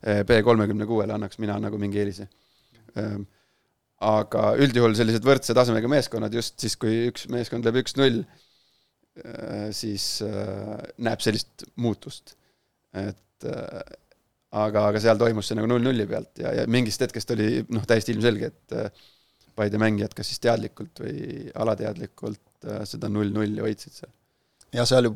B 0.00 0.38
kolmekümne 0.40 0.86
kuuele 0.88 1.12
annaks 1.12 1.36
mina 1.42 1.58
nagu 1.60 1.76
mingi 1.76 2.00
eelise. 2.00 2.24
aga 4.00 4.44
üldjuhul 4.56 4.94
sellised 4.96 5.26
võrdse 5.28 5.52
tasemega 5.54 5.90
meeskonnad 5.92 6.32
just 6.32 6.56
siis, 6.56 6.78
kui 6.80 7.10
üks 7.10 7.26
meeskond 7.28 7.68
lööb 7.68 7.82
üks-null, 7.82 8.22
siis 9.76 10.06
äh, 10.24 10.78
näeb 11.02 11.20
sellist 11.20 11.66
muutust. 11.76 12.36
et 12.96 13.46
äh, 13.46 13.82
aga, 14.50 14.86
aga 14.90 15.02
seal 15.02 15.18
toimus 15.20 15.50
see 15.50 15.58
nagu 15.58 15.68
null-nulli 15.70 16.06
pealt 16.10 16.42
ja, 16.42 16.52
ja 16.60 16.66
mingist 16.70 17.02
hetkest 17.04 17.34
oli 17.36 17.64
noh, 17.70 17.84
täiesti 17.88 18.14
ilmselge, 18.16 18.52
et 18.52 18.78
äh, 18.78 19.08
Paide 19.60 19.80
mängijad 19.82 20.14
kas 20.16 20.28
siis 20.30 20.40
teadlikult 20.40 21.02
või 21.02 21.50
alateadlikult 21.58 22.68
äh, 22.70 22.82
seda 22.88 23.10
null-nulli 23.12 23.62
hoidsid 23.62 23.96
seal. 23.98 24.12
ja 24.74 24.86
seal 24.88 25.10
ju 25.10 25.14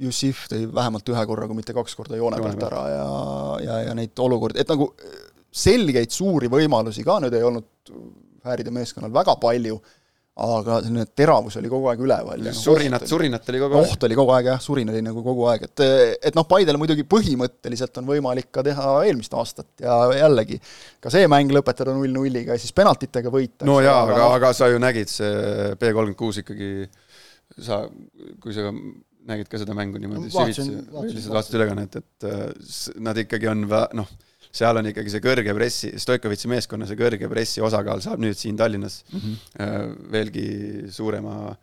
Jussif 0.00 0.46
tõi 0.48 0.62
vähemalt 0.72 1.08
ühe 1.12 1.22
korra, 1.28 1.44
kui 1.48 1.58
mitte 1.58 1.74
kaks 1.76 1.92
korda 1.98 2.16
joone 2.16 2.38
pealt. 2.40 2.62
ära 2.70 2.84
ja, 2.88 3.08
ja, 3.66 3.74
ja 3.90 3.96
neid 3.96 4.16
olukordi, 4.24 4.62
et 4.62 4.72
nagu 4.72 4.86
selgeid 5.50 6.14
suuri 6.14 6.48
võimalusi 6.52 7.04
ka 7.04 7.18
nüüd 7.20 7.36
ei 7.36 7.44
olnud 7.44 7.68
Hääride 8.40 8.72
meeskonnal 8.72 9.12
väga 9.12 9.34
palju, 9.36 9.74
aga 10.40 10.78
selline 10.84 11.04
teravus 11.16 11.56
oli 11.58 11.68
kogu 11.68 11.88
aeg 11.90 12.02
üleval. 12.04 12.44
surinat, 12.56 13.04
surinat 13.10 13.48
oli 13.50 13.60
kogu 13.60 13.76
aeg. 13.80 13.90
oht 13.90 14.06
oli 14.06 14.16
kogu 14.16 14.32
aeg 14.36 14.48
jah, 14.52 14.62
surin 14.62 14.92
oli 14.92 15.02
nagu 15.04 15.24
kogu 15.26 15.48
aeg, 15.50 15.66
et 15.66 15.82
et 16.30 16.38
noh, 16.38 16.46
Paidel 16.48 16.78
muidugi 16.80 17.04
põhimõtteliselt 17.08 18.00
on 18.00 18.08
võimalik 18.12 18.48
ka 18.54 18.64
teha 18.66 18.94
eelmist 19.08 19.34
aastat 19.36 19.84
ja 19.84 19.98
jällegi 20.16 20.60
ka 21.02 21.12
see 21.12 21.28
mäng 21.30 21.52
lõpetada 21.52 21.92
null-nulliga 21.96 22.56
ja 22.56 22.62
siis 22.62 22.72
penaltitega 22.76 23.32
võita. 23.32 23.68
no 23.68 23.80
jaa, 23.84 24.00
aga, 24.06 24.30
aga 24.38 24.52
sa 24.56 24.70
ju 24.70 24.80
nägid, 24.82 25.12
see 25.12 25.74
B 25.76 25.92
kolmkümmend 25.92 26.20
kuus 26.20 26.40
ikkagi, 26.44 26.72
sa, 27.58 27.82
kui 28.40 28.56
sa 28.56 28.70
nägid 29.30 29.50
ka 29.50 29.60
seda 29.60 29.76
mängu 29.76 30.00
niimoodi 30.00 30.32
süvitsi, 30.32 30.64
lihtsalt 30.70 31.34
vaatasid 31.34 31.58
ülekannet, 31.58 32.00
et 32.00 32.28
äh, 32.30 32.46
nad 33.04 33.18
ikkagi 33.20 33.50
on 33.50 33.66
vä- 33.70 33.88
noh, 33.98 34.08
seal 34.50 34.80
on 34.80 34.88
ikkagi 34.90 35.12
see 35.12 35.22
kõrge 35.24 35.54
pressi, 35.56 35.92
Stoikovitši 36.00 36.50
meeskonna 36.50 36.88
see 36.88 36.98
kõrge 36.98 37.28
pressi 37.30 37.62
osakaal 37.64 38.02
saab 38.02 38.22
nüüd 38.22 38.38
siin 38.38 38.58
Tallinnas 38.58 39.04
mm 39.12 39.20
-hmm. 39.20 39.94
veelgi 40.12 40.46
suurema 40.90 41.54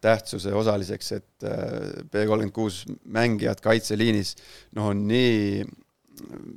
tähtsuse 0.00 0.54
osaliseks, 0.54 1.12
et 1.12 1.44
äh, 1.44 2.04
B 2.10 2.24
kolmkümmend 2.26 2.54
kuus 2.56 2.84
mängijad 3.04 3.60
kaitseliinis 3.60 4.36
noh, 4.72 4.88
on 4.94 5.06
nii, 5.08 5.64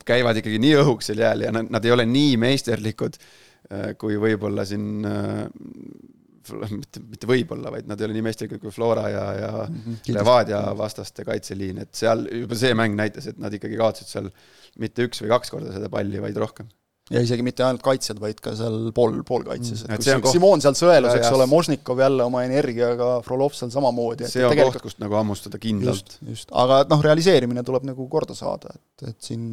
käivad 0.05 0.39
ikkagi 0.39 0.59
nii 0.59 0.75
õhuks 0.83 1.11
seal 1.11 1.19
jääl 1.19 1.47
ja 1.47 1.51
nad, 1.51 1.67
nad 1.69 1.85
ei 1.85 1.91
ole 1.91 2.05
nii 2.05 2.37
meisterlikud, 2.37 3.17
kui 3.97 4.17
võib-olla 4.19 4.65
siin 4.67 5.05
äh, 5.07 5.47
mitte, 6.73 6.99
mitte 7.07 7.27
võib-olla, 7.29 7.71
vaid 7.73 7.87
nad 7.87 8.01
ei 8.01 8.05
ole 8.09 8.13
nii 8.17 8.25
meisterlikud 8.27 8.61
kui 8.65 8.71
Flora 8.75 9.07
ja, 9.09 9.23
ja 9.39 9.49
kindlasti. 9.69 10.13
Levadia 10.17 10.61
vastaste 10.77 11.25
kaitseliin, 11.27 11.79
et 11.85 11.93
seal 11.95 12.25
juba 12.43 12.55
see 12.59 12.73
mäng 12.77 12.95
näitas, 12.99 13.27
et 13.31 13.39
nad 13.41 13.53
ikkagi 13.55 13.79
kaotasid 13.79 14.11
seal 14.11 14.29
mitte 14.83 15.05
üks 15.07 15.21
või 15.23 15.31
kaks 15.35 15.53
korda 15.53 15.73
seda 15.75 15.89
palli, 15.93 16.19
vaid 16.23 16.37
rohkem. 16.41 16.67
ja 17.11 17.19
isegi 17.19 17.43
mitte 17.43 17.63
ainult 17.65 17.81
kaitsjad, 17.83 18.19
vaid 18.23 18.37
ka 18.39 18.53
seal 18.55 18.91
pool, 18.95 19.17
poolkaitses, 19.27 19.81
Mm. 19.87 19.95
et 19.97 20.05
koht- 20.23 20.31
Simon 20.31 20.61
seal 20.63 20.73
sõelus, 20.79 21.15
eks 21.17 21.31
ole, 21.35 21.45
Možnikov 21.51 21.99
jälle 21.99 22.23
oma 22.23 22.43
energiaga, 22.47 23.09
Frolov 23.25 23.51
seal 23.57 23.69
samamoodi, 23.75 24.23
et 24.23 24.31
see 24.31 24.45
on 24.45 24.53
tegelikult 24.55 24.77
koht, 24.79 24.85
kust 24.87 24.99
nagu 25.03 25.17
hammustada 25.19 25.59
kindlalt 25.59 25.99
just, 25.99 26.17
just, 26.29 26.53
aga 26.55 26.85
noh, 26.89 27.01
realiseerimine 27.03 27.63
tuleb 27.67 27.83
nagu 27.91 28.07
korda 28.09 28.33
saada, 28.39 28.71
et, 28.79 29.09
et 29.11 29.19
siin 29.19 29.43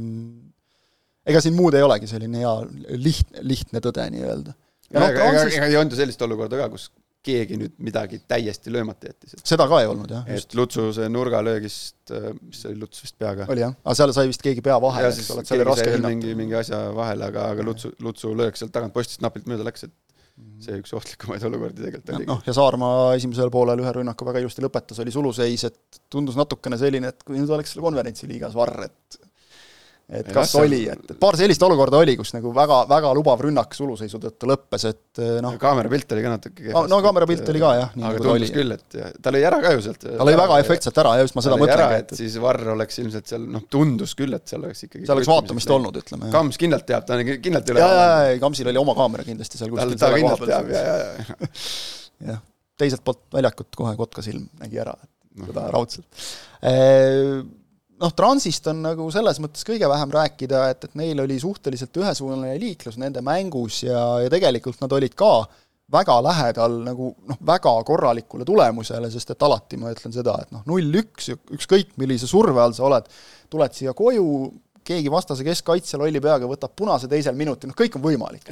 ega 1.26 1.40
siin 1.42 1.54
muud 1.58 1.74
ei 1.74 1.82
olegi, 1.84 2.06
selline 2.10 2.38
hea 2.42 2.54
lihtne, 2.96 3.42
lihtne 3.46 3.82
tõde 3.84 4.06
nii-öelda. 4.14 4.54
noh, 4.96 5.06
ega, 5.06 5.30
ega, 5.30 5.46
ega 5.50 5.70
ei 5.70 5.78
olnud 5.80 5.94
ju 5.94 6.00
sellist 6.00 6.26
olukorda 6.26 6.60
ka, 6.60 6.68
kus 6.72 6.90
keegi 7.24 7.56
nüüd 7.60 7.74
midagi 7.84 8.20
täiesti 8.28 8.72
löömata 8.72 9.10
jättis, 9.10 9.34
seda 9.44 9.66
ka 9.68 9.80
ei 9.82 9.88
olnud 9.90 10.12
jah, 10.12 10.28
et 10.32 10.54
Lutsu 10.56 10.86
see 10.96 11.08
nurgalöögist, 11.12 12.12
mis 12.40 12.62
see 12.62 12.70
oli, 12.72 12.80
Luts 12.80 13.02
vist 13.04 13.16
peaga. 13.20 13.44
oli 13.52 13.64
jah, 13.64 13.74
aga 13.84 13.96
seal 13.98 14.14
sai 14.16 14.30
vist 14.30 14.44
keegi 14.44 14.64
pea 14.64 14.78
vahele, 14.80 15.10
eks 15.12 15.28
ole, 15.34 15.44
et 15.44 15.50
seal 15.50 15.60
oli 15.60 15.68
raske 15.68 15.88
hinnata. 15.90 16.14
mingi, 16.14 16.36
mingi 16.38 16.56
asja 16.62 16.86
vahele, 16.96 17.28
aga, 17.28 17.50
aga 17.52 17.66
Lutsu, 17.66 17.92
Lutsu 18.04 18.32
löök 18.36 18.56
sealt 18.56 18.72
tagant 18.72 18.96
postist 18.96 19.20
napilt 19.24 19.50
mööda 19.52 19.68
läks, 19.68 19.84
et 19.88 19.96
see 20.64 20.80
üks 20.80 20.94
ohtlikumaid 20.96 21.44
olukordi 21.44 21.84
tegelikult 21.84 22.14
oligi. 22.14 22.28
noh, 22.30 22.40
ja 22.46 22.56
Saarma 22.56 22.90
esimesel 23.18 23.52
poolel 23.52 23.82
ühe 23.82 23.92
rünnaku 23.98 24.24
väga 24.28 24.40
ilusti 24.40 24.64
lõpetas, 24.64 25.00
oli 25.04 25.12
suluseis, 25.12 25.66
et 25.68 26.00
tundus 26.12 26.40
natukene 26.40 26.80
selline, 26.80 27.12
et 27.12 27.26
kui 27.26 27.36
nüüd 27.36 27.52
oleks 27.52 27.74
selle 27.74 27.84
konverentsiliigas 27.84 28.56
varr, 28.56 28.88
et 28.88 29.20
et 30.10 30.26
Jah, 30.26 30.34
kas 30.34 30.50
see- 30.52 30.62
oli, 30.66 30.78
et 30.90 31.12
paar 31.22 31.36
sellist 31.38 31.62
olukorda 31.62 32.00
oli, 32.02 32.16
kus 32.18 32.32
nagu 32.34 32.50
väga, 32.54 32.80
väga 32.90 33.12
lubav 33.14 33.42
rünnak 33.46 33.76
suluseisu 33.76 34.18
tõttu 34.22 34.48
lõppes, 34.50 34.86
et 34.90 35.20
noh, 35.44 35.54
kaamerapilt 35.62 36.14
oli 36.16 36.24
ka 36.24 36.32
natuke 36.32 36.74
no 36.90 36.98
kaamerapilt 37.04 37.52
oli 37.52 37.62
ka 37.62 37.70
jah, 37.78 37.92
aga 37.94 38.02
nagu 38.02 38.24
ta 38.24 38.32
oli 38.32 38.48
tundus. 38.48 38.54
küll, 38.56 38.74
et 38.74 38.98
ja, 38.98 39.10
ta 39.22 39.32
lõi 39.36 39.44
ära 39.46 39.60
ka 39.62 39.72
ju 39.76 39.84
sealt. 39.86 40.02
ta 40.08 40.26
lõi 40.26 40.34
väga 40.40 40.58
efektselt 40.64 40.98
ära 41.04 41.14
ja 41.20 41.26
just 41.28 41.38
ma 41.38 41.44
seda 41.46 41.60
mõtlengi, 41.60 42.00
et 42.02 42.10
et 42.10 42.22
siis 42.24 42.38
Varr 42.42 42.72
oleks 42.74 42.98
ilmselt 43.04 43.30
seal, 43.30 43.46
noh, 43.54 43.62
tundus 43.70 44.16
küll, 44.18 44.34
et 44.34 44.50
seal 44.50 44.66
oleks 44.66 44.82
ikkagi 44.88 45.06
seal 45.06 45.16
oleks 45.20 45.30
vaatamist 45.30 45.70
olnud, 45.76 46.00
ütleme. 46.02 46.26
ja, 46.26 46.34
Kams 46.34 46.58
kindlalt 46.58 46.88
teab, 46.90 47.06
ta 47.06 47.14
on 47.14 47.32
kindlalt 47.46 47.70
üle 47.70 47.84
ja, 47.86 47.92
ja, 47.94 48.10
ja 48.32 48.42
Kamsil 48.42 48.72
oli 48.72 48.82
oma 48.82 48.96
kaamera 48.98 49.26
kindlasti 49.26 49.60
seal 49.62 49.70
kuskil 49.70 49.94
ta 50.00 50.10
kindlalt 50.16 50.42
teab 50.42 50.74
ja, 50.74 50.82
peal. 50.82 50.90
ja, 50.90 51.46
ja 52.26 52.30
jah, 52.34 52.42
teiselt 52.80 53.04
poolt 53.06 53.22
väljakut 53.38 53.70
kohe 53.78 53.94
Kotka 54.00 54.24
silm 54.26 54.48
nägi 54.58 54.80
ära, 54.82 54.96
Noh. 55.38 55.46
seda 55.52 55.68
raudselt. 55.70 56.08
Noh, 58.00 58.12
Transist 58.16 58.64
on 58.70 58.78
nagu 58.80 59.06
selles 59.12 59.36
mõttes 59.44 59.66
kõige 59.68 59.88
vähem 59.90 60.12
rääkida, 60.14 60.60
et, 60.72 60.86
et 60.88 60.94
neil 60.96 61.18
oli 61.20 61.36
suhteliselt 61.40 61.98
ühesuunaline 62.00 62.56
liiklus 62.62 62.96
nende 63.00 63.20
mängus 63.24 63.82
ja, 63.84 64.04
ja 64.24 64.30
tegelikult 64.32 64.80
nad 64.80 64.94
olid 64.96 65.12
ka 65.18 65.34
väga 65.90 66.16
lähedal 66.24 66.78
nagu 66.86 67.10
noh, 67.28 67.38
väga 67.46 67.72
korralikule 67.86 68.46
tulemusele, 68.48 69.10
sest 69.12 69.34
et 69.34 69.44
alati 69.46 69.78
ma 69.80 69.92
ütlen 69.92 70.14
seda, 70.14 70.36
et 70.40 70.52
noh, 70.54 70.62
null-üks, 70.70 71.32
ükskõik 71.56 71.96
millise 72.00 72.28
surve 72.30 72.62
all 72.62 72.74
sa 72.76 72.86
oled, 72.88 73.08
tuled 73.52 73.74
siia 73.76 73.94
koju, 73.96 74.26
keegi 74.86 75.10
vastase 75.12 75.44
keskkaitse 75.46 75.98
lolli 76.00 76.22
peaga 76.22 76.48
võtab 76.48 76.72
punase 76.78 77.10
teisel 77.10 77.36
minutil, 77.38 77.70
noh 77.70 77.78
kõik 77.78 77.98
on 77.98 78.06
võimalik. 78.06 78.46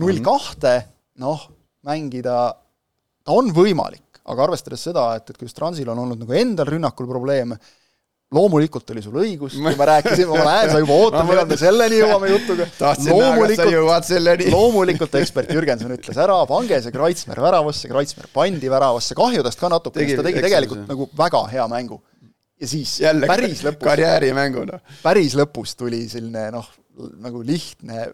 null 0.00 0.22
kahte, 0.24 0.74
noh, 1.22 1.44
mängida, 1.86 2.38
ta 3.22 3.36
on 3.36 3.52
võimalik, 3.54 4.22
aga 4.32 4.48
arvestades 4.48 4.88
seda, 4.88 5.12
et, 5.18 5.28
et 5.28 5.38
kuidas 5.38 5.54
Transil 5.56 5.92
on 5.92 6.02
olnud 6.02 6.24
nagu 6.24 6.40
endal 6.40 6.72
rünnakul 6.72 7.08
probleeme, 7.10 7.60
loomulikult 8.32 8.90
oli 8.94 9.02
sul 9.04 9.18
õigus, 9.22 9.56
kui 9.58 9.76
me 9.78 9.88
rääkisime, 9.92 10.30
ma 10.32 10.46
näen, 10.48 10.70
sa 10.72 10.80
juba 10.82 10.98
ootad, 11.04 11.26
millal 11.28 11.48
me 11.50 11.58
selleni 11.60 11.98
jõuame 12.00 12.30
jutuga. 12.32 12.68
selleni. 14.08 14.48
loomulikult 14.56 15.18
ekspert 15.20 15.52
Jürgenson 15.54 15.94
ütles 15.96 16.20
ära, 16.24 16.38
pange 16.48 16.80
see 16.84 16.94
Kreutzmer 16.94 17.42
väravasse, 17.44 17.90
Kreutzmer 17.92 18.30
pandi 18.34 18.72
väravasse, 18.72 19.16
kahjudest 19.18 19.60
ka 19.60 19.72
natuke, 19.72 20.06
sest 20.06 20.22
ta 20.22 20.26
tegi 20.28 20.44
tegelikult 20.44 20.88
nagu 20.88 21.08
väga 21.18 21.44
hea 21.52 21.68
mängu. 21.72 22.00
ja 22.62 22.68
siis 22.70 23.00
jälle 23.02 23.26
päris 23.26 23.64
lõpus, 23.66 23.84
karjäärimänguna. 23.84 24.78
päris 25.02 25.36
lõpus 25.38 25.76
tuli 25.76 26.04
selline 26.08 26.50
noh, 26.54 26.68
nagu 27.24 27.40
lihtne, 27.46 28.06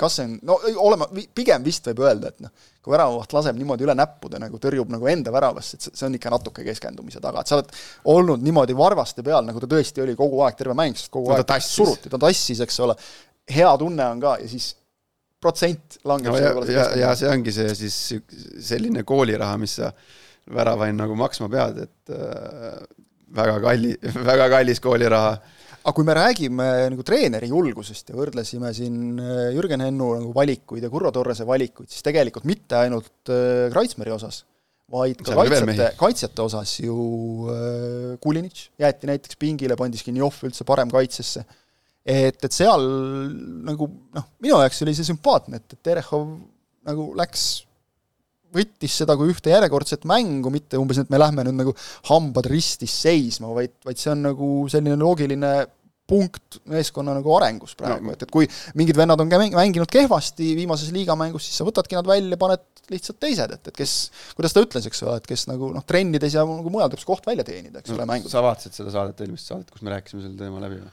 kas 0.00 0.14
see 0.18 0.24
on, 0.24 0.36
no 0.48 0.56
olema, 0.80 1.08
pigem 1.36 1.64
vist 1.66 1.84
võib 1.90 2.00
öelda, 2.06 2.30
et 2.32 2.40
noh, 2.44 2.52
kui 2.82 2.94
väravavaht 2.94 3.34
laseb 3.36 3.58
niimoodi 3.58 3.84
üle 3.86 3.94
näppude, 3.98 4.40
nagu 4.40 4.58
tõrjub 4.62 4.90
nagu 4.94 5.08
enda 5.12 5.34
väravasse, 5.34 5.76
et 5.78 5.88
see 5.90 6.06
on 6.08 6.16
ikka 6.16 6.32
natuke 6.32 6.64
keskendumise 6.66 7.20
taga, 7.22 7.42
et 7.44 7.52
sa 7.52 7.58
oled 7.58 7.74
olnud 8.14 8.44
niimoodi 8.44 8.76
varvaste 8.78 9.24
peal, 9.26 9.44
nagu 9.46 9.60
ta 9.62 9.68
tõesti 9.70 10.04
oli 10.04 10.16
kogu 10.18 10.40
aeg, 10.46 10.56
terve 10.58 10.76
mäng, 10.78 10.96
sest 10.98 11.12
kogu 11.12 11.28
No 11.30 11.36
aeg 11.36 11.44
ta 11.44 11.58
tassis. 11.58 11.76
suruti, 11.76 12.12
ta 12.12 12.20
tassis, 12.22 12.62
eks 12.64 12.80
ole, 12.86 12.96
hea 13.52 13.76
tunne 13.78 14.08
on 14.14 14.24
ka 14.24 14.38
ja 14.40 14.48
siis 14.50 14.72
protsent 15.42 15.98
langeb 16.08 16.32
no 16.32 16.38
ja, 16.38 16.52
ja, 16.70 16.88
ja 17.02 17.14
see 17.18 17.30
ongi 17.30 17.52
see 17.54 17.72
siis 17.74 17.96
selline 18.62 19.02
kooliraha, 19.06 19.58
mis 19.60 19.76
sa 19.80 19.92
väravaid 20.52 20.96
nagu 20.96 21.16
maksma 21.18 21.48
pead, 21.52 21.82
et 21.84 22.14
äh, 22.16 22.78
väga 23.36 23.58
kalli, 23.64 23.92
väga 24.30 24.48
kallis 24.56 24.80
kooliraha 24.82 25.36
aga 25.82 25.94
kui 25.96 26.06
me 26.06 26.14
räägime 26.16 26.66
nagu 26.94 27.04
treeneri 27.06 27.48
julgusest 27.50 28.12
ja 28.12 28.18
võrdlesime 28.18 28.70
siin 28.76 29.18
äh, 29.18 29.50
Jürgen 29.56 29.82
Hennu 29.82 30.12
nagu 30.20 30.32
valikuid 30.36 30.84
ja 30.84 30.90
Kurro 30.92 31.10
Torrese 31.14 31.46
valikuid, 31.48 31.90
siis 31.90 32.04
tegelikult 32.06 32.46
mitte 32.48 32.78
ainult 32.78 33.32
äh, 33.32 33.66
Kreutzmeri 33.72 34.14
osas, 34.14 34.42
vaid 34.92 35.24
ka 35.26 35.34
kaitsjate, 35.40 35.88
kaitsjate 35.98 36.44
osas 36.44 36.76
ju 36.84 36.96
äh, 37.50 38.14
Kulinitš 38.22 38.68
jäeti 38.82 39.10
näiteks 39.10 39.40
pingile, 39.40 39.78
pandi 39.80 40.00
Skinjov 40.00 40.38
üldse 40.46 40.66
parem 40.68 40.92
kaitsesse. 40.92 41.44
et, 42.06 42.38
et 42.38 42.54
seal 42.54 42.86
nagu 43.66 43.90
noh, 44.14 44.30
minu 44.42 44.58
jaoks 44.62 44.82
oli 44.86 44.94
see 44.98 45.10
sümpaatne, 45.10 45.62
et, 45.62 45.74
et 45.74 45.82
Terehov 45.90 46.26
nagu 46.86 47.10
läks 47.18 47.64
võttis 48.54 48.96
seda 49.02 49.16
kui 49.18 49.32
ühte 49.32 49.52
järjekordset 49.52 50.06
mängu, 50.08 50.52
mitte 50.54 50.80
umbes, 50.80 51.02
et 51.02 51.12
me 51.12 51.20
lähme 51.20 51.46
nüüd 51.48 51.60
nagu 51.62 51.76
hambad 52.10 52.48
ristis 52.52 52.94
seisma, 53.04 53.52
vaid, 53.56 53.78
vaid 53.86 54.00
see 54.00 54.12
on 54.14 54.26
nagu 54.30 54.50
selline 54.72 54.98
loogiline 55.00 55.54
punkt 56.12 56.58
meeskonna 56.68 57.14
nagu 57.16 57.32
arengus 57.36 57.76
praegu 57.78 58.04
no., 58.04 58.14
et, 58.16 58.24
et 58.26 58.32
kui 58.32 58.48
mingid 58.78 58.98
vennad 58.98 59.20
on 59.22 59.30
mänginud 59.30 59.90
kehvasti 59.90 60.52
viimases 60.58 60.90
liigamängus, 60.94 61.46
siis 61.46 61.60
sa 61.60 61.66
võtadki 61.66 61.96
nad 61.96 62.08
välja, 62.08 62.38
paned 62.40 62.64
lihtsalt 62.92 63.20
teised, 63.22 63.54
et, 63.54 63.70
et 63.70 63.76
kes, 63.76 63.96
kuidas 64.36 64.54
ta 64.54 64.64
ütles, 64.64 64.86
eks 64.88 65.04
ole, 65.06 65.16
et 65.22 65.28
kes 65.30 65.46
nagu 65.48 65.70
noh, 65.72 65.84
trennides 65.88 66.36
ja 66.36 66.44
nagu 66.48 66.72
mujal 66.74 66.90
tuleb 66.92 67.04
see 67.04 67.12
koht 67.12 67.28
välja 67.30 67.46
teenida, 67.48 67.80
eks 67.80 67.94
ole, 67.94 68.06
mängus. 68.10 68.34
sa 68.34 68.42
vaatasid 68.44 68.76
seda 68.76 68.92
saadet, 68.94 69.22
eelmist 69.22 69.48
saadet, 69.48 69.70
kus 69.72 69.86
me 69.86 69.94
rääkisime 69.94 70.24
selle 70.26 70.40
teema 70.40 70.60
läbi 70.64 70.82
või? 70.82 70.92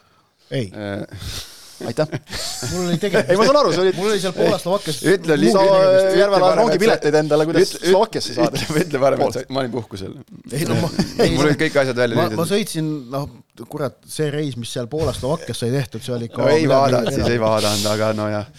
ei, 0.61 0.69
aitäh! 1.87 2.07
mul 2.73 2.85
oli 2.89 2.97
tegelikult 2.99 3.29
ei, 3.31 3.37
ma 3.39 3.45
saan 3.47 3.57
aru, 3.61 3.71
see 3.75 3.81
oli 3.85 3.93
mul 3.97 4.09
oli 4.11 4.19
seal 4.23 4.33
Poolas 4.35 4.61
Slovakkias 4.65 4.99
ütle 5.13 5.37
li- 5.39 5.51
sa 5.53 5.61
ütle 5.63 6.17
Järvel 6.19 6.35
ajal 6.37 6.43
parem, 6.45 6.59
rongi 6.63 6.73
et 6.75 6.79
sa- 6.79 6.83
pileteid 6.85 7.17
endale, 7.21 7.45
kuidas 7.49 7.71
Slovakkiasse 7.83 8.33
saada. 8.37 8.63
ütle, 8.83 8.99
parem, 9.03 9.21
et 9.27 9.37
sa, 9.37 9.43
ma 9.49 9.63
olin 9.63 9.71
puhkusel. 9.75 10.15
ei 10.51 10.65
no 10.69 10.75
ma, 10.81 10.89
mul 11.37 11.45
olid 11.45 11.61
kõik 11.61 11.77
asjad 11.83 12.01
välja 12.03 12.19
ma, 12.19 12.25
ma 12.41 12.47
sõitsin, 12.49 12.89
noh, 13.13 13.29
kurat, 13.69 13.95
see 14.07 14.27
reis, 14.33 14.57
mis 14.59 14.71
seal 14.75 14.87
Poolas 14.91 15.21
Slovakkias 15.21 15.61
sai 15.63 15.71
tehtud, 15.75 16.03
see 16.03 16.15
oli 16.17 16.29
ikka 16.31 16.43
no 16.43 16.51
ei 16.55 16.67
vaadanud, 16.69 17.13
siis 17.15 17.31
ei 17.35 17.39
vaadanud, 17.41 17.87
aga 17.93 18.11
nojah. 18.17 18.51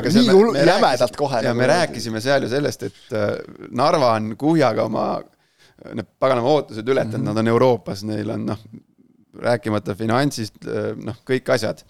aga 0.00 0.14
Nii 0.16 0.28
hull- 0.32 0.58
jämedalt 0.62 1.16
kohe 1.20 1.42
ja 1.42 1.50
nagu- 1.52 1.60
me 1.62 1.68
rääkisime 1.70 2.20
seal 2.24 2.42
ju 2.48 2.52
sellest, 2.52 2.82
et 2.90 3.14
äh, 3.16 3.30
Narva 3.70 4.14
on 4.18 4.34
kuhjaga 4.40 4.88
oma 4.88 5.06
need 5.94 6.06
paganama 6.22 6.48
ootused 6.48 6.86
ületanud 6.88 7.18
mm, 7.18 7.24
-hmm. 7.26 7.34
nad 7.34 7.38
on 7.44 7.48
Euroopas, 7.48 8.02
neil 8.08 8.30
on 8.30 8.46
noh, 8.46 8.58
rääkimata 9.42 9.96
finantsist, 9.98 10.60
noh, 11.04 11.22
kõik 11.26 11.48
asjad, 11.54 11.82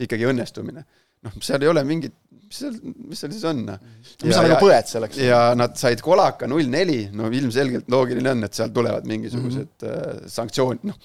ikkagi 0.00 0.28
õnnestumine. 0.30 0.84
noh, 1.26 1.38
seal 1.44 1.62
ei 1.64 1.68
ole 1.68 1.82
mingit, 1.84 2.14
mis 2.50 2.60
seal, 2.62 2.76
mis 2.82 3.20
seal 3.20 3.34
siis 3.34 3.44
on, 3.48 3.64
noh. 3.68 3.82
mis 4.24 4.34
sa 4.34 4.44
nagu 4.44 4.60
põed 4.62 4.88
selleks? 4.90 5.18
ja 5.22 5.40
nad 5.58 5.76
said 5.80 6.02
kolaka 6.04 6.48
null 6.50 6.70
neli, 6.70 7.02
no 7.16 7.28
ilmselgelt 7.34 7.90
loogiline 7.92 8.32
on, 8.34 8.46
et 8.48 8.56
seal 8.56 8.72
tulevad 8.74 9.08
mingisugused 9.08 9.68
mm 9.68 9.90
-hmm. 9.90 10.22
äh, 10.24 10.32
sanktsioonid, 10.38 10.86
noh, 10.88 10.96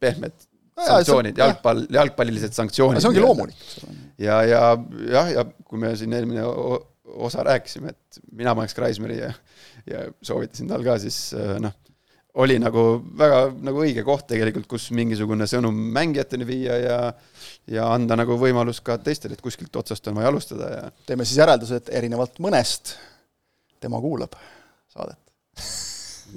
pehmed 0.00 0.36
sanktsioonid, 0.76 1.38
jalgpall, 1.40 1.86
jalgpallilised 1.90 2.52
sanktsioonid. 2.52 3.00
see 3.00 3.08
ongi 3.08 3.24
loomulik, 3.24 3.64
ja, 4.20 4.42
ja 4.44 4.60
jah, 5.12 5.32
ja 5.32 5.46
kui 5.64 5.80
me 5.80 5.96
siin 5.96 6.12
eelmine 6.12 6.44
osa 7.16 7.42
rääkisime, 7.46 7.94
et 7.94 8.20
mina 8.32 8.54
paneks 8.54 8.74
Kreismeri 8.76 9.18
ja, 9.18 9.32
ja 9.88 10.06
soovitasin 10.22 10.68
tal 10.68 10.84
ka, 10.84 10.98
siis 11.02 11.32
äh, 11.34 11.56
noh, 11.62 11.74
oli 12.42 12.58
nagu 12.60 12.82
väga 13.18 13.38
nagu 13.64 13.80
õige 13.84 14.02
koht 14.04 14.26
tegelikult, 14.28 14.66
kus 14.68 14.90
mingisugune 14.96 15.46
sõnum 15.48 15.76
mängijateni 15.96 16.46
viia 16.48 16.76
ja 16.82 16.98
ja 17.66 17.86
anda 17.94 18.14
nagu 18.20 18.36
võimalus 18.38 18.78
ka 18.84 18.98
teistele, 19.02 19.34
et 19.34 19.42
kuskilt 19.42 19.74
otsast 19.80 20.06
on 20.10 20.18
vaja 20.18 20.28
alustada 20.30 20.68
ja 20.74 20.82
teeme 21.08 21.24
siis 21.26 21.40
järelduse, 21.40 21.80
et 21.80 21.88
erinevalt 21.98 22.36
mõnest 22.44 22.94
tema 23.82 23.98
kuulab 24.04 24.36
saadet 24.92 25.18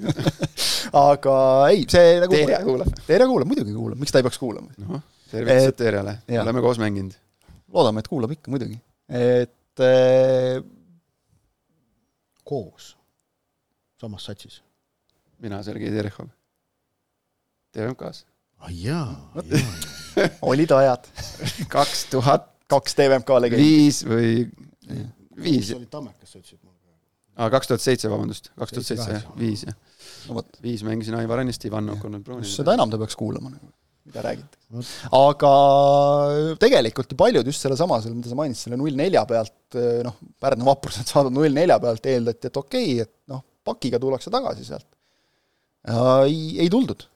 aga 1.10 1.34
ei, 1.70 1.84
see 1.90 2.16
nagu 2.22 2.32
Teerja 2.34 2.60
kuulab. 2.64 2.92
Teerja 3.06 3.26
kuulab, 3.28 3.48
muidugi 3.50 3.74
kuulab, 3.74 3.98
miks 4.00 4.14
ta 4.14 4.20
ei 4.20 4.26
peaks 4.26 4.38
kuulama? 4.40 4.70
noh, 4.80 5.02
tervitused 5.30 5.72
Et- 5.74 5.78
Teerjale, 5.82 6.14
jah. 6.30 6.44
oleme 6.46 6.62
koos 6.64 6.78
mänginud. 6.82 7.16
loodame, 7.74 8.00
et 8.02 8.08
kuulab 8.10 8.32
ikka 8.34 8.52
muidugi. 8.54 8.78
et 9.10 9.84
eh, 9.86 10.62
koos, 12.46 12.94
samas 14.00 14.24
satsis. 14.30 14.60
Mina, 15.42 15.62
Sergei 15.66 15.92
Terehov. 15.94 16.30
TVMK-s. 17.74 18.24
ah 18.60 18.70
jaa, 18.74 19.08
jaa. 19.50 19.74
olid 20.50 20.72
ajad, 20.74 21.06
kaks 21.70 22.08
tuhat 22.10 22.50
kaks 22.70 22.96
TVMK 22.98 23.40
legendi. 23.44 23.66
viis 23.66 24.02
või 24.06 24.30
viis 25.40 25.70
see 25.70 25.78
oli 25.78 25.88
Tammekas, 25.90 26.30
sa 26.32 26.38
ütlesid 26.40 26.60
mulle. 26.62 26.78
aa, 27.38 27.50
kaks 27.52 27.70
tuhat 27.70 27.84
seitse, 27.84 28.10
vabandust, 28.12 28.50
kaks 28.58 28.76
tuhat 28.76 28.88
seitse, 28.92 29.10
jah, 29.16 29.26
viis, 29.38 29.64
jah. 29.68 29.76
no 30.28 30.44
viis 30.64 30.84
mängisin 30.86 31.18
Aivar 31.18 31.42
Annist, 31.42 31.66
Ivanov 31.68 32.00
Konrad 32.02 32.24
Brownil. 32.26 32.48
seda 32.50 32.76
enam 32.78 32.92
ta 32.92 33.00
peaks 33.00 33.18
kuulama 33.18 33.52
nagu, 33.52 33.72
mida 34.08 34.24
räägitakse. 34.26 34.86
Aga 35.16 35.52
tegelikult 36.62 37.14
ju 37.14 37.18
paljud 37.20 37.50
just 37.52 37.66
sellesama, 37.66 38.00
selle, 38.04 38.18
mida 38.20 38.30
sa 38.30 38.38
mainisid, 38.38 38.66
selle 38.66 38.80
null 38.80 38.98
nelja 38.98 39.24
pealt, 39.30 39.80
noh, 40.06 40.22
Pärnu 40.42 40.68
vaprused 40.68 41.10
saadud 41.10 41.34
null 41.34 41.54
nelja 41.54 41.80
pealt 41.82 42.10
eeldati, 42.12 42.50
et 42.52 42.62
okei 42.62 42.94
okay,, 42.94 43.08
et 43.08 43.14
noh, 43.32 43.44
pakiga 43.66 44.02
tullakse 44.02 44.32
tagasi 44.32 44.66
sealt. 44.68 44.88
Ei, 45.88 46.58
ei 46.60 46.68
tuldud. 46.72 47.06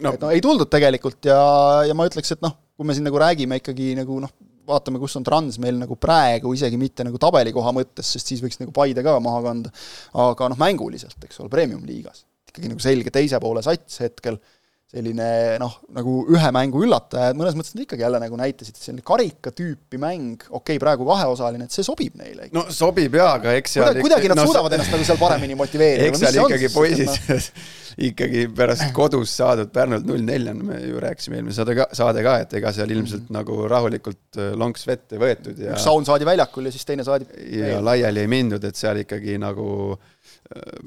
No. 0.00 0.14
Et 0.14 0.22
no 0.22 0.30
ei 0.32 0.42
tuldud 0.44 0.70
tegelikult 0.72 1.26
ja, 1.28 1.40
ja 1.88 1.96
ma 1.96 2.06
ütleks, 2.08 2.32
et 2.36 2.44
noh, 2.44 2.54
kui 2.76 2.88
me 2.88 2.96
siin 2.96 3.04
nagu 3.04 3.18
räägime 3.20 3.58
ikkagi 3.60 3.92
nagu 3.98 4.20
noh, 4.22 4.32
vaatame, 4.70 5.00
kus 5.02 5.16
on 5.18 5.26
Trans 5.26 5.58
meil 5.62 5.78
nagu 5.80 5.96
praegu, 6.00 6.54
isegi 6.56 6.78
mitte 6.80 7.04
nagu 7.06 7.18
tabelikoha 7.20 7.72
mõttes, 7.76 8.12
sest 8.14 8.32
siis 8.32 8.42
võiks 8.44 8.60
nagu 8.62 8.72
Paide 8.76 9.04
ka 9.06 9.16
maha 9.22 9.42
kanda, 9.48 9.72
aga 10.26 10.50
noh, 10.52 10.60
mänguliselt, 10.60 11.18
eks 11.26 11.42
ole, 11.42 11.52
premium-liigas. 11.52 12.24
ikkagi 12.50 12.70
nagu 12.70 12.82
selge 12.82 13.12
teise 13.14 13.38
poole 13.42 13.62
sats 13.66 14.00
hetkel, 14.02 14.38
selline 14.90 15.26
noh, 15.62 15.76
nagu 15.94 16.12
ühe 16.34 16.48
mängu 16.54 16.80
üllataja, 16.82 17.30
et 17.30 17.38
mõnes 17.38 17.54
mõttes 17.54 17.76
nad 17.76 17.84
ikkagi 17.84 18.02
jälle 18.02 18.18
nagu 18.22 18.38
näitasid, 18.40 18.74
et 18.74 18.86
selline 18.88 19.04
karika 19.06 19.52
tüüpi 19.54 20.00
mäng, 20.02 20.40
okei 20.48 20.74
okay,, 20.74 20.80
praegu 20.82 21.06
kaheosaline, 21.06 21.68
et 21.68 21.76
see 21.76 21.86
sobib 21.86 22.16
neile 22.18 22.48
no 22.56 22.64
sobib 22.74 23.14
jaa, 23.14 23.36
aga 23.38 23.54
eks 23.60 23.76
seal 23.76 23.86
kuidagi, 23.86 24.02
kuidagi 24.08 24.32
nad 24.32 24.40
no, 24.40 24.46
suudavad 24.48 24.74
ennast 24.74 24.94
nagu 24.96 25.06
seal 25.06 25.20
paremini 25.20 25.58
motiveerida. 25.58 26.08
eks 26.10 26.24
seal 26.24 26.40
ikkagi 26.42 26.72
poisid 26.74 27.60
ikkagi 28.10 28.42
pärast 28.56 28.90
kodus 28.96 29.34
saadud 29.38 29.70
Pärnult 29.74 30.08
null 30.08 30.24
nelja, 30.26 30.56
me 30.58 30.80
ju 30.82 31.02
rääkisime 31.02 31.38
eelmine 31.38 31.54
saade 31.54 31.76
ka, 31.78 31.86
saade 31.94 32.24
ka, 32.26 32.34
et 32.42 32.56
ega 32.58 32.72
seal 32.74 32.90
ilmselt 32.90 33.28
mm. 33.28 33.36
nagu 33.36 33.60
rahulikult 33.70 34.40
äh, 34.42 34.50
lonks 34.58 34.88
vette 34.90 35.20
võetud 35.22 35.58
ja 35.68 35.76
üks 35.76 35.86
saun 35.86 36.08
saadi 36.08 36.26
väljakul 36.26 36.66
ja 36.66 36.74
siis 36.74 36.88
teine 36.88 37.06
saadi 37.06 37.30
ja 37.60 37.78
laiali 37.84 38.24
ei 38.24 38.30
mindud, 38.30 38.66
et 38.66 38.78
seal 38.78 39.04
ikkagi 39.04 39.38
nagu 39.38 39.70
äh, 39.94 40.82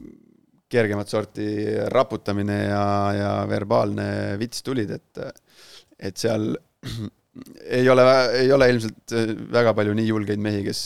kergemat 0.74 1.11
sorti 1.11 1.47
raputamine 1.93 2.59
ja, 2.65 2.86
ja 3.17 3.34
verbaalne 3.49 4.07
vits 4.41 4.65
tulid, 4.65 4.93
et 4.97 5.26
et 6.03 6.19
seal 6.19 6.49
ei 7.80 7.89
ole, 7.89 8.05
ei 8.41 8.51
ole 8.53 8.69
ilmselt 8.74 9.15
äh, 9.17 9.36
väga 9.53 9.76
palju 9.78 9.95
nii 9.97 10.09
julgeid 10.09 10.41
mehi, 10.43 10.63
kes 10.67 10.82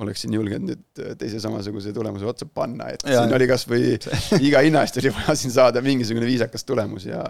oleksin 0.00 0.32
julgenud 0.32 0.70
nüüd 0.70 1.16
teise 1.20 1.40
samasuguse 1.42 1.92
tulemuse 1.92 2.28
otsa 2.28 2.46
panna, 2.48 2.88
et 2.94 3.04
ja, 3.04 3.20
siin 3.20 3.34
oli 3.36 3.48
kas 3.50 3.66
või 3.68 3.98
iga 4.48 4.62
hinna 4.64 4.84
eest 4.86 4.96
oli 5.02 5.12
vaja 5.12 5.36
siin 5.36 5.52
saada 5.54 5.82
mingisugune 5.84 6.28
viisakas 6.28 6.64
tulemus 6.64 7.04
ja 7.10 7.26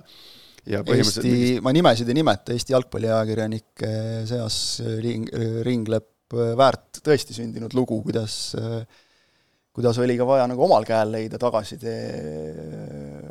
ja 0.69 0.83
Eesti 0.85 1.25
mingist..., 1.25 1.65
ma 1.65 1.73
nimesid 1.75 2.11
ei 2.13 2.19
nimeta, 2.21 2.55
Eesti 2.55 2.75
jalgpalliajakirjanike 2.77 3.93
seas 4.29 4.57
ring, 5.01 5.29
ringleb 5.67 6.07
väärt 6.31 7.01
tõesti 7.03 7.35
sündinud 7.35 7.75
lugu, 7.75 7.99
kuidas 8.05 8.37
kuidas 9.81 9.99
oli 10.03 10.19
ka 10.21 10.27
vaja 10.29 10.45
nagu 10.51 10.67
omal 10.69 10.85
käel 10.89 11.15
leida 11.17 11.41
tagasitee 11.41 12.01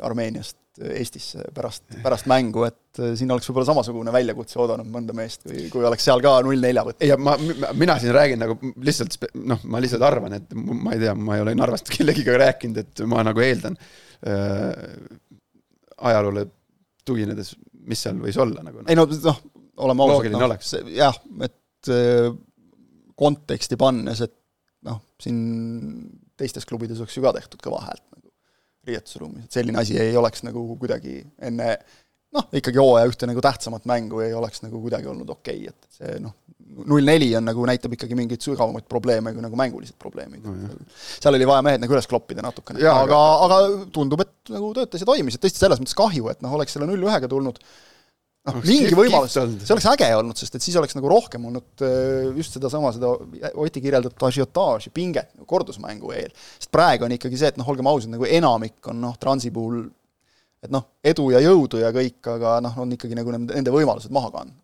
Armeeniast 0.02 0.58
Eestisse 0.80 1.44
pärast, 1.54 1.82
pärast 2.00 2.28
mängu, 2.30 2.62
et 2.64 3.00
äh, 3.02 3.12
siin 3.18 3.30
oleks 3.34 3.48
võib-olla 3.50 3.68
samasugune 3.68 4.12
väljakutse 4.14 4.56
oodanud 4.62 4.88
mõnda 4.88 5.12
meest, 5.16 5.42
kui, 5.44 5.66
kui 5.72 5.84
oleks 5.84 6.06
seal 6.06 6.22
ka 6.24 6.32
null 6.46 6.62
nelja 6.62 6.84
võtta. 6.86 7.04
ei, 7.04 7.12
ma, 7.20 7.34
mina 7.76 7.98
siin 8.00 8.14
räägin 8.16 8.40
nagu 8.40 8.56
lihtsalt 8.80 9.18
noh, 9.50 9.60
ma 9.68 9.82
lihtsalt 9.82 10.04
arvan, 10.06 10.38
et 10.38 10.54
ma 10.56 10.94
ei 10.94 11.02
tea, 11.02 11.12
ma 11.18 11.36
ei 11.36 11.44
ole 11.44 11.56
Narvast 11.58 11.90
kellegiga 11.94 12.38
rääkinud, 12.40 12.80
et 12.80 13.04
ma 13.10 13.24
nagu 13.26 13.44
eeldan 13.44 13.76
äh, 13.76 14.70
ajaloole 16.10 16.46
tuginedes, 17.04 17.52
mis 17.90 18.06
seal 18.06 18.22
võis 18.22 18.38
olla 18.40 18.64
nagu. 18.64 18.86
ei 18.86 18.96
no 18.96 19.04
noh, 19.10 19.42
oleme 19.84 20.06
ausad, 20.06 20.38
noh, 20.38 20.56
jah, 20.96 21.20
et 21.44 21.92
äh, 21.92 22.30
konteksti 23.20 23.76
pannes, 23.80 24.24
et 24.24 24.36
noh, 24.88 25.02
siin 25.20 25.44
teistes 26.40 26.68
klubides 26.68 27.00
oleks 27.02 27.16
ju 27.16 27.24
ka 27.24 27.34
tehtud 27.36 27.62
kõva 27.64 27.82
häält 27.86 28.04
nagu 28.16 28.28
riietusruumis, 28.90 29.46
et 29.46 29.58
selline 29.60 29.80
asi 29.80 29.98
ei 30.00 30.16
oleks 30.16 30.44
nagu 30.46 30.64
kuidagi 30.80 31.20
enne 31.46 31.74
noh, 32.34 32.46
ikkagi 32.56 32.80
hooaja 32.80 33.08
ühte 33.10 33.28
nagu 33.28 33.42
tähtsamat 33.44 33.88
mängu 33.90 34.22
ei 34.24 34.34
oleks 34.36 34.64
nagu 34.64 34.80
kuidagi 34.82 35.10
olnud 35.10 35.30
okei 35.36 35.66
okay,, 35.66 35.74
et 35.74 36.00
see 36.00 36.16
noh, 36.24 36.36
null 36.90 37.06
neli 37.06 37.28
on 37.36 37.46
nagu, 37.48 37.64
näitab 37.68 37.94
ikkagi 37.96 38.16
mingeid 38.18 38.44
sügavamaid 38.44 38.86
probleeme 38.90 39.32
kui 39.34 39.42
nagu 39.42 39.58
mängulised 39.58 39.96
probleemid. 40.00 40.44
No,. 40.46 40.78
seal 41.18 41.34
oli 41.34 41.48
vaja 41.48 41.64
mehed 41.66 41.82
nagu 41.82 41.96
üles 41.96 42.08
kloppida 42.10 42.44
natukene, 42.46 42.82
aga, 42.86 43.20
aga 43.46 43.60
tundub, 43.94 44.22
et 44.24 44.54
nagu 44.54 44.72
töötas 44.76 45.02
ja 45.02 45.08
toimis, 45.08 45.36
et 45.36 45.44
tõesti 45.44 45.64
selles 45.64 45.82
mõttes 45.82 45.98
kahju, 45.98 46.30
et 46.32 46.44
noh, 46.44 46.54
oleks 46.58 46.76
selle 46.76 46.88
null 46.90 47.08
ühega 47.08 47.30
tulnud 47.30 47.58
noh, 48.48 48.58
mingi 48.64 48.96
võimalus, 48.96 49.36
see 49.36 49.74
oleks 49.74 49.88
äge 49.92 50.08
olnud, 50.16 50.38
sest 50.40 50.56
et 50.56 50.64
siis 50.64 50.78
oleks 50.80 50.96
nagu 50.96 51.10
rohkem 51.12 51.44
olnud 51.50 51.84
äh, 51.86 52.30
just 52.38 52.56
sedasama, 52.56 52.92
seda 52.96 53.12
Oti 53.60 53.82
kirjeldatud 53.84 54.28
ažiotaaži, 54.30 54.92
pinget 54.96 55.34
nagu 55.34 55.48
kordusmängu 55.50 56.14
eel. 56.16 56.32
sest 56.56 56.72
praegu 56.72 57.06
on 57.06 57.16
ikkagi 57.16 57.40
see, 57.40 57.52
et 57.52 57.60
noh, 57.60 57.68
olgem 57.68 57.90
ausad, 57.90 58.12
nagu 58.14 58.28
enamik 58.28 58.92
on 58.92 59.00
noh, 59.04 59.18
Transi 59.20 59.52
puhul 59.54 59.84
et 60.64 60.72
noh, 60.72 60.86
edu 61.04 61.30
ja 61.34 61.40
jõudu 61.44 61.80
ja 61.80 61.92
kõik, 61.94 62.20
aga 62.34 62.58
noh, 62.64 62.82
on 62.82 62.96
ikkagi 62.96 63.16
nagu 63.16 63.32
nende 63.36 63.72
võimalused 63.74 64.12
maha 64.14 64.32
kandnud 64.34 64.58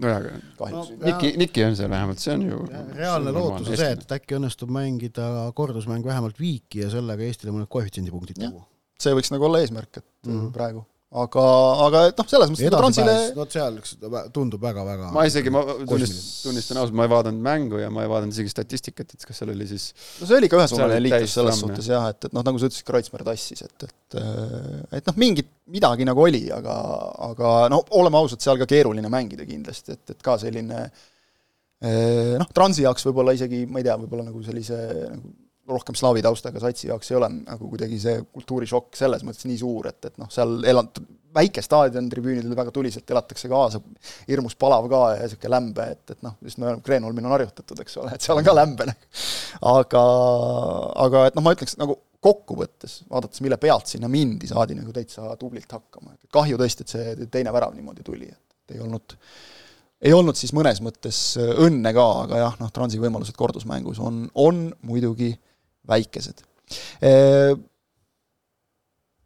nojah, 0.00 0.20
aga 0.22 0.70
no, 0.70 0.84
Niki, 1.02 1.32
Niki 1.40 1.64
on 1.66 1.74
seal 1.78 1.90
vähemalt, 1.90 2.20
see 2.22 2.34
on 2.36 2.44
ju 2.46 2.60
reaalne 2.94 3.32
lootus 3.34 3.72
on 3.72 3.80
see, 3.80 3.90
et 3.96 4.14
äkki 4.16 4.36
õnnestub 4.38 4.70
mängida 4.72 5.26
kordusmäng 5.58 6.06
vähemalt 6.06 6.38
viiki 6.40 6.84
ja 6.84 6.90
sellega 6.92 7.26
Eestile 7.26 7.54
mõned 7.54 7.70
koefitsiendipunktid 7.72 8.38
tuua. 8.38 8.62
see 9.00 9.16
võiks 9.16 9.32
nagu 9.34 9.48
olla 9.48 9.62
eesmärk, 9.64 9.98
et 9.98 10.06
mm 10.28 10.36
-hmm. 10.36 10.52
praegu 10.54 10.84
aga, 11.10 11.44
aga 11.86 12.00
et 12.10 12.20
noh, 12.20 12.26
selles 12.30 12.50
mõttes 12.52 12.68
nagu 12.70 12.78
Transile 12.84 13.14
vot 13.34 13.54
seal 13.54 13.78
tundub 14.34 14.62
väga-väga 14.62 15.08
ma 15.14 15.24
isegi, 15.26 15.50
ma 15.50 15.64
tunnist, 15.66 16.20
tunnistan 16.44 16.78
ausalt, 16.78 16.94
ma 17.00 17.08
ei 17.08 17.10
vaadanud 17.10 17.42
mängu 17.42 17.80
ja 17.82 17.88
ma 17.90 18.04
ei 18.04 18.10
vaadanud 18.12 18.36
isegi 18.36 18.52
statistikat, 18.52 19.16
et 19.16 19.26
kas 19.26 19.42
seal 19.42 19.50
oli 19.50 19.66
siis 19.66 19.88
no 20.20 20.28
see 20.30 20.38
oli 20.38 20.50
ka 20.52 20.60
ühesuunaline 20.60 21.02
liiklus 21.08 21.34
selles 21.34 21.58
suhtes 21.64 21.90
jah, 21.90 22.06
et, 22.14 22.30
et 22.30 22.36
noh, 22.36 22.46
nagu 22.46 22.62
sa 22.62 22.70
ütlesid, 22.70 22.86
Kreutzmann 22.86 23.26
tassis, 23.26 23.66
et, 23.66 23.88
et 23.88 24.18
et 25.00 25.10
noh, 25.10 25.18
mingit, 25.18 25.50
midagi 25.74 26.06
nagu 26.06 26.22
oli, 26.22 26.44
aga, 26.54 26.78
aga 27.32 27.54
no 27.74 27.82
oleme 27.98 28.22
ausad, 28.22 28.42
seal 28.44 28.62
ka 28.62 28.70
keeruline 28.70 29.10
mängida 29.10 29.48
kindlasti, 29.48 29.98
et, 29.98 30.14
et 30.14 30.22
ka 30.22 30.38
selline 30.42 30.86
noh, 31.80 32.50
Transi 32.54 32.86
jaoks 32.86 33.10
võib-olla 33.10 33.34
isegi, 33.34 33.64
ma 33.66 33.82
ei 33.82 33.90
tea, 33.90 33.98
võib-olla 33.98 34.30
nagu 34.30 34.46
sellise 34.46 34.78
nagu 35.10 35.39
rohkem 35.70 35.96
slaavi 35.98 36.22
taustaga 36.24 36.60
satsi 36.62 36.88
jaoks 36.90 37.10
ei 37.12 37.18
ole 37.18 37.30
nagu 37.38 37.70
kuidagi 37.70 37.98
see 38.02 38.20
kultuurishokk 38.34 38.98
selles 38.98 39.24
mõttes 39.26 39.46
nii 39.48 39.58
suur, 39.60 39.90
et, 39.90 40.10
et 40.10 40.20
noh, 40.20 40.30
seal 40.32 40.60
elan-, 40.68 40.90
väike 41.34 41.62
staadion, 41.62 42.08
tribüünidel 42.10 42.54
väga 42.58 42.72
tuliselt 42.74 43.10
elatakse 43.10 43.48
kaasa, 43.50 43.80
hirmus 44.28 44.56
palav 44.58 44.88
ka 44.90 45.02
ja 45.14 45.24
niisugune 45.24 45.52
lämbe, 45.54 45.86
et, 45.94 46.04
et 46.14 46.22
noh, 46.26 46.36
just 46.44 46.60
no 46.60 46.74
Kreenholmil 46.84 47.26
on 47.26 47.36
harjutatud, 47.36 47.82
eks 47.84 47.98
ole, 48.02 48.14
et 48.16 48.24
seal 48.24 48.40
on 48.40 48.46
ka 48.46 48.54
lämbe 48.56 48.88
nagu. 48.90 49.10
aga, 49.70 50.04
aga 51.06 51.26
et 51.30 51.38
noh, 51.38 51.46
ma 51.46 51.54
ütleks 51.56 51.78
nagu 51.80 51.98
kokkuvõttes, 52.20 53.00
vaadates, 53.08 53.40
mille 53.44 53.56
pealt 53.60 53.88
sinna 53.88 54.10
mindi, 54.12 54.50
saadi 54.50 54.76
nagu 54.76 54.92
täitsa 54.92 55.30
tublilt 55.40 55.70
hakkama, 55.72 56.16
et 56.16 56.34
kahju 56.34 56.58
tõesti, 56.60 56.84
et 56.84 56.96
see 56.96 57.30
teine 57.32 57.54
värav 57.54 57.72
niimoodi 57.76 58.04
tuli, 58.06 58.28
et 58.28 58.76
ei 58.76 58.82
olnud 58.84 59.16
ei 60.00 60.14
olnud 60.16 60.36
siis 60.36 60.54
mõnes 60.56 60.78
mõttes 60.80 61.16
õnne 61.38 61.92
ka, 61.92 62.04
aga 62.24 62.38
jah, 62.40 62.54
noh, 62.60 62.70
Transi 62.72 63.00
võimalused 63.00 63.36
kordusmängus 63.36 63.98
on, 64.00 64.22
on 64.40 64.62
muidugi 64.88 65.28
äh, 65.34 65.49
väikesed. 65.90 66.42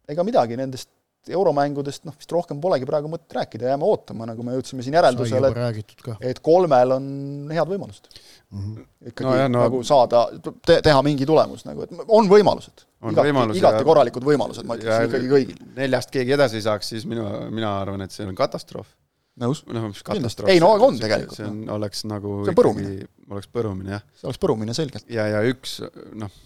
Ega 0.05 0.25
midagi 0.27 0.57
nendest 0.61 0.91
euromängudest, 1.33 2.05
noh, 2.05 2.15
vist 2.19 2.33
rohkem 2.35 2.59
polegi 2.61 2.87
praegu 2.89 3.09
mõtet 3.09 3.33
rääkida, 3.39 3.71
jääme 3.73 3.87
ootama, 3.89 4.27
nagu 4.29 4.45
me 4.45 4.57
jõudsime 4.57 4.85
siin 4.85 4.97
järeldusele, 4.99 5.51
et, 5.81 6.11
et 6.33 6.41
kolmel 6.45 6.97
on 6.99 7.07
head 7.53 7.71
võimalused 7.71 8.11
mm. 8.11 8.59
-hmm. 8.59 8.89
ikkagi 9.13 9.29
no, 9.29 9.37
jah, 9.39 9.49
no, 9.53 9.63
nagu 9.65 9.81
saada 9.87 10.27
te,, 10.43 10.81
teha 10.85 11.01
mingi 11.07 11.29
tulemus 11.29 11.65
nagu, 11.69 11.87
et 11.87 12.05
on 12.09 12.29
võimalused. 12.29 12.85
igati, 13.11 13.33
igati 13.57 13.81
ja, 13.81 13.89
korralikud 13.89 14.29
võimalused, 14.29 14.69
ma 14.69 14.77
ütleks 14.81 15.09
ikkagi 15.09 15.33
kõigil. 15.33 15.65
neljast 15.79 16.13
keegi 16.13 16.37
edasi 16.37 16.61
ei 16.61 16.69
saaks, 16.69 16.93
siis 16.93 17.09
minu, 17.09 17.27
mina 17.55 17.73
arvan, 17.81 18.05
et 18.05 18.13
see 18.13 18.29
on 18.29 18.37
katastroof. 18.37 18.93
nõus. 19.41 19.65
noh, 19.67 19.89
mis 19.89 20.05
katastroof. 20.05 20.53
ei 20.53 20.61
no 20.61 20.75
aga 20.77 20.91
on 20.93 21.01
tegelikult. 21.01 21.39
see 21.41 21.49
on, 21.49 21.63
oleks 21.79 22.05
nagu 22.11 22.43
see 22.43 22.53
on 22.53 22.61
põrumine. 22.61 22.97
oleks 23.31 23.49
põrumine, 23.49 23.97
jah. 23.97 24.09
see 24.13 24.29
oleks 24.29 24.45
põrumine 24.45 24.77
selgelt. 24.77 25.09
ja, 25.09 25.31
ja 25.39 25.47
üks, 25.49 25.81
noh 26.13 26.43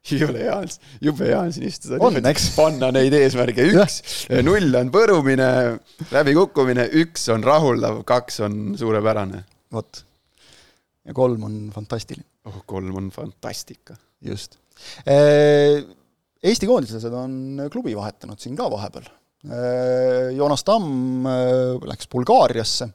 jube 0.20 0.38
hea 0.40 0.54
on, 0.56 0.68
jube 1.04 1.28
hea 1.28 1.38
on 1.38 1.52
siin 1.52 1.68
istuda, 1.68 1.98
panna 2.56 2.90
neid 2.94 3.14
eesmärke, 3.16 3.66
üks, 3.74 3.98
null 4.46 4.78
on 4.80 4.92
põrumine, 4.94 5.48
läbikukkumine, 6.12 6.86
üks 7.02 7.26
on 7.34 7.44
rahuldav, 7.44 8.00
kaks 8.08 8.40
on 8.46 8.60
suurepärane. 8.80 9.44
vot. 9.76 10.04
ja 11.04 11.16
kolm 11.16 11.44
on 11.48 11.58
fantastiline. 11.74 12.26
oh, 12.48 12.62
kolm 12.66 12.96
on 12.96 13.10
fantastika. 13.14 13.98
just. 14.24 14.56
Eesti 16.40 16.64
koondislased 16.64 17.12
on 17.12 17.66
klubi 17.72 17.92
vahetanud 17.96 18.40
siin 18.40 18.54
ka 18.56 18.70
vahepeal. 18.72 19.10
Joonas 20.36 20.64
Tamm 20.64 21.26
läks 21.88 22.08
Bulgaariasse 22.12 22.88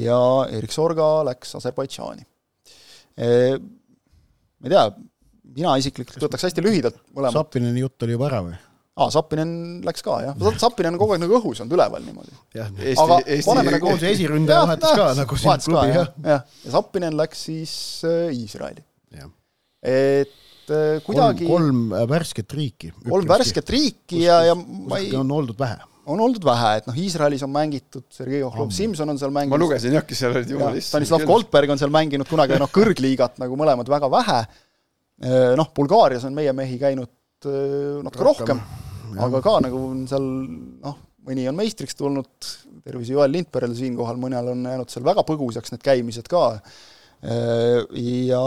ja 0.00 0.18
Erik 0.52 0.72
Sorga 0.72 1.20
läks 1.28 1.52
Aserbaidžaani. 1.58 2.24
ma 3.16 4.68
ei 4.68 4.72
tea, 4.72 4.86
mina 5.54 5.76
isiklikult 5.80 6.22
võtaks 6.26 6.48
hästi 6.48 6.64
lühidalt 6.64 6.98
mõlemad. 7.12 7.36
Sapineni 7.36 7.84
jutt 7.84 8.06
oli 8.06 8.16
juba 8.16 8.30
ära 8.30 8.42
või? 8.46 8.56
aa, 8.96 9.10
Sapinen 9.12 9.50
läks 9.84 10.04
ka, 10.04 10.20
jah. 10.24 10.38
Sapinen 10.60 10.96
on 10.96 11.00
kogu 11.00 11.16
aeg 11.16 11.22
nagu 11.22 11.36
õhus 11.38 11.60
olnud 11.62 11.76
üleval 11.76 12.04
niimoodi. 12.04 12.32
aga 12.56 13.18
Eesti, 13.24 13.44
paneme 13.48 13.74
nagu 13.76 13.96
see 14.00 14.12
esiründaja 14.16 14.64
vahetas 14.64 14.96
ka 14.96 15.08
nagu 15.18 15.40
siin 15.42 15.66
klubi, 15.66 15.90
jah. 15.92 16.14
jah, 16.24 16.46
ja 16.64 16.76
Sapinen 16.78 17.18
läks 17.18 17.46
siis 17.50 17.74
äh, 18.08 18.30
Iisraeli. 18.32 18.86
et 19.86 20.72
äh, 20.72 21.02
kuidagi 21.04 21.44
kolm, 21.44 21.90
kolm 21.90 21.98
äh, 21.98 22.06
värsket 22.10 22.56
riiki. 22.56 22.94
kolm 23.04 23.28
värsket 23.28 23.68
riiki 23.70 24.24
ja, 24.24 24.40
ja 24.48 24.56
ma 24.56 25.02
ei 25.02 25.12
on 25.18 25.30
oldud 25.30 25.60
vähe 25.60 25.76
on 26.06 26.20
oldud 26.22 26.44
vähe, 26.46 26.76
et 26.78 26.84
noh, 26.86 26.94
Iisraelis 27.02 27.42
on 27.42 27.50
mängitud, 27.50 28.04
Sergei 28.14 28.38
Ohlov 28.46 28.70
Simson 28.70 29.10
on 29.10 29.18
seal 29.18 29.32
mänginud. 29.34 29.58
ma 29.58 29.58
lugesin 29.58 29.96
jah, 29.96 30.04
kes 30.06 30.20
seal 30.22 30.36
olid, 30.36 30.52
jumal 30.54 30.76
issand. 30.78 31.02
Stanislav 31.02 31.24
Goldberg 31.26 31.72
on 31.74 31.80
seal 31.80 31.90
mänginud 31.90 32.30
kunagi 32.30 32.60
noh, 32.62 32.70
kõrgliigat 32.70 33.40
nagu 33.42 33.58
mõlemad 33.58 33.90
väga 33.90 34.10
vähe 34.12 34.38
Äh, 34.38 34.62
noh, 35.22 35.70
Bulgaarias 35.76 36.26
on 36.28 36.34
meie 36.36 36.52
mehi 36.56 36.78
käinud 36.80 37.48
äh, 37.48 38.02
natuke 38.04 38.26
rohkem, 38.26 38.60
rohkem, 38.60 39.22
aga 39.26 39.42
ka 39.44 39.54
nagu 39.64 39.80
on 39.90 40.02
seal 40.10 40.26
noh, 40.26 40.98
mõni 41.26 41.46
on 41.50 41.56
meistriks 41.58 41.96
tulnud, 41.98 42.50
tervise 42.84 43.16
Joel 43.16 43.32
Lindbergile 43.34 43.78
siinkohal, 43.78 44.20
mõnel 44.20 44.52
on 44.52 44.66
jäänud 44.68 44.92
seal 44.92 45.06
väga 45.06 45.24
põgusaks 45.26 45.72
need 45.72 45.84
käimised 45.86 46.28
ka, 46.30 46.42
äh, 47.24 47.80
ja 48.28 48.42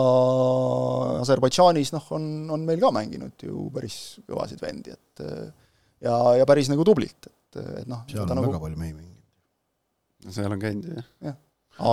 Aserbaidžaanis 1.23 1.93
noh, 1.95 2.11
on, 2.15 2.29
on 2.53 2.67
meil 2.67 2.81
ka 2.83 2.93
mänginud 2.95 3.47
ju 3.47 3.67
päris 3.73 4.19
kõvasid 4.29 4.61
vendi, 4.63 4.93
et 4.93 5.25
ja, 6.05 6.15
ja 6.39 6.47
päris 6.49 6.69
nagu 6.71 6.85
tublilt, 6.87 7.31
et, 7.31 7.63
et 7.81 7.89
noh 7.89 8.05
seal 8.09 8.27
on 8.27 8.37
nagu, 8.37 8.51
väga 8.53 8.61
palju 8.61 8.77
mehi 8.77 8.93
mänginud. 8.93 9.23
no 10.27 10.35
seal 10.37 10.53
on 10.53 10.61
käinud, 10.61 10.91
jah. 10.93 11.09
jah, 11.31 11.41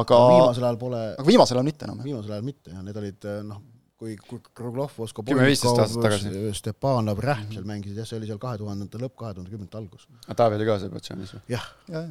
aga 0.03 0.21
viimasel 0.35 0.69
ajal 0.69 0.79
pole 0.85 1.01
aga 1.15 1.27
viimasel 1.31 1.59
ajal 1.59 1.73
mitte 1.73 1.89
enam, 1.89 2.03
jah? 2.03 2.11
viimasel 2.11 2.37
ajal 2.37 2.47
mitte, 2.53 2.75
jah, 2.77 2.85
need 2.87 3.01
olid 3.03 3.27
noh, 3.49 3.65
kui 3.97 4.13
Kruglov, 4.21 4.93
Voskobolikov, 4.99 6.53
Stepanov, 6.57 7.21
Rähm 7.25 7.49
seal 7.55 7.65
mängisid, 7.69 7.97
jah, 7.97 8.09
see 8.09 8.19
oli 8.19 8.29
seal 8.29 8.41
kahe 8.43 8.61
tuhandete 8.61 9.01
lõpp, 9.01 9.17
kahe 9.17 9.33
tuhande 9.37 9.53
kümnendate 9.53 9.81
algus. 9.81 10.05
aga 10.27 10.37
Taavi 10.43 10.59
oli 10.59 10.69
ka 10.69 10.79
Aserbaidžaanis 10.81 11.35
või? 11.37 11.43
jah 11.55 11.67
ja,. 11.93 12.07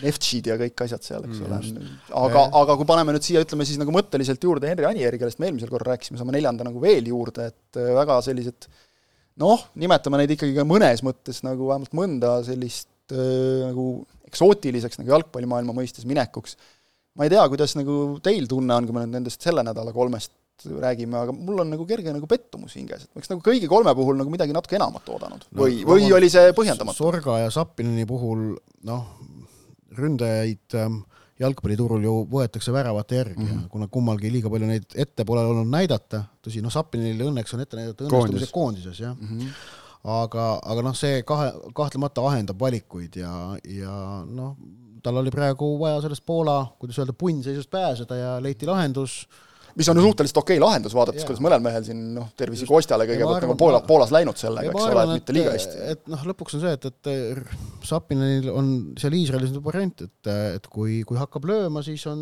Neftšid 0.00 0.48
ja 0.48 0.56
kõik 0.58 0.80
asjad 0.82 1.04
seal, 1.04 1.26
eks 1.28 1.42
ole 1.44 1.58
mm., 1.60 1.96
aga, 2.18 2.42
aga 2.56 2.74
kui 2.80 2.86
paneme 2.88 3.12
nüüd 3.14 3.22
siia, 3.22 3.42
ütleme 3.44 3.66
siis 3.68 3.78
nagu 3.78 3.92
mõtteliselt 3.94 4.42
juurde 4.42 4.66
Henri 4.66 4.88
Anieri, 4.88 5.20
kellest 5.20 5.38
me 5.38 5.46
eelmisel 5.50 5.70
korral 5.70 5.92
rääkisime, 5.92 6.18
saame 6.18 6.34
neljanda 6.34 6.66
nagu 6.66 6.80
veel 6.82 7.06
juurde, 7.12 7.50
et 7.52 7.78
äh, 7.78 7.92
väga 7.94 8.16
sellised 8.26 8.66
noh, 9.38 9.68
nimetame 9.78 10.22
neid 10.22 10.32
ikkagi 10.34 10.56
ka 10.56 10.64
mõnes 10.66 11.04
mõttes 11.06 11.44
nagu 11.46 11.68
vähemalt 11.68 11.94
mõnda 11.94 12.32
sellist 12.48 12.90
äh, 13.12 13.68
nagu 13.68 13.86
eksootiliseks 14.26 14.98
nagu 14.98 15.14
jalgpallimaailma 15.14 15.76
mõistes 15.76 16.08
minekuks. 16.08 16.56
ma 17.14 17.28
ei 17.28 17.36
tea, 17.36 17.44
kuidas 17.52 17.76
nagu 17.78 18.18
teil 18.24 18.48
tunne 18.50 18.74
on, 18.74 18.88
kui 18.88 18.96
me 18.96 19.04
nüüd 19.04 19.20
nendest 19.20 19.44
selle 19.44 19.62
nädala 19.68 19.94
kolmest 19.94 20.32
räägime, 20.66 21.16
aga 21.20 21.34
mul 21.34 21.62
on 21.62 21.70
nagu 21.72 21.86
kerge 21.88 22.12
nagu 22.14 22.28
pettumus 22.30 22.74
hinges, 22.78 23.04
et 23.04 23.10
ma 23.12 23.20
oleks 23.20 23.30
nagu 23.32 23.44
kõigi 23.44 23.70
kolme 23.70 23.94
puhul 23.98 24.18
nagu 24.18 24.32
midagi 24.32 24.56
natuke 24.56 24.78
enamat 24.78 25.10
oodanud 25.14 25.46
no, 25.46 25.60
või, 25.62 25.82
või 25.86 26.08
oli 26.16 26.30
see 26.32 26.52
põhjendamatu? 26.56 26.98
Sorga 26.98 27.38
ja 27.44 27.52
Sapineni 27.54 28.06
puhul 28.08 28.50
noh, 28.88 29.04
ründajaid 29.98 30.78
ähm, 30.78 31.02
jalgpalliturul 31.38 32.04
ju 32.04 32.14
võetakse 32.30 32.74
väravate 32.74 33.20
järgi 33.20 33.44
mm, 33.44 33.50
-hmm. 33.50 33.68
kuna 33.72 33.86
kummalgi 33.92 34.32
liiga 34.34 34.50
palju 34.50 34.70
neid 34.70 34.98
ette 34.98 35.24
pole 35.24 35.44
olnud 35.46 35.70
näidata, 35.70 36.24
tõsi, 36.42 36.62
noh, 36.64 36.74
Sapinenile 36.74 37.30
õnneks 37.30 37.54
on 37.54 37.62
ette 37.62 37.78
näidata 37.78 38.08
õnnestumise 38.08 38.50
koondises, 38.52 39.04
jah 39.04 39.14
mm. 39.14 39.28
-hmm 39.36 39.76
aga, 40.08 40.44
aga 40.62 40.82
noh, 40.86 40.94
see 40.96 41.22
kahe, 41.26 41.50
kahtlemata 41.74 42.22
ahendab 42.28 42.60
valikuid 42.60 43.18
ja, 43.18 43.32
ja 43.66 43.94
noh, 44.24 44.54
tal 45.02 45.20
oli 45.20 45.32
praegu 45.34 45.72
vaja 45.80 46.00
sellest 46.04 46.24
Poola, 46.26 46.60
kuidas 46.78 46.98
öelda, 47.00 47.14
punnseisust 47.18 47.70
pääseda 47.70 48.16
ja 48.16 48.30
leiti 48.42 48.66
lahendus 48.66 49.26
mis 49.78 49.88
on 49.90 50.00
ju 50.00 50.04
suhteliselt 50.08 50.40
okei 50.42 50.58
lahendus, 50.62 50.94
vaadates, 50.96 51.26
kuidas 51.28 51.42
mõnel 51.44 51.62
mehel 51.62 51.84
siin 51.86 52.00
noh, 52.16 52.28
tervisi 52.38 52.66
Kostjale 52.68 53.06
kõigepealt 53.08 53.46
nagu 53.46 53.56
Poola, 53.60 53.80
Poolas 53.86 54.12
läinud 54.14 54.40
sellega, 54.40 54.72
eks 54.72 54.88
ole, 54.88 55.04
et 55.04 55.14
mitte 55.14 55.36
liiga 55.36 55.54
hästi. 55.54 55.80
et 55.94 56.10
noh, 56.10 56.26
lõpuks 56.32 56.58
on 56.58 56.64
see, 56.64 56.74
et, 56.78 56.88
et 56.90 57.88
Sapinenil 57.88 58.50
on 58.52 58.72
seal 59.00 59.16
Iisraelis 59.20 59.54
nüüd 59.54 59.64
variant, 59.64 60.04
et, 60.08 60.32
et 60.58 60.70
kui, 60.72 61.00
kui 61.08 61.20
hakkab 61.20 61.46
lööma, 61.48 61.84
siis 61.86 62.04
on, 62.10 62.20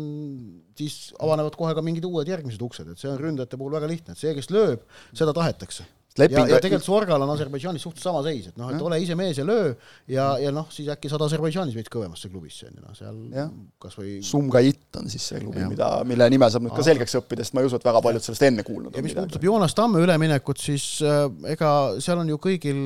siis 0.77 0.99
avanevad 1.17 1.57
kohe 1.57 1.73
ka 1.77 1.85
mingid 1.85 2.05
uued 2.07 2.29
järgmised 2.29 2.61
uksed, 2.69 2.93
et 2.93 3.01
see 3.01 3.11
on 3.11 3.19
ründajate 3.21 3.59
puhul 3.59 3.73
väga 3.79 3.89
lihtne, 3.89 4.13
et 4.13 4.21
see, 4.21 4.35
kes 4.37 4.53
lööb, 4.53 4.85
seda 5.17 5.35
tahetakse 5.37 5.87
leping... 6.21 6.43
ja, 6.43 6.57
ja 6.57 6.61
tegelikult 6.63 6.87
Sorgal 6.87 7.23
on 7.25 7.31
Aserbaidžaanis 7.33 7.85
suht 7.87 8.01
sama 8.01 8.21
seis, 8.25 8.49
et 8.51 8.59
noh, 8.59 8.71
et 8.73 8.83
ole 8.83 8.99
ise 9.03 9.17
mees 9.19 9.39
ja 9.39 9.45
löö 9.47 9.71
ja, 10.11 10.27
ja 10.41 10.51
noh, 10.55 10.67
siis 10.73 10.89
äkki 10.93 11.11
saad 11.11 11.25
Aserbaidžaanis 11.27 11.77
veits 11.77 11.91
kõvemasse 11.93 12.31
klubisse, 12.31 12.69
on 12.69 12.77
ju, 12.77 12.83
noh, 12.83 12.97
seal 12.97 13.49
kasvõi 13.83 14.17
Sumgait 14.25 15.01
on 15.01 15.09
siis 15.11 15.25
see 15.31 15.41
klubi, 15.43 15.65
mida, 15.71 15.89
mille 16.07 16.29
nime 16.33 16.51
saab 16.53 16.67
nüüd 16.67 16.77
ka 16.77 16.85
selgeks 16.85 17.17
õppida, 17.21 17.45
sest 17.45 17.57
ma 17.57 17.63
ei 17.63 17.71
usu, 17.71 17.79
et 17.79 17.89
väga 17.89 18.03
paljud 18.05 18.27
sellest 18.27 18.47
enne 18.49 18.67
kuulnud 18.67 18.91
on. 18.91 18.99
ja 18.99 19.05
mis 19.05 19.17
puudutab 19.17 19.49
Joonas 19.49 19.77
Tamme 19.77 20.03
üleminekut, 20.03 20.61
siis 20.61 20.87
äh, 21.05 21.25
ega 21.55 21.73
seal 22.03 22.23
on 22.23 22.31
ju 22.33 22.39
kõigil, 22.41 22.79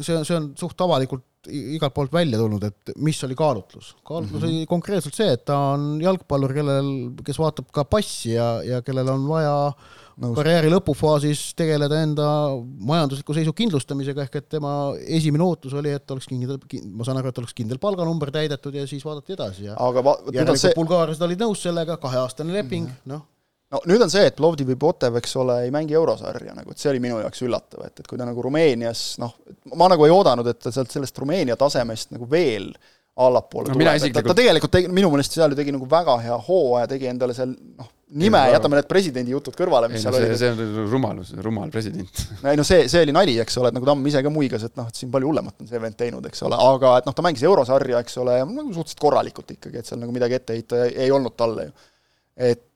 see, 0.00 0.20
see 0.24 0.38
on 0.38 0.52
suht 0.60 0.84
avalikult 0.84 1.26
igalt 1.50 1.94
poolt 1.96 2.12
välja 2.14 2.38
tulnud, 2.40 2.64
et 2.64 2.94
mis 2.96 3.18
oli 3.26 3.36
kaalutlus. 3.38 3.94
kaalutlus 4.04 4.40
mm 4.40 4.46
-hmm. 4.48 4.62
oli 4.62 4.66
konkreetselt 4.70 5.14
see, 5.14 5.32
et 5.32 5.44
ta 5.44 5.58
on 5.74 6.00
jalgpallur, 6.02 6.54
kellel, 6.54 6.88
kes 7.24 7.38
vaatab 7.38 7.70
ka 7.72 7.84
passi 7.84 8.32
ja, 8.32 8.62
ja 8.62 8.82
kellel 8.82 9.08
on 9.08 9.28
vaja 9.28 9.72
Nõus. 10.14 10.36
karjääri 10.38 10.70
lõpufaasis 10.70 11.40
tegeleda 11.58 12.00
enda 12.02 12.26
majandusliku 12.78 13.34
seisu 13.34 13.52
kindlustamisega, 13.52 14.22
ehk 14.22 14.36
et 14.36 14.48
tema 14.48 14.94
esimene 15.06 15.42
ootus 15.42 15.74
oli, 15.74 15.90
et 15.90 16.10
oleks 16.10 16.28
kindel, 16.30 16.58
ma 16.94 17.04
saan 17.04 17.18
aru, 17.18 17.28
et 17.28 17.38
oleks 17.42 17.54
kindel 17.54 17.78
palganumber 17.82 18.30
täidetud 18.30 18.74
ja 18.74 18.86
siis 18.86 19.04
vaadati 19.04 19.34
edasi 19.34 19.64
ja 19.64 19.74
aga 19.74 20.04
va-, 20.04 20.18
järelikult 20.30 20.62
see... 20.62 20.74
bulgaarlased 20.78 21.26
olid 21.26 21.42
nõus 21.42 21.66
sellega, 21.66 21.96
kaheaastane 21.96 22.54
leping 22.54 22.86
-hmm. 22.86 23.10
noh 23.10 23.26
no 23.74 23.82
nüüd 23.90 24.04
on 24.06 24.12
see, 24.12 24.24
et 24.30 24.36
Plovdivi 24.38 24.76
Potev, 24.80 25.18
eks 25.20 25.36
ole, 25.42 25.60
ei 25.66 25.74
mängi 25.74 25.96
eurosarja 25.98 26.54
nagu, 26.56 26.74
et 26.74 26.80
see 26.80 26.92
oli 26.92 27.02
minu 27.02 27.20
jaoks 27.22 27.44
üllatav, 27.46 27.86
et, 27.88 28.00
et 28.00 28.10
kui 28.10 28.20
ta 28.20 28.28
nagu 28.28 28.44
Rumeenias 28.44 29.06
noh, 29.22 29.34
ma 29.74 29.90
nagu 29.92 30.06
ei 30.06 30.14
oodanud, 30.14 30.48
et 30.50 30.62
ta 30.62 30.72
sealt 30.74 30.94
sellest 30.94 31.18
Rumeenia 31.22 31.58
tasemest 31.60 32.14
nagu 32.14 32.28
veel 32.30 32.70
allapoole 33.14 33.70
no, 33.70 33.76
tuleb, 33.76 33.90
et 33.94 34.14
ta, 34.14 34.22
ta 34.26 34.34
tegelikult 34.34 34.72
tegi, 34.74 34.88
minu 34.90 35.10
meelest 35.12 35.36
seal 35.36 35.52
ju 35.52 35.58
tegi 35.58 35.74
nagu 35.74 35.86
väga 35.90 36.16
hea 36.24 36.38
hooaja, 36.48 36.88
tegi 36.90 37.06
endale 37.06 37.36
seal 37.36 37.52
noh, 37.54 37.90
nime, 38.18 38.40
jätame 38.50 38.80
need 38.80 38.88
presidendi 38.90 39.34
jutud 39.34 39.54
kõrvale, 39.58 39.88
mis 39.92 40.00
ei, 40.00 40.04
seal 40.08 40.16
no, 40.16 40.22
olid. 40.24 40.34
see 40.40 40.50
on 40.50 40.90
rumalus, 40.90 41.30
rumal 41.46 41.70
president. 41.74 42.24
ei 42.50 42.58
no 42.58 42.66
see, 42.66 42.88
see 42.90 43.04
oli 43.06 43.14
nali, 43.14 43.36
eks 43.42 43.58
ole, 43.62 43.70
et 43.70 43.78
nagu 43.78 43.86
Tamm 43.86 44.10
ise 44.10 44.22
ka 44.26 44.34
muigas, 44.34 44.66
et 44.66 44.74
noh, 44.80 44.90
et 44.90 44.98
siin 44.98 45.14
palju 45.14 45.30
hullemat 45.30 45.62
on 45.62 45.70
see 45.70 45.82
vend 45.82 45.98
teinud, 46.00 46.26
eks 46.30 46.42
ole, 46.48 46.58
aga 46.74 46.98
et 47.00 47.08
noh, 47.08 47.14
ta 47.14 47.26
mängis 47.26 47.46
eurosarja, 47.46 48.02
eks 48.02 48.18
ole, 48.24 48.36
nagu 48.50 48.74
suhteliselt 48.74 49.02
korralikult 49.06 49.54
ikkagi, 49.54 49.78
et 49.78 49.90
seal 49.90 50.02
nagu 50.02 50.14
midagi 50.14 50.38
ette 50.40 50.58
heita 50.58 50.84
ei, 50.88 50.96
ei 51.06 51.14
olnud 51.14 51.38
talle 51.38 51.68
ju. 51.68 51.74
et, 52.50 52.66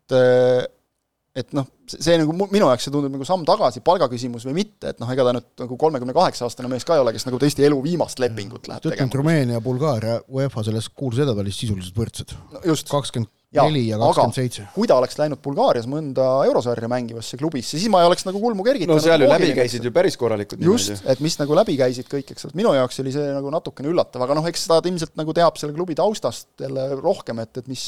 et 1.38 1.54
noh, 1.56 1.66
see 1.88 2.18
nagu 2.20 2.34
minu 2.34 2.66
jaoks 2.66 2.88
see 2.88 2.94
tundub 2.94 3.14
nagu 3.14 3.26
samm 3.28 3.46
tagasi, 3.48 3.82
palgaküsimus 3.86 4.46
või 4.48 4.58
mitte, 4.60 4.92
et 4.92 5.00
noh, 5.02 5.10
ega 5.14 5.26
ta 5.28 5.34
nüüd 5.36 5.64
nagu 5.64 5.78
kolmekümne 5.80 6.16
kaheksa 6.16 6.46
aastane 6.48 6.70
mees 6.72 6.86
ka 6.88 6.98
ei 6.98 7.04
ole, 7.04 7.14
kes 7.16 7.28
nagu 7.28 7.40
tõesti 7.40 7.66
elu 7.68 7.78
viimast 7.84 8.20
lepingut 8.22 8.68
läheb 8.70 8.84
tegema. 8.84 8.96
ütleme, 8.98 9.10
et 9.12 9.18
Rumeenia 9.22 9.58
ja 9.58 9.64
Bulgaaria 9.64 10.20
UEFA 10.28 10.66
selles 10.66 10.90
kuulsas 10.90 11.26
edetabelis 11.26 11.60
sisuliselt 11.62 11.98
võrdsed 11.98 12.36
no,. 12.54 12.62
kakskümmend 12.90 13.30
neli 13.56 13.86
ja 13.88 13.98
kakskümmend 14.00 14.36
seitse. 14.36 14.64
kui 14.74 14.88
ta 14.88 14.98
oleks 15.00 15.16
läinud 15.20 15.40
Bulgaarias 15.44 15.86
mõnda 15.88 16.26
eurosarja 16.48 16.90
mängivasse 16.92 17.38
klubisse, 17.40 17.78
siis 17.78 17.88
ma 17.92 18.02
ei 18.02 18.08
oleks 18.10 18.26
nagu 18.28 18.40
kulmu 18.42 18.66
kergitanud. 18.66 18.98
no 18.98 19.04
seal 19.04 19.24
ju 19.24 19.30
läbi 19.30 19.54
käisid 19.56 19.86
ju 19.88 19.92
päris 19.94 20.18
korralikud 20.20 20.60
just, 20.64 21.06
et 21.08 21.22
mis 21.24 21.38
nagu 21.40 21.56
läbi 21.56 21.78
käisid 21.80 22.10
kõik, 22.10 22.34
eks 22.34 22.48
ole, 22.48 22.58
minu 22.60 22.74
jaoks 22.76 23.00
oli 23.04 23.14
see 23.14 23.30
nagu 23.32 23.52
natukene 23.54 23.88
üllatav, 23.92 24.26
aga 24.26 24.36
noh, 24.36 24.50
eks 24.50 24.66
ta 24.68 24.82
ilmselt 24.84 25.16
nagu 25.20 25.36
teab 25.36 25.56
selle 25.60 25.76
klubi 25.76 25.96
taustast 25.98 26.50
jälle 26.60 26.90
rohkem, 27.00 27.40
et, 27.44 27.62
et 27.62 27.72
mis 27.72 27.86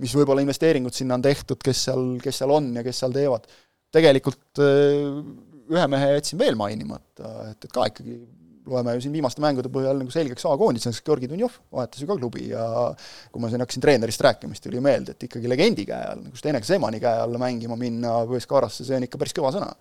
mis 0.00 0.16
võib-olla 0.16 0.44
investeeringud 0.44 0.96
sinna 0.96 1.18
on 1.18 1.24
tehtud, 1.24 1.60
kes 1.64 1.86
seal, 1.88 2.04
kes 2.22 2.42
seal 2.42 2.52
on 2.56 2.72
ja 2.78 2.84
kes 2.86 3.04
seal 3.04 3.14
teevad. 3.14 3.46
tegelikult 3.90 4.60
ühe 5.70 5.86
mehe 5.90 6.12
jätsin 6.16 6.38
veel 6.38 6.58
mainimata, 6.58 7.50
et, 7.50 7.64
et 7.64 7.72
ka 7.74 7.86
ikkagi 7.90 8.18
loeme 8.70 8.94
ju 8.96 9.04
siin 9.04 9.14
viimaste 9.14 9.42
mängude 9.42 9.70
põhjal 9.72 9.98
nagu 9.98 10.12
selgeks 10.12 10.44
A-koondiseks, 10.48 11.00
Georgi 11.06 11.28
Dunjov 11.30 11.56
vahetas 11.72 12.02
ju 12.02 12.08
ka 12.08 12.16
klubi 12.18 12.50
ja 12.50 12.64
kui 13.32 13.42
ma 13.42 13.50
siin 13.50 13.62
hakkasin 13.64 13.84
treenerist 13.84 14.22
rääkima, 14.26 14.54
siis 14.54 14.66
tuli 14.66 14.82
meelde, 14.84 15.14
et 15.16 15.28
ikkagi 15.28 15.50
legendi 15.50 15.86
käe 15.88 16.10
all, 16.12 16.24
nagu 16.26 16.38
Stenek 16.38 16.66
Semani 16.68 17.00
käe 17.02 17.24
alla 17.24 17.40
mängima 17.40 17.78
minna 17.80 18.20
VSK-rasse, 18.30 18.86
see 18.86 18.98
on 18.98 19.06
ikka 19.08 19.20
päris 19.20 19.36
kõva 19.36 19.52
sõna. 19.56 19.72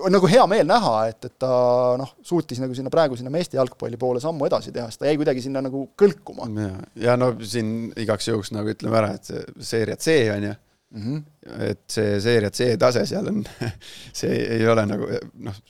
On 0.00 0.14
nagu 0.14 0.28
hea 0.30 0.44
meel 0.48 0.66
näha, 0.68 0.92
et, 1.10 1.26
et 1.28 1.34
ta 1.42 1.52
noh, 2.00 2.14
suutis 2.24 2.60
nagu 2.62 2.74
sinna 2.76 2.90
praegu 2.92 3.16
sinna 3.18 3.32
meeste 3.32 3.58
jalgpalli 3.58 3.98
poole 4.00 4.22
sammu 4.22 4.48
edasi 4.48 4.72
teha, 4.72 4.88
sest 4.88 5.02
ta 5.02 5.08
jäi 5.10 5.18
kuidagi 5.20 5.44
sinna 5.44 5.62
nagu 5.64 5.84
kõlkuma. 6.00 6.48
ja, 6.62 6.72
ja 7.08 7.16
no 7.20 7.32
siin 7.44 7.92
igaks 8.00 8.30
juhuks 8.30 8.54
nagu 8.56 8.72
ütleme 8.72 9.00
ära, 9.02 9.12
et 9.18 9.28
see 9.28 9.42
seeria 9.72 9.98
C 10.00 10.16
on 10.32 10.48
ju 10.48 10.54
mm, 10.54 11.02
-hmm. 11.02 11.60
et 11.68 11.82
see 11.92 12.20
seeria 12.24 12.50
C 12.50 12.72
tase 12.80 13.04
seal 13.06 13.28
on 13.28 13.44
see 14.22 14.40
ei 14.56 14.66
ole 14.68 14.86
nagu 14.88 15.08
noh, 15.48 15.60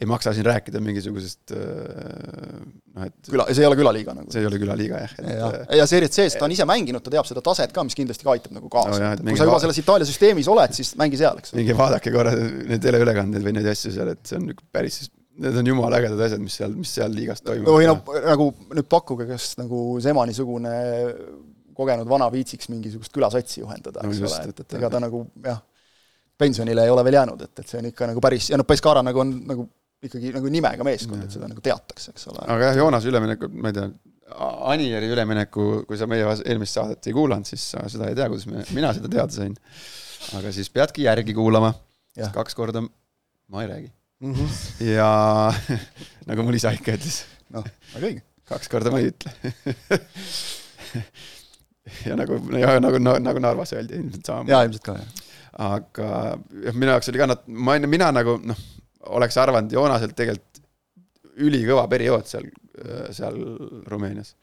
ei 0.00 0.08
maksa 0.08 0.32
siin 0.36 0.46
rääkida 0.48 0.80
mingisugusest 0.82 1.52
noh, 1.54 3.04
et 3.04 3.30
küla, 3.30 3.46
see 3.50 3.64
ei 3.64 3.68
ole 3.68 3.76
külaliiga 3.78 4.14
nagu? 4.16 4.32
see 4.32 4.42
ei 4.42 4.48
ole 4.48 4.60
külaliiga 4.62 5.02
jah, 5.02 5.14
et 5.20 5.30
ja, 5.36 5.50
ja 5.82 5.86
Serie 5.90 6.08
C-s 6.08 6.38
ta 6.40 6.46
on 6.46 6.54
ise 6.54 6.66
mänginud, 6.68 7.04
ta 7.04 7.12
teab 7.12 7.28
seda 7.28 7.42
taset 7.44 7.74
ka, 7.76 7.84
mis 7.86 7.96
kindlasti 7.98 8.26
ka 8.26 8.34
aitab 8.34 8.56
nagu 8.56 8.70
kaasa 8.72 8.98
no,. 8.98 9.12
kui 9.28 9.38
sa 9.38 9.48
juba 9.48 9.60
selles 9.62 9.80
Itaalia 9.82 10.08
süsteemis 10.08 10.48
oled, 10.52 10.74
siis 10.76 10.94
mängi 11.00 11.20
seal, 11.20 11.40
eks. 11.42 11.54
minge 11.58 11.76
vaadake 11.76 12.12
korra 12.14 12.34
neid 12.34 12.82
teleülekandeid 12.84 13.44
või 13.44 13.56
neid 13.58 13.70
asju 13.74 13.92
seal, 13.94 14.12
et 14.14 14.22
see 14.26 14.40
on 14.40 14.50
päris, 14.72 15.02
need 15.40 15.60
on 15.60 15.72
jumala 15.72 16.00
ägedad 16.00 16.24
asjad, 16.26 16.42
mis 16.44 16.58
seal, 16.60 16.76
mis 16.76 16.92
seal 16.96 17.12
liigas 17.14 17.44
toimub. 17.44 17.72
või 17.76 17.88
noh, 17.90 18.00
nagu 18.24 18.50
nüüd 18.72 18.88
pakkuge, 18.90 19.28
kas 19.30 19.52
nagu 19.60 19.84
Sema-niisugune 20.02 20.76
kogenud 21.76 22.08
vana 22.08 22.28
viitsiks 22.32 22.68
mingisugust 22.72 23.12
külasotsi 23.14 23.62
juhendada, 23.62 24.04
eks 24.04 24.24
no, 24.24 24.30
ole, 24.30 24.40
et, 24.50 24.64
et 24.64 24.78
ega 24.80 24.90
ta 24.92 25.00
nagu 25.02 25.24
jah, 25.44 25.60
pensionile 26.40 26.84
ei 26.86 26.92
ole 26.92 27.04
veel 27.06 27.20
jäänud, 27.20 27.44
et, 27.46 27.52
et 27.60 27.68
see 27.68 27.80
on 27.80 27.88
ikka 27.90 28.08
nagu 28.10 28.24
päris, 28.24 28.50
ja 28.52 28.58
noh, 28.60 28.68
Pescara 28.68 29.04
nagu 29.04 29.22
on 29.22 29.36
nagu 29.48 29.68
ikkagi 30.06 30.30
nagu 30.34 30.52
nimega 30.52 30.86
meeskond, 30.86 31.26
et 31.26 31.34
seda 31.34 31.50
nagu 31.50 31.64
teatakse, 31.64 32.14
eks 32.14 32.30
ole. 32.32 32.46
aga 32.46 32.70
jah, 32.70 32.78
Joonase 32.80 33.10
ülemineku, 33.10 33.50
ma 33.52 33.72
ei 33.72 33.76
tea, 33.76 33.90
Anieri 34.70 35.08
ülemineku, 35.10 35.64
kui 35.88 35.98
sa 35.98 36.06
meie 36.06 36.24
eelmist 36.46 36.78
saadet 36.78 37.08
ei 37.10 37.14
kuulanud, 37.16 37.48
siis 37.50 37.64
sa 37.72 37.82
seda 37.90 38.08
ei 38.08 38.16
tea, 38.18 38.28
kuidas 38.30 38.46
me, 38.48 38.62
mina 38.76 38.92
seda 38.96 39.10
teada 39.10 39.34
sain. 39.34 39.56
aga 40.38 40.52
siis 40.54 40.70
peadki 40.70 41.08
järgi 41.08 41.34
kuulama, 41.36 41.72
sest 42.14 42.32
kaks 42.36 42.56
korda 42.56 42.84
ma 43.50 43.64
ei 43.64 43.68
räägi 43.68 43.90
mm. 44.20 44.34
-hmm. 44.34 44.48
ja 44.94 45.52
nagu 46.28 46.42
mul 46.42 46.54
isa 46.54 46.70
ikka 46.76 46.92
ütles. 46.96 47.24
noh, 47.50 47.64
väga 47.94 48.06
õige. 48.06 48.22
kaks 48.44 48.68
korda 48.68 48.90
ma 48.94 48.98
ei 49.02 49.06
ütle 49.10 49.30
ja 52.08 52.16
nagu, 52.16 52.32
ja 52.58 52.80
nagu, 52.80 52.98
nagu, 52.98 53.18
nagu 53.18 53.38
Narvas 53.38 53.72
öeldi 53.72 53.94
ilmselt 53.98 54.26
samamoodi. 54.26 54.52
jaa, 54.52 54.62
ilmselt 54.64 54.84
ka, 54.84 54.92
jah. 54.98 55.06
aga 55.70 56.38
jah, 56.66 56.74
minu 56.74 56.90
jaoks 56.94 57.08
oli 57.12 57.18
ka 57.18 57.26
ma, 57.46 57.78
mina 57.86 58.12
nagu 58.14 58.32
noh 58.44 58.56
oleks 59.08 59.36
arvanud 59.40 59.72
Joonaselt 59.72 60.14
tegelikult 60.16 60.60
ülikõva 61.40 61.86
periood 61.88 62.28
seal, 62.28 62.48
seal 63.16 63.38
Rumeenias. 63.88 64.34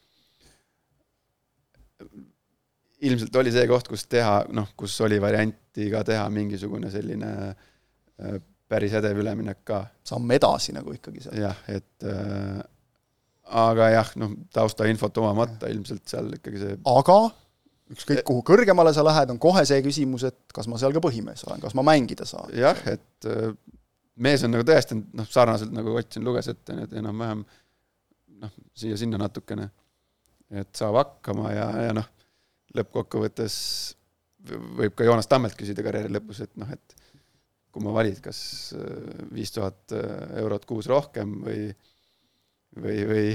ilmselt 3.06 3.36
oli 3.38 3.52
see 3.54 3.68
koht, 3.70 3.88
kus 3.92 4.08
teha, 4.10 4.40
noh, 4.58 4.72
kus 4.78 4.96
oli 5.06 5.20
varianti 5.22 5.92
ka 5.94 6.02
teha 6.04 6.24
mingisugune 6.34 6.90
selline 6.90 7.30
äh, 7.52 8.40
päris 8.68 8.96
edev 8.98 9.20
üleminek 9.22 9.62
ka. 9.64 9.84
samm 10.04 10.32
edasi 10.34 10.74
nagu 10.74 10.96
ikkagi 10.96 11.28
seal. 11.28 11.38
jah, 11.44 11.60
et 11.70 12.08
äh, 12.10 12.64
aga 13.62 13.90
jah, 13.94 14.10
noh, 14.18 14.34
taustainfot 14.54 15.22
omamata 15.22 15.70
ilmselt 15.70 16.10
seal 16.10 16.34
ikkagi 16.40 16.64
see 16.64 16.80
aga 16.90 17.20
ükskõik 17.94 18.26
kuhu 18.28 18.44
kõrgemale 18.50 18.92
sa 18.96 19.06
lähed, 19.06 19.30
on 19.32 19.40
kohe 19.40 19.64
see 19.68 19.80
küsimus, 19.86 20.26
et 20.28 20.40
kas 20.54 20.68
ma 20.68 20.80
seal 20.82 20.96
ka 20.96 21.04
põhimees 21.04 21.46
olen, 21.48 21.62
kas 21.64 21.78
ma 21.78 21.86
mängida 21.88 22.26
saan. 22.28 22.50
jah, 22.58 22.82
et 22.90 23.30
äh, 23.30 23.54
mees 24.24 24.44
on 24.46 24.54
nagu 24.54 24.66
tõestanud, 24.68 25.10
noh, 25.18 25.28
sarnaselt 25.30 25.74
nagu 25.76 25.96
Ott 25.98 26.16
siin 26.16 26.26
luges 26.26 26.50
ette, 26.52 26.76
et 26.84 26.94
enam-vähem 27.00 27.44
noh, 28.42 28.54
siia-sinna 28.78 29.20
natukene, 29.22 29.70
et 30.62 30.72
saab 30.78 30.98
hakkama 31.00 31.52
ja, 31.54 31.68
ja 31.88 31.96
noh, 31.98 32.08
lõppkokkuvõttes 32.78 33.58
võib 34.78 34.96
ka 34.96 35.08
Joonas 35.08 35.30
Tammelt 35.30 35.58
küsida 35.60 35.84
karjääri 35.86 36.14
lõpus, 36.14 36.42
et 36.46 36.54
noh, 36.60 36.70
et 36.74 36.98
kui 37.74 37.84
ma 37.84 37.94
valid, 37.94 38.20
kas 38.24 38.40
äh, 38.78 39.24
viis 39.34 39.54
tuhat 39.54 39.96
äh, 39.96 40.38
eurot 40.42 40.66
kuus 40.70 40.90
rohkem 40.90 41.40
või, 41.46 41.68
või, 42.78 43.00
või, 43.10 43.26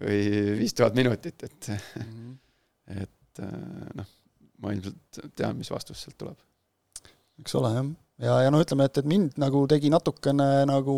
või 0.00 0.20
viis 0.62 0.74
tuhat 0.76 0.96
minutit, 0.98 1.44
et 1.46 1.70
mm, 1.72 2.06
-hmm. 2.06 3.02
et 3.04 3.42
äh, 3.46 3.90
noh, 4.00 4.14
ma 4.62 4.74
ilmselt 4.74 5.20
tean, 5.38 5.58
mis 5.58 5.70
vastus 5.70 6.02
sealt 6.02 6.18
tuleb. 6.20 6.46
eks 7.40 7.54
ole, 7.60 7.74
jah 7.78 7.90
ja, 8.20 8.36
ja 8.44 8.52
no 8.52 8.60
ütleme, 8.62 8.86
et, 8.88 9.00
et 9.00 9.08
mind 9.08 9.40
nagu 9.40 9.64
tegi 9.70 9.92
natukene 9.92 10.48
nagu 10.68 10.96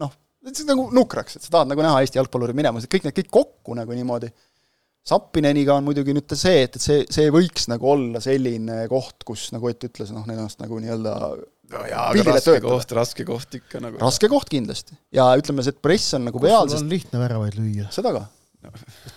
noh, 0.00 0.14
nagu 0.68 0.88
nukraks, 0.94 1.38
et 1.38 1.44
sa 1.44 1.58
tahad 1.58 1.70
nagu 1.70 1.84
näha 1.84 2.00
Eesti 2.02 2.20
jalgpalluri 2.20 2.56
minemas, 2.56 2.86
et 2.86 2.92
kõik 2.92 3.06
need 3.06 3.18
kõik 3.20 3.30
kokku 3.40 3.78
nagu 3.78 3.94
niimoodi. 3.96 4.32
Sappineniga 5.02 5.74
on 5.74 5.86
muidugi 5.88 6.14
nüüd 6.14 6.30
see, 6.38 6.60
et, 6.62 6.76
et 6.78 6.82
see, 6.82 7.00
see 7.10 7.30
võiks 7.34 7.66
nagu 7.66 7.88
olla 7.90 8.20
selline 8.22 8.84
koht, 8.90 9.24
kus 9.26 9.48
nagu 9.50 9.66
Ott 9.66 9.88
ütles, 9.88 10.12
noh, 10.14 10.22
ennast 10.30 10.62
nagu 10.62 10.78
nii-öelda 10.78 11.14
no 11.72 11.82
jaa, 11.88 12.04
aga 12.10 12.24
raske 12.28 12.44
töötada. 12.44 12.68
koht, 12.68 12.94
raske 12.98 13.26
koht 13.26 13.56
ikka 13.58 13.80
nagu. 13.82 13.98
raske 14.02 14.30
koht 14.30 14.50
kindlasti 14.52 14.96
ja 15.14 15.26
ütleme, 15.38 15.64
see, 15.64 15.74
et 15.74 15.82
press 15.84 16.14
on 16.18 16.26
nagu 16.28 16.42
peal, 16.42 16.66
sul 16.66 16.76
sest 16.76 16.86
on 16.86 16.92
lihtne 16.92 17.22
väravaid 17.22 17.58
lüüa. 17.58 17.88
seda 17.94 18.12
ka. 18.14 18.26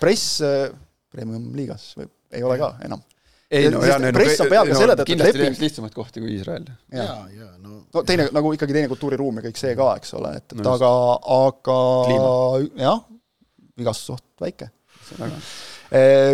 press 0.02 0.40
äh, 0.46 0.70
premium-liigas 1.14 1.92
või 2.00 2.10
ei 2.36 2.46
ole 2.46 2.58
ka 2.62 2.74
enam. 2.86 3.04
Ei 3.52 3.70
no 3.70 3.82
jaa, 3.86 4.00
press 4.16 4.42
on 4.42 4.50
peal 4.52 4.70
ka 4.72 4.80
selle 4.80 4.96
tõttu, 4.96 5.06
et 5.06 5.12
kindlasti 5.14 5.42
leping- 5.42 5.62
lihtsamaid 5.62 5.94
kohti 5.98 6.24
kui 6.24 6.34
Iisrael. 6.38 6.66
ja 6.94 7.04
ja, 7.04 7.18
ja 7.36 7.50
no 7.62 7.76
no 7.96 8.04
teine, 8.08 8.28
nagu 8.36 8.54
ikkagi 8.56 8.76
teine 8.76 8.90
kultuuriruum 8.92 9.40
ja 9.40 9.46
kõik 9.48 9.60
see 9.60 9.76
ka, 9.78 9.92
eks 10.00 10.16
ole, 10.20 10.34
et, 10.40 10.56
et 10.56 10.72
aga, 10.72 10.90
aga 11.38 11.78
jah, 12.82 13.06
vigastusoht 13.80 14.26
väike. 14.42 14.72
väga. 15.20 15.40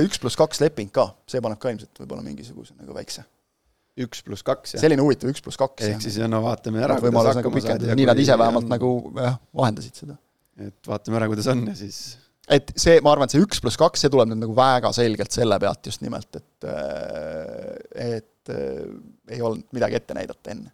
üks 0.05 0.21
pluss 0.21 0.39
kaks 0.39 0.63
leping 0.63 0.91
ka, 0.95 1.11
see 1.29 1.43
paneb 1.43 1.61
ka 1.61 1.73
ilmselt 1.73 2.03
võib-olla 2.03 2.25
mingisuguse 2.25 2.75
nagu 2.79 2.95
väikse. 2.97 3.25
üks 4.01 4.23
pluss 4.25 4.45
kaks, 4.47 4.77
jah. 4.77 4.85
selline 4.85 5.03
huvitav 5.03 5.31
üks 5.33 5.43
pluss 5.43 5.59
kaks. 5.59 5.85
ehk 5.89 6.03
siis 6.03 6.19
no 6.31 6.41
vaatame 6.45 6.83
ära, 6.85 6.97
võimalus 7.03 7.39
nagu 7.41 7.53
pikendada, 7.53 7.97
nii 7.99 8.09
nad 8.09 8.23
ise 8.23 8.37
vähemalt 8.39 8.71
nagu 8.71 8.95
jah, 9.19 9.39
vahendasid 9.57 10.03
seda. 10.05 10.17
et 10.61 10.93
vaatame 10.93 11.21
ära, 11.21 11.31
kuidas 11.31 11.51
on 11.51 11.67
ja 11.67 11.77
siis 11.77 12.01
et 12.49 12.73
see, 12.79 12.97
ma 13.03 13.13
arvan, 13.13 13.29
et 13.29 13.35
see 13.35 13.43
üks 13.43 13.61
pluss 13.61 13.79
kaks, 13.79 14.01
see 14.03 14.11
tuleb 14.11 14.31
nüüd 14.31 14.41
nagu 14.43 14.55
väga 14.57 14.91
selgelt 14.95 15.33
selle 15.35 15.59
pealt 15.61 15.89
just 15.91 16.03
nimelt, 16.05 16.39
et 16.39 16.69
et 18.01 18.53
äh, 18.53 19.35
ei 19.35 19.41
olnud 19.41 19.67
midagi 19.75 19.99
ette 19.99 20.17
näidata 20.17 20.53
enne. 20.55 20.73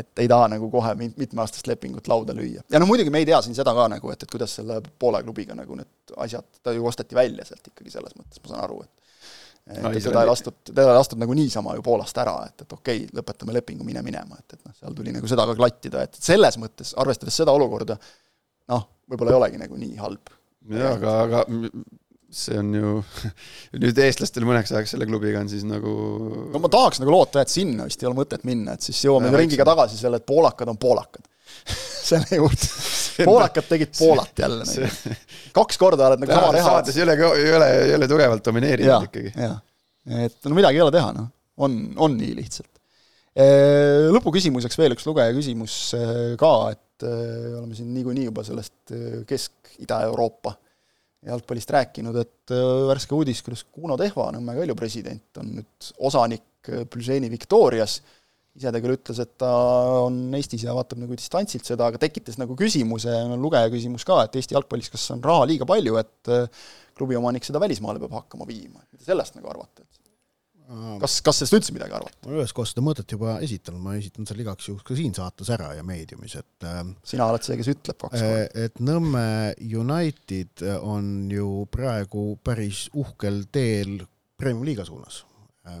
et 0.00 0.22
ei 0.22 0.28
taha 0.30 0.46
nagu 0.52 0.68
kohe 0.70 0.94
mit- 0.94 1.16
mitmeaastast 1.18 1.66
lepingut 1.66 2.06
lauda 2.08 2.34
lüüa. 2.36 2.62
ja 2.70 2.78
no 2.78 2.86
muidugi 2.86 3.10
me 3.10 3.18
ei 3.18 3.26
tea 3.26 3.42
siin 3.42 3.58
seda 3.58 3.74
ka 3.74 3.88
nagu, 3.90 4.12
et, 4.14 4.22
et 4.22 4.30
kuidas 4.30 4.54
selle 4.60 4.80
Poola 4.98 5.22
klubiga 5.22 5.56
nagu 5.58 5.74
need 5.76 6.14
asjad, 6.16 6.46
ta 6.62 6.72
ju 6.72 6.86
osteti 6.86 7.18
välja 7.18 7.44
sealt 7.44 7.72
ikkagi 7.72 7.90
selles 7.90 8.14
mõttes, 8.18 8.42
ma 8.42 8.54
saan 8.54 8.64
aru, 8.68 8.82
et 8.86 8.96
et 9.70 9.82
No 9.84 9.90
teda 9.92 10.22
ei 10.24 10.26
lastud, 10.26 10.54
teda 10.66 10.86
ei 10.88 10.96
lastud 10.96 11.20
nagu 11.20 11.34
niisama 11.36 11.74
ju 11.76 11.82
Poolast 11.84 12.16
ära, 12.18 12.38
et, 12.48 12.62
et 12.64 12.72
okei 12.72 13.04
okay,, 13.04 13.10
lõpetame 13.18 13.54
lepingu, 13.54 13.84
mine 13.86 14.02
minema, 14.02 14.38
et, 14.40 14.56
et 14.56 14.64
noh, 14.64 14.72
seal 14.78 14.96
tuli 14.96 15.12
nagu 15.14 15.28
seda 15.30 15.44
ka 15.46 15.54
klattida, 15.58 16.06
et 16.06 16.16
selles 16.16 16.56
mõttes, 16.58 16.94
arvestades 16.98 17.36
seda 17.42 17.52
olukorda, 17.54 17.98
noh, 18.72 18.86
võib-olla 19.10 19.34
ei 19.34 19.38
olegi 19.42 19.60
nagu 19.60 19.78
nii 19.78 20.00
halb 20.00 20.32
jaa, 20.68 20.92
aga, 20.94 21.16
aga 21.24 21.44
see 22.30 22.58
on 22.60 22.70
ju 22.74 22.92
nüüd 23.82 23.98
eestlastel 24.04 24.46
mõneks 24.46 24.72
ajaks 24.74 24.94
selle 24.94 25.06
klubiga 25.08 25.42
on 25.42 25.50
siis 25.50 25.64
nagu 25.66 25.92
no 26.52 26.62
ma 26.62 26.70
tahaks 26.72 27.02
nagu 27.02 27.12
loota, 27.14 27.42
et 27.42 27.52
sinna 27.52 27.88
vist 27.88 28.02
ei 28.02 28.10
ole 28.10 28.20
mõtet 28.20 28.46
minna, 28.48 28.76
et 28.76 28.86
siis 28.86 29.00
jõuame 29.06 29.32
ringiga 29.34 29.66
tagasi 29.66 29.98
selle, 29.98 30.20
et 30.20 30.28
poolakad 30.28 30.70
on 30.70 30.78
poolakad. 30.80 31.26
selle 32.10 32.38
juurde. 32.38 32.68
poolakad 33.26 33.66
tegid 33.68 33.90
Poolat 33.98 34.38
jälle 34.38 34.64
nagu. 34.64 35.16
kaks 35.54 35.80
korda 35.80 36.06
oled 36.08 36.22
nagu 36.22 36.36
sama 36.36 36.52
reha. 36.54 36.74
saates 36.76 36.98
ei 36.98 37.04
ole, 37.04 37.16
ei 37.18 37.54
ole, 37.56 37.70
ei 37.86 37.94
ole 37.98 38.08
tugevalt 38.10 38.44
domineerinud, 38.46 39.08
ikkagi. 39.10 39.34
et 40.26 40.46
no 40.46 40.56
midagi 40.56 40.80
ei 40.80 40.84
ole 40.86 40.94
teha, 40.94 41.10
noh. 41.16 41.32
on, 41.66 41.80
on 41.98 42.14
nii 42.18 42.36
lihtsalt. 42.38 42.70
Lõpuküsimuseks 44.14 44.78
veel 44.78 44.94
üks 44.96 45.06
lugeja 45.06 45.34
küsimus 45.34 45.74
ka, 46.40 46.54
et 46.74 46.80
eh, 47.06 47.56
oleme 47.58 47.76
siin 47.76 47.90
niikuinii 47.94 48.26
juba 48.28 48.44
sellest 48.46 48.94
eh, 48.96 49.20
Kesk-Ida-Euroopa 49.28 50.54
jalgpallist 51.26 51.74
rääkinud, 51.76 52.16
et 52.20 52.54
eh, 52.54 52.68
värske 52.90 53.16
uudis, 53.16 53.42
kuidas 53.46 53.66
Kuno 53.68 53.98
Tehva, 54.00 54.30
Nõmme 54.36 54.56
Kalju 54.58 54.78
president, 54.78 55.28
on 55.42 55.52
nüüd 55.58 55.92
osanik 56.10 56.46
Plüženi 56.92 57.30
Victorias, 57.32 58.00
ise 58.56 58.72
ta 58.72 58.82
küll 58.82 58.98
ütles, 58.98 59.20
et 59.22 59.32
ta 59.40 59.50
on 60.04 60.18
Eestis 60.36 60.66
ja 60.66 60.74
vaatab 60.76 61.00
nagu 61.00 61.16
distantsilt 61.16 61.64
seda, 61.68 61.88
aga 61.88 62.00
tekitas 62.02 62.36
nagu 62.40 62.56
küsimuse, 62.58 63.14
lugeja 63.40 63.70
küsimus 63.72 64.04
ka, 64.08 64.24
et 64.26 64.36
Eesti 64.36 64.58
jalgpallis 64.58 64.92
kas 64.92 65.06
on 65.14 65.24
raha 65.24 65.46
liiga 65.48 65.68
palju, 65.68 65.96
et 66.02 66.34
klubi 66.98 67.16
omanik 67.16 67.46
seda 67.48 67.62
välismaale 67.62 68.02
peab 68.02 68.18
hakkama 68.18 68.48
viima, 68.48 68.82
mida 68.92 69.06
sellest 69.06 69.38
nagu 69.38 69.48
arvate? 69.54 69.86
kas, 71.02 71.18
kas 71.24 71.40
sellest 71.40 71.56
üldse 71.58 71.74
midagi 71.74 71.96
arvate? 71.96 72.18
ma 72.24 72.32
olen 72.32 72.42
ühes 72.44 72.54
kohas 72.56 72.74
seda 72.74 72.84
mõtet 72.86 73.14
juba 73.16 73.38
esitanud, 73.44 73.82
ma 73.84 73.96
esitan 73.98 74.28
selle 74.28 74.44
igaks 74.44 74.68
juhuks 74.70 74.86
ka 74.86 74.98
siin 74.98 75.16
saates 75.16 75.50
ära 75.54 75.72
ja 75.78 75.86
meediumis, 75.86 76.36
et 76.40 76.68
äh, 76.68 76.82
sina 77.12 77.26
oled 77.30 77.46
see, 77.46 77.58
kes 77.60 77.72
ütleb 77.74 77.98
kaks 78.04 78.20
korda. 78.20 78.66
et 78.66 78.80
Nõmme 78.90 79.24
United 79.58 80.64
on 80.80 81.30
ju 81.32 81.50
praegu 81.72 82.32
päris 82.44 82.86
uhkel 82.98 83.44
teel 83.52 84.00
Premium-liiga 84.40 84.86
suunas, 84.88 85.24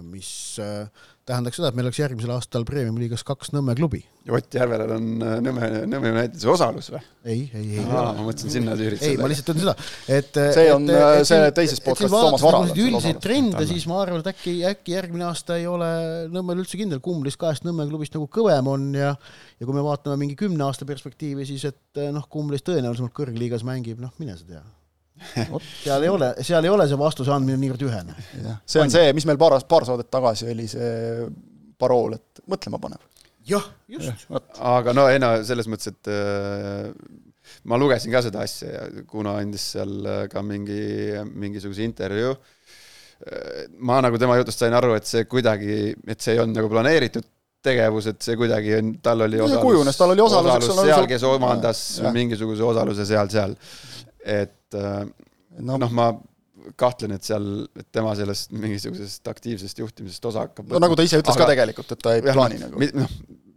mis 0.04 0.58
äh, 0.60 0.88
tähendaks 1.24 1.56
seda, 1.56 1.70
et 1.70 1.76
meil 1.78 1.86
oleks 1.88 1.98
järgmisel 2.02 2.32
aastal 2.34 2.66
Premium-liigas 2.68 3.22
kaks 3.24 3.52
Nõmme 3.54 3.72
klubi. 3.78 4.02
Ott 4.28 4.52
Järvelal 4.54 4.92
on 4.92 5.06
äh, 5.24 5.38
Nõmme, 5.40 5.68
Nõmme 5.88 6.10
Unitedis 6.12 6.44
osalus 6.52 6.90
või? 6.92 7.00
ei, 7.24 7.46
ei, 7.56 7.78
ei, 7.78 7.84
ma 7.88 8.12
mõtlesin 8.16 8.52
sinna 8.52 8.74
tüürid 8.76 9.00
ei, 9.04 9.16
ma 9.20 9.28
lihtsalt 9.28 9.50
ütlen 9.52 9.64
seda, 9.64 9.74
et 10.18 10.36
See 10.56 10.66
on, 10.72 10.84
et, 10.88 10.96
äh, 10.96 11.20
et 11.20 11.28
see 11.30 11.52
teises 11.56 11.82
podcastis 11.84 12.12
Toomas 12.12 12.44
Varal 12.44 12.74
üldiseid 12.74 13.20
trende, 13.24 13.64
siis 13.70 13.86
ma 13.88 14.02
arvan, 14.04 14.20
et 14.20 14.30
äkki, 14.34 14.54
äkki 14.68 14.96
järgmine 14.96 15.26
aasta 15.30 15.56
ei 15.60 15.64
ole 15.70 15.88
Nõmmel 16.32 16.60
üldse 16.64 16.80
kindel, 16.80 17.00
kumb 17.04 17.24
neist 17.24 17.40
kahest 17.40 17.64
Nõmme 17.64 17.88
klubist 17.88 18.16
nagu 18.16 18.28
kõvem 18.32 18.68
on 18.72 18.90
ja 18.96 19.14
ja 19.14 19.68
kui 19.68 19.76
me 19.76 19.84
vaatame 19.84 20.20
mingi 20.20 20.36
kümne 20.40 20.64
aasta 20.68 20.88
perspektiivi, 20.88 21.48
siis 21.48 21.64
et 21.72 22.04
noh, 22.12 22.28
kumb 22.32 22.52
neist 22.52 22.68
tõenäolisemalt 22.68 23.16
kõrgliigas 23.16 23.64
mängib, 23.68 24.00
noh, 24.00 24.12
mine 24.20 24.36
sa 24.36 24.48
tea. 24.48 24.62
Seal 25.82 26.04
ei 26.06 26.10
ole, 26.12 26.32
seal 26.46 26.66
ei 26.66 26.72
ole 26.72 26.86
see 26.90 26.98
vastuse 27.00 27.32
andmine 27.34 27.60
niivõrd 27.60 27.86
ühene. 27.86 28.16
see 28.64 28.82
on 28.82 28.92
see, 28.92 29.14
mis 29.16 29.26
meil 29.28 29.40
paar, 29.40 29.56
paar 29.68 29.86
saadet 29.88 30.10
tagasi 30.12 30.50
oli 30.50 30.68
see 30.70 31.26
parool, 31.80 32.16
et 32.18 32.44
mõtlema 32.50 32.80
panev. 32.82 33.02
jah, 33.48 33.66
just. 33.88 34.28
aga 34.58 34.94
no 34.96 35.08
ei 35.10 35.20
no 35.22 35.32
selles 35.46 35.68
mõttes, 35.70 35.92
et 35.94 36.12
äh, 36.12 36.88
ma 37.70 37.80
lugesin 37.80 38.12
ka 38.14 38.22
seda 38.26 38.44
asja 38.46 38.70
ja 38.76 39.04
kuna 39.08 39.38
andis 39.40 39.70
seal 39.74 39.98
äh, 40.04 40.22
ka 40.32 40.44
mingi, 40.46 40.80
mingisuguse 41.32 41.84
intervjuu, 41.86 42.34
ma 43.84 43.98
nagu 44.00 44.16
tema 44.16 44.38
jutust 44.38 44.62
sain 44.62 44.72
aru, 44.72 44.94
et 44.96 45.04
see 45.08 45.26
kuidagi, 45.28 45.92
et 46.08 46.24
see 46.24 46.32
ei 46.36 46.40
olnud 46.40 46.56
nagu 46.56 46.70
planeeritud 46.72 47.26
tegevus, 47.64 48.08
et 48.10 48.24
see 48.24 48.36
kuidagi 48.40 48.74
on, 48.78 48.94
tal 49.04 49.26
oli 49.26 49.40
See 49.42 49.60
kujunes, 49.60 49.98
tal 49.98 50.14
oli 50.14 50.24
osalus, 50.24 50.70
ole, 50.72 50.86
seal, 50.88 51.08
kes 51.10 51.26
omandas 51.28 51.82
Jah. 52.00 52.14
mingisuguse 52.14 52.64
osaluse 52.64 53.04
seal-seal. 53.08 53.56
Et 54.24 54.78
äh, 54.78 55.04
no, 55.60 55.78
noh, 55.80 55.92
ma 55.94 56.10
kahtlen, 56.80 57.14
et 57.16 57.24
seal, 57.24 57.46
et 57.78 57.86
tema 57.92 58.12
sellest 58.18 58.50
mingisugusest 58.52 59.28
aktiivsest 59.32 59.78
juhtimisest 59.80 60.26
osa 60.28 60.44
hakkab 60.44 60.74
no 60.74 60.80
nagu 60.82 60.96
ta 60.98 61.06
ise 61.06 61.20
ütles 61.20 61.32
Aga- 61.32 61.46
ka 61.46 61.52
tegelikult, 61.54 61.94
et 61.94 62.02
ta 62.04 62.16
ei 62.16 62.24
jah, 62.24 62.36
plaani 62.36 62.58
nagu. 62.60 62.88
noh, 63.00 63.14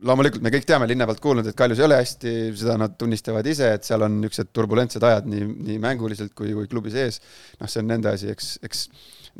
loomulikult 0.07 0.44
me 0.45 0.52
kõik 0.53 0.68
teame 0.68 0.88
linna 0.90 1.07
pealt 1.10 1.22
kuulnud, 1.23 1.48
et 1.48 1.57
Kaljus 1.57 1.81
ei 1.81 1.88
ole 1.88 1.99
hästi, 1.99 2.34
seda 2.60 2.77
nad 2.80 2.95
tunnistavad 2.99 3.48
ise, 3.49 3.73
et 3.77 3.88
seal 3.88 4.03
on 4.07 4.18
niisugused 4.22 4.52
turbulentsed 4.56 5.03
ajad 5.03 5.27
nii, 5.31 5.48
nii 5.69 5.80
mänguliselt 5.84 6.35
kui, 6.38 6.53
kui 6.56 6.69
klubi 6.72 6.94
sees. 6.94 7.19
noh, 7.60 7.72
see 7.72 7.84
on 7.84 7.91
nende 7.91 8.11
asi, 8.11 8.31
eks, 8.34 8.53
eks 8.68 8.85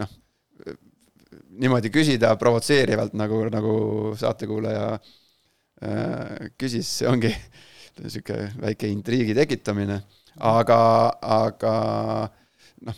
noh, 0.02 0.12
niimoodi 1.64 1.92
küsida 1.94 2.34
provotseerivalt, 2.40 3.16
nagu, 3.20 3.44
nagu 3.54 3.76
saatekuulaja 4.20 4.88
äh, 4.98 6.52
küsis, 6.60 6.90
see 7.00 7.10
ongi 7.10 7.32
niisugune 8.02 8.50
väike 8.64 8.90
intriigi 8.90 9.36
tekitamine, 9.38 10.00
aga, 10.40 10.78
aga 11.22 11.74
noh, 12.88 12.98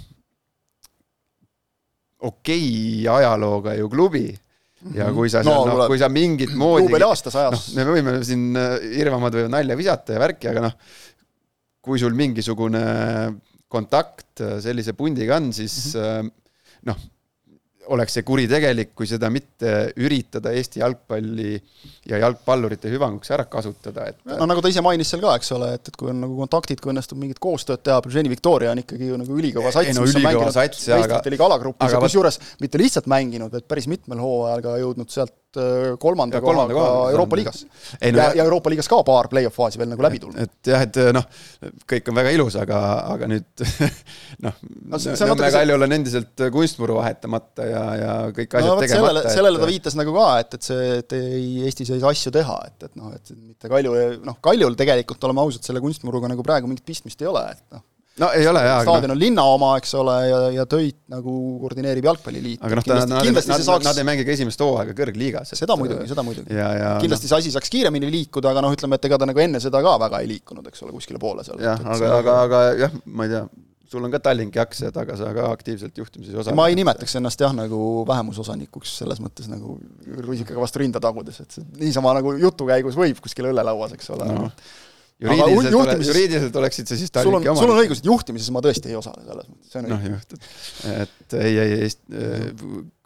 okei 2.30 3.06
ajalooga 3.12 3.76
ju 3.80 3.90
klubi. 3.92 4.28
Ja 4.94 5.08
kui 5.16 5.32
sa 5.34 5.42
No, 5.42 5.64
noh 5.66 5.72
kuule,, 5.74 5.88
kui 5.90 5.98
sa 5.98 6.10
mingit 6.14 6.52
moodi 6.54 6.84
juubeli 6.86 7.06
aastas 7.08 7.34
noh 7.34 7.42
ajas,, 7.42 7.72
me 7.74 7.86
võime 7.88 8.20
siin 8.28 8.52
äh, 8.60 8.76
Irvamad 9.02 9.34
võivad 9.34 9.50
nalja 9.56 9.78
visata 9.80 10.14
ja 10.14 10.22
värki, 10.22 10.46
aga 10.52 10.62
noh, 10.68 10.76
kui 11.82 11.98
sul 12.02 12.14
mingisugune 12.18 12.84
kontakt 13.72 14.44
äh, 14.46 14.60
sellise 14.62 14.94
pundiga 14.94 15.40
on, 15.40 15.50
siis 15.58 15.96
Mhm. 15.96 16.30
äh, 16.30 16.62
noh, 16.92 17.02
oleks 17.94 18.18
see 18.18 18.26
kuritegelik, 18.26 18.94
kui 18.98 19.08
seda 19.10 19.30
mitte 19.34 19.72
üritada 20.02 20.54
Eesti 20.56 20.82
jalgpalli 20.82 21.54
ja 22.10 22.20
jalgpallurite 22.24 22.90
hüvanguks 22.92 23.32
ära 23.36 23.46
kasutada, 23.50 24.08
et 24.12 24.20
no 24.30 24.48
nagu 24.50 24.64
ta 24.64 24.72
ise 24.72 24.84
mainis 24.86 25.12
seal 25.14 25.24
ka, 25.24 25.36
eks 25.40 25.52
ole, 25.58 25.72
et, 25.78 25.92
et 25.92 26.00
kui 26.00 26.10
on 26.12 26.20
nagu 26.26 26.38
kontaktid, 26.40 26.82
kui 26.82 26.94
õnnestub 26.94 27.20
mingit 27.22 27.42
koostööd 27.44 27.84
teha, 27.86 28.00
Breženi 28.06 28.32
Victoria 28.32 28.74
on 28.74 28.82
ikkagi 28.82 29.12
ju 29.12 29.22
nagu 29.22 29.40
ülikõva 29.40 29.74
sats, 29.76 29.94
no 29.98 30.06
sats, 30.56 30.86
jaa, 30.88 31.00
aga- 31.00 31.16
meistrite 31.16 31.36
liiga 31.36 31.48
alagrupis 31.50 31.96
ja 31.96 32.04
kusjuures 32.04 32.42
mitte 32.64 32.82
lihtsalt 32.82 33.10
mänginud, 33.12 33.54
vaid 33.54 33.68
päris 33.70 33.90
mitmel 33.92 34.22
hooajal 34.24 34.66
ka 34.66 34.78
jõudnud 34.82 35.14
sealt 35.14 35.36
kolmanda 36.02 36.40
Ja 36.40 36.44
kolmanda 36.46 36.74
kohaga 36.76 36.96
koha- 37.00 37.12
Euroopa 37.16 37.40
liigas. 37.40 37.62
no 37.66 38.20
ja, 38.22 38.28
ja 38.40 38.44
Euroopa 38.46 38.72
liigas 38.74 38.90
ka 38.92 39.00
paar 39.08 39.30
play-off 39.32 39.56
faasi 39.60 39.80
veel 39.82 39.90
nagu 39.94 40.04
läbi 40.06 40.20
tulnud. 40.24 40.42
et 40.44 40.72
jah, 40.72 40.84
et 40.88 41.00
noh, 41.16 41.26
kõik 41.92 42.12
on 42.12 42.18
väga 42.20 42.34
ilus, 42.36 42.58
aga, 42.62 42.82
aga 43.16 43.30
nüüd 43.32 43.66
noh 44.46 44.60
No 44.86 45.00
Nõmme 45.00 45.50
Kaljul 45.52 45.82
on 45.88 45.96
endiselt 45.96 46.42
kunstmuru 46.54 46.98
vahetamata 47.00 47.66
ja, 47.70 47.84
ja 48.00 48.14
kõik 48.36 48.54
asjad 48.60 48.70
no 48.72 48.78
tegemata 48.82 49.02
sellele, 49.08 49.34
sellele 49.34 49.62
ta 49.64 49.70
viitas 49.70 49.96
nagu 49.98 50.14
ka, 50.16 50.28
et, 50.44 50.54
et 50.60 50.68
see, 50.70 50.86
et 51.02 51.16
ei, 51.18 51.48
Eestis 51.68 51.90
ei 51.96 52.02
saa 52.04 52.12
asju 52.14 52.32
teha, 52.36 52.58
et, 52.70 52.88
et 52.90 52.96
noh, 53.00 53.12
et 53.16 53.34
mitte 53.36 53.72
Kalju, 53.72 53.96
noh, 54.28 54.38
Kaljul 54.46 54.78
tegelikult 54.80 55.24
oleme 55.30 55.44
ausad, 55.46 55.64
selle 55.66 55.82
kunstmuruga 55.84 56.30
nagu 56.32 56.44
praegu 56.46 56.70
mingit 56.70 56.86
pistmist 56.88 57.22
ei 57.24 57.30
ole, 57.32 57.44
et 57.56 57.64
noh, 57.76 57.84
no 58.20 58.30
ei 58.36 58.48
ole 58.48 58.62
jaa, 58.64 58.78
staadion 58.86 59.14
on 59.16 59.20
linna 59.20 59.44
oma, 59.52 59.74
eks 59.80 59.92
ole, 60.00 60.16
ja, 60.30 60.40
ja 60.56 60.66
töid 60.70 60.98
nagu 61.12 61.34
koordineerib 61.64 62.08
Jalgpalliliit. 62.08 62.62
aga 62.64 62.80
noh, 62.80 62.88
nad, 62.94 63.12
nad, 63.12 63.30
nad, 63.36 63.66
saaks 63.68 63.88
nad 63.88 64.00
ei 64.00 64.08
mängi 64.08 64.26
ka 64.28 64.34
esimest 64.36 64.64
hooaega 64.64 64.96
kõrgliigas. 64.98 65.52
seda 65.60 65.78
muidugi, 65.80 66.08
seda 66.12 66.24
muidugi. 66.28 66.56
ja, 66.56 66.96
kindlasti 67.04 67.32
see 67.32 67.42
asi 67.42 67.54
saaks 67.56 67.72
kiiremini 67.74 68.12
liikuda, 68.14 68.54
aga 68.56 68.64
noh, 68.66 68.76
ütleme, 68.76 69.00
et 69.00 69.10
ega 69.10 69.20
ta 69.20 69.28
nagu 69.30 69.44
enne 69.44 69.62
seda 69.64 69.84
ka 69.84 69.98
väga 70.06 70.24
ei 70.24 70.32
liikunud, 70.32 70.72
eks 70.72 70.88
ole, 70.88 70.96
kuskile 70.96 71.22
poole 71.22 71.44
seal. 71.48 71.60
noh, 71.60 71.68
jah, 71.68 71.88
aga, 71.98 72.16
aga, 72.22 72.38
aga 72.48 72.64
jah, 72.86 72.98
ma 73.06 73.28
ei 73.28 73.36
tea, 73.36 73.44
sul 73.92 74.08
on 74.08 74.16
ka 74.16 74.24
Tallinki 74.24 74.64
aktsiad, 74.64 74.96
aga 75.04 75.20
sa 75.20 75.36
ka 75.36 75.52
aktiivselt 75.52 76.00
juhtimises 76.00 76.34
ei 76.34 76.40
osale. 76.40 76.56
ma 76.58 76.70
ei 76.72 76.80
nimetaks 76.80 77.20
ennast 77.20 77.44
jah, 77.44 77.52
nagu 77.56 77.80
vähemusosanikuks 78.08 78.96
selles 79.04 79.20
mõttes 79.24 79.52
nagu 79.52 79.76
rusikaga 80.24 80.64
vastu 80.64 80.86
rinda 80.86 81.04
tagudes, 81.04 81.44
et 81.44 81.60
niisama 81.84 82.16
nagu 82.16 82.38
jutu 82.40 82.72
käigus 82.72 82.96
võib 82.96 83.20
kuskil 83.24 83.52
õllelauas, 83.52 84.00
eks 84.00 84.14
ole 84.16 84.32
no 84.32 84.50
juriidiliselt, 85.22 85.72
juhtimises... 85.72 86.10
juriidiliselt 86.12 86.58
oleksid 86.60 86.90
sa 86.90 86.98
siis 87.00 87.14
Tallinki 87.14 87.50
oma. 87.52 87.62
sul 87.62 87.72
on 87.72 87.80
õigus, 87.84 88.02
et 88.02 88.10
juhtimises 88.10 88.52
ma 88.52 88.64
tõesti 88.66 88.92
ei 88.92 88.98
osale 89.00 89.24
selles 89.24 89.48
mõttes, 89.48 89.70
see 89.72 89.82
on 89.82 89.88
noh, 89.94 90.08
just, 90.10 90.36
et, 90.92 91.38
ei, 91.40 91.54
ei, 91.62 91.78
ei, 91.86 92.50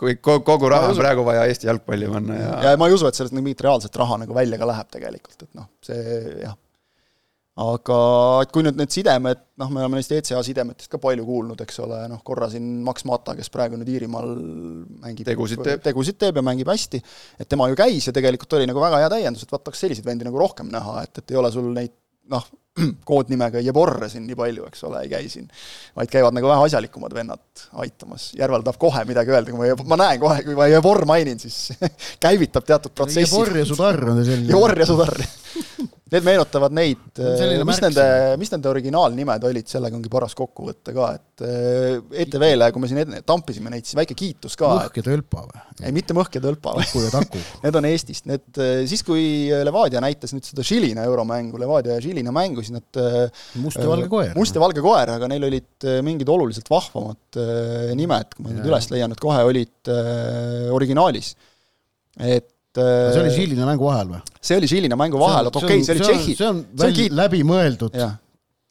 kõik, 0.06 0.24
kogu 0.24 0.72
raha 0.74 0.90
on 0.94 0.98
praegu 0.98 1.26
vaja 1.28 1.46
Eesti 1.50 1.70
jalgpalli 1.70 2.10
panna 2.10 2.40
ja 2.40 2.56
ja 2.70 2.80
ma 2.82 2.90
ei 2.90 2.98
usu, 2.98 3.10
et 3.10 3.20
sellest 3.20 3.36
nagu 3.36 3.46
mingit 3.46 3.62
reaalset 3.66 4.02
raha 4.02 4.18
nagu 4.24 4.38
välja 4.38 4.58
ka 4.62 4.72
läheb 4.72 4.90
tegelikult, 4.98 5.46
et 5.46 5.54
noh, 5.60 5.70
see 5.86 6.02
jah. 6.46 6.58
Aga 7.60 8.00
et 8.44 8.52
kui 8.56 8.64
nüüd 8.64 8.78
need 8.80 8.94
sidemed, 8.94 9.42
noh, 9.60 9.72
me 9.74 9.84
oleme 9.84 10.00
neist 10.00 10.14
ECA 10.16 10.40
sidemetest 10.46 10.92
ka 10.92 11.00
palju 11.02 11.26
kuulnud, 11.28 11.60
eks 11.66 11.82
ole, 11.84 12.02
noh 12.12 12.22
korra 12.26 12.48
siin 12.52 12.68
Max 12.86 13.04
Mata, 13.10 13.36
kes 13.38 13.52
praegu 13.54 13.80
nüüd 13.80 13.90
Iirimaal 13.96 14.30
mängib 15.04 15.28
tegusid 15.28 15.64
teeb. 15.66 15.84
tegusid 15.84 16.20
teeb 16.22 16.40
ja 16.40 16.46
mängib 16.46 16.72
hästi, 16.72 17.02
et 17.40 17.50
tema 17.52 17.68
ju 17.72 17.80
käis 17.80 18.08
ja 18.08 18.16
tegelikult 18.16 18.56
oli 18.60 18.70
nagu 18.70 18.84
väga 18.84 19.04
hea 19.04 19.12
täiendus, 19.16 19.44
et 19.44 19.52
vaata, 19.52 19.74
kas 19.74 19.84
selliseid 19.84 20.08
vendi 20.08 20.28
nagu 20.28 20.40
rohkem 20.40 20.72
näha, 20.72 21.04
et, 21.04 21.20
et 21.20 21.36
ei 21.36 21.42
ole 21.42 21.52
sul 21.52 21.68
neid 21.76 21.98
noh, 22.32 22.48
koodnimega 23.10 23.60
Jeborre 23.66 24.08
siin 24.12 24.24
nii 24.30 24.38
palju, 24.40 24.68
eks 24.70 24.86
ole, 24.88 25.04
ei 25.04 25.12
käi 25.12 25.30
siin, 25.32 25.50
vaid 25.98 26.12
käivad 26.14 26.38
nagu 26.38 26.48
vähe 26.48 26.70
asjalikumad 26.70 27.16
vennad 27.18 27.66
aitamas. 27.84 28.30
Järvel 28.40 28.64
tahab 28.66 28.80
kohe 28.82 29.04
midagi 29.10 29.34
öelda, 29.34 29.52
kui 29.52 29.60
ma, 29.60 29.88
ma 29.96 30.00
näen 30.06 30.22
kohe, 30.22 30.42
kui 30.48 30.56
ma 30.58 30.70
Jebor 30.72 31.04
mainin, 31.10 31.42
siis 31.42 31.74
käivitab 32.24 32.68
teatud 32.70 32.96
protsessi. 32.96 33.28
Jebor 33.28 33.58
ja 33.58 33.68
Sudar 33.68 34.04
on 34.14 34.24
selline. 34.24 34.52
Jebor 34.54 34.78
ja 34.80 34.88
Sudar 34.90 35.18
Need 36.10 36.26
meenutavad 36.26 36.74
neid, 36.74 37.20
mis 37.68 37.80
nende, 37.84 38.04
mis 38.42 38.50
nende 38.50 38.70
originaalnimed 38.72 39.44
olid, 39.46 39.68
sellega 39.70 39.98
ongi 39.98 40.10
paras 40.10 40.34
kokku 40.38 40.66
võtta 40.70 40.94
ka, 40.96 41.10
et 41.20 41.44
äh, 41.46 42.22
ETV-le, 42.24 42.70
kui 42.74 42.82
me 42.82 42.90
siin 42.90 43.14
tampisime 43.28 43.70
neid, 43.74 43.86
siis 43.86 43.98
väike 44.00 44.18
kiitus 44.18 44.58
ka. 44.58 44.72
Mõhk 44.80 44.98
ja 44.98 45.06
Tölpa 45.06 45.46
või? 45.46 45.64
ei, 45.84 45.94
mitte 45.96 46.18
Mõhk 46.18 46.40
ja 46.40 46.42
Tölpa. 46.44 46.74
Taku 46.80 47.04
ja 47.06 47.14
Taku 47.14 47.44
Need 47.64 47.78
on 47.78 47.90
Eestist, 47.92 48.26
need, 48.30 48.48
äh, 48.58 48.82
siis 48.90 49.06
kui 49.06 49.24
Levadia 49.70 50.02
näitas 50.04 50.34
nüüd 50.34 50.50
seda 50.50 50.66
Žilina 50.66 51.06
euromängu, 51.10 51.62
Levadia 51.62 52.00
ja 52.00 52.04
Žilina 52.04 52.34
mängu, 52.36 52.66
siis 52.66 52.74
nad 52.80 53.02
äh, 53.02 53.46
must 53.62 53.78
ja 53.78 53.90
valge 53.90 54.10
koer. 54.10 54.34
must 54.40 54.58
ja 54.58 54.66
valge 54.66 54.86
koer, 54.86 55.14
aga 55.20 55.30
neil 55.30 55.46
olid 55.50 55.90
mingid 56.06 56.30
oluliselt 56.30 56.70
vahvamad 56.74 57.42
nimed, 57.98 58.34
kui 58.34 58.48
ma 58.48 58.56
nüüd 58.56 58.72
üles 58.72 58.90
leian, 58.94 59.14
et 59.14 59.22
kohe 59.22 59.44
olid 59.46 59.94
originaalis. 60.74 61.36
et 62.20 62.50
et 62.80 63.14
see 63.14 63.22
oli 63.26 63.36
Žilina 63.36 63.68
mängu 63.70 63.90
vahel 63.90 64.16
või? 64.16 64.24
see 64.40 64.58
oli 64.60 64.72
Žilina 64.72 64.98
mängu 65.00 65.22
vahel, 65.22 65.52
okei 65.52 65.62
okay,, 65.64 65.86
see 65.86 65.96
oli 65.96 66.08
Tšehhi. 66.08 66.36
see 66.40 66.50
on, 66.50 66.64
see 66.74 66.90
on 66.90 66.98
kiit... 66.98 67.16
läbimõeldud. 67.20 68.00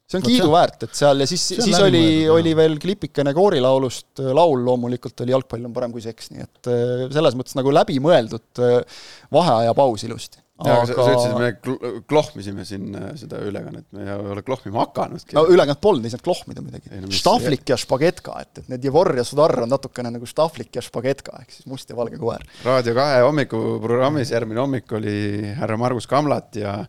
see 0.08 0.18
on 0.20 0.24
kiiduväärt, 0.24 0.88
et 0.88 0.98
seal 0.98 1.24
ja 1.24 1.28
siis, 1.28 1.46
siis 1.58 1.78
oli, 1.84 2.02
oli 2.32 2.56
veel 2.56 2.78
klipikene 2.82 3.34
koorilaulust, 3.36 4.24
laul 4.24 4.64
loomulikult 4.66 5.24
oli 5.24 5.36
Jalgpall 5.36 5.68
on 5.68 5.76
parem 5.76 5.94
kui 5.94 6.04
seks, 6.04 6.32
nii 6.34 6.44
et 6.46 6.70
äh, 6.72 7.06
selles 7.14 7.38
mõttes 7.38 7.58
nagu 7.58 7.74
läbimõeldud 7.76 8.64
äh, 8.64 9.02
vaheaja 9.34 9.76
paus 9.76 10.06
ilusti 10.08 10.40
aga 10.58 10.78
sa, 10.88 10.94
sa 10.96 11.12
ütlesid, 11.14 11.34
me 11.38 12.00
klohmisime 12.10 12.64
siin 12.66 12.94
äh, 12.98 13.10
seda 13.18 13.40
ülekannet, 13.46 13.86
me 13.94 14.04
ei 14.04 14.14
ole 14.34 14.42
klohmima 14.46 14.82
hakanudki. 14.86 15.36
no 15.38 15.44
ülekannet 15.46 15.80
polnud, 15.82 16.06
ei 16.06 16.14
saanud 16.14 16.26
klohmida 16.26 16.64
midagi. 16.64 16.90
No, 17.04 17.10
Štahvlik 17.14 17.70
ja 17.70 17.78
Špagetka, 17.78 18.34
et, 18.42 18.62
et 18.62 18.72
need 18.72 18.88
Jevor 18.88 19.12
ja 19.18 19.24
Sudar 19.26 19.54
on 19.62 19.70
natukene 19.70 20.12
nagu 20.14 20.28
Štahvlik 20.28 20.74
ja 20.74 20.84
Špagetka, 20.84 21.38
ehk 21.44 21.54
siis 21.54 21.68
must 21.70 21.90
ja 21.90 21.98
valge 21.98 22.18
koer. 22.20 22.42
Raadio 22.66 22.96
kahe 22.98 23.22
hommikuprogrammis 23.26 24.34
järgmine 24.34 24.64
hommik 24.64 24.96
oli 24.98 25.18
härra 25.58 25.78
Margus 25.80 26.10
Kamlat 26.10 26.58
ja 26.58 26.80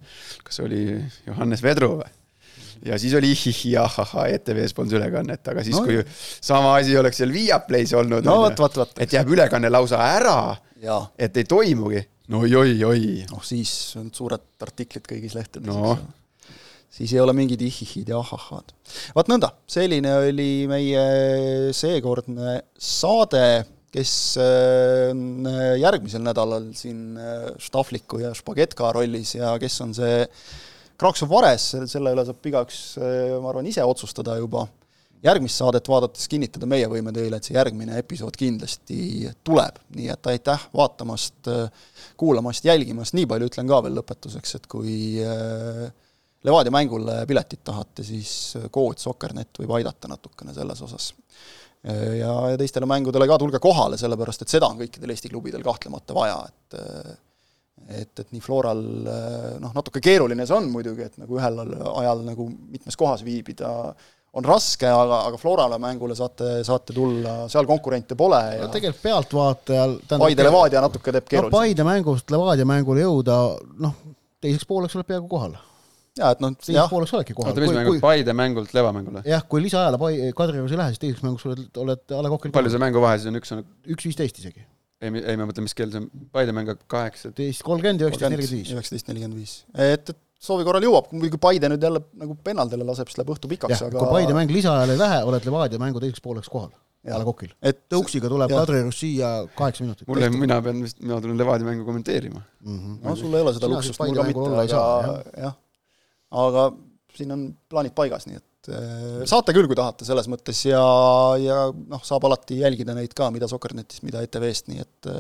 kas 0.46 0.64
oli 0.66 0.88
Johannes 1.28 1.64
Vedru 1.66 2.00
või? 2.00 2.16
ja 2.86 2.98
siis 3.00 3.14
oli 3.14 3.32
ihihi 3.36 3.74
ahahah, 3.78 4.30
ETV-s 4.34 4.74
polnud 4.74 4.96
ülekannet, 4.96 5.42
aga 5.52 5.64
siis 5.66 5.76
no, 5.76 5.84
kui 5.84 6.00
sama 6.42 6.78
asi 6.80 6.96
oleks 6.98 7.20
seal 7.20 7.34
Viaplay's 7.36 7.92
olnud 7.98 8.26
no,, 8.26 8.46
et 8.98 9.14
jääb 9.14 9.34
ülekanne 9.36 9.72
lausa 9.72 10.00
ära, 10.16 10.40
et 11.20 11.38
ei 11.38 11.44
toimugi 11.50 12.06
no 12.30 12.44
oi-oi-oi. 12.46 13.26
noh, 13.32 13.44
siis 13.46 13.74
on 14.00 14.12
suured 14.16 14.66
artiklid 14.66 15.08
kõigis 15.10 15.36
lehtedes 15.38 15.70
no.. 15.70 15.96
siis 16.94 17.14
ei 17.16 17.22
ole 17.24 17.36
mingid 17.38 17.62
ihihid 17.66 18.12
ja 18.14 18.22
ahahad. 18.22 18.74
vaat 19.18 19.32
nõnda, 19.32 19.54
selline 19.70 20.16
oli 20.30 20.54
meie 20.70 21.04
seekordne 21.76 22.60
saade, 22.76 23.46
kes 23.90 24.16
on 24.38 25.48
äh, 25.50 25.76
järgmisel 25.82 26.22
nädalal 26.22 26.70
siin 26.78 27.18
Štahvliku 27.58 28.20
äh, 28.20 28.28
ja 28.28 28.34
Špagetka 28.38 28.92
rollis 28.94 29.34
ja 29.40 29.56
kes 29.62 29.80
on 29.86 29.96
see 29.98 30.28
Kraksov 31.00 31.32
Vares, 31.32 31.72
selle 31.88 32.12
üle 32.14 32.26
saab 32.28 32.46
igaüks, 32.46 32.84
äh, 33.02 33.34
ma 33.42 33.50
arvan, 33.54 33.70
ise 33.72 33.86
otsustada 33.88 34.36
juba 34.38 34.68
järgmist 35.24 35.60
saadet 35.60 35.88
vaadates 35.90 36.28
kinnitada 36.32 36.68
meie 36.70 36.88
võime 36.92 37.12
teile, 37.16 37.40
et 37.40 37.48
see 37.48 37.58
järgmine 37.58 37.98
episood 38.00 38.36
kindlasti 38.40 39.30
tuleb, 39.46 39.82
nii 39.98 40.10
et 40.14 40.32
aitäh 40.32 40.68
vaatamast, 40.76 41.50
kuulamast, 42.20 42.68
jälgimast, 42.70 43.16
nii 43.18 43.28
palju 43.30 43.50
ütlen 43.52 43.70
ka 43.70 43.82
veel 43.86 43.98
lõpetuseks, 44.00 44.56
et 44.60 44.70
kui 44.72 44.98
äh, 45.24 45.88
Levadia 46.48 46.72
mängule 46.72 47.18
piletit 47.28 47.66
tahate, 47.68 48.04
siis 48.08 48.34
kood 48.72 49.02
Soccernet 49.02 49.60
võib 49.60 49.74
aidata 49.76 50.08
natukene 50.08 50.54
selles 50.56 50.84
osas. 50.86 51.10
Äh, 51.84 52.20
ja, 52.22 52.36
ja 52.54 52.60
teistele 52.60 52.88
mängudele 52.88 53.28
ka 53.28 53.40
tulge 53.42 53.60
kohale, 53.64 54.00
sellepärast 54.00 54.46
et 54.46 54.54
seda 54.56 54.70
on 54.72 54.80
kõikidel 54.80 55.12
Eesti 55.16 55.32
klubidel 55.34 55.66
kahtlemata 55.66 56.16
vaja, 56.16 56.46
et 56.48 56.80
äh, 56.80 57.18
et, 57.90 58.12
et 58.22 58.28
nii 58.36 58.42
Floral 58.44 58.82
noh, 59.64 59.72
natuke 59.74 60.02
keeruline 60.04 60.44
see 60.46 60.54
on 60.54 60.68
muidugi, 60.70 61.06
et 61.08 61.16
nagu 61.18 61.38
ühel 61.40 61.62
ajal 61.64 62.20
nagu 62.28 62.46
mitmes 62.70 62.98
kohas 63.00 63.24
viibida, 63.26 63.72
on 64.38 64.46
raske, 64.46 64.86
aga, 64.90 65.22
aga 65.30 65.40
Florale 65.42 65.80
mängule 65.82 66.16
saate, 66.18 66.60
saate 66.66 66.94
tulla, 66.96 67.48
seal 67.52 67.66
konkurente 67.70 68.18
pole 68.20 68.42
ja 68.56 68.68
no 68.68 68.74
tegelikult 68.74 69.02
pealtvaatajal 69.06 69.96
Paide 70.12 70.46
Levadia 70.46 70.84
natuke 70.86 71.14
teeb 71.16 71.26
keeruliseks 71.32 71.56
no,. 71.56 71.64
Paide 71.64 71.88
mängust 71.88 72.34
Levadia 72.34 72.68
mängule 72.70 73.06
jõuda, 73.06 73.40
noh, 73.82 73.98
teiseks 74.44 74.70
pooleks 74.70 74.98
oled 74.98 75.10
peaaegu 75.10 75.30
kohal. 75.32 75.58
jaa, 76.20 76.32
et 76.36 76.44
noh, 76.46 76.54
teiseks 76.62 76.94
pooleks 76.94 77.16
oledki 77.18 77.38
kohal. 77.38 77.56
oota, 77.56 77.66
mis 77.66 77.78
mängud, 77.80 78.02
Paide 78.04 78.38
mängult 78.38 78.76
Leva 78.78 78.94
mängule? 78.96 79.26
jah, 79.26 79.46
kui 79.50 79.66
lisaajale 79.66 80.02
Pai-, 80.02 80.32
Kadriorus 80.38 80.78
ei 80.78 80.84
lähe, 80.84 80.94
siis 80.94 81.06
teiseks 81.08 81.26
mänguks 81.26 81.50
oled, 81.50 81.66
oled 81.86 82.18
A 82.20 82.22
Le 82.26 82.34
Coqil 82.36 82.54
palju 82.54 82.76
see 82.76 82.86
mänguvahe 82.86 83.18
siis 83.18 83.34
on, 83.34 83.42
üks 83.42 83.56
on 83.58 83.66
üks 83.98 84.10
viisteist 84.12 84.44
isegi. 84.44 84.62
ei, 85.02 85.10
ei 85.10 85.42
ma 85.42 85.50
mõtlen, 85.50 85.66
mis 85.66 85.78
kell 85.78 85.90
see 85.90 86.06
on, 86.06 86.10
Paide 86.36 86.54
mäng 86.54 86.70
kaheksateist 86.86 87.66
kolmkümmend 87.66 88.06
ja 88.06 88.12
üheksateist 88.12 88.38
nelikümmend 88.38 88.62
viis. 88.62 88.74
üheksateist 88.78 89.10
nelikümmend 89.10 89.42
viis. 89.42 89.62
et, 89.74 90.14
et 90.14 90.26
soovi 90.40 90.66
korral 90.68 90.86
jõuab, 90.86 91.10
kui 91.12 91.42
Paide 91.42 91.70
nüüd 91.72 91.84
jälle 91.84 92.02
nagu 92.20 92.36
pennaldile 92.44 92.86
laseb, 92.88 93.10
siis 93.12 93.20
läheb 93.20 93.34
õhtu 93.36 93.50
pikaks, 93.52 93.84
aga 93.88 93.98
kui 93.98 94.14
Paide 94.14 94.36
mäng 94.38 94.54
lisaajal 94.54 94.94
ei 94.94 95.00
lähe, 95.00 95.24
oled 95.28 95.48
Levadia 95.50 95.82
mängu 95.82 96.02
teiseks 96.04 96.24
pooleks 96.24 96.52
kohal. 96.52 96.72
A 97.10 97.16
Le 97.16 97.24
Coqil. 97.24 97.54
tõuksiga 97.88 98.28
tuleb 98.28 98.52
Kadriorus 98.52 98.98
siia 99.00 99.30
kaheksa 99.56 99.86
minutit. 99.86 100.04
mulle, 100.10 100.28
mina 100.34 100.58
pean 100.62 100.82
vist, 100.84 100.98
mina 101.00 101.16
tulen 101.24 101.40
Levadia 101.40 101.68
mängu 101.70 101.86
kommenteerima 101.88 102.42
mm. 102.42 102.76
-hmm. 102.76 102.98
no 103.06 103.16
sul 103.16 103.38
ei 103.38 103.46
ole 103.46 103.54
seda 103.56 103.70
luksust, 103.72 104.02
mul 104.04 104.18
ka 104.18 104.26
mitte, 104.28 104.50
aga 104.66 105.14
jah, 105.46 105.56
aga 106.44 106.66
siin 107.16 107.32
on 107.38 107.48
plaanid 107.72 107.96
paigas, 107.96 108.28
nii 108.28 108.42
et 108.42 108.72
äh, 108.76 109.24
saate 109.32 109.56
küll, 109.56 109.72
kui 109.72 109.80
tahate, 109.80 110.04
selles 110.06 110.28
mõttes 110.28 110.60
ja, 110.68 110.84
ja 111.40 111.58
noh, 111.72 112.04
saab 112.04 112.28
alati 112.28 112.60
jälgida 112.60 112.98
neid 113.00 113.16
ka, 113.16 113.32
mida 113.32 113.48
Soccernetist, 113.48 114.04
mida 114.04 114.24
ETV-st, 114.28 114.68
nii 114.74 114.84
et 114.84 115.12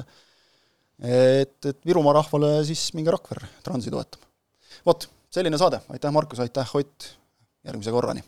et, 0.99 1.59
et 1.63 1.79
Virumaa 1.87 2.19
rahvale 2.19 2.57
siis 2.67 2.89
minge 2.91 3.15
Rakvere 3.15 3.47
Transi 3.63 3.87
toetama 3.87 4.28
vot, 4.89 5.09
selline 5.33 5.57
saade, 5.61 5.81
aitäh, 5.93 6.11
Markus, 6.11 6.41
aitäh, 6.41 6.75
Ott, 6.75 7.13
järgmise 7.67 7.93
korrani! 7.93 8.23